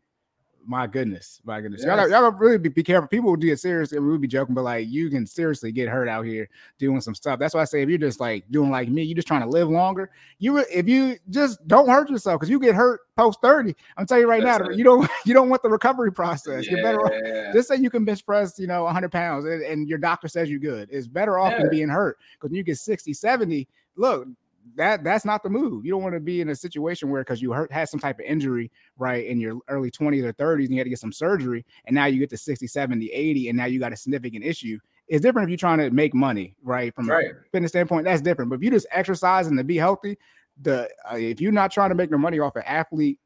My 0.64 0.86
goodness, 0.86 1.42
my 1.44 1.60
goodness. 1.60 1.84
Y'all, 1.84 1.98
y'all 2.02 2.08
gotta 2.08 2.36
really 2.36 2.60
be, 2.60 2.70
be 2.70 2.84
careful. 2.84 3.08
People 3.08 3.32
will 3.32 3.36
do 3.36 3.52
it 3.52 3.60
seriously. 3.60 3.98
We 3.98 4.10
would 4.10 4.22
be 4.22 4.28
joking, 4.28 4.54
but 4.54 4.62
like 4.64 4.88
you 4.88 5.10
can 5.10 5.26
seriously 5.26 5.72
get 5.72 5.90
hurt 5.90 6.08
out 6.08 6.24
here 6.24 6.48
doing 6.78 7.02
some 7.02 7.16
stuff. 7.16 7.40
That's 7.40 7.56
why 7.56 7.62
I 7.62 7.64
say 7.64 7.82
if 7.82 7.90
you're 7.90 7.98
just 7.98 8.20
like 8.20 8.46
doing 8.52 8.70
like 8.70 8.88
me, 8.88 9.02
you're 9.02 9.16
just 9.16 9.28
trying 9.28 9.42
to 9.42 9.48
live 9.48 9.70
longer. 9.70 10.12
You 10.38 10.58
re- 10.58 10.66
if 10.72 10.88
you 10.88 11.18
just 11.32 11.68
don't 11.68 11.90
hurt 11.90 12.12
yourself 12.12 12.40
because 12.40 12.52
you 12.52 12.60
get 12.60 12.76
hurt 12.76 13.00
post 13.18 13.40
30. 13.42 13.76
I'm 13.98 14.06
telling 14.06 14.22
you 14.22 14.30
right 14.30 14.44
That's 14.44 14.64
now, 14.64 14.70
it. 14.70 14.78
you 14.78 14.84
don't 14.84 15.10
you 15.26 15.34
don't 15.34 15.50
want 15.50 15.64
the 15.64 15.70
recovery 15.70 16.12
process. 16.14 16.68
You're 16.68 16.84
better 16.84 17.02
off 17.08 17.12
Yeah. 17.26 17.54
just 17.54 17.68
say 17.68 17.78
you 17.78 17.90
can 17.90 18.06
bench 18.06 18.24
press, 18.24 18.60
you 18.60 18.68
know, 18.68 18.84
100 18.84 19.12
pounds 19.12 19.46
and, 19.46 19.64
and 19.64 19.90
your 19.90 19.98
doctor 19.98 20.28
says 20.28 20.48
you're 20.48 20.60
good. 20.60 20.90
It's 20.92 21.08
better 21.08 21.40
off 21.40 21.54
Yeah. 21.54 21.62
than 21.62 21.70
being 21.72 21.90
hurt 21.90 22.20
because 22.36 22.52
when 22.52 22.58
you 22.58 22.64
get 22.64 22.78
60, 22.78 23.16
70, 23.16 23.68
look, 23.96 24.28
that 24.76 25.04
that's 25.04 25.26
not 25.26 25.44
the 25.44 25.50
move. 25.50 25.86
You 25.86 25.92
don't 25.92 26.04
want 26.04 26.16
to 26.16 26.20
be 26.20 26.42
in 26.42 26.50
a 26.50 26.56
situation 26.56 27.10
where 27.10 27.22
because 27.22 27.42
you 27.42 27.52
hurt 27.52 27.72
had 27.72 27.90
some 27.90 28.00
type 28.00 28.20
of 28.20 28.26
injury, 28.26 28.72
right, 28.98 29.26
in 29.26 29.40
your 29.40 29.58
early 29.68 29.92
20s 29.92 30.24
or 30.24 30.34
30s, 30.34 30.66
and 30.66 30.72
you 30.72 30.78
had 30.78 30.86
to 30.86 30.90
get 30.90 31.00
some 31.00 31.12
surgery, 31.12 31.66
and 31.86 31.96
now 31.96 32.06
you 32.06 32.20
get 32.20 32.30
to 32.30 32.38
60, 32.38 32.68
70, 32.68 33.08
80, 33.08 33.50
and 33.50 33.58
now 33.58 33.66
you 33.66 33.80
got 33.80 33.94
a 33.94 33.98
significant 33.98 34.46
issue. 34.46 34.78
It's 35.08 35.22
different 35.22 35.46
if 35.48 35.50
you're 35.50 35.58
trying 35.58 35.80
to 35.80 35.90
make 35.92 36.14
money, 36.14 36.56
right? 36.64 36.94
From 36.96 37.10
Right. 37.10 37.26
a 37.32 37.50
fitness 37.52 37.72
standpoint, 37.72 38.06
that's 38.06 38.22
different. 38.22 38.50
But 38.50 38.56
if 38.60 38.64
you 38.64 38.72
just 38.72 38.88
exercise 38.92 39.48
and 39.48 39.58
to 39.58 39.64
be 39.64 39.76
healthy, 39.78 40.18
the 40.62 40.90
uh, 41.12 41.16
if 41.18 41.42
you're 41.42 41.52
not 41.52 41.72
trying 41.72 41.90
to 41.90 41.96
make 41.96 42.12
no 42.12 42.18
money 42.18 42.40
off 42.40 42.56
an 42.56 42.64
athlete 42.66 43.20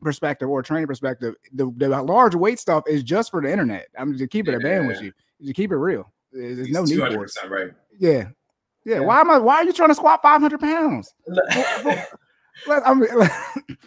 perspective 0.00 0.48
or 0.48 0.62
training 0.62 0.86
perspective, 0.86 1.34
the, 1.52 1.70
the 1.76 1.88
large 1.88 2.34
weight 2.34 2.58
stuff 2.58 2.84
is 2.86 3.02
just 3.02 3.30
for 3.30 3.42
the 3.42 3.50
internet. 3.50 3.88
I'm 3.98 4.16
to 4.16 4.26
keep 4.26 4.48
it 4.48 4.54
a 4.54 4.60
band 4.60 4.86
with 4.86 5.02
you. 5.02 5.12
To 5.46 5.52
keep 5.52 5.72
it 5.72 5.76
real. 5.76 6.12
There's 6.32 6.56
there's 6.56 6.70
no 6.70 6.84
need 6.84 6.98
for 6.98 7.24
it. 7.24 7.32
right. 7.48 7.70
Yeah. 7.98 8.28
Yeah. 8.86 8.94
Yeah. 8.94 9.00
Why 9.00 9.20
am 9.20 9.30
I 9.30 9.36
why 9.38 9.56
are 9.56 9.64
you 9.64 9.72
trying 9.74 9.90
to 9.90 9.94
squat 9.94 10.22
500 10.22 10.58
pounds? 10.60 11.12
Let- 12.66 12.86
I 12.86 12.94
mean, 12.94 13.08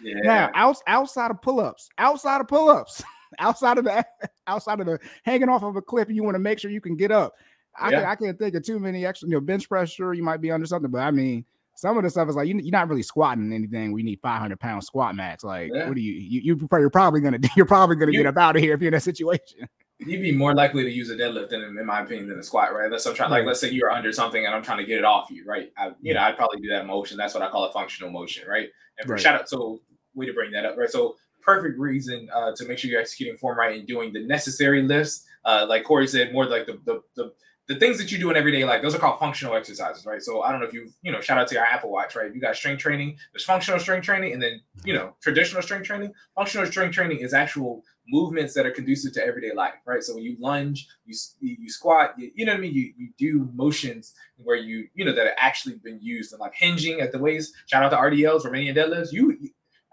yeah. 0.02 0.20
now 0.22 0.50
out, 0.54 0.76
outside 0.86 1.32
of 1.32 1.42
pull-ups, 1.42 1.88
outside 1.98 2.40
of 2.40 2.46
pull-ups, 2.46 3.02
outside 3.40 3.78
of 3.78 3.84
the 3.84 4.04
outside 4.46 4.78
of 4.78 4.86
the 4.86 4.98
hanging 5.24 5.48
off 5.48 5.64
of 5.64 5.74
a 5.76 5.82
cliff, 5.82 6.08
you 6.08 6.22
want 6.22 6.36
to 6.36 6.38
make 6.38 6.58
sure 6.60 6.70
you 6.70 6.80
can 6.80 6.96
get 6.96 7.10
up. 7.10 7.34
I, 7.78 7.90
Yeah. 7.90 8.00
can, 8.00 8.08
I 8.08 8.14
can't 8.14 8.38
think 8.38 8.54
of 8.54 8.62
too 8.62 8.78
many 8.78 9.04
extra, 9.04 9.28
you 9.28 9.34
know, 9.34 9.40
bench 9.40 9.68
press. 9.68 9.90
Sure, 9.90 10.14
you 10.14 10.22
might 10.22 10.40
be 10.40 10.50
under 10.52 10.66
something, 10.66 10.90
but 10.90 10.98
I 11.00 11.10
mean, 11.10 11.44
some 11.74 11.96
of 11.96 12.04
the 12.04 12.10
stuff 12.10 12.28
is 12.28 12.36
like 12.36 12.46
you, 12.46 12.54
you're 12.58 12.70
not 12.70 12.88
really 12.88 13.02
squatting 13.02 13.52
anything. 13.52 13.90
We 13.92 14.02
need 14.04 14.20
500 14.22 14.60
pound 14.60 14.84
squat 14.84 15.16
max. 15.16 15.42
Like, 15.42 15.70
Yeah. 15.74 15.88
what 15.88 15.94
do 15.96 16.00
you, 16.00 16.12
you, 16.12 16.40
you 16.40 16.56
probably, 16.56 16.82
you're 16.82 16.90
probably 16.90 17.20
gonna, 17.20 17.38
you're 17.56 17.66
probably 17.66 17.96
gonna 17.96 18.12
You- 18.12 18.18
get 18.18 18.26
up 18.26 18.36
out 18.38 18.54
of 18.56 18.62
here 18.62 18.74
if 18.74 18.80
you're 18.80 18.88
in 18.88 18.94
that 18.94 19.02
situation. 19.02 19.68
You'd 20.06 20.22
be 20.22 20.32
more 20.32 20.54
likely 20.54 20.82
to 20.82 20.90
use 20.90 21.10
a 21.10 21.16
deadlift 21.16 21.50
than, 21.50 21.62
in 21.62 21.84
my 21.86 22.00
opinion, 22.00 22.28
than 22.28 22.38
a 22.38 22.42
squat, 22.42 22.74
right? 22.74 22.86
Unless 22.86 23.04
I'm 23.06 23.14
trying, 23.14 23.30
like, 23.30 23.44
let's 23.44 23.60
say 23.60 23.70
you're 23.70 23.90
under 23.90 24.12
something 24.12 24.46
and 24.46 24.54
I'm 24.54 24.62
trying 24.62 24.78
to 24.78 24.84
get 24.84 24.98
it 24.98 25.04
off 25.04 25.30
you, 25.30 25.44
right? 25.44 25.70
I, 25.76 25.92
you 26.00 26.14
know, 26.14 26.20
I'd 26.20 26.36
probably 26.36 26.60
do 26.60 26.68
that 26.70 26.86
motion. 26.86 27.18
That's 27.18 27.34
what 27.34 27.42
I 27.42 27.50
call 27.50 27.64
a 27.64 27.72
functional 27.72 28.10
motion, 28.10 28.48
right? 28.48 28.68
And 28.98 29.08
Right. 29.10 29.20
shout 29.20 29.34
out, 29.34 29.48
so 29.48 29.80
way 30.14 30.26
to 30.26 30.32
bring 30.32 30.50
that 30.52 30.64
up, 30.64 30.76
right? 30.78 30.88
So 30.88 31.16
perfect 31.42 31.78
reason 31.78 32.28
uh, 32.34 32.52
to 32.56 32.64
make 32.66 32.78
sure 32.78 32.90
you're 32.90 33.00
executing 33.00 33.36
form 33.36 33.58
right 33.58 33.78
and 33.78 33.86
doing 33.86 34.12
the 34.12 34.24
necessary 34.26 34.82
lifts. 34.82 35.26
Uh, 35.44 35.66
like 35.68 35.84
Corey 35.84 36.06
said, 36.06 36.32
more 36.32 36.46
like 36.46 36.66
the 36.66 36.78
the 36.84 37.00
the 37.16 37.32
the 37.70 37.76
things 37.76 37.98
that 37.98 38.10
you 38.10 38.18
do 38.18 38.28
in 38.30 38.36
everyday 38.36 38.64
life, 38.64 38.82
those 38.82 38.96
are 38.96 38.98
called 38.98 39.20
functional 39.20 39.54
exercises, 39.54 40.04
right? 40.04 40.20
So 40.20 40.42
I 40.42 40.50
don't 40.50 40.60
know 40.60 40.66
if 40.66 40.72
you, 40.72 40.90
you 41.02 41.12
know, 41.12 41.20
shout 41.20 41.38
out 41.38 41.46
to 41.46 41.54
your 41.54 41.62
Apple 41.62 41.92
Watch, 41.92 42.16
right? 42.16 42.34
You 42.34 42.40
got 42.40 42.56
strength 42.56 42.80
training, 42.80 43.16
there's 43.32 43.44
functional 43.44 43.78
strength 43.78 44.04
training, 44.04 44.32
and 44.32 44.42
then, 44.42 44.60
you 44.84 44.92
know, 44.92 45.14
traditional 45.22 45.62
strength 45.62 45.86
training. 45.86 46.12
Functional 46.34 46.66
strength 46.66 46.96
training 46.96 47.20
is 47.20 47.32
actual 47.32 47.84
movements 48.08 48.54
that 48.54 48.66
are 48.66 48.72
conducive 48.72 49.12
to 49.12 49.24
everyday 49.24 49.54
life, 49.54 49.74
right? 49.86 50.02
So 50.02 50.16
when 50.16 50.24
you 50.24 50.36
lunge, 50.40 50.88
you 51.04 51.16
you, 51.38 51.70
squat, 51.70 52.14
you, 52.18 52.32
you 52.34 52.44
know 52.44 52.50
what 52.50 52.58
I 52.58 52.60
mean? 52.60 52.74
You 52.74 52.92
you 52.96 53.10
do 53.16 53.48
motions 53.54 54.14
where 54.38 54.56
you, 54.56 54.88
you 54.94 55.04
know, 55.04 55.12
that 55.12 55.26
have 55.28 55.36
actually 55.38 55.76
been 55.76 56.00
used 56.02 56.32
and 56.32 56.40
like 56.40 56.54
hinging 56.56 57.00
at 57.00 57.12
the 57.12 57.20
waist. 57.20 57.52
Shout 57.66 57.84
out 57.84 57.90
to 57.90 57.96
RDLs, 57.96 58.44
Romanian 58.44 58.76
deadlifts. 58.76 59.12
You- 59.12 59.38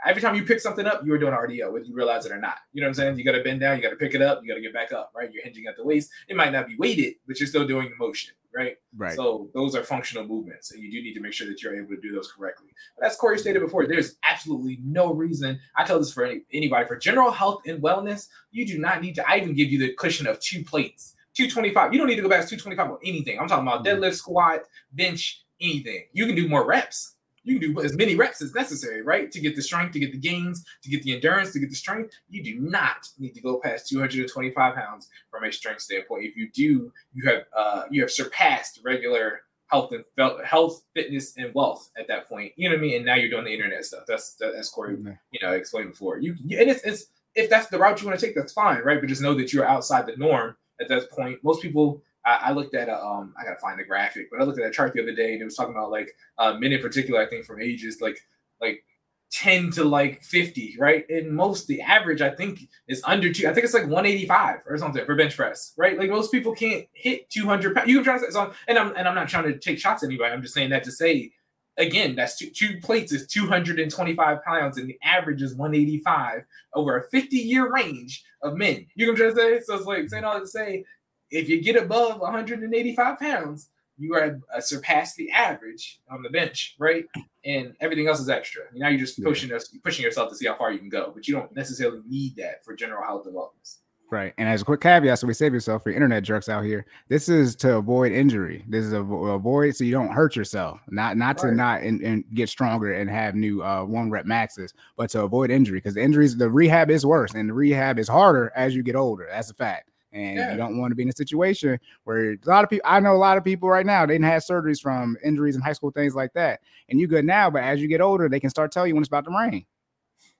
every 0.05 0.21
time 0.21 0.35
you 0.35 0.43
pick 0.43 0.59
something 0.59 0.85
up, 0.85 1.05
you 1.05 1.13
are 1.13 1.17
doing 1.17 1.33
RDL, 1.33 1.71
whether 1.71 1.85
you 1.85 1.95
realize 1.95 2.25
it 2.25 2.31
or 2.31 2.39
not. 2.39 2.57
You 2.73 2.81
know 2.81 2.87
what 2.87 2.91
I'm 2.91 2.93
saying? 2.95 3.17
You 3.17 3.25
got 3.25 3.33
to 3.33 3.43
bend 3.43 3.59
down, 3.59 3.77
you 3.77 3.83
got 3.83 3.89
to 3.89 3.95
pick 3.95 4.13
it 4.13 4.21
up, 4.21 4.41
you 4.41 4.47
got 4.47 4.55
to 4.55 4.61
get 4.61 4.73
back 4.73 4.91
up, 4.91 5.11
right? 5.15 5.31
You're 5.31 5.43
hinging 5.43 5.65
at 5.67 5.75
the 5.75 5.83
waist. 5.83 6.09
It 6.27 6.35
might 6.35 6.51
not 6.51 6.67
be 6.67 6.75
weighted, 6.77 7.15
but 7.27 7.39
you're 7.39 7.47
still 7.47 7.67
doing 7.67 7.89
the 7.89 7.95
motion, 7.95 8.33
right? 8.53 8.75
Right. 8.95 9.15
So 9.15 9.49
those 9.53 9.75
are 9.75 9.83
functional 9.83 10.25
movements, 10.25 10.71
and 10.71 10.81
you 10.81 10.91
do 10.91 11.01
need 11.01 11.13
to 11.13 11.19
make 11.19 11.33
sure 11.33 11.47
that 11.47 11.61
you're 11.61 11.75
able 11.75 11.95
to 11.95 12.01
do 12.01 12.13
those 12.13 12.31
correctly. 12.31 12.69
But 12.97 13.07
as 13.07 13.15
Corey 13.15 13.39
stated 13.39 13.59
before, 13.59 13.87
there's 13.87 14.15
absolutely 14.23 14.79
no 14.83 15.13
reason. 15.13 15.59
I 15.75 15.83
tell 15.83 15.99
this 15.99 16.13
for 16.13 16.25
any, 16.25 16.41
anybody 16.51 16.87
for 16.87 16.95
general 16.97 17.31
health 17.31 17.61
and 17.65 17.81
wellness. 17.81 18.27
You 18.51 18.65
do 18.65 18.77
not 18.77 19.01
need 19.01 19.15
to. 19.15 19.29
I 19.29 19.37
even 19.37 19.55
give 19.55 19.71
you 19.71 19.79
the 19.79 19.93
cushion 19.93 20.27
of 20.27 20.39
two 20.39 20.63
plates, 20.63 21.15
two 21.33 21.49
twenty 21.49 21.73
five. 21.73 21.93
You 21.93 21.99
don't 21.99 22.07
need 22.07 22.15
to 22.15 22.21
go 22.21 22.29
back 22.29 22.43
to 22.43 22.47
two 22.47 22.61
twenty 22.61 22.77
five 22.77 22.89
on 22.89 22.99
anything. 23.03 23.39
I'm 23.39 23.47
talking 23.47 23.67
about 23.67 23.83
mm-hmm. 23.83 24.03
deadlift, 24.03 24.15
squat, 24.15 24.61
bench, 24.91 25.43
anything. 25.59 26.05
You 26.13 26.25
can 26.25 26.35
do 26.35 26.47
more 26.47 26.65
reps. 26.65 27.15
You 27.47 27.59
can 27.59 27.73
do 27.73 27.81
as 27.81 27.95
many 27.95 28.15
reps 28.15 28.41
as 28.41 28.53
necessary, 28.53 29.01
right? 29.01 29.31
To 29.31 29.39
get 29.39 29.55
the 29.55 29.61
strength, 29.61 29.93
to 29.93 29.99
get 29.99 30.11
the 30.11 30.17
gains, 30.17 30.63
to 30.83 30.89
get 30.89 31.03
the 31.03 31.13
endurance, 31.13 31.51
to 31.53 31.59
get 31.59 31.69
the 31.69 31.75
strength. 31.75 32.13
You 32.29 32.43
do 32.43 32.59
not 32.59 33.07
need 33.17 33.33
to 33.35 33.41
go 33.41 33.59
past 33.59 33.87
225 33.89 34.75
pounds 34.75 35.09
from 35.31 35.43
a 35.43 35.51
strength 35.51 35.81
standpoint. 35.81 36.25
If 36.25 36.35
you 36.35 36.49
do, 36.51 36.91
you 37.13 37.29
have 37.29 37.43
uh, 37.55 37.83
you 37.89 38.01
have 38.01 38.11
surpassed 38.11 38.81
regular 38.83 39.41
health 39.67 39.91
and 39.91 40.03
health, 40.45 40.83
fitness, 40.93 41.35
and 41.37 41.53
wealth 41.53 41.89
at 41.97 42.07
that 42.07 42.27
point. 42.29 42.53
You 42.55 42.69
know 42.69 42.75
what 42.75 42.79
I 42.79 42.81
mean? 42.81 42.95
And 42.97 43.05
now 43.05 43.15
you're 43.15 43.29
doing 43.29 43.45
the 43.45 43.53
internet 43.53 43.85
stuff. 43.85 44.03
That's 44.07 44.35
that's 44.35 44.69
Corey, 44.69 44.95
you 45.31 45.39
know, 45.41 45.53
explained 45.53 45.91
before. 45.91 46.19
You 46.19 46.35
you- 46.43 46.59
and 46.59 46.69
it's, 46.69 46.81
it's 46.83 47.05
if 47.35 47.49
that's 47.49 47.67
the 47.67 47.77
route 47.77 48.01
you 48.01 48.07
want 48.07 48.19
to 48.19 48.25
take, 48.25 48.35
that's 48.35 48.53
fine, 48.53 48.81
right? 48.83 48.99
But 48.99 49.07
just 49.09 49.21
know 49.21 49.35
that 49.35 49.53
you're 49.53 49.67
outside 49.67 50.05
the 50.07 50.15
norm 50.17 50.57
at 50.81 50.87
that 50.89 51.09
point. 51.11 51.39
Most 51.43 51.61
people. 51.61 52.01
I, 52.27 52.49
I 52.49 52.51
looked 52.51 52.75
at 52.75 52.89
a, 52.89 53.03
um, 53.03 53.33
I 53.39 53.45
gotta 53.45 53.59
find 53.59 53.79
the 53.79 53.85
graphic, 53.85 54.29
but 54.29 54.41
I 54.41 54.43
looked 54.43 54.59
at 54.59 54.65
a 54.67 54.71
chart 54.71 54.93
the 54.93 55.01
other 55.01 55.15
day, 55.15 55.33
and 55.33 55.41
it 55.41 55.45
was 55.45 55.55
talking 55.55 55.73
about 55.73 55.91
like 55.91 56.09
uh, 56.37 56.53
men 56.53 56.73
in 56.73 56.81
particular. 56.81 57.21
I 57.21 57.25
think 57.25 57.45
from 57.45 57.61
ages 57.61 57.99
like 58.01 58.19
like 58.59 58.83
10 59.31 59.71
to 59.71 59.83
like 59.83 60.23
50, 60.23 60.75
right? 60.79 61.05
And 61.09 61.31
most 61.31 61.67
the 61.67 61.81
average 61.81 62.21
I 62.21 62.29
think 62.29 62.67
is 62.87 63.01
under 63.05 63.31
two. 63.31 63.47
I 63.47 63.53
think 63.53 63.65
it's 63.65 63.73
like 63.73 63.83
185 63.83 64.61
or 64.67 64.77
something 64.77 65.05
for 65.05 65.15
bench 65.15 65.35
press, 65.35 65.73
right? 65.77 65.97
Like 65.97 66.09
most 66.09 66.31
people 66.31 66.53
can't 66.53 66.85
hit 66.93 67.29
200 67.29 67.75
pounds. 67.75 67.89
You 67.89 67.95
can 67.95 68.03
try 68.03 68.13
to 68.15 68.19
say 68.19 68.29
so, 68.31 68.53
and 68.67 68.77
I'm 68.77 68.93
and 68.97 69.07
I'm 69.07 69.15
not 69.15 69.29
trying 69.29 69.45
to 69.45 69.57
take 69.57 69.79
shots 69.79 70.03
at 70.03 70.07
anybody. 70.07 70.33
I'm 70.33 70.41
just 70.41 70.53
saying 70.53 70.71
that 70.71 70.83
to 70.83 70.91
say 70.91 71.31
again, 71.77 72.15
that's 72.15 72.37
two, 72.37 72.49
two 72.49 72.79
plates 72.81 73.11
is 73.11 73.27
225 73.27 74.43
pounds, 74.43 74.77
and 74.77 74.89
the 74.89 74.97
average 75.03 75.41
is 75.41 75.55
185 75.55 76.43
over 76.73 76.97
a 76.97 77.09
50 77.09 77.37
year 77.37 77.71
range 77.71 78.23
of 78.41 78.55
men. 78.55 78.85
You 78.95 79.09
I'm 79.09 79.15
trying 79.15 79.35
to 79.35 79.35
say? 79.35 79.61
So 79.61 79.75
it's 79.75 79.85
like 79.85 80.09
saying 80.09 80.23
all 80.23 80.39
to 80.39 80.47
say, 80.47 80.85
if 81.31 81.49
you 81.49 81.61
get 81.61 81.75
above 81.75 82.19
185 82.19 83.19
pounds, 83.19 83.69
you 83.97 84.13
are 84.13 84.39
uh, 84.55 84.61
surpass 84.61 85.15
the 85.15 85.31
average 85.31 85.99
on 86.09 86.21
the 86.21 86.29
bench, 86.29 86.75
right? 86.77 87.05
And 87.45 87.75
everything 87.79 88.07
else 88.07 88.19
is 88.19 88.29
extra. 88.29 88.63
Now 88.73 88.89
you're 88.89 88.99
just 88.99 89.21
pushing 89.23 89.51
us, 89.51 89.69
pushing 89.83 90.05
yourself 90.05 90.29
to 90.29 90.35
see 90.35 90.45
how 90.45 90.55
far 90.55 90.71
you 90.71 90.79
can 90.79 90.89
go, 90.89 91.11
but 91.13 91.27
you 91.27 91.33
don't 91.33 91.53
necessarily 91.55 92.01
need 92.07 92.35
that 92.35 92.63
for 92.63 92.75
general 92.75 93.03
health 93.03 93.25
and 93.25 93.35
wellness. 93.35 93.77
Right. 94.09 94.33
And 94.37 94.47
as 94.47 94.61
a 94.61 94.65
quick 94.65 94.79
caveat, 94.79 95.19
so 95.19 95.27
we 95.27 95.33
save 95.33 95.53
yourself 95.53 95.83
for 95.83 95.89
internet 95.89 96.23
jerks 96.23 96.47
out 96.47 96.63
here. 96.63 96.85
This 97.09 97.27
is 97.27 97.57
to 97.57 97.75
avoid 97.75 98.13
injury. 98.13 98.63
This 98.69 98.85
is 98.85 98.93
a 98.93 99.01
avoid 99.01 99.75
so 99.75 99.83
you 99.83 99.91
don't 99.91 100.11
hurt 100.11 100.33
yourself. 100.33 100.79
Not 100.89 101.17
not 101.17 101.41
right. 101.43 101.49
to 101.49 101.55
not 101.55 101.81
and, 101.81 102.01
and, 102.01 102.23
get 102.33 102.47
stronger 102.47 102.93
and 102.93 103.09
have 103.09 103.35
new 103.35 103.61
uh, 103.61 103.83
one 103.83 104.09
rep 104.09 104.25
maxes, 104.25 104.73
but 104.95 105.09
to 105.09 105.23
avoid 105.23 105.51
injury 105.51 105.79
because 105.79 105.95
the 105.95 106.01
injuries, 106.01 106.37
the 106.37 106.49
rehab 106.49 106.89
is 106.89 107.05
worse 107.05 107.33
and 107.33 107.49
the 107.49 107.53
rehab 107.53 107.99
is 107.99 108.07
harder 108.07 108.53
as 108.55 108.73
you 108.73 108.81
get 108.81 108.95
older. 108.95 109.27
That's 109.29 109.49
a 109.49 109.53
fact. 109.53 109.89
And 110.17 110.37
yeah. 110.37 110.51
you 110.51 110.57
don't 110.57 110.79
want 110.79 110.89
to 110.91 110.95
be 110.95 111.03
in 111.03 111.09
a 111.09 111.13
situation 111.13 111.79
where 112.03 112.31
a 112.31 112.37
lot 112.45 112.63
of 112.63 112.71
people, 112.71 112.89
I 112.89 112.99
know 112.99 113.13
a 113.13 113.17
lot 113.17 113.37
of 113.37 113.43
people 113.43 113.69
right 113.69 113.85
now, 113.85 114.03
they 114.05 114.15
didn't 114.15 114.25
have 114.25 114.41
surgeries 114.41 114.81
from 114.81 115.15
injuries 115.23 115.55
in 115.55 115.61
high 115.61 115.73
school, 115.73 115.91
things 115.91 116.15
like 116.15 116.33
that. 116.33 116.61
And 116.89 116.99
you 116.99 117.05
good 117.05 117.23
now, 117.23 117.51
but 117.51 117.61
as 117.61 117.79
you 117.79 117.87
get 117.87 118.01
older, 118.01 118.27
they 118.27 118.39
can 118.39 118.49
start 118.49 118.71
telling 118.71 118.89
you 118.89 118.95
when 118.95 119.03
it's 119.03 119.09
about 119.09 119.25
to 119.25 119.31
rain. 119.31 119.65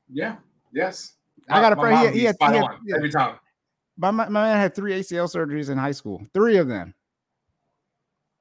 Yeah. 0.10 0.38
Yes. 0.74 1.14
I 1.48 1.62
got 1.62 1.74
a 1.74 1.76
friend. 1.76 2.14
He, 2.14 2.22
he, 2.22 2.26
had, 2.26 2.36
he 2.40 2.46
had, 2.46 2.66
every 2.96 3.12
time 3.12 3.38
my, 3.98 4.12
my 4.12 4.30
man 4.30 4.58
had 4.58 4.76
three 4.76 4.94
ACL 4.94 5.28
surgeries 5.28 5.70
in 5.70 5.78
high 5.78 5.92
school, 5.92 6.22
three 6.34 6.58
of 6.58 6.68
them. 6.68 6.94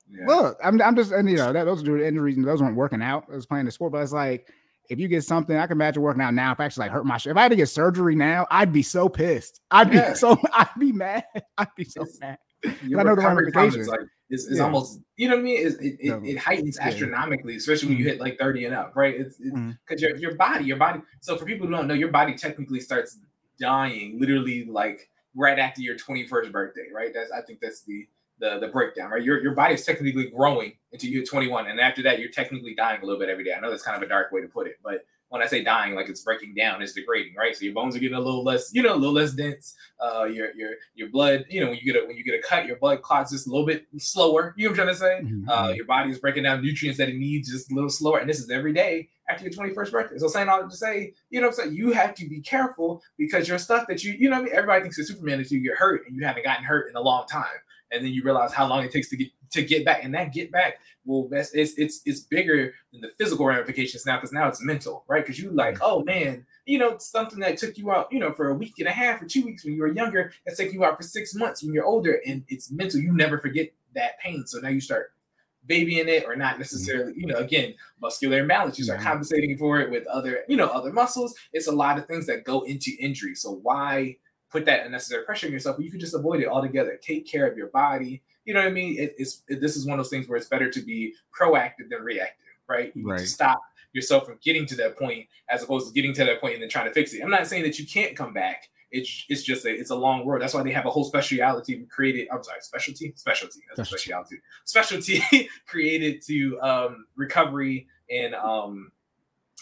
Yeah. 0.09 0.27
Look, 0.27 0.59
I'm, 0.63 0.81
I'm 0.81 0.95
just, 0.95 1.13
and 1.13 1.29
you 1.29 1.37
know, 1.37 1.53
that 1.53 1.65
those 1.65 1.83
were 1.87 2.03
injuries, 2.03 2.37
and 2.37 2.47
those 2.47 2.63
weren't 2.63 2.77
working 2.77 3.03
out. 3.03 3.25
I 3.31 3.35
was 3.35 3.47
playing 3.47 3.65
the 3.65 3.73
sport, 3.73 3.93
but 3.93 4.03
it's 4.03 4.13
like, 4.13 4.49
if 4.89 4.99
you 4.99 5.09
get 5.09 5.25
something, 5.25 5.57
I 5.57 5.67
can 5.67 5.77
imagine 5.77 6.03
working 6.03 6.23
out 6.23 6.35
now. 6.35 6.53
If 6.53 6.61
I 6.61 6.65
actually 6.65 6.85
like 6.85 6.93
hurt 6.93 7.07
my, 7.07 7.17
if 7.17 7.37
I 7.37 7.43
had 7.43 7.49
to 7.49 7.57
get 7.57 7.69
surgery 7.69 8.15
now, 8.15 8.47
I'd 8.51 8.73
be 8.73 8.83
so 8.83 9.09
pissed. 9.09 9.61
I'd 9.71 9.91
be 9.91 9.97
yeah. 9.97 10.15
so, 10.15 10.39
I'd 10.53 10.69
be 10.79 10.93
mad. 10.93 11.25
I'd 11.59 11.75
be 11.77 11.85
so 11.85 12.03
it's, 12.03 12.21
mad. 12.21 12.39
I 12.65 12.71
know 12.83 13.15
the 13.15 13.23
ramifications. 13.23 13.89
Like, 13.89 14.01
it's, 14.29 14.47
it's 14.47 14.59
yeah. 14.59 14.65
almost, 14.65 15.01
you 15.17 15.29
know 15.29 15.37
what 15.37 15.41
I 15.41 15.45
mean? 15.45 15.67
It, 15.67 15.73
it, 15.81 15.97
it, 16.01 16.25
it 16.25 16.39
heightens 16.39 16.79
astronomically, 16.79 17.57
especially 17.57 17.91
when 17.91 17.99
you 17.99 18.05
mm-hmm. 18.05 18.13
hit 18.13 18.21
like 18.21 18.39
30 18.39 18.65
and 18.65 18.75
up, 18.75 18.97
right? 18.97 19.15
It's 19.15 19.37
because 19.37 19.53
mm-hmm. 19.55 19.99
your, 19.99 20.17
your 20.17 20.35
body, 20.35 20.65
your 20.65 20.77
body. 20.77 21.01
So 21.21 21.37
for 21.37 21.45
people 21.45 21.67
who 21.67 21.73
don't 21.73 21.87
know, 21.87 21.95
your 21.95 22.11
body 22.11 22.35
technically 22.35 22.81
starts 22.81 23.19
dying 23.61 24.19
literally 24.21 24.65
like 24.65 25.09
right 25.35 25.59
after 25.59 25.81
your 25.81 25.97
21st 25.97 26.51
birthday, 26.51 26.89
right? 26.93 27.13
That's 27.15 27.31
I 27.31 27.43
think 27.43 27.61
that's 27.61 27.83
the 27.83 28.07
the 28.39 28.59
the 28.59 28.69
breakdown, 28.69 29.11
right? 29.11 29.23
Your 29.23 29.43
your 29.43 29.55
body 29.55 29.75
is 29.75 29.85
technically 29.85 30.31
growing 30.31 30.73
until 30.93 31.11
you're 31.11 31.25
21, 31.25 31.67
and 31.67 31.81
after 31.81 32.03
that, 32.03 32.19
you're 32.19 32.31
technically 32.31 32.75
dying 32.75 33.01
a 33.03 33.05
little 33.05 33.21
bit 33.21 33.29
every 33.29 33.45
day. 33.45 33.53
I 33.55 33.61
know 33.61 33.71
that's 33.71 33.83
kind 33.83 33.97
of 33.97 34.03
a 34.03 34.09
dark 34.09 34.33
way 34.33 34.41
to 34.41 34.49
put 34.49 34.67
it, 34.67 34.77
but 34.83 35.05
when 35.29 35.43
I 35.43 35.47
say 35.47 35.63
dying, 35.65 35.95
like 35.95 36.09
it's 36.09 36.23
breaking 36.23 36.55
down, 36.55 36.83
it's 36.83 36.93
degrading, 36.93 37.35
right? 37.35 37.57
So 37.57 37.65
your 37.65 37.75
bones 37.75 37.97
are 37.97 37.99
getting 37.99 38.17
a 38.17 38.21
little 38.21 38.45
less, 38.45 38.73
you 38.73 38.83
know, 38.83 38.95
a 38.95 38.97
little 38.97 39.15
less 39.15 39.33
dense. 39.33 39.75
Uh, 40.01 40.25
your 40.25 40.55
your 40.55 40.71
your 40.95 41.09
blood, 41.09 41.47
you 41.49 41.61
know, 41.61 41.71
when 41.71 41.79
you 41.79 41.93
get 41.93 42.03
a 42.03 42.07
when 42.07 42.17
you 42.17 42.25
get 42.25 42.35
a 42.35 42.43
cut, 42.43 42.67
your 42.67 42.77
blood 42.77 43.03
clots 43.03 43.33
just 43.33 43.47
a 43.47 43.51
little 43.51 43.67
bit 43.67 43.87
slower. 43.99 44.55
You 44.57 44.67
know 44.67 44.71
what 44.71 44.81
I'm 44.81 44.87
trying 44.87 44.95
to 44.95 45.01
say? 45.01 45.35
Mm-hmm. 45.35 45.49
Uh, 45.49 45.69
your 45.71 45.87
body 45.87 46.11
is 46.11 46.19
breaking 46.19 46.45
down 46.45 46.63
nutrients 46.63 46.99
that 46.99 47.09
it 47.09 47.17
needs 47.17 47.51
just 47.51 47.71
a 47.73 47.75
little 47.75 47.91
slower, 47.91 48.19
and 48.19 48.29
this 48.29 48.39
is 48.39 48.51
every 48.51 48.73
day 48.73 49.09
after 49.29 49.45
your 49.45 49.53
21st 49.53 49.91
birthday. 49.91 50.19
So 50.19 50.29
saying 50.29 50.49
all 50.49 50.63
to 50.63 50.77
say, 50.77 51.13
you 51.31 51.41
know 51.41 51.49
what 51.49 51.59
I'm 51.59 51.65
saying? 51.65 51.75
You 51.75 51.91
have 51.93 52.15
to 52.15 52.29
be 52.29 52.41
careful 52.41 53.03
because 53.19 53.49
your 53.49 53.59
stuff 53.59 53.87
that 53.89 54.05
you, 54.05 54.13
you 54.13 54.31
know, 54.31 54.37
I 54.37 54.43
mean, 54.43 54.53
everybody 54.53 54.83
thinks 54.83 54.99
you're 54.99 55.07
Superman 55.07 55.41
until 55.41 55.59
you 55.59 55.69
get 55.69 55.77
hurt, 55.77 56.07
and 56.07 56.15
you 56.15 56.25
haven't 56.25 56.45
gotten 56.45 56.65
hurt 56.65 56.89
in 56.89 56.97
a 56.97 57.01
long 57.01 57.27
time, 57.27 57.45
and 57.91 58.05
then 58.05 58.13
you 58.13 58.23
realize 58.23 58.53
how 58.53 58.67
long 58.67 58.85
it 58.85 58.93
takes 58.93 59.09
to 59.11 59.17
get 59.17 59.29
to 59.53 59.63
get 59.63 59.85
back, 59.85 60.05
and 60.05 60.15
that 60.15 60.33
get 60.33 60.51
back 60.51 60.79
well, 61.07 61.29
it's 61.31 61.53
it's 61.55 62.01
it's 62.05 62.21
bigger 62.21 62.75
than 62.93 63.01
the 63.01 63.11
physical 63.17 63.47
ramifications 63.47 64.05
now 64.05 64.17
because 64.17 64.33
now 64.33 64.49
it's 64.49 64.63
mental, 64.63 65.05
right? 65.09 65.25
Because 65.25 65.39
you 65.39 65.51
like, 65.51 65.79
oh 65.81 66.03
man, 66.03 66.45
you 66.67 66.79
know, 66.79 66.99
something 66.99 67.39
that 67.39 67.57
took 67.57 67.79
you 67.79 67.93
out, 67.93 68.09
you 68.11 68.19
know, 68.19 68.33
for 68.33 68.49
a 68.49 68.55
week 68.55 68.75
and 68.79 68.89
a 68.89 68.93
half 68.93 69.23
or 69.23 69.27
two 69.27 69.45
weeks 69.45 69.65
when 69.65 69.75
you 69.75 69.81
were 69.81 69.93
younger, 69.93 70.33
that's 70.45 70.59
taking 70.59 70.75
you 70.75 70.85
out 70.85 70.97
for 70.97 71.05
six 71.05 71.35
months 71.35 71.63
when 71.63 71.73
you're 71.73 71.87
older, 71.87 72.21
and 72.27 72.45
it's 72.49 72.73
mental. 72.73 73.01
You 73.01 73.13
never 73.13 73.39
forget 73.39 73.71
that 73.95 74.19
pain, 74.19 74.47
so 74.47 74.59
now 74.59 74.69
you 74.69 74.81
start 74.81 75.13
babying 75.65 76.09
it 76.09 76.25
or 76.27 76.37
not 76.37 76.53
mm-hmm. 76.53 76.61
necessarily, 76.61 77.13
you 77.17 77.27
know, 77.27 77.37
again, 77.37 77.75
muscular 78.01 78.39
imbalance. 78.39 78.79
You 78.79 78.85
start 78.85 78.99
mm-hmm. 78.99 79.09
compensating 79.09 79.57
for 79.59 79.81
it 79.81 79.91
with 79.91 80.07
other, 80.09 80.41
you 80.49 80.57
know, 80.57 80.69
other 80.69 80.93
muscles. 80.93 81.35
It's 81.53 81.69
a 81.69 81.73
lot 81.73 81.99
of 81.99 82.07
things 82.07 82.27
that 82.27 82.45
go 82.45 82.63
into 82.63 82.93
injury. 83.01 83.35
So 83.37 83.61
why 83.63 84.17
put 84.57 84.67
that 84.67 84.87
unnecessary 84.87 85.25
pressure 85.25 85.47
on 85.47 85.53
yourself? 85.53 85.79
You 85.79 85.91
could 85.91 86.01
just 86.01 86.15
avoid 86.15 86.41
it 86.41 86.49
altogether. 86.49 86.99
Take 87.03 87.27
care 87.27 87.47
of 87.47 87.57
your 87.57 87.69
body 87.69 88.23
you 88.47 88.55
know 88.55 88.61
what 88.61 88.69
I 88.69 88.73
mean? 88.73 88.99
It, 88.99 89.15
it's 89.19 89.43
it, 89.49 89.61
this 89.61 89.77
is 89.77 89.85
one 89.87 89.99
of 89.99 90.05
those 90.05 90.11
things 90.11 90.29
where 90.29 90.39
it's 90.39 90.49
better 90.49 90.71
to 90.71 90.81
be 90.81 91.15
proactive 91.39 91.91
than 91.91 92.03
reactive, 92.03 92.47
right? 92.69 92.93
You 92.95 93.11
right. 93.11 93.19
need 93.19 93.25
to 93.25 93.29
stop 93.29 93.61
yourself 93.93 94.25
from 94.25 94.39
getting 94.43 94.67
to 94.67 94.77
that 94.77 94.97
point 94.97 95.27
as 95.51 95.63
opposed 95.63 95.89
to 95.89 95.93
getting 95.93 96.15
to 96.15 96.25
that 96.25 96.41
point 96.41 96.55
and 96.55 96.63
then 96.63 96.71
trying 96.71 96.87
to 96.87 96.93
fix 96.93 97.13
it. 97.13 97.23
I'm 97.23 97.31
not 97.31 97.47
saying 97.47 97.65
that 97.65 97.79
you 97.79 97.87
can't 97.87 98.17
come 98.17 98.33
back. 98.33 98.69
It's 98.93 99.27
it's 99.29 99.43
just 99.43 99.67
a 99.67 99.71
it's 99.71 99.91
a 99.91 99.97
long 99.97 100.25
road. 100.25 100.41
That's 100.41 100.55
why 100.55 100.63
they 100.63 100.71
have 100.71 100.87
a 100.87 100.91
whole 100.91 101.03
specialty 101.03 101.85
created. 101.91 102.29
I'm 102.33 102.43
sorry, 102.45 102.61
specialty, 102.61 103.13
specialty, 103.17 103.61
that's 103.69 103.93
a 103.93 103.99
specialty, 103.99 104.37
specialty 104.65 105.49
created 105.67 106.23
to 106.27 106.61
um 106.61 107.07
recovery 107.17 107.89
and 108.09 108.37
um 108.37 108.93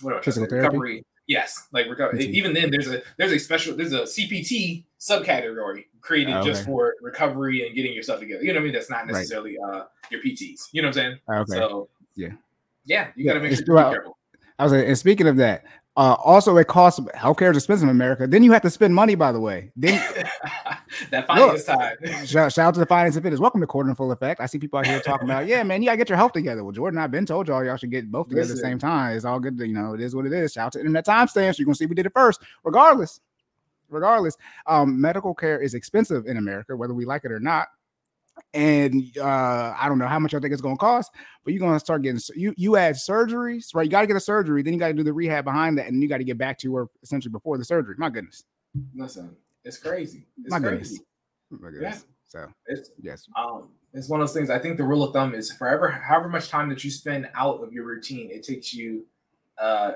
what 0.02 0.22
physical 0.22 0.46
recovery. 0.54 1.06
Yes, 1.26 1.68
like 1.72 1.88
recovery. 1.88 2.26
Even 2.26 2.52
then, 2.52 2.70
there's 2.70 2.88
a 2.88 3.02
there's 3.16 3.32
a 3.32 3.38
special 3.38 3.74
there's 3.74 3.92
a 3.92 4.02
CPT 4.02 4.84
subcategory 5.00 5.84
created 6.00 6.34
oh, 6.34 6.40
okay. 6.40 6.50
just 6.50 6.64
for 6.66 6.94
recovery 7.00 7.66
and 7.66 7.74
getting 7.74 7.94
yourself 7.94 8.20
together. 8.20 8.42
You 8.42 8.48
know 8.48 8.58
what 8.58 8.62
I 8.62 8.64
mean? 8.64 8.74
That's 8.74 8.90
not 8.90 9.06
necessarily 9.06 9.56
right. 9.62 9.76
uh 9.80 9.84
your 10.10 10.20
PTs. 10.20 10.68
You 10.72 10.82
know 10.82 10.88
what 10.88 10.98
I'm 10.98 11.18
saying? 11.18 11.18
Okay. 11.30 11.52
So 11.52 11.88
yeah, 12.14 12.28
yeah, 12.84 13.08
you 13.16 13.24
got 13.24 13.34
to 13.34 13.40
make 13.40 13.56
sure 13.56 13.64
you're 13.66 13.90
careful. 13.90 14.18
I 14.58 14.64
was 14.64 14.72
like, 14.72 14.86
and 14.86 14.98
speaking 14.98 15.26
of 15.26 15.36
that, 15.38 15.64
uh, 15.96 16.16
also, 16.24 16.56
it 16.56 16.66
costs 16.66 16.98
healthcare 17.14 17.52
is 17.52 17.56
expensive 17.56 17.84
in 17.84 17.90
America. 17.90 18.26
Then 18.26 18.42
you 18.42 18.50
have 18.50 18.62
to 18.62 18.70
spend 18.70 18.92
money, 18.92 19.14
by 19.14 19.30
the 19.30 19.38
way. 19.38 19.70
Then 19.76 20.02
that 21.10 21.28
finance 21.28 21.68
look, 21.68 21.78
time. 21.78 21.96
shout, 22.26 22.52
shout, 22.52 22.58
out 22.58 22.74
to 22.74 22.80
the 22.80 22.86
finance 22.86 23.14
and 23.14 23.22
fitness. 23.22 23.38
Welcome 23.38 23.60
to 23.60 23.66
Quarter 23.68 23.90
in 23.90 23.94
Full 23.94 24.10
Effect. 24.10 24.40
I 24.40 24.46
see 24.46 24.58
people 24.58 24.80
out 24.80 24.86
here 24.86 24.98
talking 24.98 25.30
about, 25.30 25.46
yeah, 25.46 25.62
man, 25.62 25.82
you 25.82 25.86
gotta 25.86 25.98
get 25.98 26.08
your 26.08 26.18
health 26.18 26.32
together. 26.32 26.64
Well, 26.64 26.72
Jordan, 26.72 26.98
I've 26.98 27.12
been 27.12 27.26
told 27.26 27.46
y'all 27.46 27.64
y'all 27.64 27.76
should 27.76 27.92
get 27.92 28.10
both 28.10 28.28
together 28.28 28.42
Listen. 28.42 28.56
at 28.56 28.62
the 28.62 28.68
same 28.70 28.78
time. 28.80 29.16
It's 29.16 29.24
all 29.24 29.38
good. 29.38 29.56
To, 29.58 29.68
you 29.68 29.74
know, 29.74 29.94
it 29.94 30.00
is 30.00 30.16
what 30.16 30.26
it 30.26 30.32
is. 30.32 30.52
Shout 30.52 30.66
out 30.66 30.72
to 30.72 30.80
internet 30.80 31.06
timestamps. 31.06 31.58
You're 31.58 31.66
gonna 31.66 31.76
see 31.76 31.86
we 31.86 31.94
did 31.94 32.06
it 32.06 32.12
first, 32.12 32.40
regardless. 32.64 33.20
Regardless, 33.88 34.36
um, 34.66 35.00
medical 35.00 35.32
care 35.32 35.60
is 35.60 35.74
expensive 35.74 36.26
in 36.26 36.38
America, 36.38 36.74
whether 36.74 36.94
we 36.94 37.04
like 37.04 37.24
it 37.24 37.30
or 37.30 37.38
not 37.38 37.68
and 38.54 39.02
uh, 39.18 39.74
I 39.78 39.88
don't 39.88 39.98
know 39.98 40.06
how 40.06 40.20
much 40.20 40.32
I 40.32 40.38
think 40.38 40.52
it's 40.52 40.62
going 40.62 40.76
to 40.76 40.80
cost, 40.80 41.10
but 41.44 41.52
you're 41.52 41.60
going 41.60 41.74
to 41.74 41.80
start 41.80 42.02
getting 42.02 42.20
you 42.36 42.54
you 42.56 42.76
add 42.76 42.94
surgeries, 42.94 43.74
right? 43.74 43.82
You 43.84 43.90
got 43.90 44.02
to 44.02 44.06
get 44.06 44.16
a 44.16 44.20
surgery, 44.20 44.62
then 44.62 44.72
you 44.72 44.78
got 44.78 44.88
to 44.88 44.94
do 44.94 45.02
the 45.02 45.12
rehab 45.12 45.44
behind 45.44 45.76
that, 45.78 45.88
and 45.88 46.00
you 46.00 46.08
got 46.08 46.18
to 46.18 46.24
get 46.24 46.38
back 46.38 46.58
to 46.58 46.68
work 46.68 46.90
essentially 47.02 47.32
before 47.32 47.58
the 47.58 47.64
surgery. 47.64 47.96
My 47.98 48.08
goodness, 48.08 48.44
listen, 48.94 49.36
it's 49.64 49.76
crazy. 49.76 50.26
It's 50.42 50.50
My 50.50 50.60
crazy. 50.60 51.00
goodness. 51.50 51.62
My 51.62 51.70
goodness. 51.70 52.04
Yeah. 52.06 52.10
So 52.26 52.48
it's 52.66 52.90
yes, 53.00 53.26
um, 53.36 53.68
it's 53.92 54.08
one 54.08 54.20
of 54.20 54.28
those 54.28 54.34
things. 54.34 54.50
I 54.50 54.58
think 54.58 54.76
the 54.76 54.84
rule 54.84 55.02
of 55.02 55.12
thumb 55.12 55.34
is 55.34 55.52
forever, 55.52 55.88
however 55.88 56.28
much 56.28 56.48
time 56.48 56.68
that 56.70 56.82
you 56.84 56.90
spend 56.90 57.28
out 57.34 57.62
of 57.62 57.72
your 57.72 57.84
routine, 57.84 58.30
it 58.30 58.42
takes 58.44 58.72
you, 58.72 59.06
uh, 59.58 59.92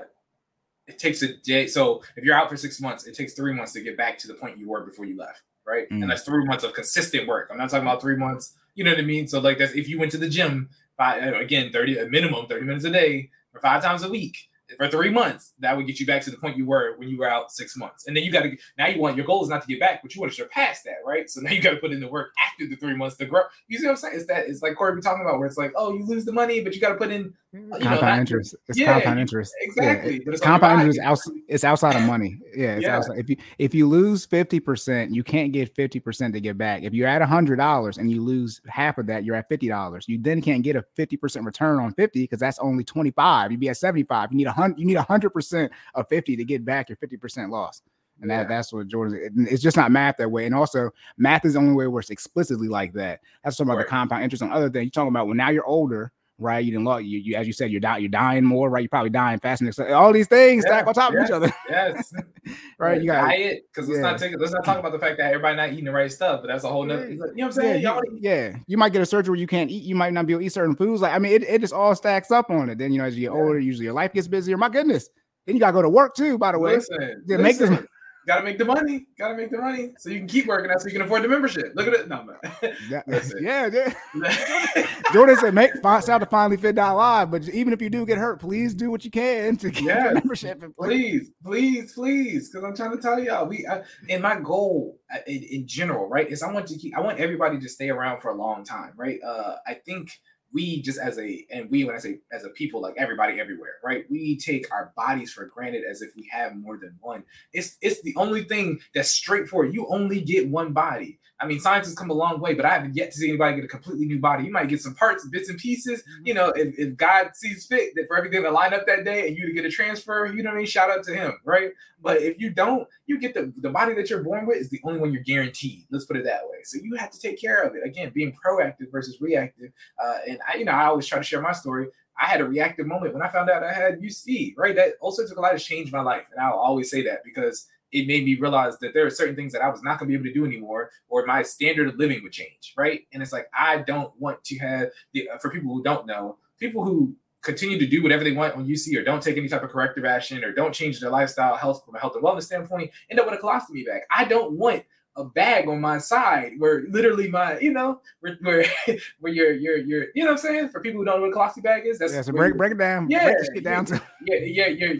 it 0.87 0.99
takes 0.99 1.21
a 1.21 1.35
day. 1.37 1.67
So 1.67 2.01
if 2.15 2.23
you're 2.23 2.35
out 2.35 2.49
for 2.49 2.55
six 2.57 2.79
months, 2.79 3.07
it 3.07 3.15
takes 3.15 3.33
three 3.33 3.53
months 3.53 3.73
to 3.73 3.81
get 3.81 3.97
back 3.97 4.17
to 4.19 4.27
the 4.27 4.33
point 4.35 4.57
you 4.57 4.69
were 4.69 4.85
before 4.85 5.05
you 5.05 5.17
left 5.17 5.41
right? 5.65 5.89
Mm. 5.89 6.01
And 6.01 6.11
that's 6.11 6.23
three 6.23 6.45
months 6.45 6.63
of 6.63 6.73
consistent 6.73 7.27
work. 7.27 7.49
I'm 7.51 7.57
not 7.57 7.69
talking 7.69 7.87
about 7.87 8.01
three 8.01 8.15
months, 8.15 8.53
you 8.75 8.83
know 8.83 8.91
what 8.91 8.99
I 8.99 9.03
mean? 9.03 9.27
So 9.27 9.39
like 9.39 9.57
that's 9.57 9.73
if 9.73 9.87
you 9.87 9.99
went 9.99 10.11
to 10.11 10.17
the 10.17 10.29
gym 10.29 10.69
five, 10.97 11.23
again, 11.33 11.71
30 11.71 11.99
a 11.99 12.09
minimum 12.09 12.47
30 12.47 12.65
minutes 12.65 12.85
a 12.85 12.91
day 12.91 13.29
or 13.53 13.61
five 13.61 13.83
times 13.83 14.03
a 14.03 14.09
week 14.09 14.49
for 14.77 14.87
three 14.87 15.09
months, 15.09 15.53
that 15.59 15.75
would 15.75 15.87
get 15.87 15.99
you 15.99 16.05
back 16.05 16.21
to 16.21 16.31
the 16.31 16.37
point 16.37 16.57
you 16.57 16.65
were 16.65 16.95
when 16.97 17.09
you 17.09 17.17
were 17.17 17.29
out 17.29 17.51
six 17.51 17.75
months. 17.75 18.05
And 18.05 18.15
then 18.15 18.23
you 18.23 18.31
got 18.31 18.43
to 18.43 18.55
now 18.77 18.87
you 18.87 19.01
want 19.01 19.15
your 19.15 19.25
goal 19.25 19.43
is 19.43 19.49
not 19.49 19.61
to 19.61 19.67
get 19.67 19.79
back, 19.79 20.01
but 20.01 20.13
you 20.13 20.21
want 20.21 20.31
to 20.31 20.35
surpass 20.35 20.83
that, 20.83 20.97
right? 21.05 21.29
So 21.29 21.41
now 21.41 21.51
you 21.51 21.61
got 21.61 21.71
to 21.71 21.77
put 21.77 21.91
in 21.91 21.99
the 21.99 22.07
work 22.07 22.31
after 22.45 22.67
the 22.67 22.75
three 22.75 22.95
months 22.95 23.17
to 23.17 23.25
grow. 23.25 23.41
You 23.67 23.79
see 23.79 23.85
what 23.85 23.91
I'm 23.91 23.97
saying? 23.97 24.15
It's 24.15 24.25
that 24.27 24.47
it's 24.47 24.61
like 24.61 24.75
Corey 24.75 24.95
be 24.95 25.01
talking 25.01 25.25
about 25.25 25.39
where 25.39 25.47
it's 25.47 25.57
like, 25.57 25.73
oh, 25.75 25.93
you 25.93 26.05
lose 26.05 26.25
the 26.25 26.31
money, 26.31 26.61
but 26.61 26.75
you 26.75 26.81
got 26.81 26.89
to 26.89 26.95
put 26.95 27.11
in 27.11 27.33
Mm-hmm. 27.55 27.81
compound 27.81 28.01
know, 28.01 28.19
interest. 28.19 28.55
It's 28.67 28.77
yeah, 28.77 28.93
compound 28.93 29.19
interest. 29.19 29.55
Exactly. 29.61 30.13
Yeah. 30.13 30.19
But 30.23 30.33
it's 30.35 30.43
compound 30.43 30.81
interest. 30.81 30.99
Outside, 30.99 31.33
it's 31.47 31.63
outside 31.63 31.95
of 31.95 32.03
money. 32.03 32.37
Yeah. 32.55 32.75
It's 32.75 32.83
yeah. 32.83 32.97
outside. 32.97 33.17
If 33.17 33.27
you 33.27 33.37
if 33.57 33.73
you 33.73 33.89
lose 33.89 34.23
fifty 34.23 34.59
percent, 34.59 35.15
you 35.15 35.23
can't 35.23 35.51
get 35.51 35.73
fifty 35.75 35.99
percent 35.99 36.35
to 36.35 36.41
get 36.41 36.59
back. 36.59 36.83
If 36.83 36.93
you're 36.93 37.07
at 37.07 37.23
hundred 37.23 37.55
dollars 37.55 37.97
and 37.97 38.11
you 38.11 38.21
lose 38.21 38.61
half 38.67 38.99
of 38.99 39.07
that, 39.07 39.23
you're 39.23 39.35
at 39.35 39.47
fifty 39.47 39.67
dollars. 39.67 40.05
You 40.07 40.19
then 40.19 40.43
can't 40.43 40.61
get 40.61 40.75
a 40.75 40.85
fifty 40.93 41.17
percent 41.17 41.43
return 41.43 41.79
on 41.79 41.91
fifty 41.95 42.21
because 42.21 42.39
that's 42.39 42.59
only 42.59 42.83
twenty 42.83 43.09
five. 43.09 43.49
You'd 43.49 43.59
be 43.59 43.69
at 43.69 43.77
seventy 43.77 44.03
five. 44.03 44.31
You 44.31 44.37
need 44.37 44.47
a 44.47 44.51
hundred. 44.51 44.77
You 44.77 44.85
need 44.85 44.97
a 44.97 45.01
hundred 45.01 45.31
percent 45.31 45.71
of 45.95 46.07
fifty 46.07 46.35
to 46.35 46.45
get 46.45 46.63
back 46.63 46.89
your 46.89 46.97
fifty 46.97 47.17
percent 47.17 47.49
loss. 47.49 47.81
And 48.21 48.29
that, 48.29 48.47
that's 48.47 48.71
what 48.71 48.87
Jordan. 48.89 49.47
It's 49.49 49.63
just 49.63 49.77
not 49.77 49.91
math 49.91 50.17
that 50.17 50.29
way. 50.29 50.45
And 50.45 50.53
also, 50.53 50.91
math 51.17 51.45
is 51.45 51.53
the 51.53 51.59
only 51.59 51.73
way 51.73 51.87
where 51.87 52.01
it's 52.01 52.11
explicitly 52.11 52.67
like 52.67 52.93
that. 52.93 53.21
That's 53.43 53.55
talking 53.55 53.69
about 53.69 53.77
right. 53.77 53.87
the 53.87 53.89
compound 53.89 54.23
interest 54.23 54.43
on 54.43 54.51
other 54.51 54.69
things. 54.69 54.85
You're 54.85 54.91
talking 54.91 55.07
about 55.07 55.27
when 55.27 55.37
now 55.37 55.49
you're 55.49 55.65
older 55.65 56.11
right? 56.39 56.63
You 56.63 56.71
didn't 56.71 56.85
look, 56.85 57.03
you, 57.03 57.19
you 57.19 57.35
as 57.35 57.45
you 57.45 57.53
said, 57.53 57.69
you're 57.71 57.79
dying, 57.81 58.01
you're 58.01 58.09
dying 58.09 58.43
more, 58.43 58.69
right? 58.69 58.81
You're 58.81 58.89
probably 58.89 59.09
dying 59.11 59.39
faster. 59.39 59.93
All 59.93 60.11
these 60.13 60.27
things 60.27 60.63
Yeah, 60.65 60.71
stack 60.71 60.87
on 60.87 60.93
top 60.93 61.13
yeah, 61.13 61.19
of 61.19 61.25
each 61.25 61.31
other, 61.31 61.53
Yes. 61.69 62.13
right? 62.79 63.01
You 63.01 63.07
got 63.07 63.27
diet 63.27 63.63
because 63.73 63.87
let's 63.89 63.97
yeah. 64.01 64.09
not 64.11 64.19
take 64.19 64.33
let's 64.39 64.53
not 64.53 64.63
talk 64.65 64.79
about 64.79 64.91
the 64.91 64.99
fact 64.99 65.17
that 65.17 65.27
everybody 65.27 65.55
not 65.57 65.71
eating 65.73 65.85
the 65.85 65.91
right 65.91 66.11
stuff, 66.11 66.41
but 66.41 66.47
that's 66.47 66.63
a 66.63 66.69
whole 66.69 66.85
nother. 66.85 67.09
You 67.09 67.17
know 67.17 67.25
what 67.27 67.43
I'm 67.45 67.51
saying? 67.51 67.81
you, 67.81 67.87
Y'all 67.87 68.01
yeah, 68.19 68.55
you 68.67 68.77
might 68.77 68.93
get 68.93 69.01
a 69.01 69.05
surgery 69.05 69.31
where 69.31 69.39
you 69.39 69.47
can't 69.47 69.69
eat. 69.69 69.83
You 69.83 69.95
might 69.95 70.13
not 70.13 70.25
be 70.25 70.33
able 70.33 70.41
to 70.41 70.45
eat 70.47 70.53
certain 70.53 70.75
foods. 70.75 71.01
Like 71.01 71.13
I 71.13 71.19
mean, 71.19 71.33
it, 71.33 71.43
it 71.43 71.61
just 71.61 71.73
all 71.73 71.93
stacks 71.95 72.31
up 72.31 72.49
on 72.49 72.69
it. 72.69 72.77
Then 72.77 72.91
you 72.91 72.99
know, 72.99 73.05
as 73.05 73.15
you 73.15 73.21
get 73.27 73.33
Yeah. 73.35 73.41
older, 73.41 73.59
usually 73.59 73.85
your 73.85 73.93
life 73.93 74.13
gets 74.13 74.27
busier. 74.27 74.57
My 74.57 74.69
goodness, 74.69 75.09
then 75.45 75.55
you 75.55 75.59
gotta 75.59 75.73
go 75.73 75.81
to 75.81 75.89
work 75.89 76.15
too. 76.15 76.37
By 76.37 76.51
the 76.53 76.59
way, 76.59 76.75
Listen, 76.75 77.23
Yeah, 77.27 77.37
make 77.37 77.57
this- 77.57 77.69
listen. 77.69 77.87
Gotta 78.29 78.43
make 78.43 78.59
the 78.59 78.65
money. 78.65 79.07
Gotta 79.17 79.35
make 79.35 79.49
the 79.49 79.57
money 79.57 79.93
so 79.97 80.11
you 80.11 80.19
can 80.19 80.27
keep 80.27 80.45
working 80.45 80.69
out 80.69 80.79
so 80.81 80.85
you 80.87 80.93
can 80.93 81.01
afford 81.01 81.23
the 81.23 81.27
membership. 81.27 81.71
Look 81.73 81.87
at 81.87 81.93
it. 81.95 82.07
No, 82.07 82.23
man. 82.23 82.37
Yeah, 82.87 83.01
yeah, 83.41 83.91
yeah. 84.13 84.85
Jordan 85.13 85.35
said, 85.37 85.55
"Make 85.55 85.71
fi- 85.81 85.99
shout 86.01 86.09
out 86.09 86.17
to 86.19 86.25
finally 86.27 86.55
fit 86.57 86.75
that 86.75 86.91
live." 86.91 87.31
But 87.31 87.49
even 87.49 87.73
if 87.73 87.81
you 87.81 87.89
do 87.89 88.05
get 88.05 88.19
hurt, 88.19 88.39
please 88.39 88.75
do 88.75 88.91
what 88.91 89.03
you 89.03 89.09
can 89.09 89.57
to 89.57 89.71
get 89.71 89.83
Yes. 89.83 90.13
membership 90.13 90.61
in 90.61 90.73
please, 90.73 91.31
please, 91.43 91.93
please, 91.93 92.51
because 92.51 92.63
I'm 92.63 92.75
trying 92.75 92.95
to 92.95 93.01
tell 93.01 93.19
y'all, 93.19 93.47
we 93.47 93.65
I, 93.65 93.81
and 94.09 94.21
my 94.21 94.39
goal 94.39 94.99
uh, 95.11 95.17
in, 95.25 95.41
in 95.49 95.67
general, 95.67 96.07
right, 96.07 96.29
is 96.29 96.43
I 96.43 96.53
want 96.53 96.67
to 96.67 96.77
keep, 96.77 96.95
I 96.95 97.01
want 97.01 97.17
everybody 97.19 97.59
to 97.59 97.67
stay 97.67 97.89
around 97.89 98.21
for 98.21 98.29
a 98.29 98.35
long 98.35 98.63
time, 98.63 98.93
right? 98.95 99.19
Uh, 99.25 99.55
I 99.65 99.73
think 99.73 100.11
we 100.53 100.81
just 100.81 100.99
as 100.99 101.19
a, 101.19 101.45
and 101.51 101.69
we 101.69 101.83
when 101.83 101.95
I 101.95 101.99
say 101.99 102.19
as 102.31 102.43
a 102.43 102.49
people, 102.49 102.81
like 102.81 102.95
everybody 102.97 103.39
everywhere, 103.39 103.73
right? 103.83 104.05
We 104.09 104.37
take 104.37 104.71
our 104.71 104.91
bodies 104.95 105.31
for 105.31 105.45
granted 105.45 105.83
as 105.89 106.01
if 106.01 106.15
we 106.15 106.27
have 106.31 106.55
more 106.55 106.77
than 106.77 106.97
one. 107.01 107.23
It's 107.53 107.77
it's 107.81 108.01
the 108.01 108.15
only 108.15 108.43
thing 108.43 108.79
that's 108.95 109.11
straightforward. 109.11 109.73
You 109.73 109.87
only 109.89 110.21
get 110.21 110.49
one 110.49 110.73
body. 110.73 111.18
I 111.41 111.47
mean, 111.47 111.59
science 111.59 111.87
has 111.87 111.95
come 111.95 112.09
a 112.09 112.13
long 112.13 112.41
way, 112.41 112.53
but 112.53 112.65
I 112.65 112.69
haven't 112.69 112.95
yet 112.95 113.11
to 113.11 113.17
see 113.17 113.29
anybody 113.29 113.55
get 113.55 113.65
a 113.65 113.69
completely 113.69 114.05
new 114.05 114.19
body. 114.19 114.43
You 114.43 114.51
might 114.51 114.67
get 114.67 114.81
some 114.81 114.93
parts, 114.93 115.25
bits 115.27 115.49
and 115.49 115.57
pieces. 115.57 116.03
You 116.23 116.33
know, 116.33 116.49
if, 116.49 116.77
if 116.77 116.97
God 116.97 117.31
sees 117.33 117.65
fit 117.65 117.95
that 117.95 118.07
for 118.07 118.17
everything 118.17 118.43
to 118.43 118.51
line 118.51 118.73
up 118.73 118.85
that 118.87 119.05
day 119.05 119.27
and 119.27 119.37
you 119.37 119.45
to 119.45 119.53
get 119.53 119.63
a 119.63 119.69
transfer, 119.69 120.25
you 120.25 120.43
know 120.43 120.49
what 120.49 120.55
I 120.55 120.59
mean? 120.59 120.67
Shout 120.67 120.91
out 120.91 121.03
to 121.05 121.15
him, 121.15 121.39
right? 121.45 121.71
But 122.01 122.21
if 122.21 122.39
you 122.39 122.49
don't, 122.49 122.87
you 123.07 123.19
get 123.19 123.33
the 123.33 123.53
the 123.57 123.69
body 123.69 123.93
that 123.95 124.09
you're 124.09 124.23
born 124.23 124.45
with 124.45 124.57
is 124.57 124.69
the 124.69 124.81
only 124.83 124.99
one 124.99 125.13
you're 125.13 125.23
guaranteed. 125.23 125.85
Let's 125.91 126.05
put 126.05 126.17
it 126.17 126.25
that 126.25 126.43
way. 126.43 126.57
So 126.63 126.79
you 126.81 126.95
have 126.95 127.11
to 127.11 127.19
take 127.19 127.39
care 127.39 127.61
of 127.61 127.75
it. 127.75 127.85
Again, 127.85 128.11
being 128.13 128.33
proactive 128.33 128.91
versus 128.91 129.19
reactive. 129.21 129.71
Uh, 130.01 130.17
and 130.27 130.39
I, 130.47 130.57
you 130.57 130.65
know, 130.65 130.73
I 130.73 130.85
always 130.85 131.07
try 131.07 131.17
to 131.17 131.23
share 131.23 131.41
my 131.41 131.51
story. 131.53 131.87
I 132.21 132.25
had 132.25 132.41
a 132.41 132.45
reactive 132.45 132.85
moment 132.85 133.13
when 133.13 133.23
I 133.23 133.29
found 133.29 133.49
out 133.49 133.63
I 133.63 133.71
had 133.71 134.01
UC, 134.01 134.55
right? 134.57 134.75
That 134.75 134.93
also 134.99 135.25
took 135.25 135.37
a 135.37 135.41
lot 135.41 135.51
to 135.51 135.59
change 135.59 135.91
my 135.91 136.01
life. 136.01 136.27
And 136.31 136.41
I'll 136.41 136.57
always 136.57 136.91
say 136.91 137.01
that 137.03 137.23
because 137.23 137.67
it 137.91 138.07
made 138.07 138.25
me 138.25 138.35
realize 138.35 138.77
that 138.79 138.93
there 138.93 139.05
are 139.05 139.09
certain 139.09 139.35
things 139.35 139.51
that 139.53 139.61
I 139.61 139.69
was 139.69 139.81
not 139.81 139.99
going 139.99 140.11
to 140.11 140.17
be 140.17 140.19
able 140.19 140.25
to 140.25 140.33
do 140.33 140.45
anymore, 140.45 140.91
or 141.07 141.25
my 141.25 141.41
standard 141.43 141.87
of 141.87 141.95
living 141.95 142.21
would 142.23 142.31
change, 142.31 142.73
right? 142.77 143.01
And 143.13 143.23
it's 143.23 143.33
like 143.33 143.47
I 143.57 143.77
don't 143.77 144.11
want 144.19 144.43
to 144.45 144.57
have 144.59 144.89
the 145.13 145.29
uh, 145.29 145.37
for 145.37 145.49
people 145.49 145.73
who 145.73 145.83
don't 145.83 146.05
know, 146.05 146.37
people 146.59 146.83
who 146.83 147.15
continue 147.41 147.79
to 147.79 147.87
do 147.87 148.03
whatever 148.03 148.23
they 148.23 148.33
want 148.33 148.55
on 148.55 148.67
UC 148.67 148.95
or 148.97 149.03
don't 149.03 149.23
take 149.23 149.37
any 149.37 149.47
type 149.47 149.63
of 149.63 149.69
corrective 149.69 150.03
action 150.03 150.43
or 150.43 150.51
don't 150.51 150.73
change 150.73 150.99
their 150.99 151.09
lifestyle 151.09 151.55
health 151.55 151.83
from 151.85 151.95
a 151.95 151.99
health 151.99 152.13
and 152.15 152.23
wellness 152.23 152.43
standpoint, 152.43 152.91
end 153.09 153.19
up 153.19 153.25
with 153.25 153.39
a 153.39 153.41
colostomy 153.41 153.85
bag. 153.85 154.01
I 154.11 154.25
don't 154.25 154.53
want 154.53 154.83
a 155.19 155.25
bag 155.25 155.67
on 155.67 155.81
my 155.81 155.97
side 155.97 156.53
where 156.57 156.83
literally 156.89 157.29
my, 157.29 157.59
you 157.59 157.71
know, 157.71 158.01
where 158.21 158.37
where, 158.41 158.65
where 159.19 159.33
you're 159.33 159.53
you're 159.53 159.77
you're 159.77 160.05
you 160.15 160.23
know 160.23 160.31
what 160.31 160.39
I'm 160.39 160.45
saying? 160.45 160.69
For 160.69 160.81
people 160.81 160.99
who 160.99 161.05
don't 161.05 161.19
know 161.19 161.27
what 161.27 161.35
a 161.35 161.59
colostomy 161.59 161.63
bag 161.63 161.85
is, 161.85 161.99
that's 161.99 162.13
Yeah, 162.13 162.21
so 162.21 162.31
break 162.31 162.57
break 162.57 162.71
it 162.71 162.77
down. 162.77 163.09
Yeah, 163.09 163.33
break 163.51 163.63
down 163.63 163.85
to 163.85 164.01
yeah, 164.25 164.37
yeah, 164.41 164.67
yeah, 164.67 164.91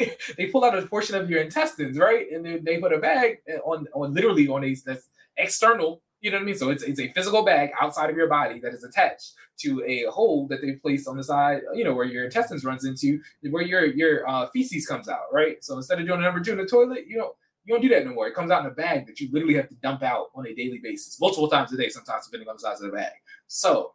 yeah. 0.00 0.08
they 0.36 0.46
pull 0.46 0.64
out 0.64 0.76
a 0.76 0.82
portion 0.82 1.14
of 1.14 1.30
your 1.30 1.40
intestines, 1.40 1.96
right? 1.96 2.30
And 2.30 2.44
then 2.44 2.64
they 2.64 2.78
put 2.78 2.92
a 2.92 2.98
bag 2.98 3.38
on, 3.64 3.86
on 3.94 4.12
literally 4.12 4.48
on 4.48 4.64
a 4.64 4.74
that's 4.84 5.08
external. 5.36 6.02
You 6.20 6.32
know 6.32 6.38
what 6.38 6.42
I 6.42 6.46
mean? 6.46 6.56
So 6.56 6.70
it's 6.70 6.82
it's 6.82 6.98
a 6.98 7.12
physical 7.12 7.44
bag 7.44 7.70
outside 7.80 8.10
of 8.10 8.16
your 8.16 8.28
body 8.28 8.58
that 8.60 8.74
is 8.74 8.82
attached 8.82 9.34
to 9.60 9.84
a 9.86 10.10
hole 10.10 10.48
that 10.48 10.60
they 10.60 10.72
place 10.72 11.06
on 11.06 11.16
the 11.16 11.22
side. 11.22 11.60
You 11.74 11.84
know 11.84 11.94
where 11.94 12.06
your 12.06 12.24
intestines 12.24 12.64
runs 12.64 12.84
into, 12.84 13.20
where 13.50 13.62
your 13.62 13.84
your 13.84 14.28
uh, 14.28 14.48
feces 14.48 14.86
comes 14.86 15.08
out, 15.08 15.32
right? 15.32 15.62
So 15.62 15.76
instead 15.76 16.00
of 16.00 16.06
doing 16.06 16.18
a 16.18 16.22
number 16.22 16.40
two 16.40 16.52
in 16.52 16.58
the 16.58 16.66
toilet, 16.66 17.06
you 17.06 17.16
know. 17.16 17.34
You 17.68 17.74
don't 17.74 17.82
do 17.82 17.90
that 17.90 18.06
no 18.06 18.14
more. 18.14 18.26
It 18.26 18.34
comes 18.34 18.50
out 18.50 18.64
in 18.64 18.70
a 18.70 18.74
bag 18.74 19.06
that 19.06 19.20
you 19.20 19.28
literally 19.30 19.54
have 19.56 19.68
to 19.68 19.74
dump 19.74 20.02
out 20.02 20.28
on 20.34 20.46
a 20.46 20.54
daily 20.54 20.80
basis, 20.82 21.20
multiple 21.20 21.50
times 21.50 21.70
a 21.70 21.76
day, 21.76 21.90
sometimes 21.90 22.24
depending 22.24 22.48
on 22.48 22.56
the 22.56 22.60
size 22.60 22.80
of 22.80 22.90
the 22.90 22.96
bag. 22.96 23.12
So, 23.46 23.92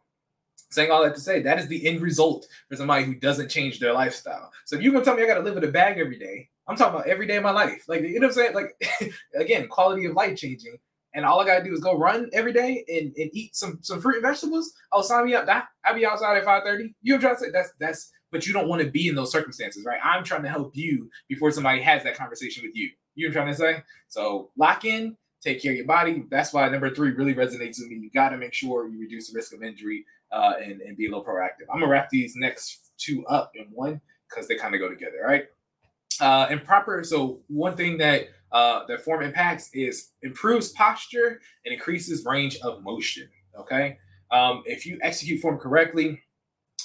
saying 0.70 0.92
all 0.92 1.02
that 1.02 1.16
to 1.16 1.20
say, 1.20 1.42
that 1.42 1.58
is 1.58 1.66
the 1.66 1.84
end 1.84 2.00
result 2.00 2.46
for 2.68 2.76
somebody 2.76 3.02
who 3.02 3.16
doesn't 3.16 3.48
change 3.48 3.80
their 3.80 3.92
lifestyle. 3.92 4.52
So 4.64 4.76
if 4.76 4.82
you're 4.82 4.92
gonna 4.92 5.04
tell 5.04 5.16
me 5.16 5.24
I 5.24 5.26
gotta 5.26 5.40
live 5.40 5.56
with 5.56 5.64
a 5.64 5.72
bag 5.72 5.98
every 5.98 6.20
day, 6.20 6.48
I'm 6.68 6.76
talking 6.76 6.94
about 6.94 7.08
every 7.08 7.26
day 7.26 7.36
of 7.36 7.42
my 7.42 7.50
life. 7.50 7.82
Like 7.88 8.02
you 8.02 8.20
know 8.20 8.28
what 8.28 8.38
I'm 8.38 8.54
saying? 8.54 8.54
Like 8.54 9.12
again, 9.34 9.66
quality 9.66 10.04
of 10.04 10.14
life 10.14 10.38
changing. 10.38 10.76
And 11.12 11.24
all 11.24 11.40
I 11.40 11.44
gotta 11.44 11.64
do 11.64 11.72
is 11.72 11.80
go 11.80 11.98
run 11.98 12.30
every 12.32 12.52
day 12.52 12.84
and, 12.86 13.12
and 13.16 13.30
eat 13.32 13.56
some 13.56 13.80
some 13.82 14.00
fruit 14.00 14.22
and 14.22 14.22
vegetables. 14.22 14.72
Oh, 14.92 15.02
sign 15.02 15.26
me 15.26 15.34
up. 15.34 15.46
Doc. 15.46 15.66
I'll 15.84 15.96
be 15.96 16.06
outside 16.06 16.36
at 16.36 16.44
5:30. 16.44 16.94
You 17.02 17.12
know 17.12 17.16
what 17.16 17.16
I'm 17.16 17.20
trying 17.20 17.34
to 17.34 17.40
say? 17.40 17.50
That's 17.50 17.70
that's 17.80 18.12
but 18.30 18.46
you 18.46 18.52
don't 18.52 18.68
want 18.68 18.82
to 18.82 18.90
be 18.90 19.08
in 19.08 19.14
those 19.14 19.32
circumstances, 19.32 19.84
right? 19.84 20.00
I'm 20.02 20.22
trying 20.22 20.42
to 20.42 20.48
help 20.48 20.76
you 20.76 21.08
before 21.28 21.50
somebody 21.50 21.80
has 21.82 22.04
that 22.04 22.16
conversation 22.16 22.64
with 22.64 22.74
you. 22.74 22.90
You 23.14 23.28
know 23.28 23.32
what 23.32 23.48
I'm 23.48 23.54
trying 23.54 23.74
to 23.74 23.78
say? 23.78 23.84
So 24.08 24.50
lock 24.56 24.84
in, 24.84 25.16
take 25.42 25.62
care 25.62 25.72
of 25.72 25.76
your 25.76 25.86
body. 25.86 26.24
That's 26.30 26.52
why 26.52 26.68
number 26.68 26.94
three 26.94 27.10
really 27.10 27.34
resonates 27.34 27.78
with 27.78 27.88
me. 27.88 27.96
You 27.96 28.10
got 28.10 28.30
to 28.30 28.36
make 28.36 28.54
sure 28.54 28.88
you 28.88 28.98
reduce 28.98 29.30
the 29.30 29.36
risk 29.36 29.54
of 29.54 29.62
injury 29.62 30.04
uh, 30.32 30.54
and, 30.62 30.80
and 30.80 30.96
be 30.96 31.06
a 31.06 31.08
little 31.08 31.24
proactive. 31.24 31.66
I'm 31.72 31.80
gonna 31.80 31.90
wrap 31.90 32.10
these 32.10 32.34
next 32.36 32.92
two 32.98 33.24
up 33.26 33.52
in 33.54 33.66
one 33.70 34.00
because 34.28 34.48
they 34.48 34.56
kind 34.56 34.74
of 34.74 34.80
go 34.80 34.88
together, 34.88 35.18
right? 35.24 35.44
Uh, 36.20 36.46
and 36.50 36.64
proper. 36.64 37.04
So 37.04 37.40
one 37.48 37.76
thing 37.76 37.98
that 37.98 38.28
uh, 38.52 38.86
that 38.86 39.04
form 39.04 39.22
impacts 39.22 39.70
is 39.72 40.10
improves 40.22 40.70
posture 40.72 41.40
and 41.64 41.74
increases 41.74 42.24
range 42.24 42.56
of 42.62 42.82
motion. 42.82 43.28
Okay, 43.58 43.98
um, 44.30 44.62
if 44.66 44.86
you 44.86 44.98
execute 45.02 45.40
form 45.40 45.58
correctly, 45.58 46.20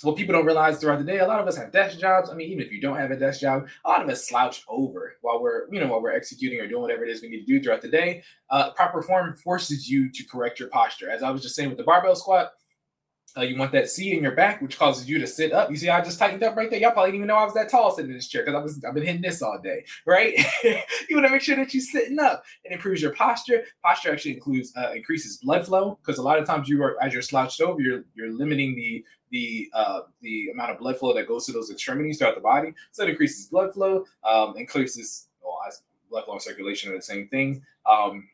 what 0.04 0.16
people 0.16 0.34
don't 0.34 0.46
realize 0.46 0.80
throughout 0.80 1.00
the 1.00 1.06
day, 1.06 1.20
a 1.20 1.28
lot 1.28 1.40
of 1.40 1.48
us 1.48 1.58
have 1.58 1.72
desk 1.72 2.00
jobs. 2.00 2.30
I 2.30 2.36
mean, 2.36 2.50
even 2.50 2.64
if 2.64 2.72
you 2.72 2.82
don't 2.82 2.98
have 2.98 3.12
a 3.12 3.18
desk 3.18 3.42
job, 3.42 3.68
a 3.86 3.90
lot 3.90 4.02
of 4.02 4.10
us 4.10 4.28
slouch 4.28 4.64
over 4.68 5.16
while 5.22 5.42
we're, 5.42 5.72
you 5.72 5.80
know, 5.80 5.88
while 5.88 6.02
we're 6.02 6.16
executing 6.16 6.60
or 6.60 6.68
doing 6.68 6.82
whatever 6.82 7.04
it 7.04 7.10
is 7.10 7.22
we 7.22 7.30
need 7.30 7.46
to 7.46 7.46
do 7.46 7.62
throughout 7.62 7.82
the 7.82 7.90
day. 7.90 8.24
Uh, 8.50 8.72
proper 8.72 9.02
form 9.02 9.36
forces 9.36 9.90
you 9.90 10.12
to 10.12 10.24
correct 10.26 10.60
your 10.60 10.70
posture. 10.70 11.10
As 11.10 11.24
I 11.24 11.30
was 11.30 11.42
just 11.42 11.56
saying 11.56 11.70
with 11.70 11.78
the 11.78 11.84
barbell 11.84 12.16
squat, 12.16 12.52
uh, 13.38 13.42
you 13.42 13.58
want 13.58 13.72
that 13.72 13.90
C 13.90 14.12
in 14.16 14.24
your 14.24 14.34
back, 14.34 14.62
which 14.62 14.78
causes 14.78 15.10
you 15.10 15.20
to 15.20 15.28
sit 15.28 15.52
up. 15.54 15.70
You 15.70 15.78
see, 15.78 15.90
I 15.90 16.02
just 16.02 16.20
tightened 16.20 16.44
up 16.44 16.56
right 16.56 16.70
there. 16.70 16.80
Y'all 16.80 16.92
probably 16.92 17.12
didn't 17.12 17.22
even 17.22 17.28
know 17.28 17.36
I 17.36 17.46
was 17.46 17.54
that 17.54 17.70
tall 17.70 17.92
sitting 17.92 18.12
in 18.12 18.18
this 18.18 18.28
chair 18.28 18.44
because 18.44 18.56
I 18.56 18.62
was 18.62 18.84
I've 18.84 18.94
been 18.94 19.06
hitting 19.06 19.22
this 19.22 19.42
all 19.42 19.60
day, 19.62 19.86
right? 20.06 20.34
you 20.64 21.16
want 21.16 21.26
to 21.26 21.30
make 21.30 21.42
sure 21.42 21.56
that 21.56 21.74
you're 21.74 21.82
sitting 21.82 22.20
up. 22.20 22.44
It 22.64 22.72
improves 22.72 23.02
your 23.02 23.14
posture. 23.14 23.64
Posture 23.84 24.12
actually 24.12 24.34
includes 24.34 24.74
uh, 24.76 24.94
increases 24.96 25.38
blood 25.38 25.66
flow 25.66 26.00
because 26.02 26.18
a 26.18 26.24
lot 26.24 26.40
of 26.40 26.48
times 26.48 26.68
you 26.68 26.82
are 26.84 27.02
as 27.02 27.14
you're 27.14 27.22
slouched 27.22 27.62
over, 27.62 27.80
you're 27.80 28.06
you're 28.16 28.32
limiting 28.32 28.76
the 28.76 29.04
the 29.32 29.70
uh, 29.74 30.02
the 30.22 30.50
amount 30.54 30.72
of 30.72 30.80
blood 30.80 30.98
flow 30.98 31.14
that 31.14 31.28
goes 31.28 31.46
to 31.46 31.52
those 31.52 31.70
extremities 31.72 32.18
throughout 32.18 32.36
the 32.36 32.42
body. 32.42 32.74
So 32.92 33.04
it 33.04 33.10
increases 33.10 33.48
blood 33.48 33.74
flow, 33.74 34.06
um, 34.24 34.56
increases 34.58 35.28
well, 35.42 35.60
blood 36.10 36.26
flow 36.26 36.34
and 36.34 36.42
circulation 36.42 36.92
are 36.92 36.96
the 36.96 37.02
same 37.02 37.28
thing. 37.28 37.64
Um, 37.86 38.28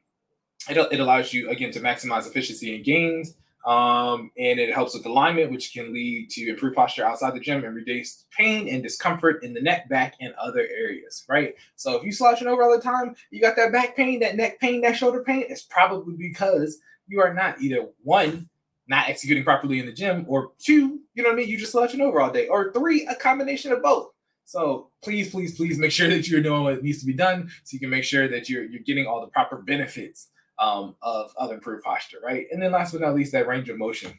it, 0.69 0.77
it 0.91 0.99
allows 0.99 1.33
you 1.33 1.49
again 1.49 1.71
to 1.71 1.79
maximize 1.79 2.27
efficiency 2.27 2.75
and 2.75 2.83
gains. 2.83 3.35
Um, 3.65 4.29
and 4.37 4.59
it 4.59 4.71
helps 4.71 4.93
with 4.93 5.07
alignment, 5.07 5.51
which 5.51 5.73
can 5.73 5.91
lead 5.91 6.29
to 6.31 6.49
improved 6.49 6.75
posture 6.75 7.03
outside 7.03 7.33
the 7.33 7.39
gym 7.39 7.63
and 7.63 7.75
reduce 7.75 8.25
pain 8.37 8.69
and 8.69 8.83
discomfort 8.83 9.43
in 9.43 9.55
the 9.55 9.61
neck, 9.61 9.89
back, 9.89 10.13
and 10.21 10.35
other 10.35 10.67
areas, 10.71 11.25
right? 11.27 11.55
So 11.75 11.95
if 11.95 12.03
you 12.03 12.11
slouching 12.11 12.47
over 12.47 12.61
all 12.61 12.75
the 12.75 12.83
time, 12.83 13.15
you 13.31 13.41
got 13.41 13.55
that 13.55 13.71
back 13.71 13.95
pain, 13.95 14.19
that 14.19 14.35
neck 14.35 14.59
pain, 14.59 14.81
that 14.81 14.95
shoulder 14.95 15.23
pain, 15.23 15.45
it's 15.49 15.63
probably 15.63 16.15
because 16.15 16.77
you 17.07 17.19
are 17.21 17.33
not 17.33 17.59
either 17.59 17.87
one, 18.03 18.47
not 18.87 19.09
executing 19.09 19.43
properly 19.43 19.79
in 19.79 19.85
the 19.85 19.93
gym, 19.93 20.25
or 20.27 20.51
two, 20.59 20.99
you 21.13 21.23
know 21.23 21.29
what 21.29 21.33
I 21.33 21.37
mean? 21.37 21.49
You 21.49 21.57
just 21.57 21.71
slouching 21.71 22.01
over 22.01 22.19
all 22.19 22.31
day, 22.31 22.47
or 22.47 22.71
three, 22.71 23.05
a 23.07 23.15
combination 23.15 23.71
of 23.71 23.81
both. 23.81 24.11
So 24.45 24.89
please, 25.03 25.31
please, 25.31 25.55
please 25.55 25.77
make 25.77 25.91
sure 25.91 26.07
that 26.09 26.27
you're 26.27 26.41
doing 26.41 26.63
what 26.63 26.83
needs 26.83 26.99
to 26.99 27.05
be 27.05 27.13
done 27.13 27.49
so 27.63 27.73
you 27.73 27.79
can 27.79 27.89
make 27.89 28.03
sure 28.03 28.27
that 28.27 28.49
you're 28.49 28.63
you're 28.63 28.83
getting 28.83 29.07
all 29.07 29.21
the 29.21 29.27
proper 29.27 29.57
benefits 29.57 30.29
um, 30.59 30.95
of, 31.01 31.33
of 31.37 31.51
improved 31.51 31.83
posture, 31.83 32.19
right? 32.23 32.47
And 32.51 32.61
then 32.61 32.71
last 32.71 32.91
but 32.91 33.01
not 33.01 33.15
least, 33.15 33.31
that 33.33 33.47
range 33.47 33.69
of 33.69 33.77
motion. 33.77 34.17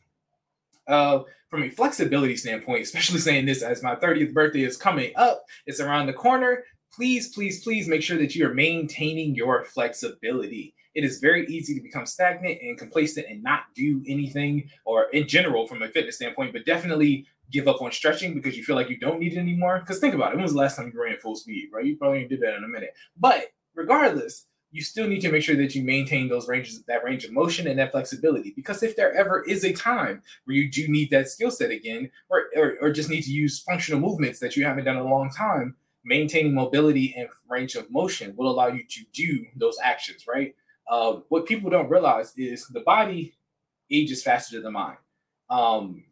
Uh, 0.87 1.21
from 1.49 1.63
a 1.63 1.71
flexibility 1.71 2.37
standpoint, 2.37 2.83
especially 2.83 3.19
saying 3.21 3.47
this 3.47 3.63
as 3.63 3.83
my 3.83 3.95
30th 3.97 4.33
birthday 4.33 4.63
is 4.63 4.77
coming 4.77 5.13
up, 5.17 5.45
it's 5.67 5.81
around 5.81 6.07
the 6.07 6.13
corner. 6.13 6.65
Please, 6.93 7.35
please, 7.35 7.63
please 7.63 7.89
make 7.89 8.03
sure 8.03 8.19
that 8.19 8.35
you 8.35 8.47
are 8.47 8.55
maintaining 8.55 9.35
your 9.35 9.65
flexibility. 9.65 10.75
It 10.97 11.05
is 11.05 11.19
very 11.19 11.47
easy 11.47 11.75
to 11.75 11.83
become 11.83 12.07
stagnant 12.07 12.59
and 12.63 12.79
complacent 12.79 13.27
and 13.29 13.43
not 13.43 13.65
do 13.75 14.03
anything, 14.09 14.71
or 14.87 15.05
in 15.13 15.29
general, 15.29 15.67
from 15.67 15.83
a 15.83 15.89
fitness 15.89 16.17
standpoint, 16.17 16.55
but 16.55 16.65
definitely 16.65 17.27
give 17.53 17.69
up 17.69 17.83
on 17.83 17.93
stretching 17.93 18.33
because 18.33 18.57
you 18.57 18.65
feel 18.65 18.77
like 18.77 18.89
you 18.89 18.99
don't 18.99 19.21
need 19.21 19.35
it 19.35 19.39
anymore. 19.39 19.79
Because 19.81 19.99
think 19.99 20.15
about 20.15 20.33
it, 20.33 20.37
when 20.37 20.43
was 20.43 20.55
the 20.55 20.59
last 20.59 20.77
time 20.77 20.91
you 20.93 21.01
ran 21.01 21.19
full 21.19 21.37
speed, 21.37 21.69
right? 21.71 21.85
You 21.85 21.99
probably 21.99 22.27
did 22.27 22.41
that 22.41 22.57
in 22.57 22.65
a 22.65 22.69
minute. 22.69 22.95
But 23.15 23.53
regardless, 23.75 24.47
you 24.73 24.83
still 24.83 25.07
need 25.07 25.21
to 25.21 25.31
make 25.31 25.43
sure 25.43 25.57
that 25.57 25.75
you 25.75 25.83
maintain 25.83 26.29
those 26.29 26.49
ranges, 26.49 26.83
that 26.85 27.05
range 27.05 27.25
of 27.25 27.33
motion 27.33 27.67
and 27.67 27.79
that 27.79 27.93
flexibility. 27.93 28.55
Because 28.57 28.83
if 28.83 28.97
there 28.97 29.15
ever 29.15 29.45
is 29.45 29.65
a 29.65 29.75
time 29.75 30.23
where 30.47 30.57
you 30.57 30.71
do 30.71 30.89
need 30.89 31.11
that 31.11 31.29
skill 31.29 31.51
set 31.51 31.71
again, 31.71 32.11
or, 32.31 32.47
or, 32.57 32.77
or 32.81 32.91
just 32.91 33.11
need 33.11 33.23
to 33.23 33.31
use 33.31 33.61
functional 33.61 34.01
movements 34.01 34.41
that 34.41 34.57
you 34.57 34.65
haven't 34.65 34.85
done 34.85 34.97
in 34.97 35.03
a 35.03 35.09
long 35.09 35.31
time, 35.31 35.77
maintaining 36.05 36.55
mobility 36.55 37.15
and 37.19 37.29
range 37.49 37.75
of 37.75 37.91
motion 37.91 38.35
will 38.37 38.51
allow 38.51 38.69
you 38.69 38.83
to 38.89 39.01
do 39.13 39.45
those 39.57 39.77
actions, 39.83 40.25
right? 40.27 40.55
Uh, 40.89 41.21
what 41.29 41.47
people 41.47 41.71
don't 41.71 41.91
realize 41.91 42.33
is 42.37 42.67
the 42.69 42.81
body 42.81 43.35
ages 43.91 44.23
faster 44.23 44.57
than 44.57 44.65
the 44.65 44.71
mind. 44.71 44.99
Um, 45.51 46.05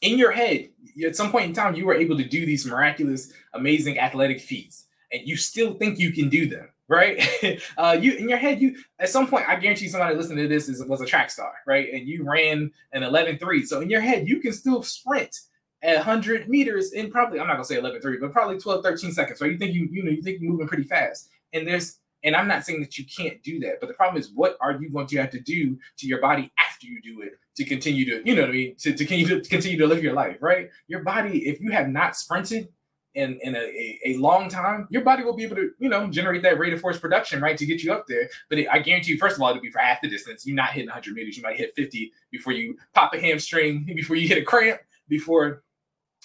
in 0.00 0.18
your 0.18 0.32
head, 0.32 0.68
at 1.04 1.16
some 1.16 1.30
point 1.30 1.46
in 1.46 1.52
time, 1.52 1.74
you 1.74 1.86
were 1.86 1.94
able 1.94 2.16
to 2.16 2.24
do 2.24 2.46
these 2.46 2.66
miraculous, 2.66 3.32
amazing 3.54 3.98
athletic 3.98 4.40
feats, 4.40 4.86
and 5.12 5.26
you 5.26 5.36
still 5.36 5.74
think 5.74 5.98
you 5.98 6.12
can 6.12 6.28
do 6.28 6.48
them, 6.48 6.68
right? 6.86 7.20
uh, 7.78 7.98
you 8.00 8.12
in 8.12 8.28
your 8.28 8.38
head, 8.38 8.60
you 8.60 8.76
at 9.00 9.08
some 9.08 9.26
point, 9.26 9.48
I 9.48 9.56
guarantee 9.56 9.88
somebody 9.88 10.14
listening 10.14 10.38
to 10.38 10.48
this 10.48 10.68
is 10.68 10.84
was 10.84 11.00
a 11.00 11.06
track 11.06 11.30
star, 11.30 11.52
right? 11.66 11.92
And 11.92 12.06
you 12.06 12.24
ran 12.24 12.70
an 12.92 13.02
11-3. 13.02 13.66
So 13.66 13.80
in 13.80 13.90
your 13.90 14.00
head, 14.00 14.28
you 14.28 14.40
can 14.40 14.52
still 14.52 14.82
sprint 14.82 15.40
at 15.82 15.96
100 15.96 16.48
meters 16.48 16.92
in 16.92 17.10
probably, 17.10 17.40
I'm 17.40 17.46
not 17.46 17.54
gonna 17.54 17.64
say 17.64 17.80
11-3, 17.80 18.20
but 18.20 18.32
probably 18.32 18.58
12, 18.58 18.82
13 18.84 19.12
seconds, 19.12 19.40
right? 19.40 19.52
You 19.52 19.58
think 19.58 19.74
you, 19.74 19.88
you 19.90 20.04
know, 20.04 20.10
you 20.10 20.22
think 20.22 20.40
you're 20.40 20.50
moving 20.50 20.68
pretty 20.68 20.84
fast. 20.84 21.28
And 21.52 21.66
there's 21.66 21.98
and 22.24 22.34
I'm 22.34 22.48
not 22.48 22.64
saying 22.64 22.80
that 22.80 22.98
you 22.98 23.04
can't 23.04 23.42
do 23.42 23.60
that, 23.60 23.80
but 23.80 23.86
the 23.86 23.94
problem 23.94 24.20
is, 24.20 24.30
what 24.34 24.56
are 24.60 24.72
you 24.72 24.90
going 24.90 25.06
to 25.08 25.16
have 25.18 25.30
to 25.30 25.40
do 25.40 25.78
to 25.98 26.06
your 26.06 26.20
body 26.20 26.50
after 26.58 26.86
you 26.86 27.00
do 27.00 27.22
it 27.22 27.32
to 27.56 27.64
continue 27.64 28.04
to, 28.06 28.28
you 28.28 28.34
know 28.34 28.42
what 28.42 28.50
I 28.50 28.54
mean, 28.54 28.76
to, 28.78 28.92
to 28.92 29.04
continue 29.04 29.40
to 29.40 29.48
continue 29.48 29.78
to 29.78 29.86
live 29.86 30.02
your 30.02 30.14
life, 30.14 30.38
right? 30.40 30.70
Your 30.88 31.02
body, 31.02 31.46
if 31.46 31.60
you 31.60 31.70
have 31.70 31.88
not 31.88 32.16
sprinted 32.16 32.68
in 33.14 33.38
in 33.42 33.54
a, 33.54 33.58
a, 33.58 34.00
a, 34.06 34.16
long 34.16 34.48
time, 34.48 34.86
your 34.90 35.02
body 35.02 35.24
will 35.24 35.34
be 35.34 35.44
able 35.44 35.56
to, 35.56 35.70
you 35.78 35.88
know, 35.88 36.08
generate 36.08 36.42
that 36.42 36.58
rate 36.58 36.72
of 36.72 36.80
force 36.80 36.98
production, 36.98 37.40
right, 37.40 37.56
to 37.56 37.66
get 37.66 37.82
you 37.82 37.92
up 37.92 38.06
there. 38.06 38.28
But 38.48 38.58
it, 38.58 38.68
I 38.70 38.80
guarantee 38.80 39.12
you, 39.12 39.18
first 39.18 39.36
of 39.36 39.42
all, 39.42 39.50
it'll 39.50 39.62
be 39.62 39.70
for 39.70 39.80
half 39.80 40.00
the 40.02 40.08
distance. 40.08 40.46
You're 40.46 40.56
not 40.56 40.70
hitting 40.70 40.88
100 40.88 41.14
meters. 41.14 41.36
You 41.36 41.42
might 41.42 41.56
hit 41.56 41.72
50 41.74 42.12
before 42.30 42.52
you 42.52 42.76
pop 42.94 43.14
a 43.14 43.20
hamstring, 43.20 43.84
before 43.96 44.16
you 44.16 44.28
hit 44.28 44.38
a 44.38 44.44
cramp, 44.44 44.80
before 45.08 45.62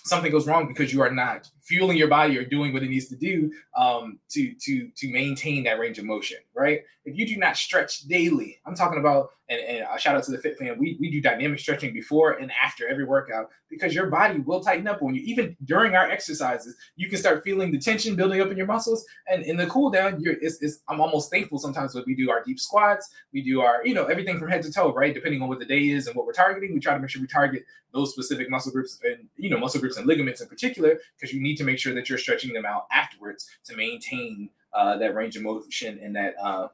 something 0.06 0.32
goes 0.32 0.48
wrong 0.48 0.68
because 0.68 0.91
you 0.91 1.02
are 1.02 1.12
not 1.12 1.50
fueling 1.64 1.97
your 1.97 2.09
body 2.09 2.38
or 2.38 2.45
doing 2.45 2.74
what 2.74 2.84
it 2.84 2.89
needs 2.89 3.07
to 3.07 3.16
do 3.16 3.51
um, 3.78 4.20
to 4.30 4.53
to 4.55 4.89
to 4.95 5.11
maintain 5.11 5.64
that 5.64 5.80
range 5.80 5.97
of 5.97 6.05
motion, 6.05 6.38
right? 6.55 6.82
If 7.05 7.18
you 7.18 7.28
do 7.28 7.36
not 7.38 7.57
stretch 7.57 8.03
daily, 8.03 8.61
I'm 8.66 8.76
talking 8.76 8.99
about, 8.99 9.32
and, 9.49 9.59
and 9.59 9.86
a 9.93 9.99
shout 9.99 10.16
out 10.16 10.24
to 10.24 10.32
the 10.32 10.38
Fit 10.38 10.57
Fan, 10.57 10.80
we, 10.80 10.95
we 11.01 11.11
do 11.11 11.20
dynamic 11.20 11.59
stretching 11.59 11.91
before 11.91 12.34
and 12.34 12.49
after 12.51 12.88
every 12.88 13.03
workout 13.03 13.49
because 13.70 13.93
your 13.93 14.05
body 14.07 14.39
will 14.39 14.61
tighten 14.61 14.88
up 14.88 15.01
when 15.01 15.14
you, 15.14 15.22
even 15.24 15.57
during 15.66 15.95
our 15.95 16.09
exercises, 16.09 16.78
you 16.95 17.09
can 17.09 17.18
start 17.18 17.43
feeling 17.43 17.72
the 17.72 17.78
tension 17.78 18.16
building 18.16 18.39
up 18.39 18.51
in 18.51 18.55
your 18.55 18.68
muscles. 18.68 19.03
And 19.28 19.43
in 19.43 19.57
the 19.57 19.68
cool 19.68 19.89
down, 19.89 20.22
you're, 20.22 20.36
it's, 20.39 20.61
it's, 20.61 20.80
I'm 20.88 21.01
almost 21.01 21.30
thankful 21.30 21.57
sometimes 21.57 21.93
when 21.93 22.05
we 22.07 22.16
do 22.16 22.32
our 22.32 22.41
deep 22.41 22.59
squats, 22.59 23.09
we 23.34 23.41
do 23.41 23.59
our, 23.59 23.86
you 23.86 23.93
know, 23.93 24.05
everything 24.05 24.39
from 24.39 24.49
head 24.49 24.64
to 24.64 24.72
toe, 24.72 24.93
right? 24.93 25.14
Depending 25.14 25.41
on 25.41 25.49
what 25.49 25.59
the 25.59 25.66
day 25.66 25.89
is 25.89 26.07
and 26.07 26.16
what 26.16 26.26
we're 26.26 26.32
targeting, 26.32 26.74
we 26.74 26.80
try 26.80 26.93
to 26.93 26.99
make 27.01 27.09
sure 27.09 27.22
we 27.22 27.28
target 27.28 27.66
those 27.93 28.14
specific 28.14 28.49
muscle 28.49 28.72
groups 28.72 28.99
and, 29.03 29.28
you 29.36 29.49
know, 29.49 29.57
muscle 29.57 29.82
groups 29.82 29.97
and 29.97 30.07
ligaments 30.07 30.39
in 30.39 30.47
particular, 30.47 30.97
because 31.20 31.34
you 31.34 31.41
need 31.41 31.53
to 31.58 31.64
make 31.64 31.80
sure 31.80 31.93
that 31.93 32.10
you're 32.10 32.18
stretching 32.18 32.54
them 32.54 32.66
out 32.66 32.88
afterwards 32.91 33.47
to 33.66 33.76
maintain 33.76 34.49
uh, 34.74 34.97
that 34.97 35.16
range 35.16 35.36
of 35.36 35.43
motion 35.43 35.99
and 36.01 36.16
that 36.16 36.36
uh, 36.41 36.68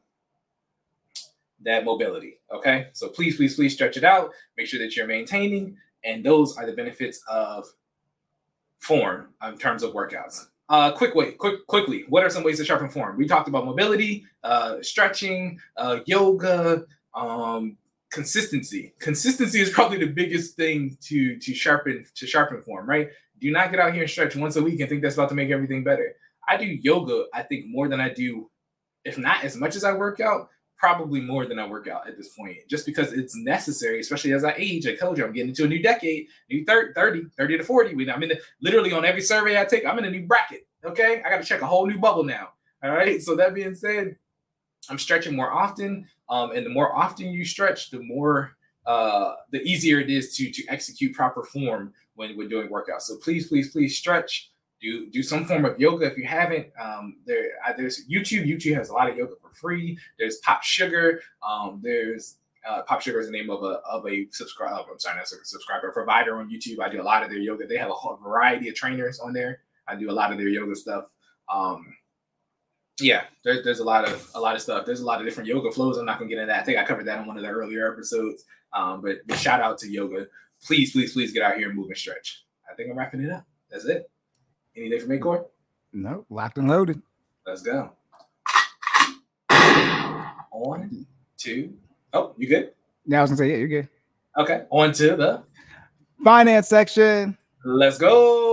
that 1.62 1.84
mobility. 1.84 2.40
Okay, 2.52 2.88
so 2.94 3.10
please, 3.10 3.36
please, 3.36 3.56
please 3.56 3.74
stretch 3.74 3.98
it 3.98 4.04
out. 4.04 4.32
Make 4.58 4.68
sure 4.68 4.80
that 4.80 4.96
you're 4.96 5.08
maintaining, 5.08 5.78
and 6.04 6.24
those 6.24 6.58
are 6.58 6.66
the 6.66 6.74
benefits 6.74 7.22
of 7.28 7.66
form 8.80 9.30
in 9.46 9.58
terms 9.58 9.84
of 9.84 9.94
workouts. 9.94 10.48
Uh, 10.70 10.92
quick 10.92 11.16
way, 11.16 11.32
quick, 11.32 11.66
quickly. 11.68 12.06
What 12.10 12.24
are 12.24 12.30
some 12.30 12.44
ways 12.44 12.58
to 12.58 12.66
sharpen 12.66 12.90
form? 12.90 13.18
We 13.18 13.28
talked 13.28 13.48
about 13.48 13.66
mobility, 13.66 14.26
uh, 14.44 14.78
stretching, 14.82 15.60
uh, 15.78 16.00
yoga, 16.06 16.86
um, 17.16 17.76
consistency. 18.12 18.94
Consistency 19.00 19.60
is 19.60 19.72
probably 19.72 19.98
the 19.98 20.08
biggest 20.08 20.56
thing 20.56 20.98
to 21.02 21.38
to 21.40 21.54
sharpen 21.54 22.06
to 22.16 22.28
sharpen 22.28 22.62
form. 22.62 22.88
Right? 22.88 23.10
Do 23.40 23.52
not 23.52 23.72
get 23.72 23.80
out 23.80 23.94
here 23.94 24.04
and 24.04 24.10
stretch 24.10 24.36
once 24.36 24.56
a 24.56 24.64
week 24.64 24.80
and 24.80 24.90
think 24.90 25.02
that's 25.02 25.16
about 25.16 25.30
to 25.30 25.36
make 25.36 25.50
everything 25.50 25.84
better. 25.84 26.16
I 26.48 26.58
do 26.58 26.66
yoga. 26.66 27.26
I 27.34 27.44
think 27.44 27.66
more 27.68 27.88
than 27.88 28.02
I 28.02 28.10
do, 28.10 28.50
if 29.06 29.18
not 29.18 29.44
as 29.44 29.56
much 29.56 29.76
as 29.76 29.84
I 29.84 29.94
work 29.94 30.20
out, 30.20 30.50
probably 30.78 31.20
more 31.20 31.46
than 31.46 31.60
I 31.60 31.68
work 31.68 31.88
out 31.88 32.08
at 32.08 32.18
this 32.18 32.30
point, 32.30 32.58
just 32.70 32.86
because 32.86 33.12
it's 33.12 33.36
necessary, 33.36 34.00
especially 34.00 34.32
as 34.32 34.46
I 34.46 34.54
age. 34.58 34.88
I 34.88 34.96
told 34.96 35.18
you 35.18 35.26
I'm 35.26 35.34
getting 35.34 35.50
into 35.50 35.66
a 35.66 35.68
new 35.68 35.82
decade, 35.82 36.28
new 36.50 36.64
30, 36.64 36.94
30, 36.94 37.24
30 37.38 37.58
to 37.58 37.64
40. 37.64 38.10
I'm 38.10 38.24
in 38.24 38.30
the, 38.30 38.40
literally 38.62 38.94
on 38.94 39.04
every 39.04 39.22
survey 39.22 39.60
I 39.60 39.66
take, 39.66 39.86
I'm 39.86 40.00
in 40.00 40.06
a 40.06 40.10
new 40.10 40.26
bracket. 40.26 40.66
Okay. 40.86 41.22
I 41.24 41.30
got 41.30 41.38
to 41.42 41.44
check 41.44 41.62
a 41.62 41.68
whole 41.68 41.86
new 41.86 42.00
bubble 42.00 42.24
now. 42.24 42.50
All 42.82 42.92
right. 42.92 43.22
So 43.22 43.36
that 43.36 43.54
being 43.54 43.76
said, 43.76 44.16
I'm 44.90 44.98
stretching 44.98 45.36
more 45.36 45.52
often. 45.52 46.08
Um, 46.30 46.52
and 46.52 46.66
the 46.66 46.70
more 46.70 46.96
often 46.96 47.28
you 47.28 47.44
stretch, 47.44 47.90
the 47.90 48.00
more 48.00 48.56
uh, 48.86 49.34
the 49.52 49.62
easier 49.62 50.00
it 50.00 50.10
is 50.10 50.36
to 50.38 50.50
to 50.50 50.66
execute 50.68 51.14
proper 51.14 51.44
form 51.44 51.94
when 52.20 52.36
we're 52.38 52.50
doing 52.50 52.68
workouts. 52.68 53.04
So 53.04 53.16
please, 53.16 53.48
please, 53.48 53.72
please 53.72 53.98
stretch 53.98 54.52
do 54.82 55.10
do 55.10 55.24
some 55.24 55.46
form 55.46 55.66
of 55.66 55.80
yoga 55.80 56.06
if 56.06 56.18
you 56.18 56.26
haven't. 56.26 56.68
Um, 56.80 57.18
there 57.26 57.52
there's 57.78 58.08
YouTube. 58.08 58.46
YouTube 58.46 58.76
has 58.76 58.90
a 58.90 58.94
lot 58.94 59.10
of 59.10 59.18
yoga 59.18 59.34
for 59.42 59.52
free. 59.54 59.98
There's 60.18 60.38
Pop 60.38 60.64
Sugar. 60.64 61.22
Um, 61.48 61.80
there's 61.84 62.36
uh, 62.68 62.82
Pop 62.84 63.02
Sugar 63.02 63.20
is 63.20 63.28
the 63.28 63.32
name 63.32 63.50
of 63.50 63.64
a 63.64 63.80
of 63.90 64.06
a 64.08 64.28
subscriber. 64.32 64.84
I'm 64.92 65.00
sorry, 65.00 65.18
not 65.18 65.26
a 65.26 65.46
subscriber 65.46 65.92
provider 65.92 66.38
on 66.38 66.50
YouTube. 66.50 66.80
I 66.82 66.90
do 66.90 67.02
a 67.02 67.04
lot 67.04 67.24
of 67.24 67.30
their 67.30 67.40
yoga. 67.40 67.68
They 67.68 67.78
have 67.78 67.90
a 67.90 67.94
whole 67.94 68.18
variety 68.18 68.70
of 68.70 68.76
trainers 68.76 69.20
on 69.20 69.34
there. 69.34 69.62
I 69.88 69.96
do 69.96 70.10
a 70.10 70.14
lot 70.14 70.32
of 70.32 70.38
their 70.38 70.50
yoga 70.50 70.76
stuff. 70.76 71.06
Um, 71.54 71.96
yeah, 73.02 73.24
there's 73.44 73.64
there's 73.64 73.80
a 73.80 73.86
lot 73.86 74.06
of 74.06 74.30
a 74.36 74.40
lot 74.40 74.56
of 74.56 74.62
stuff. 74.62 74.86
There's 74.86 75.02
a 75.02 75.06
lot 75.06 75.20
of 75.20 75.26
different 75.26 75.48
yoga 75.48 75.72
flows. 75.72 75.98
I'm 75.98 76.06
not 76.06 76.20
gonna 76.20 76.30
get 76.30 76.38
into 76.38 76.48
that. 76.48 76.62
I 76.62 76.64
think 76.64 76.78
I 76.78 76.86
covered 76.86 77.08
that 77.08 77.20
in 77.20 77.26
one 77.26 77.38
of 77.38 77.44
the 77.44 77.50
earlier 77.50 77.92
episodes. 77.92 78.46
Um, 78.72 79.02
but, 79.02 79.18
but 79.26 79.38
shout 79.38 79.62
out 79.62 79.80
to 79.80 79.90
yoga. 79.90 80.28
Please, 80.66 80.92
please, 80.92 81.14
please 81.14 81.32
get 81.32 81.44
out 81.44 81.58
here 81.58 81.70
and 81.70 81.78
move 81.78 81.88
and 81.88 81.98
stretch. 81.98 82.44
I 82.70 82.76
think 82.76 82.90
I'm 82.90 82.98
wrapping 82.98 83.22
it 83.22 83.32
up. 83.32 83.46
That's 83.72 83.86
it. 83.86 84.10
Anything 84.76 85.00
from 85.02 85.12
Acorn? 85.14 85.46
No, 85.94 86.26
locked 86.30 86.58
and 86.58 86.68
loaded. 86.68 87.02
Let's 87.46 87.62
go. 87.62 87.92
On 90.52 91.06
to 91.38 91.74
oh, 92.14 92.34
you 92.38 92.48
good? 92.48 92.74
Yeah, 93.06 93.20
I 93.20 93.22
was 93.22 93.32
gonna 93.32 93.38
say 93.38 93.52
yeah, 93.52 93.58
you're 93.58 93.68
good. 93.68 93.90
Okay, 94.38 94.66
on 94.70 94.92
to 94.94 95.16
the 95.16 95.44
finance 96.24 96.68
section. 96.68 97.38
Let's 97.64 97.98
go. 97.98 98.49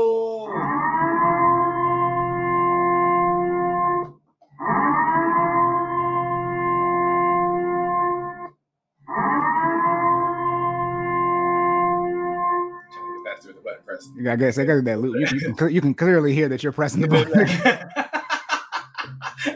I 14.29 14.37
guess 14.37 14.59
I 14.59 14.65
got 14.65 14.85
that 14.85 15.01
loop. 15.01 15.17
You, 15.17 15.39
you, 15.39 15.55
can 15.55 15.71
you 15.71 15.81
can 15.81 15.95
clearly 15.95 16.35
hear 16.35 16.49
that 16.49 16.63
you're 16.63 16.73
pressing 16.73 17.01
the 17.01 17.09
button. 17.09 17.33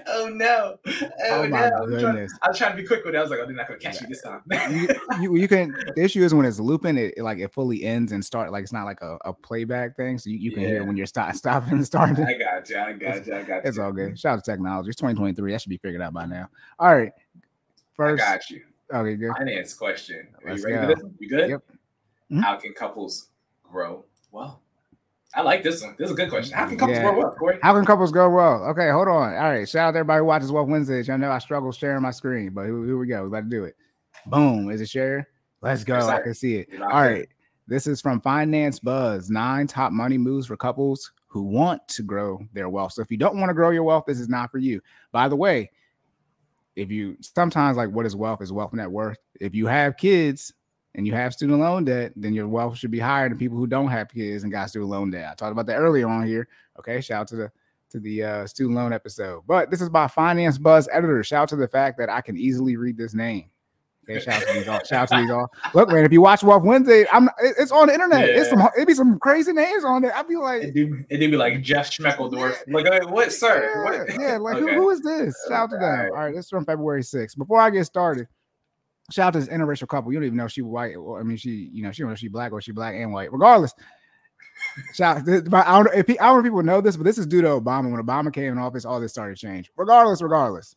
oh 0.07 0.29
no! 0.33 0.77
Oh, 0.87 1.09
oh 1.23 1.49
my 1.49 1.69
no. 1.69 1.87
goodness! 1.87 2.33
I 2.43 2.49
was, 2.49 2.59
trying, 2.59 2.77
to 2.77 2.77
be 2.77 2.87
quick 2.87 3.05
with 3.05 3.15
it. 3.15 3.19
I 3.19 3.23
was 3.23 3.31
like, 3.31 3.41
"Oh, 3.41 3.47
they're 3.47 3.55
not 3.55 3.69
gonna 3.69 3.81
catch 3.81 3.97
yeah. 3.97 4.03
me 4.03 4.09
this 4.09 4.23
time." 4.23 4.43
you, 4.73 4.89
you, 5.21 5.37
you, 5.43 5.49
can. 5.49 5.75
The 5.97 6.03
issue 6.03 6.23
is 6.23 6.35
when 6.35 6.47
it's 6.47 6.61
looping, 6.61 6.97
it, 6.97 7.15
it, 7.17 7.23
like 7.23 7.39
it 7.39 7.53
fully 7.53 7.85
ends 7.85 8.13
and 8.13 8.25
start. 8.25 8.53
Like 8.53 8.63
it's 8.63 8.73
not 8.73 8.85
like 8.85 9.01
a, 9.03 9.19
a 9.25 9.33
playback 9.33 9.97
thing, 9.97 10.19
so 10.19 10.31
you, 10.31 10.39
you 10.39 10.53
can 10.53 10.63
yeah. 10.63 10.69
hear 10.69 10.85
when 10.85 10.97
you're 10.97 11.07
stop, 11.07 11.35
stopping 11.35 11.75
and 11.75 11.87
starting. 11.87 12.25
I 12.25 12.35
got 12.35 12.69
you. 12.69 12.79
I 12.79 12.93
got 12.93 13.27
you. 13.27 13.35
I 13.35 13.43
got 13.43 13.65
you. 13.65 13.69
It's 13.69 13.79
all 13.79 13.93
good. 13.93 14.19
Shout 14.19 14.39
out 14.39 14.45
to 14.45 14.51
technology. 14.51 14.91
It's 14.91 14.97
2023. 14.97 15.53
That 15.53 15.63
should 15.63 15.71
be 15.71 15.79
figured 15.79 16.03
out 16.03 16.13
by 16.13 16.27
now. 16.27 16.49
All 16.79 16.95
right. 16.95 17.13
First, 17.95 18.23
I 18.23 18.33
got 18.33 18.51
you. 18.51 18.63
Okay, 18.93 19.17
good. 19.17 19.33
Finance 19.37 19.75
question. 19.75 20.29
Are 20.45 20.51
Let's 20.51 20.63
you 20.63 20.75
ready 20.75 20.87
go. 20.87 20.95
for 20.95 21.03
this? 21.03 21.13
You 21.21 21.29
good? 21.29 21.51
Yep. 21.51 21.63
Mm-hmm. 22.31 22.41
How 22.41 22.57
can 22.57 22.73
couples 22.73 23.29
grow 23.63 24.05
well? 24.33 24.61
I 25.35 25.43
like 25.43 25.63
this 25.63 25.81
one. 25.81 25.95
This 25.97 26.07
is 26.07 26.13
a 26.13 26.17
good 26.17 26.29
question. 26.29 26.57
How 26.57 26.67
can 26.67 26.77
couples 26.77 26.97
yeah. 26.99 27.05
grow 27.05 27.19
well, 27.19 27.31
Corey? 27.33 27.59
How 27.63 27.73
can 27.73 27.85
couples 27.85 28.11
grow 28.11 28.29
well? 28.31 28.65
Okay, 28.71 28.91
hold 28.91 29.07
on. 29.07 29.33
All 29.35 29.51
right. 29.51 29.69
Shout 29.69 29.89
out 29.89 29.93
to 29.93 29.99
everybody 29.99 30.19
who 30.19 30.25
watches 30.25 30.51
Wealth 30.51 30.69
Wednesdays. 30.69 31.09
I 31.09 31.17
know 31.17 31.31
I 31.31 31.39
struggle 31.39 31.71
sharing 31.71 32.03
my 32.03 32.11
screen, 32.11 32.51
but 32.51 32.65
here, 32.65 32.85
here 32.85 32.99
we 32.99 33.07
go. 33.07 33.23
We 33.23 33.29
about 33.29 33.43
to 33.43 33.49
do 33.49 33.65
it. 33.65 33.77
Boom. 34.27 34.71
Is 34.71 34.81
it 34.81 34.89
share? 34.89 35.29
Let's 35.61 35.85
go. 35.85 35.99
I 35.99 36.21
can 36.21 36.35
see 36.35 36.57
it. 36.57 36.69
All 36.81 36.89
right. 36.89 37.29
This 37.69 37.87
is 37.87 38.01
from 38.01 38.21
Finance 38.21 38.81
Buzz. 38.81 39.31
Nine 39.31 39.69
top 39.69 39.93
money 39.93 40.19
moves 40.19 40.49
for 40.49 40.57
couples 40.57 41.13
who 41.29 41.43
want 41.43 41.87
to 41.87 42.03
grow 42.03 42.41
their 42.53 42.69
wealth. 42.69 42.95
So 42.95 43.03
if 43.03 43.11
you 43.13 43.17
don't 43.17 43.39
want 43.39 43.51
to 43.51 43.55
grow 43.55 43.71
your 43.71 43.85
wealth, 43.85 44.05
this 44.09 44.19
is 44.19 44.29
not 44.29 44.51
for 44.51 44.59
you. 44.59 44.81
By 45.13 45.29
the 45.29 45.37
way, 45.37 45.71
if 46.75 46.91
you 46.91 47.17
sometimes 47.21 47.77
like 47.77 47.91
what 47.91 48.07
is 48.07 48.17
wealth 48.17 48.43
is 48.43 48.53
wealth 48.53 48.73
net 48.73 48.91
worth. 48.91 49.19
If 49.41 49.55
you 49.55 49.67
have 49.69 49.97
kids, 49.97 50.53
and 50.95 51.07
you 51.07 51.13
have 51.13 51.33
student 51.33 51.61
loan 51.61 51.85
debt, 51.85 52.13
then 52.17 52.33
your 52.33 52.49
wealth 52.49 52.77
should 52.77 52.91
be 52.91 52.99
higher 52.99 53.29
than 53.29 53.39
people 53.39 53.57
who 53.57 53.67
don't 53.67 53.89
have 53.89 54.09
kids 54.09 54.43
and 54.43 54.53
got 54.53 54.69
student 54.69 54.91
loan 54.91 55.11
debt. 55.11 55.31
I 55.31 55.35
talked 55.35 55.53
about 55.53 55.67
that 55.67 55.77
earlier 55.77 56.09
on 56.09 56.27
here. 56.27 56.49
Okay, 56.79 57.01
shout 57.01 57.23
out 57.23 57.29
to 57.29 57.37
the 57.37 57.53
to 57.91 58.01
the 58.01 58.23
uh, 58.23 58.47
student 58.47 58.77
loan 58.77 58.93
episode. 58.93 59.43
But 59.47 59.71
this 59.71 59.81
is 59.81 59.89
by 59.89 60.07
Finance 60.07 60.59
Buzz 60.59 60.89
editor. 60.93 61.23
Shout 61.23 61.43
out 61.43 61.49
to 61.51 61.57
the 61.57 61.69
fact 61.69 61.99
that 61.99 62.09
I 62.09 62.21
can 62.21 62.37
easily 62.37 62.77
read 62.77 62.97
this 62.97 63.15
name. 63.15 63.51
Okay, 64.09 64.21
shout 64.21 64.43
out 64.43 64.49
to 64.49 64.55
these 64.55 64.69
all. 64.69 64.81
Shout 64.85 64.93
out 64.93 65.17
to 65.17 65.23
these 65.23 65.31
all. 65.31 65.53
Look, 65.75 65.91
man, 65.91 66.05
if 66.05 66.13
you 66.13 66.21
watch 66.21 66.43
Wealth 66.43 66.65
Wednesday, 66.65 67.07
I'm 67.13 67.29
it's 67.41 67.71
on 67.71 67.89
the 67.89 67.95
internet. 67.95 68.29
Yeah. 68.29 68.41
It's 68.41 68.51
some 68.51 68.61
it'd 68.77 68.89
be 68.89 68.95
some 68.95 69.19
crazy 69.19 69.53
names 69.53 69.85
on 69.85 70.03
there. 70.03 70.17
I'd 70.17 70.27
be 70.27 70.37
like, 70.37 70.63
it 70.63 70.75
do, 70.75 71.05
it 71.09 71.19
do 71.19 71.31
be 71.31 71.37
like 71.37 71.63
Jeff 71.63 71.91
Schmeckeldorf. 71.91 72.57
Like, 72.69 73.11
what, 73.11 73.33
sir? 73.33 73.63
Yeah, 73.63 73.85
what? 73.85 74.21
yeah 74.21 74.37
like 74.39 74.57
okay. 74.57 74.75
who, 74.75 74.83
who 74.83 74.91
is 74.91 75.01
this? 75.03 75.37
Shout 75.49 75.65
out 75.65 75.71
to 75.71 75.77
them. 75.77 75.85
All 75.85 75.91
right. 75.91 76.11
all 76.11 76.25
right, 76.25 76.35
this 76.35 76.47
is 76.47 76.51
from 76.51 76.65
February 76.65 77.03
6th. 77.03 77.37
Before 77.37 77.61
I 77.61 77.71
get 77.71 77.85
started, 77.85 78.27
Shout 79.11 79.29
out 79.29 79.33
to 79.35 79.41
this 79.41 79.49
interracial 79.49 79.89
couple. 79.89 80.13
You 80.13 80.19
don't 80.19 80.27
even 80.27 80.37
know 80.39 80.49
she 80.49 80.63
white. 80.63 80.97
Or, 80.97 81.21
I 81.21 81.23
mean, 81.23 81.37
she, 81.37 81.71
you 81.73 81.83
know, 81.83 81.93
she 81.93 82.03
don't 82.03 82.11
know 82.11 82.17
she 82.17 82.29
black 82.29 82.53
or 82.53 82.61
she 82.61 82.73
black 82.73 82.95
and 82.95 83.13
white. 83.13 83.33
Regardless, 83.33 83.75
shout. 84.95 85.19
I 85.29 85.41
don't 85.41 85.53
if 85.53 85.53
I 85.53 85.83
don't 85.83 85.95
know 85.95 86.39
if 86.39 86.45
people 86.45 86.63
know 86.63 86.81
this, 86.81 86.97
but 86.97 87.05
this 87.05 87.19
is 87.19 87.27
due 87.27 87.43
to 87.43 87.49
Obama. 87.49 87.91
When 87.91 88.03
Obama 88.05 88.33
came 88.33 88.53
in 88.53 88.59
office, 88.59 88.85
all 88.85 89.01
this 89.01 89.13
started 89.13 89.37
to 89.37 89.47
change. 89.47 89.71
Regardless, 89.77 90.23
regardless. 90.23 90.77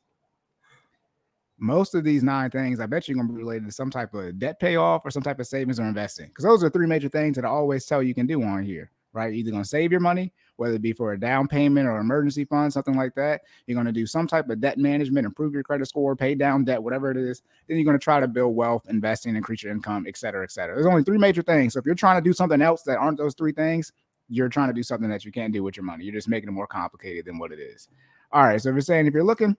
most 1.60 1.96
of 1.96 2.04
these 2.04 2.24
nine 2.24 2.50
things, 2.50 2.80
I 2.80 2.86
bet 2.88 3.08
you're 3.08 3.16
gonna 3.18 3.30
be 3.30 3.36
related 3.36 3.66
to 3.68 3.72
some 3.72 3.90
type 3.90 4.14
of 4.14 4.38
debt 4.40 4.60
payoff 4.60 5.06
or 5.06 5.12
some 5.12 5.24
type 5.24 5.40
of 5.40 5.48
savings 5.48 5.80
or 5.80 5.86
investing. 5.86 6.28
Because 6.28 6.44
those 6.44 6.64
are 6.64 6.70
three 6.70 6.88
major 6.88 7.10
things 7.10 7.36
that 7.36 7.46
I 7.46 7.50
always 7.50 7.86
tell 7.86 8.04
you 8.04 8.14
can 8.14 8.28
do 8.28 8.44
on 8.44 8.64
here, 8.64 8.92
right? 9.14 9.34
Either 9.34 9.52
gonna 9.52 9.64
save 9.64 9.92
your 9.92 10.02
money, 10.02 10.34
whether 10.58 10.76
it 10.76 10.82
be 10.82 10.94
for 10.94 11.14
a 11.14 11.20
down 11.20 11.48
payment 11.48 11.88
or 11.88 12.00
emergency 12.00 12.46
fund, 12.46 12.74
something 12.74 12.96
like 12.96 13.16
that. 13.16 13.42
You're 13.68 13.78
gonna 13.78 13.92
do 13.92 14.06
some 14.06 14.28
type 14.28 14.50
of 14.50 14.60
debt 14.60 14.78
management, 14.78 15.26
improve 15.26 15.54
your 15.54 15.64
credit 15.64 15.86
score, 15.88 16.16
pay 16.16 16.36
down 16.36 16.66
debt, 16.66 16.82
whatever 16.82 17.12
it 17.12 17.18
is. 17.18 17.42
Then 17.68 17.78
you're 17.78 17.86
gonna 17.86 18.00
try 18.00 18.20
to 18.20 18.28
build 18.28 18.56
wealth, 18.56 18.86
investing, 18.90 19.36
increase 19.36 19.64
your 19.64 19.72
income, 19.72 20.06
et 20.08 20.18
cetera, 20.18 20.44
et 20.44 20.52
cetera. 20.52 20.76
There's 20.76 20.88
only 20.88 21.04
three 21.04 21.18
major 21.18 21.42
things. 21.42 21.74
So 21.74 21.80
if 21.80 21.86
you're 21.86 21.96
trying 21.96 22.22
to 22.22 22.28
do 22.28 22.34
something 22.34 22.62
else 22.62 22.84
that 22.84 22.98
aren't 22.98 23.18
those 23.18 23.36
three 23.36 23.54
things, 23.54 23.92
you're 24.30 24.50
trying 24.50 24.70
to 24.70 24.74
do 24.74 24.84
something 24.84 25.10
that 25.10 25.26
you 25.26 25.32
can't 25.32 25.54
do 25.54 25.64
with 25.64 25.78
your 25.78 25.84
money. 25.84 26.06
You're 26.06 26.14
just 26.14 26.30
making 26.30 26.50
it 26.50 26.54
more 26.54 26.68
complicated 26.68 27.26
than 27.26 27.38
what 27.38 27.52
it 27.52 27.60
is. 27.60 27.88
All 28.32 28.44
right. 28.44 28.60
So 28.60 28.70
if 28.70 28.74
you're 28.74 28.82
saying 28.82 29.06
if 29.06 29.14
you're 29.14 29.24
looking 29.24 29.56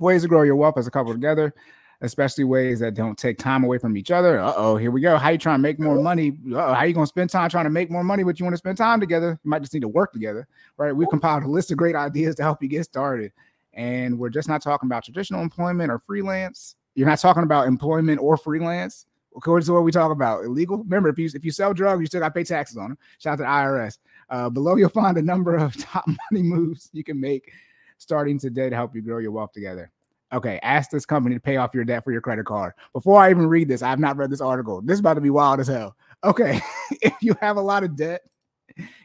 ways 0.00 0.22
to 0.22 0.28
grow 0.28 0.42
your 0.42 0.56
wealth 0.56 0.78
as 0.78 0.86
a 0.86 0.90
couple 0.90 1.12
together, 1.12 1.54
especially 2.02 2.44
ways 2.44 2.80
that 2.80 2.94
don't 2.94 3.18
take 3.18 3.38
time 3.38 3.64
away 3.64 3.78
from 3.78 3.96
each 3.96 4.10
other. 4.10 4.40
Uh 4.40 4.54
oh, 4.56 4.76
here 4.76 4.90
we 4.90 5.00
go. 5.00 5.16
How 5.16 5.30
you 5.30 5.38
trying 5.38 5.58
to 5.58 5.62
make 5.62 5.78
more 5.78 6.00
money? 6.00 6.36
Uh-oh, 6.52 6.74
how 6.74 6.84
you 6.84 6.94
gonna 6.94 7.06
spend 7.06 7.30
time 7.30 7.50
trying 7.50 7.64
to 7.64 7.70
make 7.70 7.90
more 7.90 8.04
money, 8.04 8.22
but 8.22 8.38
you 8.38 8.44
want 8.44 8.54
to 8.54 8.58
spend 8.58 8.78
time 8.78 9.00
together? 9.00 9.38
You 9.42 9.50
might 9.50 9.60
just 9.60 9.74
need 9.74 9.80
to 9.80 9.88
work 9.88 10.12
together, 10.12 10.46
right? 10.76 10.92
We've 10.92 11.08
compiled 11.08 11.44
a 11.44 11.48
list 11.48 11.70
of 11.70 11.76
great 11.76 11.96
ideas 11.96 12.34
to 12.36 12.42
help 12.42 12.62
you 12.62 12.68
get 12.68 12.84
started, 12.84 13.32
and 13.74 14.18
we're 14.18 14.30
just 14.30 14.48
not 14.48 14.62
talking 14.62 14.86
about 14.86 15.04
traditional 15.04 15.42
employment 15.42 15.90
or 15.90 15.98
freelance. 15.98 16.76
You're 16.94 17.08
not 17.08 17.18
talking 17.18 17.42
about 17.42 17.68
employment 17.68 18.20
or 18.20 18.36
freelance. 18.36 19.06
According 19.36 19.64
to 19.66 19.72
what 19.74 19.84
we 19.84 19.92
talk 19.92 20.10
about, 20.10 20.44
illegal. 20.44 20.78
Remember, 20.78 21.08
if 21.08 21.18
you 21.18 21.28
if 21.32 21.44
you 21.44 21.52
sell 21.52 21.72
drugs, 21.72 22.00
you 22.00 22.06
still 22.06 22.20
got 22.20 22.28
to 22.28 22.34
pay 22.34 22.44
taxes 22.44 22.76
on 22.76 22.90
them. 22.90 22.98
Shout 23.18 23.34
out 23.34 23.36
to 23.36 23.42
the 23.42 23.48
IRS. 23.48 23.98
Uh, 24.28 24.50
below, 24.50 24.76
you'll 24.76 24.88
find 24.88 25.16
a 25.18 25.22
number 25.22 25.56
of 25.56 25.76
top 25.80 26.06
money 26.06 26.42
moves 26.42 26.88
you 26.92 27.04
can 27.04 27.20
make 27.20 27.52
starting 27.98 28.38
today 28.38 28.70
to 28.70 28.74
help 28.74 28.94
you 28.94 29.02
grow 29.02 29.18
your 29.18 29.30
wealth 29.30 29.52
together. 29.52 29.90
Okay, 30.32 30.60
ask 30.62 30.90
this 30.90 31.04
company 31.04 31.34
to 31.34 31.40
pay 31.40 31.56
off 31.56 31.74
your 31.74 31.84
debt 31.84 32.04
for 32.04 32.12
your 32.12 32.20
credit 32.20 32.46
card. 32.46 32.72
Before 32.92 33.20
I 33.20 33.30
even 33.30 33.46
read 33.46 33.68
this, 33.68 33.82
I 33.82 33.90
have 33.90 33.98
not 33.98 34.16
read 34.16 34.30
this 34.30 34.40
article. 34.40 34.80
This 34.80 34.94
is 34.94 35.00
about 35.00 35.14
to 35.14 35.20
be 35.20 35.30
wild 35.30 35.60
as 35.60 35.66
hell. 35.68 35.96
Okay, 36.22 36.60
if 37.02 37.14
you 37.20 37.34
have 37.40 37.56
a 37.56 37.60
lot 37.60 37.82
of 37.82 37.96
debt, 37.96 38.22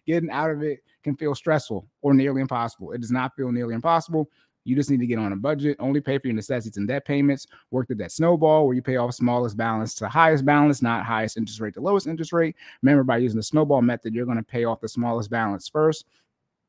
getting 0.05 0.29
out 0.29 0.51
of 0.51 0.61
it 0.61 0.79
can 1.03 1.15
feel 1.15 1.33
stressful 1.33 1.87
or 2.01 2.13
nearly 2.13 2.41
impossible. 2.41 2.91
It 2.91 3.01
does 3.01 3.11
not 3.11 3.35
feel 3.35 3.51
nearly 3.51 3.73
impossible. 3.73 4.29
You 4.65 4.75
just 4.75 4.89
need 4.89 4.99
to 4.99 5.05
get 5.05 5.19
on 5.19 5.31
a 5.31 5.35
budget, 5.35 5.77
only 5.79 6.01
pay 6.01 6.17
for 6.17 6.27
your 6.27 6.35
necessities 6.35 6.77
and 6.77 6.87
debt 6.87 7.05
payments, 7.05 7.45
work 7.69 7.87
the 7.87 7.93
debt 7.93 8.11
snowball 8.11 8.65
where 8.65 8.75
you 8.75 8.81
pay 8.81 8.97
off 8.97 9.13
smallest 9.13 9.55
balance 9.55 9.93
to 9.95 10.09
highest 10.09 10.43
balance, 10.43 10.81
not 10.81 11.05
highest 11.05 11.37
interest 11.37 11.59
rate 11.59 11.75
to 11.75 11.81
lowest 11.81 12.07
interest 12.07 12.33
rate. 12.33 12.55
Remember, 12.81 13.03
by 13.03 13.17
using 13.17 13.37
the 13.37 13.43
snowball 13.43 13.83
method, 13.83 14.15
you're 14.15 14.25
going 14.25 14.39
to 14.39 14.43
pay 14.43 14.65
off 14.65 14.81
the 14.81 14.89
smallest 14.89 15.29
balance 15.29 15.69
first 15.69 16.05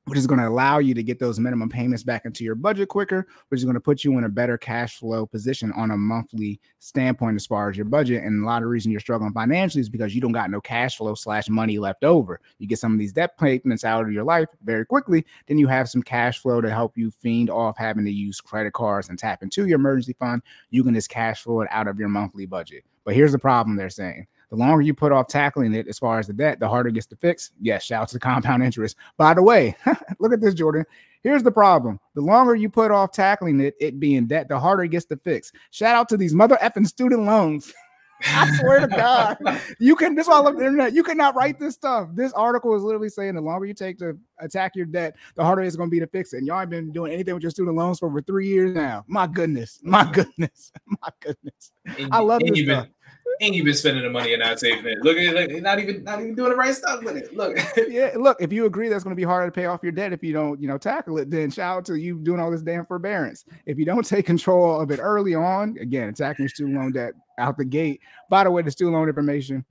which 0.07 0.19
is 0.19 0.27
going 0.27 0.39
to 0.39 0.47
allow 0.47 0.78
you 0.78 0.95
to 0.95 1.03
get 1.03 1.19
those 1.19 1.41
minimum 1.41 1.69
payments 1.69 2.05
back 2.05 2.24
into 2.24 2.45
your 2.45 2.55
budget 2.55 2.89
quicker, 2.89 3.27
which 3.49 3.59
is 3.59 3.65
going 3.65 3.74
to 3.74 3.81
put 3.81 4.05
you 4.05 4.16
in 4.19 4.24
a 4.24 4.28
better 4.28 4.57
cash 4.57 4.99
flow 4.99 5.27
position 5.27 5.73
on 5.73 5.91
a 5.91 5.97
monthly 5.97 6.61
standpoint 6.78 7.35
as 7.35 7.45
far 7.45 7.69
as 7.69 7.77
your 7.77 7.87
budget. 7.87 8.23
And 8.23 8.43
a 8.43 8.47
lot 8.47 8.62
of 8.62 8.69
reason 8.69 8.93
you're 8.93 9.01
struggling 9.01 9.33
financially 9.33 9.81
is 9.81 9.89
because 9.89 10.15
you 10.15 10.20
don't 10.20 10.33
got 10.33 10.51
no 10.51 10.61
cash 10.61 10.97
flow 10.97 11.15
slash 11.15 11.49
money 11.49 11.78
left 11.78 12.05
over. 12.05 12.41
You 12.59 12.69
get 12.69 12.78
some 12.78 12.93
of 12.93 13.01
these 13.01 13.12
debt 13.12 13.37
payments 13.37 13.83
out 13.83 14.05
of 14.05 14.12
your 14.12 14.24
life 14.24 14.47
very 14.62 14.87
quickly, 14.87 15.27
then 15.49 15.59
you 15.59 15.66
have 15.66 15.89
some 15.89 16.05
cash 16.05 16.39
flow 16.39 16.61
to 16.61 16.70
help 16.70 16.97
you 16.97 17.11
fiend 17.11 17.51
off 17.51 17.77
having 17.77 18.05
to 18.05 18.12
use 18.12 18.41
credit 18.41 18.74
cards 18.74 19.09
and 19.09 19.19
tap 19.19 19.43
into 19.43 19.66
your 19.66 19.77
emergency 19.77 20.15
fund. 20.20 20.41
You 20.70 20.85
can 20.85 20.95
just 20.95 21.11
cash 21.11 21.43
flow 21.43 21.62
it 21.62 21.69
out 21.73 21.89
of 21.89 21.99
your 21.99 22.09
monthly 22.09 22.47
budget. 22.47 22.85
But 23.05 23.15
here's 23.15 23.33
the 23.33 23.39
problem 23.41 23.77
they're 23.77 23.91
saying 23.91 24.28
the 24.51 24.56
longer 24.56 24.82
you 24.82 24.94
put 24.94 25.12
off 25.12 25.28
tackling 25.28 25.74
it 25.74 25.89
as 25.89 25.98
far 25.98 26.18
as 26.18 26.27
the 26.27 26.32
debt, 26.32 26.60
the 26.60 26.68
harder 26.68 26.89
it 26.89 26.94
gets 26.94 27.06
to 27.06 27.16
fix. 27.16 27.51
Yes, 27.60 27.85
shout 27.85 28.02
out 28.02 28.09
to 28.09 28.14
the 28.14 28.20
compound 28.20 28.62
interest. 28.62 28.97
By 29.16 29.35
the 29.35 29.43
way, 29.43 29.77
look 30.18 30.32
at 30.32 30.40
this, 30.40 30.55
Jordan. 30.55 30.85
Here's 31.23 31.43
the 31.43 31.52
problem. 31.52 31.98
The 32.14 32.20
longer 32.20 32.55
you 32.55 32.68
put 32.68 32.90
off 32.90 33.10
tackling 33.10 33.60
it, 33.60 33.74
it 33.81 33.98
being 33.98 34.27
debt, 34.27 34.48
the 34.48 34.60
harder 34.60 34.85
it 34.85 34.90
gets 34.90 35.06
to 35.06 35.16
fix. 35.16 35.51
Shout 35.70 35.97
out 35.97 36.09
to 36.10 36.16
these 36.16 36.35
mother 36.35 36.56
effing 36.62 36.86
student 36.86 37.24
loans. 37.24 37.73
I 38.24 38.51
swear 38.56 38.81
to 38.81 38.86
God, 38.86 39.36
you 39.78 39.94
can. 39.94 40.14
This 40.14 40.24
is 40.24 40.31
why 40.31 40.36
I 40.36 40.40
love 40.40 40.56
the 40.56 40.64
internet. 40.64 40.94
You 40.94 41.02
cannot 41.02 41.35
write 41.35 41.59
this 41.59 41.74
stuff. 41.74 42.09
This 42.14 42.32
article 42.32 42.74
is 42.74 42.82
literally 42.82 43.10
saying 43.10 43.35
the 43.35 43.43
longer 43.43 43.66
you 43.66 43.74
take 43.74 43.98
to 43.98 44.16
attack 44.39 44.73
your 44.74 44.86
debt, 44.86 45.16
the 45.35 45.44
harder 45.44 45.62
it's 45.62 45.77
going 45.77 45.90
to 45.90 45.90
be 45.90 46.01
to 46.01 46.06
fix 46.06 46.32
it. 46.32 46.39
And 46.39 46.47
y'all 46.47 46.60
have 46.60 46.70
been 46.70 46.93
doing 46.93 47.12
anything 47.12 47.35
with 47.35 47.43
your 47.43 47.51
student 47.51 47.77
loans 47.77 47.98
for 47.98 48.06
over 48.06 48.23
three 48.23 48.48
years 48.48 48.74
now. 48.74 49.05
My 49.06 49.27
goodness, 49.27 49.81
my 49.82 50.10
goodness, 50.10 50.73
my 50.86 51.10
goodness. 51.20 51.73
And, 51.98 52.09
I 52.12 52.20
love 52.20 52.40
this 52.40 52.56
you've 52.56 52.68
been. 52.68 52.89
And 53.41 53.55
you've 53.55 53.65
been 53.65 53.74
spending 53.74 54.03
the 54.03 54.11
money 54.11 54.33
and 54.33 54.43
not 54.43 54.59
saving 54.59 54.87
it. 54.87 54.99
Look 55.03 55.16
at 55.16 55.35
it, 55.35 55.62
not 55.62 55.78
even 55.78 56.05
not 56.05 56.20
even 56.20 56.35
doing 56.35 56.51
the 56.51 56.57
right 56.57 56.74
stuff 56.74 57.03
with 57.03 57.16
it. 57.16 57.35
Look, 57.35 57.59
yeah, 57.89 58.12
look, 58.16 58.39
if 58.41 58.53
you 58.53 58.66
agree 58.66 58.89
that's 58.89 59.05
going 59.05 59.15
to 59.15 59.20
be 59.20 59.24
harder 59.24 59.47
to 59.47 59.53
pay 59.53 59.66
off 59.66 59.83
your 59.83 59.93
debt 59.93 60.12
if 60.12 60.23
you 60.23 60.33
don't, 60.33 60.61
you 60.61 60.69
know, 60.69 60.78
tackle 60.78 61.19
it, 61.19 61.31
then 61.31 61.51
shout 61.51 61.78
out 61.78 61.85
to 61.87 61.97
you 61.97 62.19
doing 62.19 62.41
all 62.41 62.51
this 62.51 62.62
damn 62.62 62.87
forbearance. 62.87 63.45
If 63.66 63.78
you 63.78 63.85
don't 63.85 64.07
take 64.07 64.27
control 64.27 64.81
of 64.81 64.91
it 64.91 65.01
early 65.01 65.35
on, 65.35 65.77
again, 65.81 66.09
attacking 66.09 66.45
your 66.45 66.49
student 66.49 66.77
loan 66.77 66.93
debt 66.93 67.15
out 67.39 67.57
the 67.57 67.65
gate. 67.65 68.01
By 68.31 68.45
the 68.45 68.51
way, 68.51 68.62
the 68.62 68.70
student 68.70 68.97
loan 68.97 69.09
information, 69.09 69.65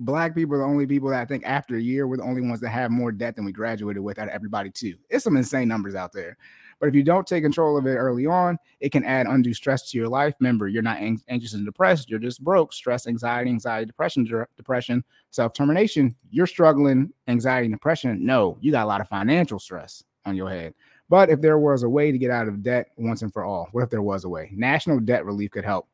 black 0.00 0.34
people 0.34 0.54
are 0.54 0.58
the 0.58 0.64
only 0.64 0.86
people 0.86 1.10
that 1.10 1.20
I 1.20 1.24
think 1.24 1.44
after 1.44 1.76
a 1.76 1.82
year, 1.82 2.06
we're 2.06 2.16
the 2.16 2.22
only 2.22 2.42
ones 2.42 2.60
that 2.60 2.70
have 2.70 2.90
more 2.90 3.12
debt 3.12 3.36
than 3.36 3.44
we 3.44 3.52
graduated 3.52 4.02
with 4.02 4.18
out 4.18 4.28
of 4.28 4.34
everybody, 4.34 4.70
too. 4.70 4.94
It's 5.10 5.24
some 5.24 5.36
insane 5.36 5.68
numbers 5.68 5.94
out 5.94 6.12
there. 6.12 6.36
But 6.80 6.88
if 6.88 6.94
you 6.94 7.02
don't 7.02 7.26
take 7.26 7.42
control 7.42 7.76
of 7.76 7.86
it 7.86 7.96
early 7.96 8.26
on, 8.26 8.58
it 8.80 8.92
can 8.92 9.04
add 9.04 9.26
undue 9.26 9.54
stress 9.54 9.90
to 9.90 9.98
your 9.98 10.08
life. 10.08 10.34
Remember, 10.40 10.68
you're 10.68 10.82
not 10.82 10.98
ang- 10.98 11.22
anxious 11.28 11.54
and 11.54 11.66
depressed. 11.66 12.08
You're 12.08 12.18
just 12.18 12.42
broke. 12.42 12.72
Stress, 12.72 13.06
anxiety, 13.06 13.50
anxiety, 13.50 13.86
depression, 13.86 14.24
der- 14.24 14.48
depression, 14.56 15.04
self 15.30 15.52
termination. 15.52 16.14
You're 16.30 16.46
struggling, 16.46 17.12
anxiety, 17.26 17.66
and 17.66 17.74
depression. 17.74 18.24
No, 18.24 18.58
you 18.60 18.70
got 18.70 18.84
a 18.84 18.88
lot 18.88 19.00
of 19.00 19.08
financial 19.08 19.58
stress 19.58 20.04
on 20.24 20.36
your 20.36 20.48
head. 20.48 20.74
But 21.08 21.30
if 21.30 21.40
there 21.40 21.58
was 21.58 21.82
a 21.82 21.88
way 21.88 22.12
to 22.12 22.18
get 22.18 22.30
out 22.30 22.48
of 22.48 22.62
debt 22.62 22.88
once 22.96 23.22
and 23.22 23.32
for 23.32 23.44
all, 23.44 23.68
what 23.72 23.82
if 23.82 23.90
there 23.90 24.02
was 24.02 24.24
a 24.24 24.28
way? 24.28 24.50
National 24.54 25.00
debt 25.00 25.24
relief 25.24 25.50
could 25.50 25.64
help. 25.64 25.88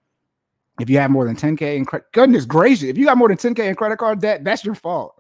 If 0.81 0.91
you 0.91 0.99
have 0.99 1.11
more 1.13 1.25
than 1.25 1.37
10K 1.37 1.77
in 1.77 1.85
credit, 1.85 2.11
goodness 2.13 2.45
gracious, 2.45 2.89
if 2.89 2.99
you 2.99 3.05
got 3.05 3.17
more 3.17 3.29
than 3.29 3.37
10K 3.37 3.69
in 3.69 3.77
credit 3.77 3.99
card 3.99 4.21
debt, 4.21 4.43
that's 4.43 4.65
your 4.65 4.75
fault. 4.75 5.15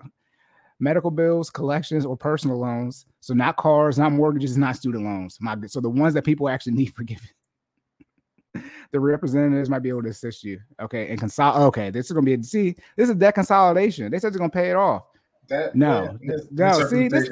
Medical 0.80 1.10
bills, 1.10 1.50
collections, 1.50 2.04
or 2.04 2.16
personal 2.16 2.58
loans. 2.58 3.06
So 3.20 3.32
not 3.32 3.56
cars, 3.56 3.98
not 3.98 4.12
mortgages, 4.12 4.56
not 4.58 4.76
student 4.76 5.04
loans. 5.04 5.38
My 5.40 5.56
so 5.66 5.80
the 5.80 5.88
ones 5.88 6.14
that 6.14 6.24
people 6.24 6.48
actually 6.48 6.72
need 6.72 6.86
forgiven. 6.94 7.28
the 8.92 9.00
representatives 9.00 9.68
might 9.70 9.80
be 9.82 9.88
able 9.88 10.02
to 10.02 10.10
assist 10.10 10.44
you. 10.44 10.60
Okay, 10.80 11.08
and 11.08 11.20
consol. 11.20 11.56
Okay, 11.56 11.90
this 11.90 12.06
is 12.06 12.12
gonna 12.12 12.24
be 12.24 12.34
a 12.34 12.42
see. 12.42 12.74
This 12.96 13.08
is 13.08 13.14
debt 13.16 13.34
consolidation. 13.34 14.10
They 14.10 14.18
said 14.18 14.32
they're 14.32 14.38
gonna 14.38 14.50
pay 14.50 14.70
it 14.70 14.76
off. 14.76 15.04
that 15.48 15.74
No, 15.74 16.18
yeah, 16.22 16.36
no, 16.50 16.86
see, 16.88 17.08
this- 17.08 17.28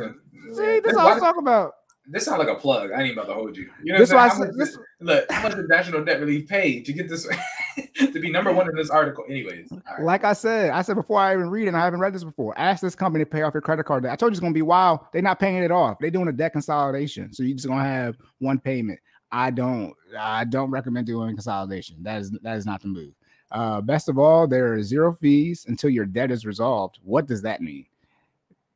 See, 0.55 0.81
this 0.81 0.97
all 0.97 1.09
I 1.09 1.13
was 1.15 1.23
talking 1.23 1.41
about. 1.43 1.73
This 2.07 2.25
sounds 2.25 2.39
like 2.41 2.49
a 2.49 2.57
plug. 2.57 2.91
I 2.91 3.03
ain't 3.03 3.13
about 3.13 3.29
to 3.29 3.35
hold 3.35 3.57
you. 3.57 3.71
You 3.83 3.93
know 3.93 3.99
This 4.01 4.11
what 4.13 4.19
I'm 4.19 4.31
saying? 4.31 4.43
How 4.43 4.47
said- 4.47 4.57
much 4.57 4.69
this- 4.69 4.79
look, 5.01 5.31
how 5.31 5.43
much 5.45 5.55
did 5.55 5.69
National 5.69 6.05
Debt 6.05 6.21
Relief 6.21 6.49
pay 6.49 6.81
to 6.81 6.93
get 6.93 7.09
this 7.09 7.29
to 7.97 8.21
be 8.21 8.31
number 8.31 8.53
one 8.53 8.69
in 8.69 8.75
this 8.75 8.91
article? 8.91 9.25
Anyways, 9.29 9.69
right. 9.71 10.03
Like 10.03 10.25
I 10.25 10.33
said, 10.33 10.71
I 10.71 10.83
said 10.83 10.95
before 10.97 11.21
I 11.21 11.33
even 11.33 11.49
read 11.49 11.65
it, 11.65 11.69
and 11.69 11.77
I 11.77 11.85
haven't 11.85 12.01
read 12.01 12.13
this 12.13 12.25
before. 12.25 12.59
Ask 12.59 12.83
this 12.83 12.95
company 12.97 13.25
to 13.25 13.31
pay 13.31 13.43
off 13.43 13.55
your 13.55 13.61
credit 13.61 13.85
card 13.85 14.03
debt. 14.03 14.13
I 14.13 14.17
told 14.17 14.31
you 14.31 14.35
it's 14.35 14.41
gonna 14.41 14.53
be 14.53 14.63
wild. 14.63 15.01
They're 15.13 15.23
not 15.23 15.39
paying 15.39 15.63
it 15.63 15.71
off. 15.71 15.99
They're 16.01 16.11
doing 16.11 16.29
a 16.29 16.33
debt 16.33 16.53
consolidation. 16.53 17.33
So 17.33 17.45
you're 17.45 17.57
just 17.57 17.69
gonna 17.69 17.85
have 17.85 18.17
one 18.41 18.59
payment. 18.59 18.99
I 19.31 19.51
don't 19.51 19.95
I 20.19 20.45
don't 20.45 20.71
recommend 20.71 21.07
doing 21.07 21.35
consolidation. 21.37 21.97
That 22.03 22.21
is 22.21 22.31
that 22.43 22.57
is 22.57 22.67
not 22.67 22.83
the 22.83 22.89
move. 22.89 23.13
Uh, 23.53 23.81
best 23.81 24.09
of 24.09 24.19
all, 24.19 24.47
there 24.49 24.73
are 24.73 24.83
zero 24.83 25.13
fees 25.13 25.67
until 25.69 25.91
your 25.91 26.07
debt 26.07 26.31
is 26.31 26.45
resolved. 26.47 26.99
What 27.05 27.27
does 27.27 27.43
that 27.43 27.61
mean? 27.61 27.87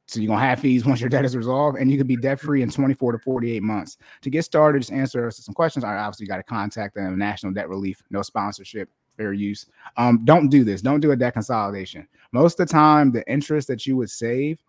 So 0.07 0.21
you're 0.21 0.29
gonna 0.29 0.41
have 0.41 0.61
fees 0.61 0.87
once 0.87 1.01
your 1.01 1.09
debt 1.09 1.25
is 1.25 1.37
resolved, 1.37 1.79
and 1.79 1.91
you 1.91 1.99
can 1.99 2.07
be 2.07 2.17
debt 2.17 2.39
free 2.41 2.63
in 2.63 2.71
24 2.71 3.13
to 3.13 3.19
48 3.19 3.63
months. 3.63 3.97
To 4.23 4.31
get 4.31 4.45
started, 4.45 4.81
just 4.81 4.93
answer 4.93 5.31
some 5.31 5.55
questions. 5.55 5.85
I 5.85 5.97
obviously 5.97 6.27
got 6.27 6.37
to 6.37 6.43
contact 6.45 6.95
them. 6.95 7.19
National 7.19 7.53
Debt 7.53 7.69
Relief, 7.69 8.03
no 8.11 8.23
sponsorship, 8.23 8.89
fair 9.17 9.33
use. 9.33 9.67
Um, 9.97 10.25
don't 10.25 10.49
do 10.49 10.63
this. 10.63 10.81
Don't 10.81 11.01
do 11.01 11.11
a 11.11 11.17
debt 11.17 11.33
consolidation. 11.33 12.07
Most 12.33 12.61
of 12.61 12.69
the 12.69 12.73
time, 12.73 13.11
the 13.11 13.29
interest 13.31 13.67
that 13.69 13.87
you 13.87 13.97
would 13.97 14.11
save 14.11 14.63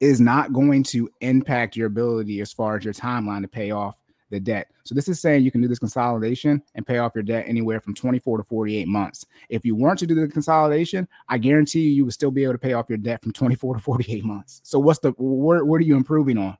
is 0.00 0.20
not 0.20 0.52
going 0.52 0.82
to 0.84 1.08
impact 1.20 1.76
your 1.76 1.86
ability 1.86 2.40
as 2.40 2.52
far 2.52 2.76
as 2.76 2.84
your 2.84 2.94
timeline 2.94 3.42
to 3.42 3.48
pay 3.48 3.70
off 3.70 3.96
the 4.30 4.40
debt. 4.40 4.70
So 4.84 4.94
this 4.94 5.08
is 5.08 5.20
saying 5.20 5.42
you 5.42 5.50
can 5.50 5.60
do 5.60 5.68
this 5.68 5.78
consolidation 5.78 6.62
and 6.74 6.86
pay 6.86 6.98
off 6.98 7.12
your 7.14 7.22
debt 7.22 7.44
anywhere 7.46 7.80
from 7.80 7.94
24 7.94 8.38
to 8.38 8.44
48 8.44 8.88
months. 8.88 9.26
If 9.48 9.64
you 9.64 9.74
weren't 9.74 9.98
to 10.00 10.06
do 10.06 10.14
the 10.14 10.28
consolidation, 10.28 11.08
I 11.28 11.38
guarantee 11.38 11.80
you 11.80 11.90
you 11.90 12.04
would 12.04 12.14
still 12.14 12.30
be 12.30 12.44
able 12.44 12.54
to 12.54 12.58
pay 12.58 12.72
off 12.74 12.88
your 12.88 12.98
debt 12.98 13.22
from 13.22 13.32
24 13.32 13.74
to 13.74 13.80
48 13.80 14.24
months. 14.24 14.60
So 14.64 14.78
what's 14.78 14.98
the 15.00 15.10
what, 15.12 15.66
what 15.66 15.76
are 15.76 15.84
you 15.84 15.96
improving 15.96 16.38
on? 16.38 16.56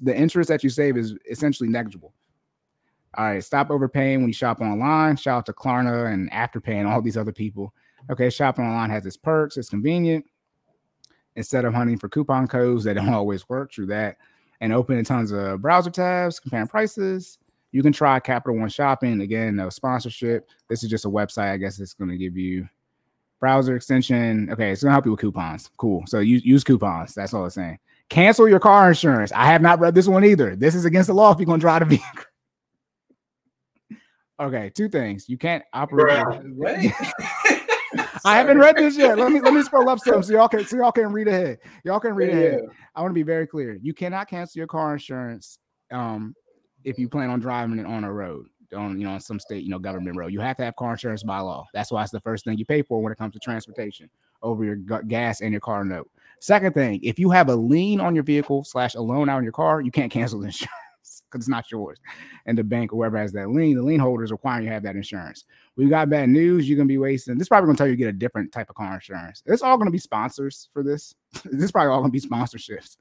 The 0.00 0.16
interest 0.16 0.48
that 0.48 0.62
you 0.62 0.70
save 0.70 0.96
is 0.96 1.14
essentially 1.28 1.68
negligible. 1.68 2.14
All 3.14 3.26
right, 3.26 3.44
stop 3.44 3.70
overpaying 3.70 4.20
when 4.20 4.28
you 4.28 4.34
shop 4.34 4.60
online. 4.60 5.16
Shout 5.16 5.38
out 5.38 5.46
to 5.46 5.52
Klarna 5.52 6.12
and 6.12 6.30
Afterpay 6.30 6.74
and 6.74 6.88
all 6.88 7.02
these 7.02 7.18
other 7.18 7.32
people. 7.32 7.74
Okay, 8.10 8.30
shopping 8.30 8.64
online 8.64 8.90
has 8.90 9.04
its 9.04 9.16
perks. 9.16 9.56
It's 9.56 9.68
convenient. 9.68 10.24
Instead 11.36 11.64
of 11.64 11.74
hunting 11.74 11.98
for 11.98 12.08
coupon 12.08 12.46
codes 12.46 12.84
that 12.84 12.94
don't 12.94 13.08
always 13.12 13.48
work, 13.48 13.72
through 13.72 13.86
that, 13.86 14.16
and 14.62 14.72
opening 14.72 15.04
tons 15.04 15.32
of 15.32 15.60
browser 15.60 15.90
tabs, 15.90 16.38
comparing 16.38 16.68
prices, 16.68 17.38
you 17.72 17.82
can 17.82 17.92
try 17.92 18.20
Capital 18.20 18.56
One 18.56 18.68
Shopping. 18.68 19.20
Again, 19.20 19.56
no 19.56 19.68
sponsorship. 19.68 20.48
This 20.68 20.84
is 20.84 20.88
just 20.88 21.04
a 21.04 21.08
website. 21.08 21.50
I 21.50 21.56
guess 21.56 21.80
it's 21.80 21.94
going 21.94 22.10
to 22.10 22.16
give 22.16 22.36
you 22.36 22.68
browser 23.40 23.74
extension. 23.74 24.48
Okay, 24.52 24.70
it's 24.70 24.82
going 24.82 24.90
to 24.90 24.92
help 24.92 25.04
you 25.04 25.10
with 25.10 25.20
coupons. 25.20 25.68
Cool. 25.76 26.04
So 26.06 26.20
use, 26.20 26.44
use 26.44 26.62
coupons. 26.62 27.12
That's 27.12 27.34
all 27.34 27.44
it's 27.44 27.56
saying. 27.56 27.80
Cancel 28.08 28.48
your 28.48 28.60
car 28.60 28.88
insurance. 28.88 29.32
I 29.32 29.46
have 29.46 29.62
not 29.62 29.80
read 29.80 29.96
this 29.96 30.06
one 30.06 30.24
either. 30.24 30.54
This 30.54 30.76
is 30.76 30.84
against 30.84 31.08
the 31.08 31.14
law 31.14 31.32
if 31.32 31.38
you're 31.38 31.46
going 31.46 31.58
to 31.58 31.64
drive 31.64 31.82
a 31.82 31.86
vehicle. 31.86 32.06
Okay, 34.40 34.70
two 34.70 34.88
things. 34.88 35.28
You 35.28 35.38
can't 35.38 35.62
operate. 35.72 36.16
Bruh, 36.16 36.54
what? 36.56 37.61
I 38.24 38.36
haven't 38.36 38.58
read 38.58 38.76
this 38.76 38.96
yet. 38.96 39.18
Let 39.18 39.32
me 39.32 39.40
let 39.40 39.54
me 39.54 39.62
scroll 39.62 39.88
up 39.88 39.98
some 39.98 40.22
so 40.22 40.32
y'all 40.32 40.48
can 40.48 40.64
so 40.66 40.76
y'all 40.76 40.92
can 40.92 41.12
read 41.12 41.28
ahead. 41.28 41.58
Y'all 41.84 42.00
can 42.00 42.14
read 42.14 42.30
Yeah. 42.30 42.34
ahead. 42.36 42.60
I 42.94 43.00
want 43.00 43.10
to 43.10 43.14
be 43.14 43.22
very 43.22 43.46
clear. 43.46 43.78
You 43.82 43.94
cannot 43.94 44.28
cancel 44.28 44.58
your 44.58 44.66
car 44.66 44.92
insurance 44.92 45.58
um 45.90 46.34
if 46.84 46.98
you 46.98 47.08
plan 47.08 47.30
on 47.30 47.40
driving 47.40 47.78
it 47.78 47.86
on 47.86 48.04
a 48.04 48.12
road, 48.12 48.46
on 48.74 48.98
you 48.98 49.04
know, 49.06 49.12
on 49.12 49.20
some 49.20 49.38
state, 49.38 49.62
you 49.64 49.70
know, 49.70 49.78
government 49.78 50.16
road. 50.16 50.32
You 50.32 50.40
have 50.40 50.56
to 50.58 50.64
have 50.64 50.76
car 50.76 50.92
insurance 50.92 51.22
by 51.22 51.38
law. 51.40 51.66
That's 51.72 51.90
why 51.92 52.02
it's 52.02 52.10
the 52.12 52.20
first 52.20 52.44
thing 52.44 52.58
you 52.58 52.64
pay 52.64 52.82
for 52.82 53.00
when 53.02 53.12
it 53.12 53.18
comes 53.18 53.32
to 53.34 53.38
transportation 53.38 54.08
over 54.42 54.64
your 54.64 54.76
gas 54.76 55.40
and 55.40 55.52
your 55.52 55.60
car 55.60 55.84
note. 55.84 56.10
Second 56.40 56.74
thing, 56.74 56.98
if 57.04 57.18
you 57.20 57.30
have 57.30 57.48
a 57.48 57.54
lien 57.54 58.00
on 58.00 58.14
your 58.14 58.24
vehicle 58.24 58.64
slash 58.64 58.94
a 58.96 59.00
loan 59.00 59.28
out 59.28 59.36
on 59.36 59.44
your 59.44 59.52
car, 59.52 59.80
you 59.80 59.92
can't 59.92 60.10
cancel 60.10 60.40
the 60.40 60.46
insurance 60.46 60.72
because 61.32 61.44
it's 61.44 61.48
not 61.48 61.70
yours. 61.70 61.98
And 62.46 62.56
the 62.56 62.64
bank 62.64 62.92
or 62.92 62.96
whoever 62.96 63.18
has 63.18 63.32
that 63.32 63.50
lien, 63.50 63.76
the 63.76 63.82
lien 63.82 63.98
holder 63.98 64.24
is 64.24 64.30
requiring 64.30 64.64
you 64.64 64.72
have 64.72 64.82
that 64.82 64.96
insurance. 64.96 65.44
We've 65.76 65.90
got 65.90 66.10
bad 66.10 66.28
news. 66.28 66.68
You're 66.68 66.76
gonna 66.76 66.86
be 66.86 66.98
wasting. 66.98 67.38
This 67.38 67.46
is 67.46 67.48
probably 67.48 67.68
gonna 67.68 67.78
tell 67.78 67.86
you 67.86 67.94
to 67.94 67.98
get 67.98 68.08
a 68.08 68.12
different 68.12 68.52
type 68.52 68.68
of 68.68 68.76
car 68.76 68.94
insurance. 68.94 69.42
It's 69.46 69.62
all 69.62 69.78
gonna 69.78 69.90
be 69.90 69.98
sponsors 69.98 70.68
for 70.72 70.82
this. 70.82 71.14
this 71.44 71.64
is 71.64 71.72
probably 71.72 71.90
all 71.90 72.00
gonna 72.00 72.10
be 72.12 72.20
sponsorships. 72.20 72.96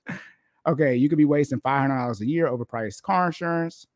Okay, 0.67 0.95
you 0.95 1.09
could 1.09 1.17
be 1.17 1.25
wasting 1.25 1.59
five 1.59 1.81
hundred 1.81 1.97
dollars 1.97 2.21
a 2.21 2.25
year 2.27 2.47
overpriced 2.47 3.01
car 3.01 3.27
insurance, 3.27 3.87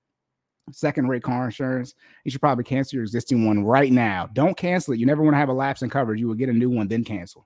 second 0.72 1.08
rate 1.08 1.24
car 1.24 1.46
insurance. 1.46 1.94
You 2.24 2.32
should 2.32 2.42
probably 2.42 2.64
cancel 2.64 2.98
your 2.98 3.04
existing 3.04 3.46
one 3.46 3.64
right 3.64 3.92
now. 3.92 4.28
Don't 4.34 4.58
cancel 4.58 4.94
it. 4.94 5.00
You 5.00 5.06
never 5.06 5.22
want 5.22 5.36
to 5.36 5.40
have 5.40 5.50
a 5.50 5.54
lapse 5.54 5.84
in 5.84 5.90
coverage. 5.90 6.20
You 6.20 6.28
will 6.28 6.36
get 6.36 6.50
a 6.50 6.54
new 6.54 6.70
one, 6.70 6.88
then 6.88 7.04
cancel. 7.04 7.46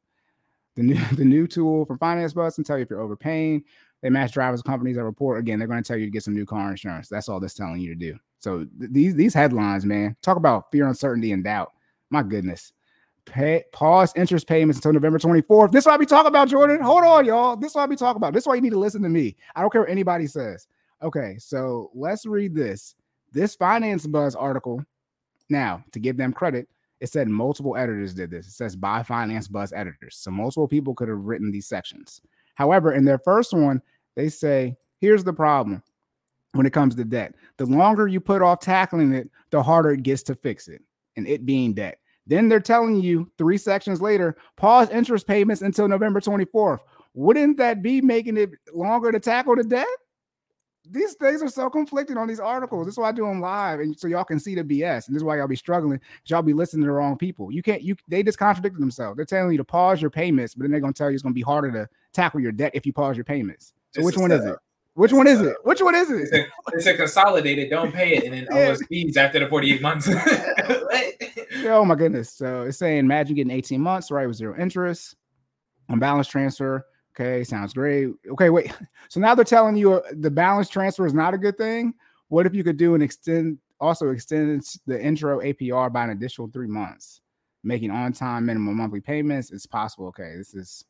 The 0.76 0.84
new 0.84 1.06
the 1.16 1.26
new 1.26 1.48
tool 1.48 1.86
from 1.86 1.98
Finance 1.98 2.34
Buzz 2.34 2.58
and 2.58 2.66
tell 2.66 2.78
you 2.78 2.84
if 2.84 2.90
you're 2.90 3.02
overpaying. 3.02 3.64
They 4.02 4.10
match 4.10 4.32
drivers 4.32 4.62
companies 4.62 4.96
that 4.96 5.04
report. 5.04 5.40
Again, 5.40 5.60
they're 5.60 5.68
going 5.68 5.84
to 5.84 5.88
tell 5.88 5.98
you 5.98 6.06
to 6.06 6.12
get 6.12 6.24
some 6.24 6.34
new 6.34 6.46
car 6.46 6.72
insurance. 6.72 7.10
That's 7.10 7.28
all 7.28 7.40
that's 7.40 7.54
telling 7.54 7.82
you 7.82 7.90
to 7.90 7.96
do. 7.96 8.18
So 8.40 8.66
th- 8.80 8.92
these 8.92 9.16
these 9.16 9.34
headlines, 9.34 9.86
man, 9.86 10.16
talk 10.22 10.38
about 10.38 10.72
fear, 10.72 10.88
uncertainty, 10.88 11.32
and 11.32 11.44
doubt. 11.44 11.74
My 12.10 12.24
goodness. 12.24 12.74
Pay, 13.26 13.64
pause 13.74 14.12
interest 14.16 14.48
payments 14.48 14.80
until 14.80 14.94
November 14.94 15.20
24th. 15.20 15.72
This 15.72 15.84
is 15.84 15.86
what 15.86 15.94
I 15.94 15.98
be 15.98 16.06
talking 16.06 16.30
about, 16.30 16.48
Jordan. 16.48 16.82
Hold 16.82 17.04
on, 17.04 17.26
y'all. 17.26 17.56
This 17.56 17.72
is 17.72 17.76
what 17.76 17.84
I 17.84 17.88
be 17.88 17.96
talking 17.96 18.18
about. 18.18 18.34
This 18.34 18.44
is 18.44 18.48
why 18.48 18.56
you 18.56 18.62
need 18.62 18.72
to 18.72 18.80
listen 18.80 19.04
to 19.04 19.10
me. 19.10 19.36
I 19.56 19.62
don't 19.62 19.70
care 19.70 19.82
what 19.82 19.90
anybody 19.90 20.26
says. 20.26 20.68
Okay, 21.04 21.36
so 21.38 21.92
let's 21.94 22.26
read 22.26 22.56
this. 22.56 22.96
This 23.32 23.56
Finance 23.56 24.08
Buzz 24.08 24.36
article. 24.36 24.84
Now, 25.50 25.84
to 25.92 26.00
give 26.00 26.18
them 26.18 26.34
credit, 26.34 26.68
it 27.00 27.08
said 27.10 27.28
multiple 27.28 27.78
editors 27.78 28.14
did 28.14 28.32
this. 28.32 28.48
It 28.48 28.54
says 28.54 28.76
by 28.76 29.04
Finance 29.04 29.48
Buzz 29.48 29.74
editors. 29.74 30.18
So 30.18 30.32
multiple 30.32 30.68
people 30.68 30.96
could 30.96 31.08
have 31.08 31.20
written 31.20 31.52
these 31.52 31.68
sections. 31.68 32.22
However, 32.60 32.92
in 32.92 33.06
their 33.06 33.18
first 33.18 33.54
one, 33.54 33.82
they 34.18 34.28
say, 34.28 34.76
here's 35.00 35.24
the 35.24 35.32
problem 35.32 35.82
when 36.52 36.66
it 36.66 36.74
comes 36.74 36.94
to 36.94 37.06
debt. 37.06 37.34
The 37.56 37.66
longer 37.66 38.06
you 38.06 38.20
put 38.20 38.42
off 38.42 38.60
tackling 38.60 39.14
it, 39.14 39.30
the 39.50 39.64
harder 39.64 39.92
it 39.92 40.04
gets 40.04 40.24
to 40.24 40.36
fix 40.36 40.68
it, 40.68 40.82
and 41.16 41.26
it 41.26 41.46
being 41.46 41.74
debt. 41.74 42.00
Then 42.28 42.50
they're 42.50 42.60
telling 42.60 43.00
you 43.00 43.32
three 43.38 43.58
sections 43.58 44.02
later, 44.02 44.36
pause 44.58 44.90
interest 44.90 45.26
payments 45.26 45.62
until 45.62 45.88
November 45.88 46.20
24th. 46.20 46.82
Wouldn't 47.14 47.56
that 47.58 47.82
be 47.82 48.02
making 48.02 48.36
it 48.36 48.52
longer 48.74 49.14
to 49.14 49.22
tackle 49.22 49.56
the 49.56 49.64
debt? 49.64 49.88
These 50.92 51.14
things 51.14 51.44
are 51.44 51.50
so 51.50 51.70
conflicting 51.70 52.18
on 52.18 52.28
these 52.28 52.40
articles. 52.40 52.86
This 52.88 52.94
is 52.94 52.98
why 52.98 53.10
I 53.10 53.12
do 53.12 53.26
them 53.26 53.40
live, 53.42 53.80
and 53.80 53.98
so 54.00 54.08
y'all 54.08 54.24
can 54.24 54.40
see 54.40 54.56
the 54.56 54.64
BS. 54.64 55.08
And 55.08 55.16
this 55.16 55.22
is 55.22 55.24
why 55.24 55.38
y'all 55.38 55.48
be 55.48 55.56
struggling. 55.56 56.00
Y'all 56.26 56.42
be 56.42 56.54
listening 56.54 56.82
to 56.84 56.88
the 56.88 56.94
wrong 56.94 57.18
people. 57.18 57.52
You 57.52 57.62
can't. 57.62 57.82
You 57.84 57.96
they 58.08 58.24
just 58.24 58.40
contradicted 58.40 58.82
themselves. 58.82 59.16
They're 59.18 59.26
telling 59.26 59.52
you 59.52 59.58
to 59.58 59.64
pause 59.64 60.02
your 60.02 60.10
payments, 60.10 60.56
but 60.56 60.64
then 60.64 60.72
they're 60.72 60.80
gonna 60.80 60.94
tell 60.94 61.10
you 61.10 61.14
it's 61.14 61.24
gonna 61.24 61.34
be 61.34 61.42
harder 61.42 61.72
to 61.72 61.90
tackle 62.14 62.40
your 62.40 62.52
debt 62.52 62.72
if 62.74 62.86
you 62.86 62.94
pause 62.94 63.16
your 63.18 63.24
payments. 63.26 63.74
So 63.92 64.00
It's 64.00 64.06
which 64.06 64.18
one 64.18 64.32
is 64.32 64.44
it? 64.46 64.56
Which 64.96 65.12
It's 65.12 65.18
one 65.18 65.28
is 65.28 65.42
it? 65.42 65.56
Which 65.64 65.82
one 65.82 65.96
is 65.96 66.10
It's 66.10 66.32
it? 66.32 66.48
a, 66.48 66.76
it's 66.76 66.86
a 66.88 66.94
consolidated. 66.96 67.70
Don't 67.70 67.94
pay 67.94 68.18
it, 68.18 68.24
and 68.24 68.34
then 68.34 68.48
Yeah. 68.52 68.76
fees 68.90 69.16
after 69.16 69.40
the 69.40 69.48
forty-eight 69.48 69.82
months. 69.82 70.10
Oh 71.66 71.84
my 71.84 71.96
goodness. 71.96 72.32
So 72.34 72.64
it's 72.64 72.78
saying 72.78 73.00
imagine 73.00 73.36
getting 73.36 73.52
18 73.52 73.82
months, 73.82 74.12
right? 74.12 74.26
With 74.28 74.38
zero 74.38 74.56
interest 74.58 75.16
on 75.90 76.00
balance 76.00 76.28
transfer. 76.28 76.86
Okay, 77.20 77.44
sounds 77.44 77.74
great. 77.74 78.10
Okay, 78.32 78.50
wait. 78.50 78.74
So 79.10 79.20
now 79.20 79.34
they're 79.34 79.44
telling 79.44 79.76
you 79.76 79.94
uh, 79.94 80.02
the 80.12 80.30
balance 80.30 80.70
transfer 80.70 81.04
is 81.04 81.16
not 81.16 81.34
a 81.34 81.38
good 81.40 81.58
thing. 81.58 81.96
What 82.28 82.46
if 82.46 82.54
you 82.54 82.64
could 82.64 82.78
do 82.78 82.94
an 82.94 83.02
extend 83.02 83.58
also 83.80 84.10
extend 84.10 84.64
the 84.86 85.04
intro 85.04 85.40
APR 85.40 85.92
by 85.92 86.04
an 86.04 86.12
additional 86.12 86.48
three 86.48 86.68
months, 86.68 87.22
making 87.64 87.90
on-time 87.90 88.46
minimum 88.46 88.78
monthly 88.78 89.02
payments? 89.02 89.50
It's 89.50 89.66
possible. 89.66 90.06
Okay, 90.10 90.36
this 90.38 90.54
is 90.54 90.86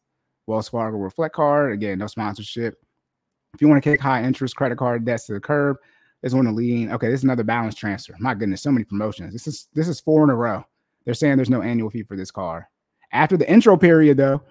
Wells 0.47 0.67
Fargo 0.67 0.97
Reflect 0.97 1.33
Card. 1.33 1.71
Again, 1.71 1.99
no 1.99 2.07
sponsorship. 2.07 2.83
If 3.53 3.61
you 3.61 3.69
want 3.69 3.81
to 3.81 3.89
kick 3.89 4.01
high 4.01 4.21
interest 4.21 4.57
credit 4.57 4.77
card 4.77 5.05
debts 5.05 5.27
to 5.27 5.33
the 5.33 5.39
curb, 5.39 5.77
this 6.21 6.33
one 6.33 6.43
to 6.43 6.51
lean. 6.51 6.91
Okay, 6.91 7.07
this 7.07 7.21
is 7.21 7.23
another 7.23 7.43
balance 7.43 7.75
transfer. 7.75 8.15
My 8.19 8.33
goodness, 8.33 8.61
so 8.61 8.71
many 8.71 8.83
promotions. 8.83 9.31
This 9.31 9.47
is 9.47 9.69
this 9.73 9.87
is 9.87 10.01
four 10.01 10.25
in 10.25 10.29
a 10.29 10.35
row. 10.35 10.65
They're 11.05 11.13
saying 11.13 11.37
there's 11.37 11.49
no 11.49 11.61
annual 11.61 11.89
fee 11.89 12.03
for 12.03 12.17
this 12.17 12.31
car. 12.31 12.69
After 13.13 13.37
the 13.37 13.49
intro 13.49 13.77
period, 13.77 14.17
though, 14.17 14.43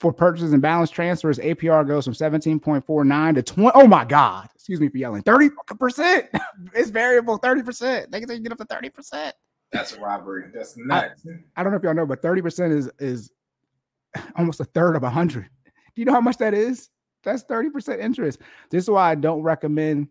for 0.00 0.12
purchases 0.12 0.52
and 0.52 0.62
balance 0.62 0.90
transfers, 0.90 1.38
APR 1.38 1.86
goes 1.86 2.04
from 2.04 2.14
17.49 2.14 3.34
to 3.34 3.42
20. 3.42 3.70
Oh 3.74 3.86
my 3.86 4.04
God. 4.04 4.48
Excuse 4.54 4.80
me 4.80 4.88
for 4.88 4.98
yelling. 4.98 5.22
30%. 5.22 6.28
it's 6.74 6.90
variable 6.90 7.38
30%. 7.38 8.10
They 8.10 8.20
can 8.20 8.42
get 8.42 8.52
up 8.52 8.58
to 8.58 8.64
30%. 8.64 9.32
That's 9.72 9.94
a 9.94 10.00
robbery. 10.00 10.50
That's 10.54 10.76
nuts. 10.76 11.26
I 11.56 11.62
don't 11.62 11.72
know 11.72 11.78
if 11.78 11.82
y'all 11.82 11.94
know, 11.94 12.06
but 12.06 12.22
30% 12.22 12.76
is 12.76 12.90
is 12.98 13.30
almost 14.36 14.60
a 14.60 14.64
third 14.64 14.96
of 14.96 15.02
a 15.02 15.10
hundred. 15.10 15.48
Do 15.64 16.00
you 16.00 16.04
know 16.04 16.14
how 16.14 16.20
much 16.20 16.38
that 16.38 16.54
is? 16.54 16.88
That's 17.24 17.44
30% 17.44 17.98
interest. 17.98 18.40
This 18.70 18.84
is 18.84 18.90
why 18.90 19.10
I 19.10 19.14
don't 19.14 19.42
recommend 19.42 20.08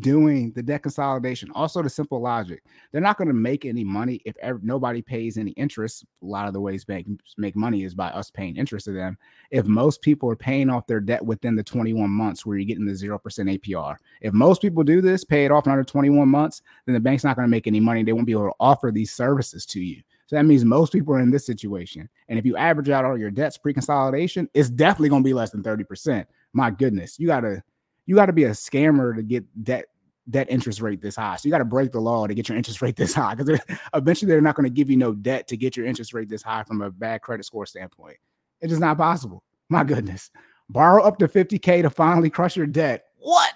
doing 0.00 0.52
the 0.52 0.62
debt 0.62 0.82
consolidation. 0.82 1.50
Also, 1.54 1.82
the 1.82 1.88
simple 1.88 2.20
logic. 2.20 2.62
They're 2.90 3.00
not 3.00 3.18
going 3.18 3.28
to 3.28 3.34
make 3.34 3.64
any 3.64 3.84
money 3.84 4.20
if 4.24 4.36
ever, 4.38 4.58
nobody 4.62 5.00
pays 5.00 5.38
any 5.38 5.52
interest. 5.52 6.04
A 6.22 6.26
lot 6.26 6.48
of 6.48 6.54
the 6.54 6.60
ways 6.60 6.84
banks 6.84 7.34
make 7.36 7.54
money 7.54 7.84
is 7.84 7.94
by 7.94 8.08
us 8.08 8.30
paying 8.30 8.56
interest 8.56 8.86
to 8.86 8.92
them. 8.92 9.16
If 9.50 9.66
most 9.66 10.02
people 10.02 10.28
are 10.28 10.36
paying 10.36 10.70
off 10.70 10.86
their 10.86 11.00
debt 11.00 11.24
within 11.24 11.54
the 11.54 11.62
21 11.62 12.10
months 12.10 12.44
where 12.44 12.56
you're 12.56 12.66
getting 12.66 12.86
the 12.86 12.92
0% 12.92 13.20
APR. 13.20 13.96
If 14.20 14.32
most 14.32 14.60
people 14.60 14.82
do 14.82 15.00
this, 15.00 15.24
pay 15.24 15.44
it 15.44 15.52
off 15.52 15.66
in 15.66 15.72
under 15.72 15.84
21 15.84 16.28
months, 16.28 16.62
then 16.84 16.94
the 16.94 17.00
bank's 17.00 17.24
not 17.24 17.36
going 17.36 17.46
to 17.46 17.50
make 17.50 17.66
any 17.66 17.80
money. 17.80 18.02
They 18.02 18.12
won't 18.12 18.26
be 18.26 18.32
able 18.32 18.48
to 18.48 18.56
offer 18.58 18.90
these 18.90 19.12
services 19.12 19.64
to 19.66 19.80
you. 19.80 20.02
So 20.26 20.34
that 20.34 20.44
means 20.44 20.64
most 20.64 20.92
people 20.92 21.14
are 21.14 21.20
in 21.20 21.30
this 21.30 21.46
situation. 21.46 22.08
And 22.28 22.38
if 22.38 22.44
you 22.44 22.56
average 22.56 22.88
out 22.88 23.04
all 23.04 23.16
your 23.16 23.30
debts 23.30 23.58
pre-consolidation, 23.58 24.48
it's 24.54 24.68
definitely 24.68 25.10
going 25.10 25.22
to 25.22 25.26
be 25.26 25.34
less 25.34 25.50
than 25.50 25.62
30%. 25.62 26.26
My 26.52 26.70
goodness, 26.70 27.20
you 27.20 27.28
got 27.28 27.40
to 27.42 27.62
you 28.06 28.14
got 28.14 28.26
to 28.26 28.32
be 28.32 28.44
a 28.44 28.50
scammer 28.50 29.14
to 29.14 29.22
get 29.22 29.44
debt 29.64 29.86
debt 30.28 30.48
interest 30.50 30.80
rate 30.80 31.00
this 31.00 31.16
high. 31.16 31.36
So 31.36 31.46
you 31.46 31.52
got 31.52 31.58
to 31.58 31.64
break 31.64 31.92
the 31.92 32.00
law 32.00 32.26
to 32.26 32.34
get 32.34 32.48
your 32.48 32.58
interest 32.58 32.82
rate 32.82 32.96
this 32.96 33.14
high 33.14 33.34
because 33.34 33.60
eventually 33.94 34.30
they're 34.30 34.40
not 34.40 34.54
going 34.56 34.64
to 34.64 34.70
give 34.70 34.90
you 34.90 34.96
no 34.96 35.12
debt 35.14 35.46
to 35.48 35.56
get 35.56 35.76
your 35.76 35.86
interest 35.86 36.14
rate 36.14 36.28
this 36.28 36.42
high 36.42 36.64
from 36.64 36.82
a 36.82 36.90
bad 36.90 37.22
credit 37.22 37.44
score 37.44 37.66
standpoint. 37.66 38.16
It's 38.60 38.70
just 38.70 38.80
not 38.80 38.98
possible. 38.98 39.42
My 39.68 39.84
goodness. 39.84 40.30
Borrow 40.68 41.02
up 41.02 41.18
to 41.18 41.28
50K 41.28 41.82
to 41.82 41.90
finally 41.90 42.30
crush 42.30 42.56
your 42.56 42.66
debt. 42.66 43.04
What? 43.18 43.52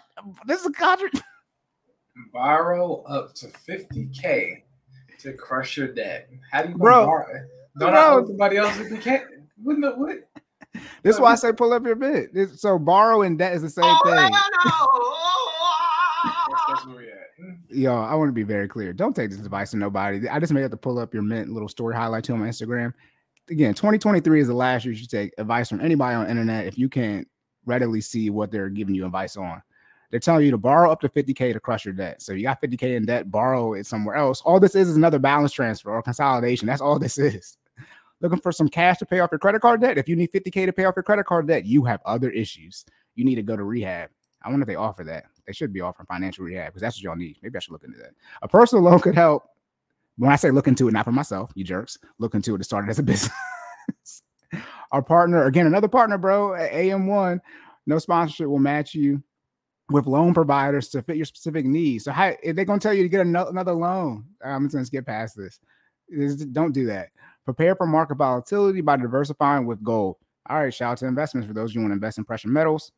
This 0.46 0.60
is 0.60 0.66
a 0.66 0.72
contract. 0.72 1.22
Borrow 2.32 3.02
up 3.04 3.34
to 3.36 3.46
50k 3.46 4.62
to 5.20 5.32
crush 5.32 5.76
your 5.76 5.88
debt. 5.88 6.28
How 6.50 6.62
do 6.62 6.70
you 6.70 6.76
Bro. 6.76 7.06
borrow? 7.06 7.26
Don't 7.78 7.92
Bro. 7.92 8.00
I 8.00 8.10
owe 8.10 8.26
somebody 8.26 8.56
else 8.58 8.72
50k? 8.76 9.22
Wouldn't 9.62 9.84
it, 9.84 9.96
what? 9.96 10.28
This 11.02 11.14
is 11.16 11.20
why 11.20 11.32
I 11.32 11.34
say 11.36 11.52
pull 11.52 11.72
up 11.72 11.84
your 11.84 11.94
bid. 11.96 12.32
This- 12.34 12.60
So 12.60 12.78
borrow 12.78 13.22
and 13.22 13.38
debt 13.38 13.54
is 13.54 13.62
the 13.62 13.70
same 13.70 13.84
Oh, 13.86 14.00
thing. 14.04 14.14
That's, 14.14 14.40
that's 16.68 16.84
no. 16.86 16.92
where 16.92 17.02
we 17.04 17.10
at. 17.10 17.16
Yo, 17.70 17.96
I 17.96 18.14
want 18.14 18.28
to 18.28 18.32
be 18.32 18.42
very 18.42 18.68
clear. 18.68 18.92
Don't 18.92 19.14
take 19.16 19.30
this 19.30 19.40
advice 19.40 19.70
to 19.70 19.76
nobody. 19.78 20.28
I 20.28 20.38
just 20.38 20.52
may 20.52 20.60
have 20.60 20.70
to 20.72 20.76
pull 20.76 20.98
up 20.98 21.14
your 21.14 21.22
mint 21.22 21.48
little 21.50 21.68
story 21.68 21.94
highlight 21.94 22.24
to 22.24 22.32
on 22.34 22.40
my 22.40 22.48
Instagram. 22.48 22.92
Again, 23.48 23.72
2023 23.74 24.40
is 24.40 24.46
the 24.48 24.54
last 24.54 24.84
year 24.84 24.92
you 24.92 24.98
should 24.98 25.10
take 25.10 25.32
advice 25.38 25.68
from 25.68 25.80
anybody 25.80 26.14
on 26.14 26.24
the 26.24 26.30
internet 26.30 26.66
if 26.66 26.76
you 26.78 26.88
can't 26.88 27.26
readily 27.66 28.00
see 28.00 28.30
what 28.30 28.50
they're 28.50 28.68
giving 28.68 28.94
you 28.94 29.06
advice 29.06 29.36
on. 29.36 29.62
They're 30.10 30.20
telling 30.20 30.44
you 30.44 30.50
to 30.50 30.58
borrow 30.58 30.90
up 30.90 31.00
to 31.02 31.08
50k 31.08 31.52
to 31.52 31.60
crush 31.60 31.84
your 31.84 31.94
debt. 31.94 32.20
So 32.20 32.32
you 32.32 32.42
got 32.42 32.60
50k 32.60 32.96
in 32.96 33.06
debt, 33.06 33.30
borrow 33.30 33.74
it 33.74 33.86
somewhere 33.86 34.16
else. 34.16 34.40
All 34.42 34.60
this 34.60 34.74
is 34.74 34.88
is 34.88 34.96
another 34.96 35.18
balance 35.18 35.52
transfer 35.52 35.90
or 35.90 36.02
consolidation. 36.02 36.66
That's 36.66 36.80
all 36.82 36.98
this 36.98 37.16
is. 37.16 37.56
Looking 38.20 38.40
for 38.40 38.52
some 38.52 38.68
cash 38.68 38.98
to 38.98 39.06
pay 39.06 39.20
off 39.20 39.30
your 39.32 39.38
credit 39.38 39.60
card 39.62 39.80
debt. 39.80 39.96
If 39.98 40.08
you 40.08 40.16
need 40.16 40.30
50k 40.32 40.66
to 40.66 40.72
pay 40.72 40.84
off 40.84 40.94
your 40.96 41.02
credit 41.02 41.24
card 41.26 41.46
debt, 41.46 41.64
you 41.64 41.84
have 41.84 42.00
other 42.04 42.30
issues. 42.30 42.84
You 43.14 43.24
need 43.24 43.36
to 43.36 43.42
go 43.42 43.56
to 43.56 43.62
rehab. 43.64 44.10
I 44.42 44.48
wonder 44.50 44.62
if 44.64 44.68
they 44.68 44.74
offer 44.76 45.04
that. 45.04 45.24
They 45.46 45.52
should 45.52 45.72
be 45.72 45.80
offering 45.80 46.06
financial 46.06 46.44
rehab 46.44 46.68
because 46.68 46.82
that's 46.82 46.96
what 46.96 47.02
y'all 47.02 47.16
need. 47.16 47.38
Maybe 47.42 47.56
I 47.56 47.60
should 47.60 47.72
look 47.72 47.84
into 47.84 47.98
that. 47.98 48.12
A 48.42 48.48
personal 48.48 48.84
loan 48.84 49.00
could 49.00 49.14
help. 49.14 49.44
When 50.16 50.30
I 50.30 50.36
say 50.36 50.50
look 50.50 50.68
into 50.68 50.86
it, 50.88 50.92
not 50.92 51.04
for 51.06 51.12
myself, 51.12 51.50
you 51.54 51.64
jerks, 51.64 51.98
look 52.18 52.34
into 52.34 52.54
it 52.54 52.58
to 52.58 52.64
start 52.64 52.86
it 52.86 52.90
as 52.90 52.98
a 52.98 53.02
business. 53.02 53.32
Our 54.92 55.02
partner, 55.02 55.44
again, 55.44 55.66
another 55.66 55.88
partner, 55.88 56.18
bro, 56.18 56.54
at 56.54 56.72
AmOne, 56.72 57.40
no 57.86 57.98
sponsorship 57.98 58.48
will 58.48 58.58
match 58.58 58.94
you 58.94 59.22
with 59.88 60.06
loan 60.06 60.34
providers 60.34 60.88
to 60.90 61.02
fit 61.02 61.16
your 61.16 61.24
specific 61.26 61.64
needs. 61.64 62.04
So, 62.04 62.12
how 62.12 62.32
if 62.42 62.54
they're 62.54 62.64
gonna 62.64 62.80
tell 62.80 62.92
you 62.92 63.02
to 63.02 63.08
get 63.08 63.20
ano- 63.20 63.48
another 63.48 63.72
loan, 63.72 64.24
I'm 64.44 64.64
just 64.64 64.74
gonna 64.74 64.84
skip 64.84 65.06
past 65.06 65.36
this. 65.36 65.58
Is- 66.08 66.44
Don't 66.46 66.72
do 66.72 66.86
that. 66.86 67.10
Prepare 67.54 67.76
for 67.76 67.86
market 67.86 68.16
volatility 68.16 68.80
by 68.80 68.96
diversifying 68.96 69.66
with 69.66 69.82
gold. 69.82 70.16
All 70.48 70.60
right, 70.60 70.72
shout 70.72 70.92
out 70.92 70.98
to 70.98 71.06
investments 71.06 71.46
for 71.46 71.54
those 71.54 71.74
you 71.74 71.80
want 71.80 71.90
to 71.90 71.94
invest 71.94 72.18
in 72.18 72.24
precious 72.24 72.50
metals 72.50 72.92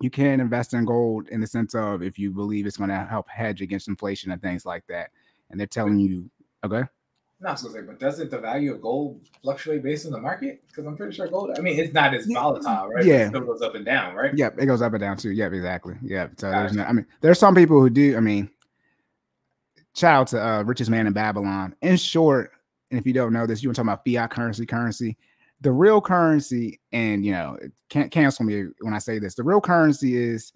you 0.00 0.10
can 0.10 0.40
invest 0.40 0.74
in 0.74 0.84
gold 0.84 1.28
in 1.28 1.40
the 1.40 1.46
sense 1.46 1.74
of 1.74 2.02
if 2.02 2.18
you 2.18 2.30
believe 2.30 2.66
it's 2.66 2.76
going 2.76 2.90
to 2.90 3.06
help 3.08 3.28
hedge 3.28 3.62
against 3.62 3.88
inflation 3.88 4.30
and 4.30 4.42
things 4.42 4.66
like 4.66 4.86
that. 4.88 5.10
and 5.50 5.58
they're 5.58 5.66
telling 5.66 5.98
you, 5.98 6.28
okay, 6.64 6.82
Not 7.40 7.48
I 7.48 7.52
was 7.52 7.62
gonna 7.62 7.74
say, 7.74 7.80
but 7.82 7.98
doesn't 8.00 8.30
the 8.30 8.38
value 8.38 8.74
of 8.74 8.82
gold 8.82 9.20
fluctuate 9.42 9.82
based 9.82 10.06
on 10.06 10.12
the 10.12 10.20
market? 10.20 10.62
Because 10.66 10.86
I'm 10.86 10.96
pretty 10.96 11.14
sure 11.14 11.28
gold. 11.28 11.52
I 11.56 11.60
mean, 11.60 11.78
it's 11.78 11.94
not 11.94 12.14
as 12.14 12.26
volatile, 12.26 12.88
right? 12.88 13.04
Yeah. 13.04 13.26
it 13.26 13.28
still 13.28 13.42
goes 13.42 13.62
up 13.62 13.74
and 13.74 13.84
down, 13.84 14.14
right? 14.14 14.36
Yep, 14.36 14.58
it 14.58 14.66
goes 14.66 14.82
up 14.82 14.92
and 14.92 15.00
down 15.00 15.16
too. 15.16 15.30
Yep, 15.30 15.52
exactly. 15.52 15.94
Yep. 16.02 16.32
So 16.38 16.50
there's 16.50 16.72
no, 16.72 16.84
I 16.84 16.92
mean, 16.92 17.06
there's 17.20 17.38
some 17.38 17.54
people 17.54 17.80
who 17.80 17.90
do. 17.90 18.16
I 18.16 18.20
mean, 18.20 18.50
shout 19.94 20.20
out 20.20 20.26
to 20.28 20.44
uh, 20.44 20.62
richest 20.64 20.90
man 20.90 21.06
in 21.06 21.12
Babylon. 21.12 21.74
In 21.80 21.96
short, 21.96 22.52
and 22.90 23.00
if 23.00 23.06
you 23.06 23.12
don't 23.12 23.32
know 23.32 23.46
this, 23.46 23.62
you 23.62 23.68
were 23.68 23.74
talking 23.74 23.88
about 23.88 24.04
fiat 24.04 24.30
currency, 24.30 24.66
currency. 24.66 25.16
The 25.62 25.72
real 25.72 26.00
currency, 26.00 26.80
and 26.92 27.24
you 27.24 27.32
know, 27.32 27.58
can't 27.88 28.10
cancel 28.10 28.44
me 28.44 28.66
when 28.80 28.94
I 28.94 28.98
say 28.98 29.18
this. 29.18 29.34
The 29.34 29.42
real 29.42 29.60
currency 29.60 30.16
is 30.16 30.52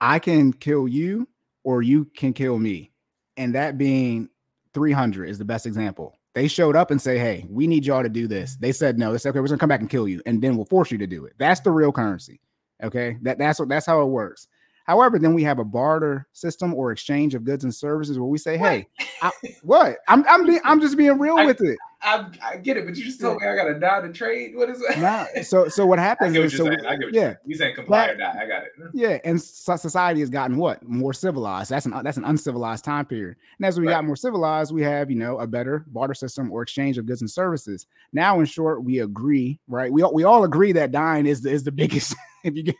I 0.00 0.18
can 0.18 0.52
kill 0.52 0.86
you 0.86 1.26
or 1.64 1.82
you 1.82 2.04
can 2.04 2.32
kill 2.32 2.58
me, 2.58 2.92
and 3.36 3.54
that 3.54 3.78
being 3.78 4.28
300 4.74 5.28
is 5.28 5.38
the 5.38 5.44
best 5.44 5.66
example. 5.66 6.14
They 6.34 6.46
showed 6.46 6.76
up 6.76 6.90
and 6.90 7.00
say, 7.00 7.18
"Hey, 7.18 7.46
we 7.48 7.66
need 7.66 7.84
y'all 7.84 8.02
to 8.02 8.08
do 8.08 8.28
this." 8.28 8.56
They 8.56 8.72
said 8.72 8.98
no. 8.98 9.10
They 9.10 9.18
said, 9.18 9.30
"Okay, 9.30 9.40
we're 9.40 9.48
gonna 9.48 9.58
come 9.58 9.68
back 9.68 9.80
and 9.80 9.90
kill 9.90 10.06
you, 10.06 10.22
and 10.26 10.40
then 10.40 10.56
we'll 10.56 10.66
force 10.66 10.90
you 10.92 10.98
to 10.98 11.06
do 11.06 11.24
it." 11.24 11.32
That's 11.38 11.60
the 11.60 11.72
real 11.72 11.90
currency. 11.90 12.40
Okay, 12.82 13.16
that 13.22 13.38
that's 13.38 13.58
what 13.58 13.68
that's 13.68 13.86
how 13.86 14.02
it 14.02 14.06
works. 14.06 14.46
However, 14.88 15.18
then 15.18 15.34
we 15.34 15.42
have 15.44 15.58
a 15.58 15.64
barter 15.64 16.26
system 16.32 16.72
or 16.74 16.90
exchange 16.92 17.34
of 17.34 17.44
goods 17.44 17.62
and 17.62 17.74
services 17.74 18.18
where 18.18 18.26
we 18.26 18.38
say, 18.38 18.56
"Hey, 18.56 18.88
I, 19.22 19.30
what? 19.62 19.98
I'm 20.08 20.24
I'm 20.26 20.46
being, 20.46 20.60
I'm 20.64 20.80
just 20.80 20.96
being 20.96 21.18
real 21.18 21.36
I- 21.36 21.44
with 21.44 21.60
it." 21.60 21.78
I, 22.00 22.26
I 22.44 22.56
get 22.58 22.76
it, 22.76 22.86
but 22.86 22.94
you 22.96 23.04
just 23.04 23.20
told 23.20 23.42
me 23.42 23.48
I 23.48 23.56
gotta 23.56 23.74
die 23.78 24.00
to 24.02 24.12
trade. 24.12 24.54
What 24.54 24.70
is 24.70 24.78
that? 24.80 24.98
Nah, 25.00 25.42
so 25.42 25.68
so 25.68 25.84
what 25.84 25.98
I 25.98 26.02
happens 26.02 26.32
get 26.32 26.38
what 26.38 26.46
is 26.46 26.56
so 26.56 26.64
saying. 26.66 26.86
I 26.86 26.96
get 26.96 27.06
what 27.06 27.12
yeah. 27.14 27.34
You 27.44 27.56
saying 27.56 27.74
comply 27.74 28.06
or 28.06 28.16
die. 28.16 28.38
I 28.40 28.46
got 28.46 28.62
it. 28.62 28.70
Yeah, 28.94 29.18
and 29.24 29.38
so- 29.42 29.76
society 29.76 30.20
has 30.20 30.30
gotten 30.30 30.56
what 30.56 30.82
more 30.88 31.12
civilized. 31.12 31.70
That's 31.70 31.84
an 31.86 31.94
that's 32.02 32.16
an 32.16 32.24
uncivilized 32.24 32.84
time 32.84 33.04
period. 33.04 33.36
And 33.58 33.66
as 33.66 33.78
we 33.80 33.86
Right. 33.86 33.92
got 33.94 34.04
more 34.06 34.14
civilized, 34.16 34.72
we 34.72 34.82
have 34.84 35.10
you 35.10 35.16
know 35.16 35.38
a 35.40 35.46
better 35.46 35.84
barter 35.88 36.14
system 36.14 36.50
or 36.50 36.62
exchange 36.62 36.96
of 36.98 37.04
goods 37.04 37.20
and 37.20 37.30
services. 37.30 37.86
Now, 38.12 38.38
in 38.40 38.46
short, 38.46 38.84
we 38.84 39.00
agree, 39.00 39.58
right? 39.68 39.92
We 39.92 40.02
all, 40.02 40.14
we 40.14 40.22
all 40.24 40.44
agree 40.44 40.70
that 40.72 40.92
dying 40.92 41.26
is 41.26 41.42
the, 41.42 41.50
is 41.50 41.64
the 41.64 41.72
biggest. 41.82 42.14
if 42.44 42.54
you 42.56 42.62
get, 42.62 42.76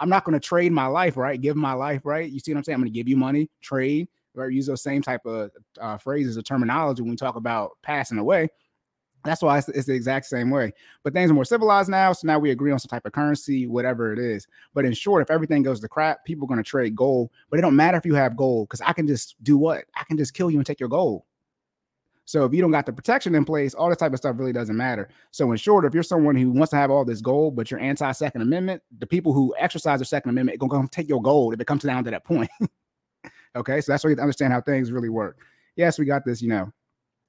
I'm 0.00 0.08
not 0.08 0.24
going 0.24 0.38
to 0.38 0.40
trade 0.40 0.72
my 0.72 0.86
life, 0.86 1.16
right? 1.16 1.40
Give 1.40 1.56
my 1.56 1.72
life, 1.72 2.02
right? 2.04 2.30
You 2.30 2.40
see 2.40 2.52
what 2.52 2.58
I'm 2.58 2.64
saying? 2.64 2.74
I'm 2.74 2.80
going 2.82 2.92
to 2.92 2.98
give 2.98 3.08
you 3.08 3.16
money, 3.16 3.50
trade, 3.60 4.08
right? 4.34 4.52
Use 4.52 4.66
those 4.66 4.82
same 4.82 5.02
type 5.02 5.24
of 5.26 5.50
uh, 5.80 5.98
phrases 5.98 6.36
or 6.36 6.42
terminology 6.42 7.02
when 7.02 7.10
we 7.10 7.16
talk 7.16 7.36
about 7.36 7.72
passing 7.82 8.18
away. 8.18 8.48
That's 9.24 9.42
why 9.42 9.58
it's, 9.58 9.68
it's 9.68 9.86
the 9.86 9.94
exact 9.94 10.26
same 10.26 10.50
way. 10.50 10.72
But 11.02 11.12
things 11.12 11.30
are 11.30 11.34
more 11.34 11.44
civilized 11.44 11.88
now, 11.88 12.12
so 12.12 12.26
now 12.26 12.38
we 12.38 12.50
agree 12.50 12.70
on 12.70 12.78
some 12.78 12.88
type 12.88 13.04
of 13.06 13.12
currency, 13.12 13.66
whatever 13.66 14.12
it 14.12 14.18
is. 14.18 14.46
But 14.72 14.84
in 14.84 14.92
short, 14.92 15.22
if 15.22 15.30
everything 15.30 15.62
goes 15.62 15.80
to 15.80 15.88
crap, 15.88 16.24
people 16.24 16.44
are 16.44 16.48
going 16.48 16.62
to 16.62 16.68
trade 16.68 16.94
gold. 16.94 17.30
But 17.50 17.58
it 17.58 17.62
don't 17.62 17.76
matter 17.76 17.98
if 17.98 18.06
you 18.06 18.14
have 18.14 18.36
gold 18.36 18.68
because 18.68 18.80
I 18.82 18.92
can 18.92 19.06
just 19.06 19.34
do 19.42 19.58
what? 19.58 19.84
I 19.96 20.04
can 20.04 20.16
just 20.16 20.32
kill 20.32 20.50
you 20.50 20.58
and 20.58 20.66
take 20.66 20.80
your 20.80 20.88
gold. 20.88 21.22
So 22.26 22.44
if 22.44 22.52
you 22.52 22.60
don't 22.60 22.72
got 22.72 22.86
the 22.86 22.92
protection 22.92 23.34
in 23.34 23.44
place, 23.44 23.72
all 23.72 23.88
this 23.88 23.98
type 23.98 24.12
of 24.12 24.18
stuff 24.18 24.34
really 24.36 24.52
doesn't 24.52 24.76
matter. 24.76 25.08
So 25.30 25.50
in 25.52 25.56
short, 25.56 25.84
if 25.84 25.94
you're 25.94 26.02
someone 26.02 26.34
who 26.34 26.50
wants 26.50 26.70
to 26.70 26.76
have 26.76 26.90
all 26.90 27.04
this 27.04 27.20
gold, 27.20 27.54
but 27.54 27.70
you're 27.70 27.80
anti-second 27.80 28.42
amendment, 28.42 28.82
the 28.98 29.06
people 29.06 29.32
who 29.32 29.54
exercise 29.58 30.00
their 30.00 30.06
second 30.06 30.30
amendment 30.30 30.58
gonna 30.58 30.72
come 30.72 30.88
take 30.88 31.08
your 31.08 31.22
gold 31.22 31.54
if 31.54 31.60
it 31.60 31.66
comes 31.66 31.84
down 31.84 32.02
to 32.04 32.10
that 32.10 32.24
point. 32.24 32.50
okay, 33.56 33.80
so 33.80 33.92
that's 33.92 34.02
where 34.02 34.12
you 34.12 34.20
understand 34.20 34.52
how 34.52 34.60
things 34.60 34.90
really 34.90 35.08
work. 35.08 35.38
Yes, 35.76 35.98
we 35.98 36.04
got 36.04 36.24
this, 36.24 36.42
you 36.42 36.48
know, 36.48 36.72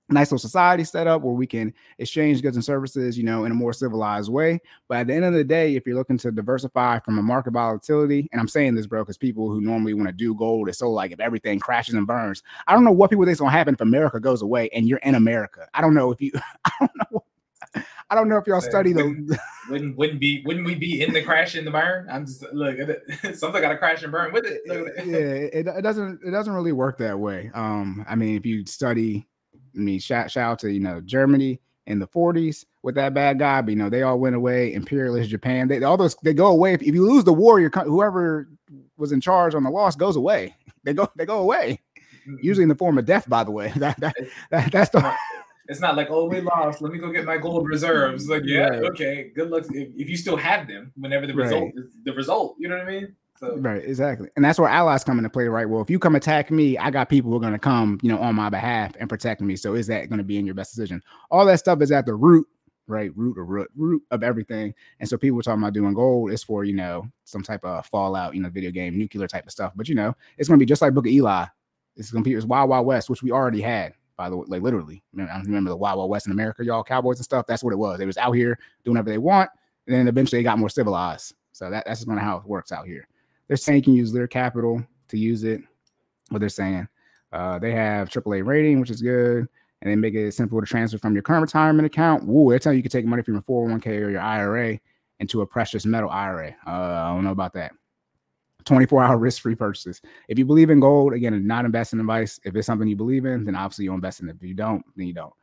nice 0.10 0.28
little 0.28 0.40
society 0.40 0.84
set 0.84 1.08
up 1.08 1.22
where 1.22 1.34
we 1.34 1.46
can 1.48 1.74
exchange 1.98 2.42
goods 2.42 2.56
and 2.56 2.64
services, 2.64 3.18
you 3.18 3.24
know, 3.24 3.46
in 3.46 3.52
a 3.52 3.56
more 3.56 3.74
civilized 3.74 4.32
way. 4.32 4.60
But 4.88 5.00
at 5.00 5.08
the 5.08 5.14
end 5.14 5.26
of 5.26 5.34
the 5.34 5.44
day, 5.44 5.76
if 5.76 5.86
you're 5.86 5.96
looking 5.96 6.18
to 6.20 6.32
diversify 6.32 7.00
from 7.00 7.18
a 7.20 7.22
market 7.22 7.52
volatility, 7.54 8.30
and 8.32 8.40
I'm 8.40 8.48
saying 8.48 8.76
this, 8.76 8.88
bro, 8.88 9.04
because 9.04 9.18
people 9.18 9.50
who 9.50 9.62
normally 9.62 9.94
want 9.94 10.08
to 10.08 10.14
do 10.14 10.34
gold 10.36 10.70
is 10.70 10.78
so 10.78 10.90
like 10.90 11.12
if 11.12 11.20
everything 11.20 11.60
crashes 11.60 11.96
and 11.96 12.08
burns, 12.08 12.44
I 12.68 12.74
don't 12.74 12.84
know 12.84 12.92
what 12.92 13.10
people 13.10 13.26
think's 13.26 13.40
gonna 13.40 13.52
happen 13.52 13.74
if 13.74 13.82
America 13.82 14.20
goes 14.20 14.42
away 14.42 14.70
and 14.74 14.88
you're 14.88 15.00
in 15.00 15.16
America. 15.16 15.68
I 15.74 15.82
don't 15.82 15.94
know 15.94 16.12
if 16.12 16.22
you, 16.22 16.32
I 16.66 16.72
don't 16.80 16.92
know. 17.12 17.24
I 18.10 18.16
don't 18.16 18.30
know 18.30 18.38
if 18.38 18.48
y'all 18.48 18.62
study 18.62 18.94
when- 18.94 19.26
the. 19.26 19.40
Wouldn't 19.70 19.98
wouldn't 19.98 20.22
be 20.22 20.42
wouldn't 20.46 20.66
we 20.66 20.76
be 20.76 21.04
in 21.04 21.12
the 21.12 21.22
crash 21.22 21.56
and 21.56 21.68
the 21.68 21.72
burn? 21.72 22.08
I'm 22.10 22.26
just 22.26 22.42
look 22.54 22.80
at 22.80 22.90
it. 22.90 23.36
Something 23.38 23.62
got 23.62 23.70
to 23.70 23.78
crash 23.78 24.02
and 24.04 24.14
burn 24.14 24.32
with 24.32 24.46
it. 24.46 24.62
Yeah, 24.66 25.60
it, 25.60 25.68
it 25.68 25.82
doesn't 25.82 26.22
it 26.26 26.32
doesn't 26.32 26.54
really 26.54 26.72
work 26.72 26.98
that 27.00 27.20
way. 27.20 27.52
Um, 27.54 28.06
I 28.08 28.16
mean, 28.16 28.38
if 28.38 28.46
you 28.46 28.66
study, 28.66 29.28
I 29.78 29.80
mean, 29.82 30.00
shout 30.00 30.32
shout 30.32 30.52
out 30.54 30.60
to 30.60 30.72
you 30.72 30.80
know 30.80 31.02
Germany 31.02 31.60
in 31.86 32.00
the 32.00 32.08
40s 32.08 32.66
with 32.84 32.96
that 32.96 33.14
bad 33.14 33.40
guy, 33.40 33.62
but 33.62 33.70
you 33.70 33.76
know 33.78 33.90
they 33.90 34.02
all 34.04 34.20
went 34.20 34.36
away. 34.36 34.74
Imperialist 34.74 35.30
Japan, 35.30 35.68
they 35.68 35.82
all 35.84 35.98
those 35.98 36.16
they 36.24 36.34
go 36.34 36.48
away. 36.48 36.74
If, 36.74 36.82
if 36.82 36.94
you 36.94 37.08
lose 37.10 37.24
the 37.24 37.34
war, 37.34 37.60
your 37.60 37.70
whoever 37.70 38.50
was 38.98 39.12
in 39.12 39.22
charge 39.22 39.56
on 39.56 39.64
the 39.64 39.70
loss 39.70 39.96
goes 39.96 40.16
away. 40.16 40.56
They 40.84 40.94
go 40.94 41.10
they 41.18 41.26
go 41.26 41.40
away. 41.42 41.82
Usually 42.42 42.64
in 42.64 42.70
the 42.70 42.76
form 42.76 42.98
of 42.98 43.06
death, 43.06 43.28
by 43.28 43.44
the 43.44 43.52
way. 43.52 43.74
That, 43.78 44.00
that, 44.00 44.16
that 44.52 44.72
that's 44.72 44.90
the 44.92 45.14
It's 45.68 45.82
not 45.82 45.98
like, 45.98 46.08
oh, 46.10 46.30
we 46.30 46.40
lost. 46.40 46.82
Let 46.82 46.94
me 46.94 47.00
go 47.00 47.12
get 47.12 47.26
my 47.26 47.38
gold 47.38 47.68
reserves. 47.68 48.30
Like, 48.30 48.44
yeah, 48.46 48.70
Right. 48.70 48.84
okay, 48.92 49.32
good 49.36 49.50
luck. 49.50 49.66
If, 49.70 49.90
if 49.98 50.10
you 50.10 50.16
still 50.16 50.38
have 50.38 50.66
them, 50.66 50.94
whenever 50.96 51.28
the 51.28 51.34
Right. 51.34 51.44
result 51.44 51.72
is 51.76 51.92
the 52.06 52.14
result, 52.14 52.56
you 52.58 52.70
know 52.70 52.78
what 52.78 52.88
I 52.88 52.90
mean? 52.92 53.16
So 53.40 53.56
Right, 53.58 53.84
exactly. 53.84 54.30
And 54.36 54.44
that's 54.44 54.60
where 54.60 54.70
allies 54.70 55.04
come 55.04 55.20
into 55.20 55.30
play, 55.30 55.48
right? 55.48 55.70
Well, 55.70 55.82
if 55.82 55.90
you 55.90 56.00
come 56.00 56.16
attack 56.16 56.50
me, 56.50 56.78
I 56.78 56.90
got 56.90 57.08
people 57.10 57.30
who 57.30 57.38
are 57.38 57.42
going 57.42 57.54
to 57.54 57.60
come, 57.60 58.00
you 58.02 58.10
know, 58.10 58.20
on 58.20 58.36
my 58.36 58.50
behalf 58.50 58.94
and 59.00 59.08
protect 59.08 59.42
me. 59.42 59.56
So 59.56 59.76
is 59.76 59.86
that 59.88 60.10
going 60.10 60.18
to 60.18 60.24
be 60.24 60.38
in 60.38 60.46
your 60.46 60.56
best 60.56 60.76
decision? 60.76 61.04
All 61.30 61.46
that 61.46 61.60
stuff 61.60 61.82
is 61.82 61.92
at 61.92 62.08
the 62.08 62.16
root, 62.16 62.48
right? 62.88 63.12
Root 63.16 63.38
or 63.38 63.46
root, 63.46 63.70
root 63.76 64.02
of 64.10 64.24
everything. 64.24 64.74
And 65.00 65.08
so 65.08 65.18
people 65.18 65.42
talking 65.44 65.62
about 65.62 65.74
doing 65.74 65.94
gold 65.94 66.32
is 66.32 66.44
for, 66.44 66.64
you 66.64 66.74
know, 66.74 67.08
some 67.26 67.44
type 67.44 67.64
of 67.64 67.86
fallout, 67.86 68.34
you 68.34 68.42
know, 68.42 68.50
video 68.50 68.72
game, 68.72 68.98
nuclear 68.98 69.28
type 69.28 69.46
of 69.46 69.52
stuff. 69.52 69.74
But 69.76 69.88
you 69.88 69.94
know, 69.94 70.16
it's 70.40 70.50
going 70.50 70.60
to 70.60 70.64
be 70.64 70.68
just 70.68 70.82
like 70.82 70.96
Book 70.96 71.06
of 71.06 71.12
Eli. 71.12 71.46
It's 71.96 72.12
going 72.12 72.24
to 72.24 72.30
be 72.30 72.36
it's 72.36 72.46
Wild 72.46 72.70
Wild 72.70 72.88
West, 72.88 73.10
which 73.10 73.22
we 73.22 73.32
already 73.32 73.62
had, 73.62 73.94
by 74.18 74.30
the 74.32 74.38
way, 74.38 74.46
like 74.48 74.62
literally. 74.64 75.04
I 75.16 75.42
remember 75.42 75.70
the 75.70 75.78
Wild 75.78 76.00
Wild 76.00 76.10
West 76.10 76.26
in 76.26 76.32
America, 76.32 76.66
y'all, 76.66 76.84
cowboys 76.84 77.18
and 77.18 77.26
stuff. 77.26 77.46
That's 77.48 77.64
what 77.64 77.74
it 77.74 77.78
was. 77.78 78.00
They 78.00 78.06
was 78.08 78.18
out 78.18 78.32
here 78.32 78.58
doing 78.84 78.96
whatever 78.96 79.12
they 79.12 79.18
want, 79.20 79.50
and 79.86 79.96
then 79.96 80.08
eventually 80.08 80.40
they 80.40 80.44
got 80.44 80.58
more 80.58 80.70
civilized. 80.70 81.36
So 81.52 81.70
that, 81.70 81.86
that's 81.86 82.04
going 82.04 82.18
to 82.18 82.24
how 82.24 82.38
it 82.38 82.46
works 82.46 82.72
out 82.72 82.86
here 82.88 83.08
they're 83.48 83.58
saying 83.58 83.78
you 83.78 83.84
can 83.84 83.94
use 83.96 84.12
their 84.12 84.28
capital 84.28 84.84
to 85.10 85.18
use 85.18 85.44
it. 85.44 85.62
What 86.30 86.40
they're 86.40 86.50
saying, 86.50 86.88
uh, 87.32 87.60
they 87.60 87.72
have 87.72 88.10
AAA 88.10 88.46
rating, 88.46 88.80
which 88.80 88.90
is 88.90 89.02
good, 89.02 89.48
and 89.82 89.92
they 89.92 89.96
make 89.96 90.14
it 90.14 90.34
simple 90.34 90.60
to 90.60 90.66
transfer 90.66 90.98
from 90.98 91.14
your 91.14 91.24
current 91.24 91.42
retirement 91.42 91.86
account. 91.86 92.26
Woo, 92.26 92.50
they're 92.50 92.60
telling 92.60 92.76
you 92.76 92.80
you 92.80 92.84
can 92.84 92.92
take 92.92 93.06
money 93.06 93.24
from 93.24 93.36
your 93.36 93.44
401k 93.44 93.88
or 94.02 94.10
your 94.10 94.22
IRA 94.22 94.80
into 95.20 95.42
a 95.42 95.48
precious 95.48 95.86
metal 95.86 96.10
IRA. 96.10 96.56
Uh, 96.66 96.70
I 96.70 97.14
don't 97.14 97.24
know 97.24 97.32
about 97.32 97.54
that. 97.54 97.72
24 98.66 99.04
hour 99.04 99.18
risk 99.18 99.42
free 99.42 99.56
purchases. 99.56 100.02
If 100.28 100.38
you 100.38 100.46
believe 100.46 100.70
in 100.70 100.82
gold, 100.82 101.14
again, 101.14 101.48
not 101.48 101.64
investing 101.64 102.00
advice. 102.00 102.40
If 102.44 102.56
it's 102.56 102.68
something 102.68 102.88
you 102.88 102.98
believe 102.98 103.26
in, 103.26 103.46
then 103.46 103.56
obviously 103.56 103.86
you'll 103.86 103.96
invest 103.96 104.20
in 104.20 104.30
it. 104.30 104.36
If 104.36 104.48
you 104.48 104.54
don't, 104.54 104.84
then 104.96 105.08
you 105.08 105.14
don't. 105.14 105.34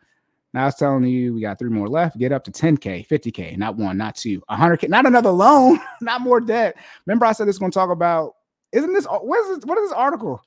Now 0.55 0.69
it's 0.69 0.79
telling 0.79 1.03
you 1.03 1.35
we 1.35 1.41
got 1.41 1.59
three 1.59 1.69
more 1.69 1.89
left. 1.89 2.17
Get 2.17 2.31
up 2.31 2.45
to 2.45 2.53
10K, 2.53 3.09
50K, 3.09 3.59
not 3.59 3.77
one, 3.77 3.99
not 3.99 4.15
two, 4.15 4.41
100K, 4.49 4.89
not 4.89 5.05
another 5.05 5.31
loan, 5.31 5.81
not 6.01 6.21
more 6.21 6.41
debt. 6.41 6.77
Remember, 7.07 7.27
I 7.27 7.33
said 7.33 7.49
this 7.49 7.57
is 7.57 7.59
going 7.59 7.73
to 7.73 7.75
talk 7.77 7.91
about, 7.91 8.35
isn't 8.71 8.93
this, 8.93 9.05
what 9.05 9.41
is 9.41 9.57
this, 9.57 9.67
what 9.67 9.79
is 9.79 9.91
this 9.91 9.97
article? 9.97 10.41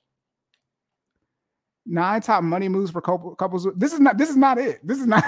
Nine 1.86 2.22
top 2.22 2.42
money 2.42 2.70
moves 2.70 2.90
for 2.90 3.02
couple, 3.02 3.36
couples. 3.36 3.68
This 3.76 3.92
is 3.92 4.00
not, 4.00 4.18
this 4.18 4.30
is 4.30 4.38
not 4.38 4.58
it. 4.58 4.80
This 4.82 4.98
is 4.98 5.08
not, 5.08 5.26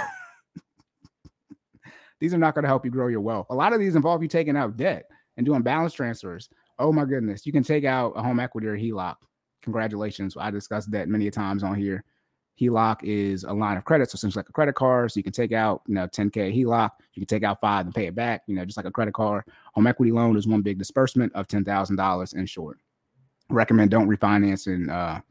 these 2.21 2.33
are 2.33 2.37
not 2.37 2.55
going 2.55 2.63
to 2.63 2.69
help 2.69 2.85
you 2.85 2.91
grow 2.91 3.07
your 3.07 3.21
wealth. 3.21 3.47
A 3.49 3.55
lot 3.55 3.73
of 3.73 3.81
these 3.81 3.97
involve 3.97 4.23
you 4.23 4.29
taking 4.29 4.55
out 4.55 4.77
debt 4.77 5.07
and 5.35 5.45
doing 5.45 5.61
balance 5.61 5.93
transfers. 5.93 6.49
Oh 6.77 6.93
my 6.93 7.03
goodness. 7.03 7.45
You 7.45 7.51
can 7.51 7.63
take 7.63 7.83
out 7.83 8.13
a 8.15 8.23
home 8.23 8.39
equity 8.39 8.67
or 8.67 8.77
HELOC. 8.77 9.15
Congratulations. 9.61 10.37
I 10.39 10.51
discussed 10.51 10.89
that 10.91 11.09
many 11.09 11.27
a 11.27 11.31
times 11.31 11.63
on 11.63 11.75
here. 11.75 12.05
HELOC 12.59 13.03
is 13.03 13.43
a 13.43 13.53
line 13.53 13.77
of 13.77 13.85
credit, 13.85 14.09
so 14.09 14.15
essentially 14.15 14.39
like 14.39 14.49
a 14.49 14.53
credit 14.53 14.75
card. 14.75 15.11
So 15.11 15.17
you 15.17 15.23
can 15.23 15.31
take 15.31 15.51
out, 15.51 15.81
you 15.87 15.95
know, 15.95 16.07
10K 16.07 16.55
HELOC. 16.55 16.91
You 17.13 17.21
can 17.21 17.27
take 17.27 17.43
out 17.43 17.61
five 17.61 17.85
and 17.85 17.95
pay 17.95 18.07
it 18.07 18.15
back, 18.15 18.41
you 18.47 18.55
know, 18.55 18.65
just 18.65 18.77
like 18.77 18.85
a 18.85 18.91
credit 18.91 19.13
card. 19.13 19.43
Home 19.73 19.87
equity 19.87 20.11
loan 20.11 20.35
is 20.37 20.47
one 20.47 20.61
big 20.61 20.77
disbursement 20.77 21.33
of 21.33 21.47
$10,000 21.47 22.35
in 22.35 22.45
short. 22.45 22.79
Recommend 23.49 23.91
don't 23.91 24.09
refinance 24.09 24.67
in 24.67 24.89
uh, 24.89 25.21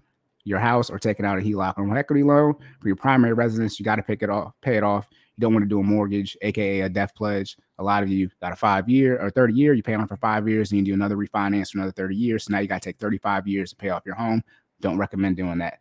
your 0.44 0.59
house 0.59 0.90
or 0.90 0.98
taking 0.98 1.26
out 1.26 1.38
a 1.38 1.42
HELOC 1.42 1.74
or 1.76 1.84
home 1.84 1.96
equity 1.96 2.22
loan 2.22 2.55
for 2.80 2.88
your 2.88 2.96
primary 2.96 3.34
residence. 3.34 3.78
You 3.78 3.84
got 3.84 3.96
to 3.96 4.02
pick 4.02 4.22
it 4.22 4.30
off, 4.30 4.55
pay 4.62 4.76
it 4.76 4.82
off. 4.82 5.06
You 5.36 5.42
don't 5.42 5.52
want 5.52 5.64
to 5.64 5.68
do 5.68 5.80
a 5.80 5.84
mortgage, 5.84 6.36
aka 6.42 6.80
a 6.80 6.88
death 6.88 7.14
pledge. 7.14 7.56
A 7.78 7.84
lot 7.84 8.02
of 8.02 8.09
you 8.09 8.28
got 8.40 8.52
a 8.52 8.56
five 8.56 8.88
year 8.88 9.18
or 9.20 9.30
30 9.30 9.55
year, 9.55 9.74
you 9.74 9.82
pay 9.84 9.94
on 9.94 10.09
for 10.09 10.16
five 10.16 10.48
years, 10.48 10.72
and 10.72 10.78
you 10.78 10.84
do 10.84 10.94
another 10.94 11.16
refinance 11.16 11.70
for 11.70 11.78
another 11.78 11.92
30 11.92 12.16
years. 12.16 12.44
So 12.44 12.52
now 12.52 12.59
you 12.59 12.66
got 12.66 12.82
to 12.82 12.88
take 12.88 12.98
35 12.98 13.46
years 13.46 13.70
to 13.70 13.76
pay 13.76 13.90
off 13.90 14.02
your 14.05 14.16
home. 14.16 14.42
Don't 14.80 14.98
recommend 14.98 15.36
doing 15.36 15.59
that 15.59 15.78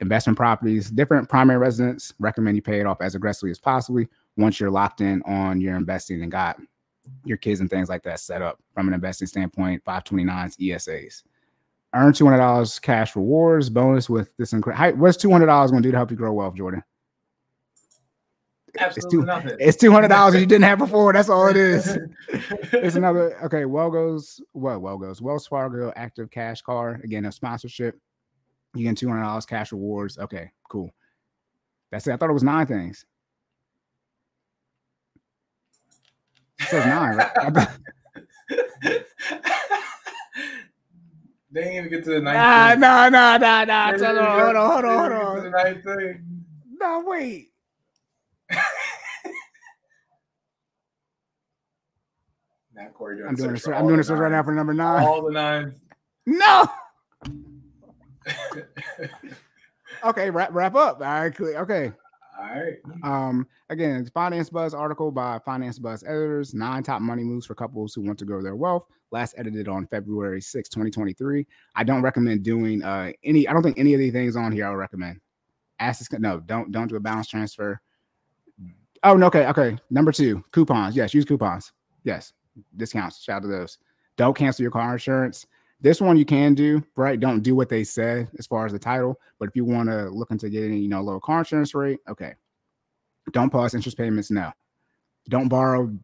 investment 0.00 0.36
properties, 0.36 0.90
different 0.90 1.28
primary 1.28 1.58
residence, 1.58 2.12
recommend 2.18 2.56
you 2.56 2.62
pay 2.62 2.80
it 2.80 2.86
off 2.86 3.00
as 3.00 3.14
aggressively 3.14 3.50
as 3.50 3.58
possibly 3.58 4.08
once 4.36 4.58
you're 4.58 4.70
locked 4.70 5.00
in 5.00 5.22
on 5.22 5.60
your 5.60 5.76
investing 5.76 6.22
and 6.22 6.30
got 6.32 6.58
your 7.24 7.36
kids 7.36 7.60
and 7.60 7.70
things 7.70 7.88
like 7.88 8.02
that 8.02 8.20
set 8.20 8.42
up 8.42 8.58
from 8.74 8.88
an 8.88 8.94
investing 8.94 9.28
standpoint, 9.28 9.84
529s, 9.84 10.56
ESAs. 10.58 11.22
Earn 11.94 12.12
$200 12.12 12.82
cash 12.82 13.14
rewards, 13.14 13.70
bonus 13.70 14.10
with 14.10 14.36
this. 14.36 14.52
Incre- 14.52 14.96
what's 14.96 15.16
$200 15.22 15.46
going 15.46 15.82
to 15.82 15.86
do 15.86 15.92
to 15.92 15.96
help 15.96 16.10
you 16.10 16.16
grow 16.16 16.32
wealth, 16.32 16.56
Jordan? 16.56 16.82
absolutely 18.78 19.18
too- 19.18 19.24
nothing. 19.24 19.56
It's 19.60 19.76
$200 19.76 20.40
you 20.40 20.46
didn't 20.46 20.64
have 20.64 20.78
before. 20.78 21.12
That's 21.12 21.28
all 21.28 21.46
it 21.48 21.56
is. 21.56 21.98
It's 22.72 22.96
another, 22.96 23.40
okay, 23.44 23.64
well 23.64 23.90
goes, 23.90 24.40
well, 24.52 24.80
well 24.80 24.98
goes, 24.98 25.22
Wells 25.22 25.46
Fargo 25.46 25.92
active 25.94 26.30
cash 26.30 26.60
card. 26.60 27.02
Again, 27.04 27.24
a 27.24 27.32
sponsorship. 27.32 27.98
You 28.74 28.84
get 28.84 28.96
two 28.96 29.08
hundred 29.08 29.22
dollars 29.22 29.46
cash 29.46 29.72
rewards. 29.72 30.18
Okay, 30.18 30.50
cool. 30.68 30.92
That's 31.90 32.06
it. 32.06 32.12
I 32.12 32.16
thought 32.16 32.30
it 32.30 32.34
was 32.34 32.42
nine 32.42 32.66
things. 32.66 33.04
It 36.60 36.66
says 36.68 36.86
nine. 36.86 37.16
Right? 37.16 37.30
they 41.50 41.62
didn't 41.62 41.72
even 41.72 41.90
get 41.90 42.04
to 42.04 42.10
the 42.10 42.20
ninth. 42.20 42.36
nah, 42.36 42.70
thing. 42.70 42.80
nah, 42.80 43.08
nah, 43.08 43.36
nah, 43.38 43.64
nah. 43.64 43.90
Hold 43.90 44.02
on, 44.02 44.40
hold 44.40 44.56
on, 44.56 44.70
hold 44.70 44.84
on, 44.84 44.98
hold 44.98 45.12
on. 45.12 45.44
the 45.44 45.50
ninth 45.50 45.84
thing. 45.84 46.44
No, 46.80 47.04
wait. 47.06 47.50
Now 52.74 52.88
Corey 52.92 53.16
doing 53.16 53.28
I'm 53.28 53.36
doing 53.36 53.54
a 53.54 53.58
search. 53.58 53.76
I'm 53.76 53.86
doing 53.86 54.00
a 54.00 54.04
search 54.04 54.18
right 54.18 54.32
now 54.32 54.42
for 54.42 54.52
number 54.52 54.74
nine. 54.74 55.04
All 55.04 55.22
the 55.22 55.30
nines. 55.30 55.80
No. 56.26 56.68
Okay, 60.04 60.30
wrap 60.30 60.50
wrap 60.52 60.74
up. 60.74 61.00
All 61.00 61.06
right, 61.06 61.34
clear. 61.34 61.58
Okay. 61.58 61.92
All 62.38 62.46
right. 62.46 62.74
Um, 63.04 63.46
again, 63.70 64.00
it's 64.00 64.10
Finance 64.10 64.50
Buzz 64.50 64.74
article 64.74 65.10
by 65.10 65.38
Finance 65.44 65.78
Buzz 65.78 66.02
editors, 66.02 66.52
nine 66.52 66.82
top 66.82 67.00
money 67.00 67.22
moves 67.22 67.46
for 67.46 67.54
couples 67.54 67.94
who 67.94 68.02
want 68.02 68.18
to 68.18 68.24
grow 68.24 68.42
their 68.42 68.56
wealth. 68.56 68.86
Last 69.12 69.34
edited 69.38 69.68
on 69.68 69.86
February 69.86 70.40
6, 70.40 70.68
2023. 70.68 71.46
I 71.76 71.84
don't 71.84 72.02
recommend 72.02 72.42
doing 72.42 72.82
uh 72.82 73.12
any, 73.22 73.46
I 73.46 73.52
don't 73.52 73.62
think 73.62 73.78
any 73.78 73.94
of 73.94 74.00
these 74.00 74.12
things 74.12 74.36
on 74.36 74.50
here 74.50 74.66
I 74.66 74.70
would 74.70 74.76
recommend. 74.76 75.20
Ask 75.78 76.00
this, 76.00 76.20
no, 76.20 76.40
don't 76.40 76.72
don't 76.72 76.88
do 76.88 76.96
a 76.96 77.00
balance 77.00 77.28
transfer. 77.28 77.80
Oh 79.04 79.16
no, 79.16 79.26
okay, 79.26 79.46
okay. 79.46 79.78
Number 79.90 80.12
two, 80.12 80.42
coupons. 80.50 80.96
Yes, 80.96 81.14
use 81.14 81.24
coupons. 81.24 81.72
Yes, 82.02 82.32
discounts. 82.76 83.22
Shout 83.22 83.36
out 83.36 83.42
to 83.42 83.48
those. 83.48 83.78
Don't 84.16 84.36
cancel 84.36 84.62
your 84.62 84.72
car 84.72 84.92
insurance. 84.92 85.46
This 85.84 86.00
one 86.00 86.16
you 86.16 86.24
can 86.24 86.54
do, 86.54 86.82
right? 86.96 87.20
Don't 87.20 87.42
do 87.42 87.54
what 87.54 87.68
they 87.68 87.84
said 87.84 88.30
as 88.38 88.46
far 88.46 88.64
as 88.64 88.72
the 88.72 88.78
title. 88.78 89.20
But 89.38 89.50
if 89.50 89.54
you 89.54 89.66
want 89.66 89.90
to 89.90 90.08
look 90.08 90.30
into 90.30 90.48
getting, 90.48 90.78
you 90.78 90.88
know, 90.88 91.00
a 91.00 91.02
lower 91.02 91.20
car 91.20 91.40
insurance 91.40 91.74
rate, 91.74 91.98
okay. 92.08 92.32
Don't 93.32 93.50
pause 93.50 93.74
interest 93.74 93.98
payments. 93.98 94.30
No. 94.30 94.50
Don't 95.28 95.48
borrow 95.48 95.94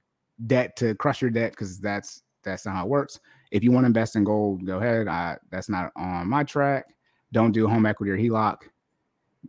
debt 0.46 0.76
to 0.76 0.94
crush 0.96 1.22
your 1.22 1.30
debt 1.30 1.52
because 1.52 1.80
that's 1.80 2.22
that's 2.44 2.66
not 2.66 2.76
how 2.76 2.84
it 2.84 2.90
works. 2.90 3.20
If 3.52 3.64
you 3.64 3.72
want 3.72 3.84
to 3.84 3.86
invest 3.86 4.16
in 4.16 4.24
gold, 4.24 4.66
go 4.66 4.76
ahead. 4.76 5.08
I 5.08 5.38
that's 5.50 5.70
not 5.70 5.92
on 5.96 6.28
my 6.28 6.44
track. 6.44 6.84
Don't 7.32 7.52
do 7.52 7.66
home 7.66 7.86
equity 7.86 8.10
or 8.10 8.18
HELOC, 8.18 8.58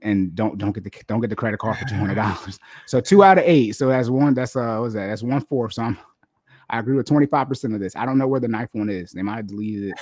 and 0.01 0.33
don't 0.33 0.57
don't 0.57 0.71
get 0.71 0.85
the 0.85 0.91
don't 1.07 1.19
get 1.19 1.29
the 1.29 1.35
credit 1.35 1.59
card 1.59 1.77
for 1.77 1.85
two 1.85 1.95
hundred 1.95 2.15
dollars. 2.23 2.57
so 2.85 3.01
two 3.01 3.21
out 3.21 3.37
of 3.37 3.43
eight. 3.45 3.73
So 3.73 3.89
that's 3.89 4.07
one. 4.07 4.33
That's 4.33 4.55
uh, 4.55 4.75
what 4.75 4.81
was 4.81 4.93
that? 4.93 5.07
That's 5.07 5.23
one 5.23 5.41
fourth. 5.41 5.73
So 5.73 5.83
I'm 5.83 5.97
I 6.71 6.79
agree 6.79 6.95
with 6.95 7.07
25% 7.07 7.73
of 7.75 7.81
this. 7.81 7.95
I 7.95 8.05
don't 8.05 8.17
know 8.17 8.27
where 8.27 8.39
the 8.39 8.47
ninth 8.47 8.69
one 8.71 8.89
is. 8.89 9.11
They 9.11 9.21
might 9.21 9.35
have 9.35 9.47
deleted 9.47 9.89
it 9.89 9.99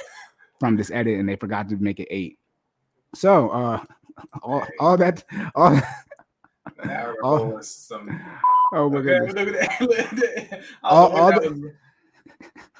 from 0.59 0.75
this 0.75 0.91
edit 0.91 1.19
and 1.19 1.27
they 1.27 1.35
forgot 1.35 1.69
to 1.69 1.75
make 1.77 1.99
it 1.99 2.07
eight. 2.11 2.37
So 3.15 3.49
uh 3.49 3.83
all, 4.43 4.65
all 4.79 4.97
that 4.97 5.23
all 5.55 5.79
Oh. 7.23 7.59
some. 7.61 8.09
oh 8.73 8.89
my 8.89 8.99
Okay, 8.99 9.33
goodness. 9.33 9.81
look 9.81 9.99
at 9.99 10.11
that. 10.11 10.61
All- 10.83 11.07
All, 11.11 11.17
all 11.17 11.31
that 11.31 11.73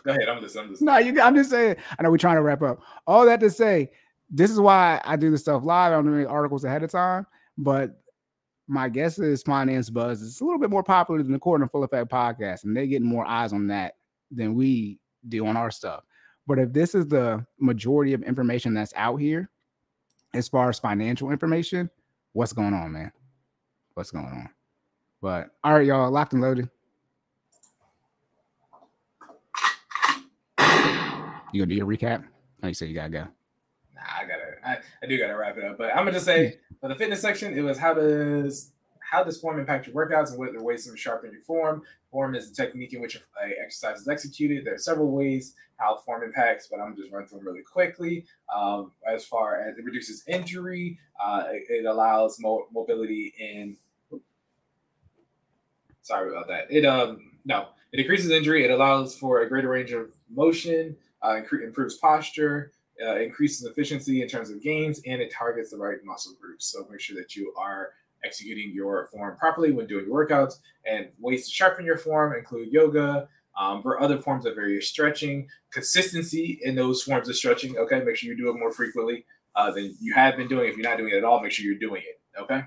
Go 0.05 0.11
ahead. 0.11 0.29
I'm 0.29 0.41
listening. 0.41 0.63
I'm 0.65 0.71
listening. 0.71 0.85
No, 0.85 0.97
you 0.97 1.21
I'm 1.21 1.35
just 1.35 1.49
saying, 1.49 1.75
I 1.97 2.03
know 2.03 2.09
we're 2.11 2.17
trying 2.17 2.37
to 2.37 2.41
wrap 2.41 2.61
up. 2.61 2.79
All 3.05 3.25
that 3.25 3.41
to 3.41 3.49
say, 3.49 3.91
this 4.29 4.49
is 4.51 4.59
why 4.59 5.01
I 5.03 5.17
do 5.17 5.29
the 5.31 5.37
stuff 5.37 5.63
live. 5.65 5.91
I'm 5.91 6.05
doing 6.05 6.25
articles 6.25 6.63
ahead 6.63 6.83
of 6.83 6.91
time, 6.91 7.25
but 7.57 7.99
my 8.67 8.87
guess 8.87 9.19
is 9.19 9.41
Finance 9.43 9.89
Buzz 9.89 10.21
is 10.21 10.39
a 10.39 10.45
little 10.45 10.59
bit 10.59 10.69
more 10.69 10.83
popular 10.83 11.21
than 11.21 11.33
the 11.33 11.39
Court 11.39 11.59
and 11.61 11.69
Full 11.71 11.83
Effect 11.83 12.09
podcast, 12.09 12.63
and 12.63 12.77
they're 12.77 12.85
getting 12.85 13.07
more 13.07 13.25
eyes 13.25 13.51
on 13.51 13.67
that 13.67 13.95
than 14.31 14.53
we 14.53 14.99
do 15.27 15.45
on 15.45 15.57
our 15.57 15.71
stuff. 15.71 16.03
But 16.49 16.57
if 16.57 16.73
this 16.73 16.95
is 16.95 17.05
the 17.05 17.45
majority 17.59 18.13
of 18.13 18.23
information 18.23 18.73
that's 18.73 18.91
out 18.95 19.17
here, 19.17 19.51
as 20.33 20.47
far 20.47 20.67
as 20.67 20.79
financial 20.79 21.29
information, 21.29 21.91
what's 22.33 22.53
going 22.53 22.73
on, 22.73 22.91
man? 22.91 23.11
What's 23.93 24.09
going 24.09 24.25
on? 24.25 24.49
But 25.21 25.51
all 25.63 25.73
right, 25.75 25.85
y'all, 25.85 26.09
locked 26.09 26.33
and 26.33 26.41
loaded. 26.41 26.67
You 31.53 31.61
gonna 31.61 31.67
do 31.67 31.75
your 31.75 31.85
recap? 31.85 32.23
Oh, 32.63 32.67
you 32.67 32.73
said 32.73 32.89
you 32.89 32.95
gotta 32.95 33.09
go. 33.09 33.27
Nah, 33.93 34.01
I 34.19 34.25
gotta. 34.25 34.55
I, 34.65 34.77
I 35.03 35.05
do 35.07 35.19
gotta 35.19 35.37
wrap 35.37 35.55
it 35.55 35.63
up. 35.63 35.77
But 35.77 35.91
I'm 35.91 35.97
gonna 35.97 36.13
just 36.13 36.25
say 36.25 36.57
for 36.81 36.89
the 36.89 36.95
fitness 36.95 37.21
section, 37.21 37.55
it 37.55 37.61
was 37.61 37.77
how 37.77 37.93
does 37.93 38.71
how 38.99 39.23
does 39.23 39.39
form 39.39 39.59
impact 39.59 39.85
your 39.85 39.95
workouts 39.95 40.29
and 40.29 40.39
what 40.39 40.49
are 40.49 40.53
the 40.53 40.63
ways 40.63 40.85
to 40.85 40.97
sharpen 40.97 41.31
your 41.31 41.41
form. 41.41 41.83
Form 42.11 42.35
is 42.35 42.49
the 42.49 42.55
technique 42.55 42.93
in 42.93 43.01
which 43.01 43.15
a 43.15 43.61
exercise 43.63 44.01
is 44.01 44.07
executed. 44.07 44.65
There 44.65 44.73
are 44.73 44.79
several 44.79 45.11
ways 45.11 45.53
how 45.77 45.97
form 45.97 46.23
impacts, 46.23 46.67
but 46.67 46.79
I'm 46.79 46.95
just 46.95 47.11
running 47.11 47.27
through 47.27 47.39
them 47.39 47.47
really 47.47 47.61
quickly. 47.61 48.25
Um, 48.53 48.91
as 49.07 49.25
far 49.25 49.61
as 49.61 49.77
it 49.77 49.85
reduces 49.85 50.23
injury, 50.27 50.99
uh, 51.23 51.43
it, 51.49 51.63
it 51.69 51.85
allows 51.85 52.39
mo- 52.39 52.67
mobility 52.73 53.33
in. 53.39 53.77
Sorry 56.01 56.31
about 56.31 56.47
that. 56.47 56.65
It 56.71 56.85
um 56.85 57.33
no, 57.45 57.67
it 57.91 57.99
increases 57.99 58.31
injury. 58.31 58.65
It 58.65 58.71
allows 58.71 59.15
for 59.15 59.41
a 59.41 59.49
greater 59.49 59.69
range 59.69 59.91
of 59.91 60.15
motion. 60.29 60.97
Uh, 61.21 61.41
incre- 61.41 61.63
improves 61.63 61.97
posture 61.97 62.71
uh, 63.05 63.17
increases 63.17 63.65
efficiency 63.65 64.21
in 64.21 64.27
terms 64.27 64.49
of 64.49 64.61
gains, 64.61 65.01
and 65.05 65.21
it 65.21 65.31
targets 65.31 65.71
the 65.71 65.77
right 65.77 66.03
muscle 66.03 66.33
groups. 66.39 66.65
So 66.65 66.87
make 66.89 66.99
sure 66.99 67.15
that 67.17 67.35
you 67.35 67.53
are 67.57 67.91
executing 68.23 68.71
your 68.73 69.07
form 69.07 69.37
properly 69.37 69.71
when 69.71 69.87
doing 69.87 70.05
workouts. 70.05 70.55
And 70.85 71.09
ways 71.19 71.47
to 71.47 71.53
sharpen 71.53 71.85
your 71.85 71.97
form 71.97 72.33
include 72.33 72.71
yoga, 72.71 73.27
um, 73.59 73.81
for 73.81 74.01
other 74.01 74.17
forms 74.17 74.45
of 74.45 74.55
various 74.55 74.87
stretching, 74.87 75.47
consistency 75.71 76.59
in 76.63 76.75
those 76.75 77.03
forms 77.03 77.27
of 77.29 77.35
stretching. 77.35 77.77
Okay, 77.77 78.01
make 78.01 78.15
sure 78.15 78.31
you 78.31 78.37
do 78.37 78.49
it 78.49 78.57
more 78.57 78.71
frequently 78.71 79.25
uh, 79.55 79.69
than 79.71 79.95
you 79.99 80.13
have 80.13 80.37
been 80.37 80.47
doing. 80.47 80.69
If 80.69 80.77
you're 80.77 80.89
not 80.89 80.97
doing 80.97 81.13
it 81.13 81.17
at 81.17 81.23
all, 81.25 81.41
make 81.41 81.51
sure 81.51 81.65
you're 81.65 81.75
doing 81.75 82.01
it. 82.01 82.21
Okay. 82.41 82.63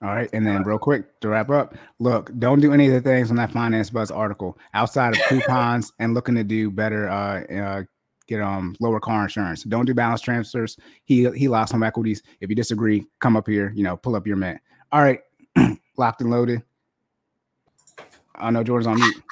All 0.00 0.08
right, 0.08 0.28
and 0.32 0.44
then 0.44 0.64
real 0.64 0.80
quick 0.80 1.20
to 1.20 1.28
wrap 1.28 1.48
up, 1.48 1.76
look, 2.00 2.32
don't 2.40 2.60
do 2.60 2.72
any 2.72 2.88
of 2.88 2.92
the 2.92 3.00
things 3.00 3.30
on 3.30 3.36
that 3.36 3.52
Finance 3.52 3.88
Buzz 3.90 4.10
article 4.10 4.58
outside 4.74 5.16
of 5.16 5.22
coupons 5.28 5.92
and 6.00 6.12
looking 6.12 6.34
to 6.34 6.42
do 6.42 6.72
better, 6.72 7.08
uh, 7.08 7.44
uh, 7.54 7.82
get 8.26 8.40
um 8.40 8.74
lower 8.80 8.98
car 8.98 9.22
insurance. 9.22 9.62
Don't 9.62 9.84
do 9.84 9.94
balance 9.94 10.20
transfers. 10.20 10.76
He 11.04 11.30
he 11.30 11.46
lost 11.46 11.72
home 11.72 11.84
equities. 11.84 12.22
If 12.40 12.50
you 12.50 12.56
disagree, 12.56 13.06
come 13.20 13.36
up 13.36 13.46
here. 13.46 13.72
You 13.76 13.84
know, 13.84 13.96
pull 13.96 14.16
up 14.16 14.26
your 14.26 14.36
mat. 14.36 14.60
All 14.92 15.02
right, 15.02 15.20
locked 15.96 16.20
and 16.20 16.30
loaded. 16.30 16.62
I 18.34 18.50
know 18.50 18.62
Jordan's 18.62 18.86
on 18.86 18.96
mute. 18.96 19.22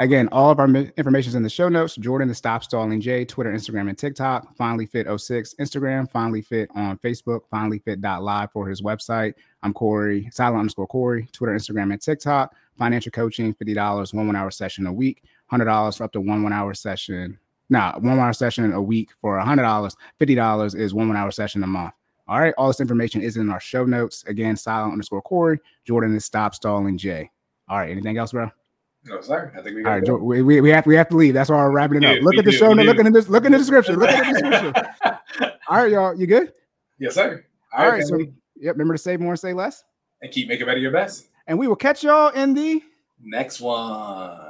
Again, 0.00 0.28
all 0.32 0.50
of 0.50 0.58
our 0.58 0.68
information 0.68 1.30
is 1.30 1.34
in 1.36 1.44
the 1.44 1.48
show 1.48 1.68
notes. 1.68 1.94
Jordan, 1.96 2.26
the 2.26 2.34
Stop 2.34 2.64
Stalling 2.64 3.00
J, 3.00 3.24
Twitter, 3.24 3.52
Instagram, 3.52 3.88
and 3.88 3.96
TikTok. 3.96 4.56
Finally 4.56 4.86
Fit 4.86 5.06
06, 5.20 5.54
Instagram. 5.60 6.10
Finally 6.10 6.42
Fit 6.42 6.68
on 6.74 6.98
Facebook. 6.98 7.42
Finally 7.50 7.78
Fit.live 7.78 8.50
for 8.52 8.68
his 8.68 8.82
website. 8.82 9.34
I'm 9.62 9.72
Corey, 9.72 10.28
silent 10.32 10.60
underscore 10.60 10.88
Corey, 10.88 11.28
Twitter, 11.32 11.52
Instagram, 11.52 11.92
and 11.92 12.00
TikTok. 12.00 12.54
Financial 12.76 13.12
coaching, 13.12 13.54
$50, 13.54 14.14
one 14.14 14.26
one 14.26 14.36
hour 14.36 14.50
session 14.50 14.86
a 14.86 14.92
week, 14.92 15.22
$100 15.52 15.96
for 15.96 16.04
up 16.04 16.12
to 16.12 16.20
one 16.20 16.42
one 16.42 16.52
hour 16.52 16.74
session. 16.74 17.38
Nah, 17.70 17.98
one 17.98 18.18
hour 18.18 18.32
session 18.32 18.72
a 18.72 18.82
week 18.82 19.10
for 19.20 19.38
$100. 19.38 19.94
$50 20.20 20.74
is 20.76 20.94
one 20.94 21.08
one 21.08 21.16
hour 21.16 21.30
session 21.30 21.62
a 21.62 21.66
month. 21.68 21.92
All 22.28 22.38
right, 22.40 22.54
all 22.58 22.66
this 22.68 22.80
information 22.80 23.22
is 23.22 23.36
in 23.38 23.48
our 23.50 23.60
show 23.60 23.84
notes. 23.84 24.22
Again, 24.26 24.56
silent 24.56 24.92
underscore 24.92 25.22
Corey, 25.22 25.58
Jordan 25.86 26.14
is 26.14 26.24
Stop 26.26 26.54
Stalling 26.54 26.98
Jay. 26.98 27.30
All 27.68 27.78
right, 27.78 27.90
anything 27.90 28.18
else, 28.18 28.32
bro? 28.32 28.50
No, 29.04 29.20
sir. 29.22 29.50
I 29.56 29.62
think 29.62 29.76
we 29.76 29.84
All 29.84 29.92
right, 29.92 30.04
Jor- 30.04 30.18
we, 30.18 30.42
we, 30.42 30.60
we 30.60 30.70
have 30.70 30.84
we 30.84 30.94
have 30.96 31.08
to 31.08 31.16
leave. 31.16 31.32
That's 31.32 31.48
why 31.48 31.56
we're 31.56 31.70
wrapping 31.70 32.02
it 32.02 32.04
up. 32.06 32.16
Yeah, 32.16 32.22
look 32.22 32.34
at 32.36 32.44
the 32.44 32.50
do, 32.50 32.56
show 32.56 32.68
we 32.68 32.74
note. 32.74 32.82
do. 32.82 32.88
Look 32.88 32.98
in 33.06 33.12
this. 33.12 33.28
Look 33.28 33.44
in 33.46 33.52
the 33.52 33.58
description. 33.58 33.96
Look 33.98 34.10
at 34.10 34.34
the 34.34 34.40
description. 34.72 35.52
All 35.68 35.78
right, 35.82 35.90
y'all. 35.90 36.14
You 36.14 36.26
good? 36.26 36.52
yes, 36.98 37.14
sir. 37.14 37.44
All 37.72 37.88
right. 37.88 38.04
So, 38.04 38.18
yep. 38.18 38.74
Remember 38.74 38.94
to 38.94 38.98
save 38.98 39.20
more 39.20 39.32
and 39.32 39.40
say 39.40 39.52
less. 39.54 39.84
and 40.20 40.30
keep 40.32 40.48
making 40.48 40.66
better 40.66 40.78
your 40.80 40.90
best. 40.90 41.28
And 41.46 41.58
we 41.58 41.68
will 41.68 41.76
catch 41.76 42.02
y'all 42.04 42.28
in 42.34 42.52
the 42.54 42.82
Next 43.22 43.60
one. 43.60 44.47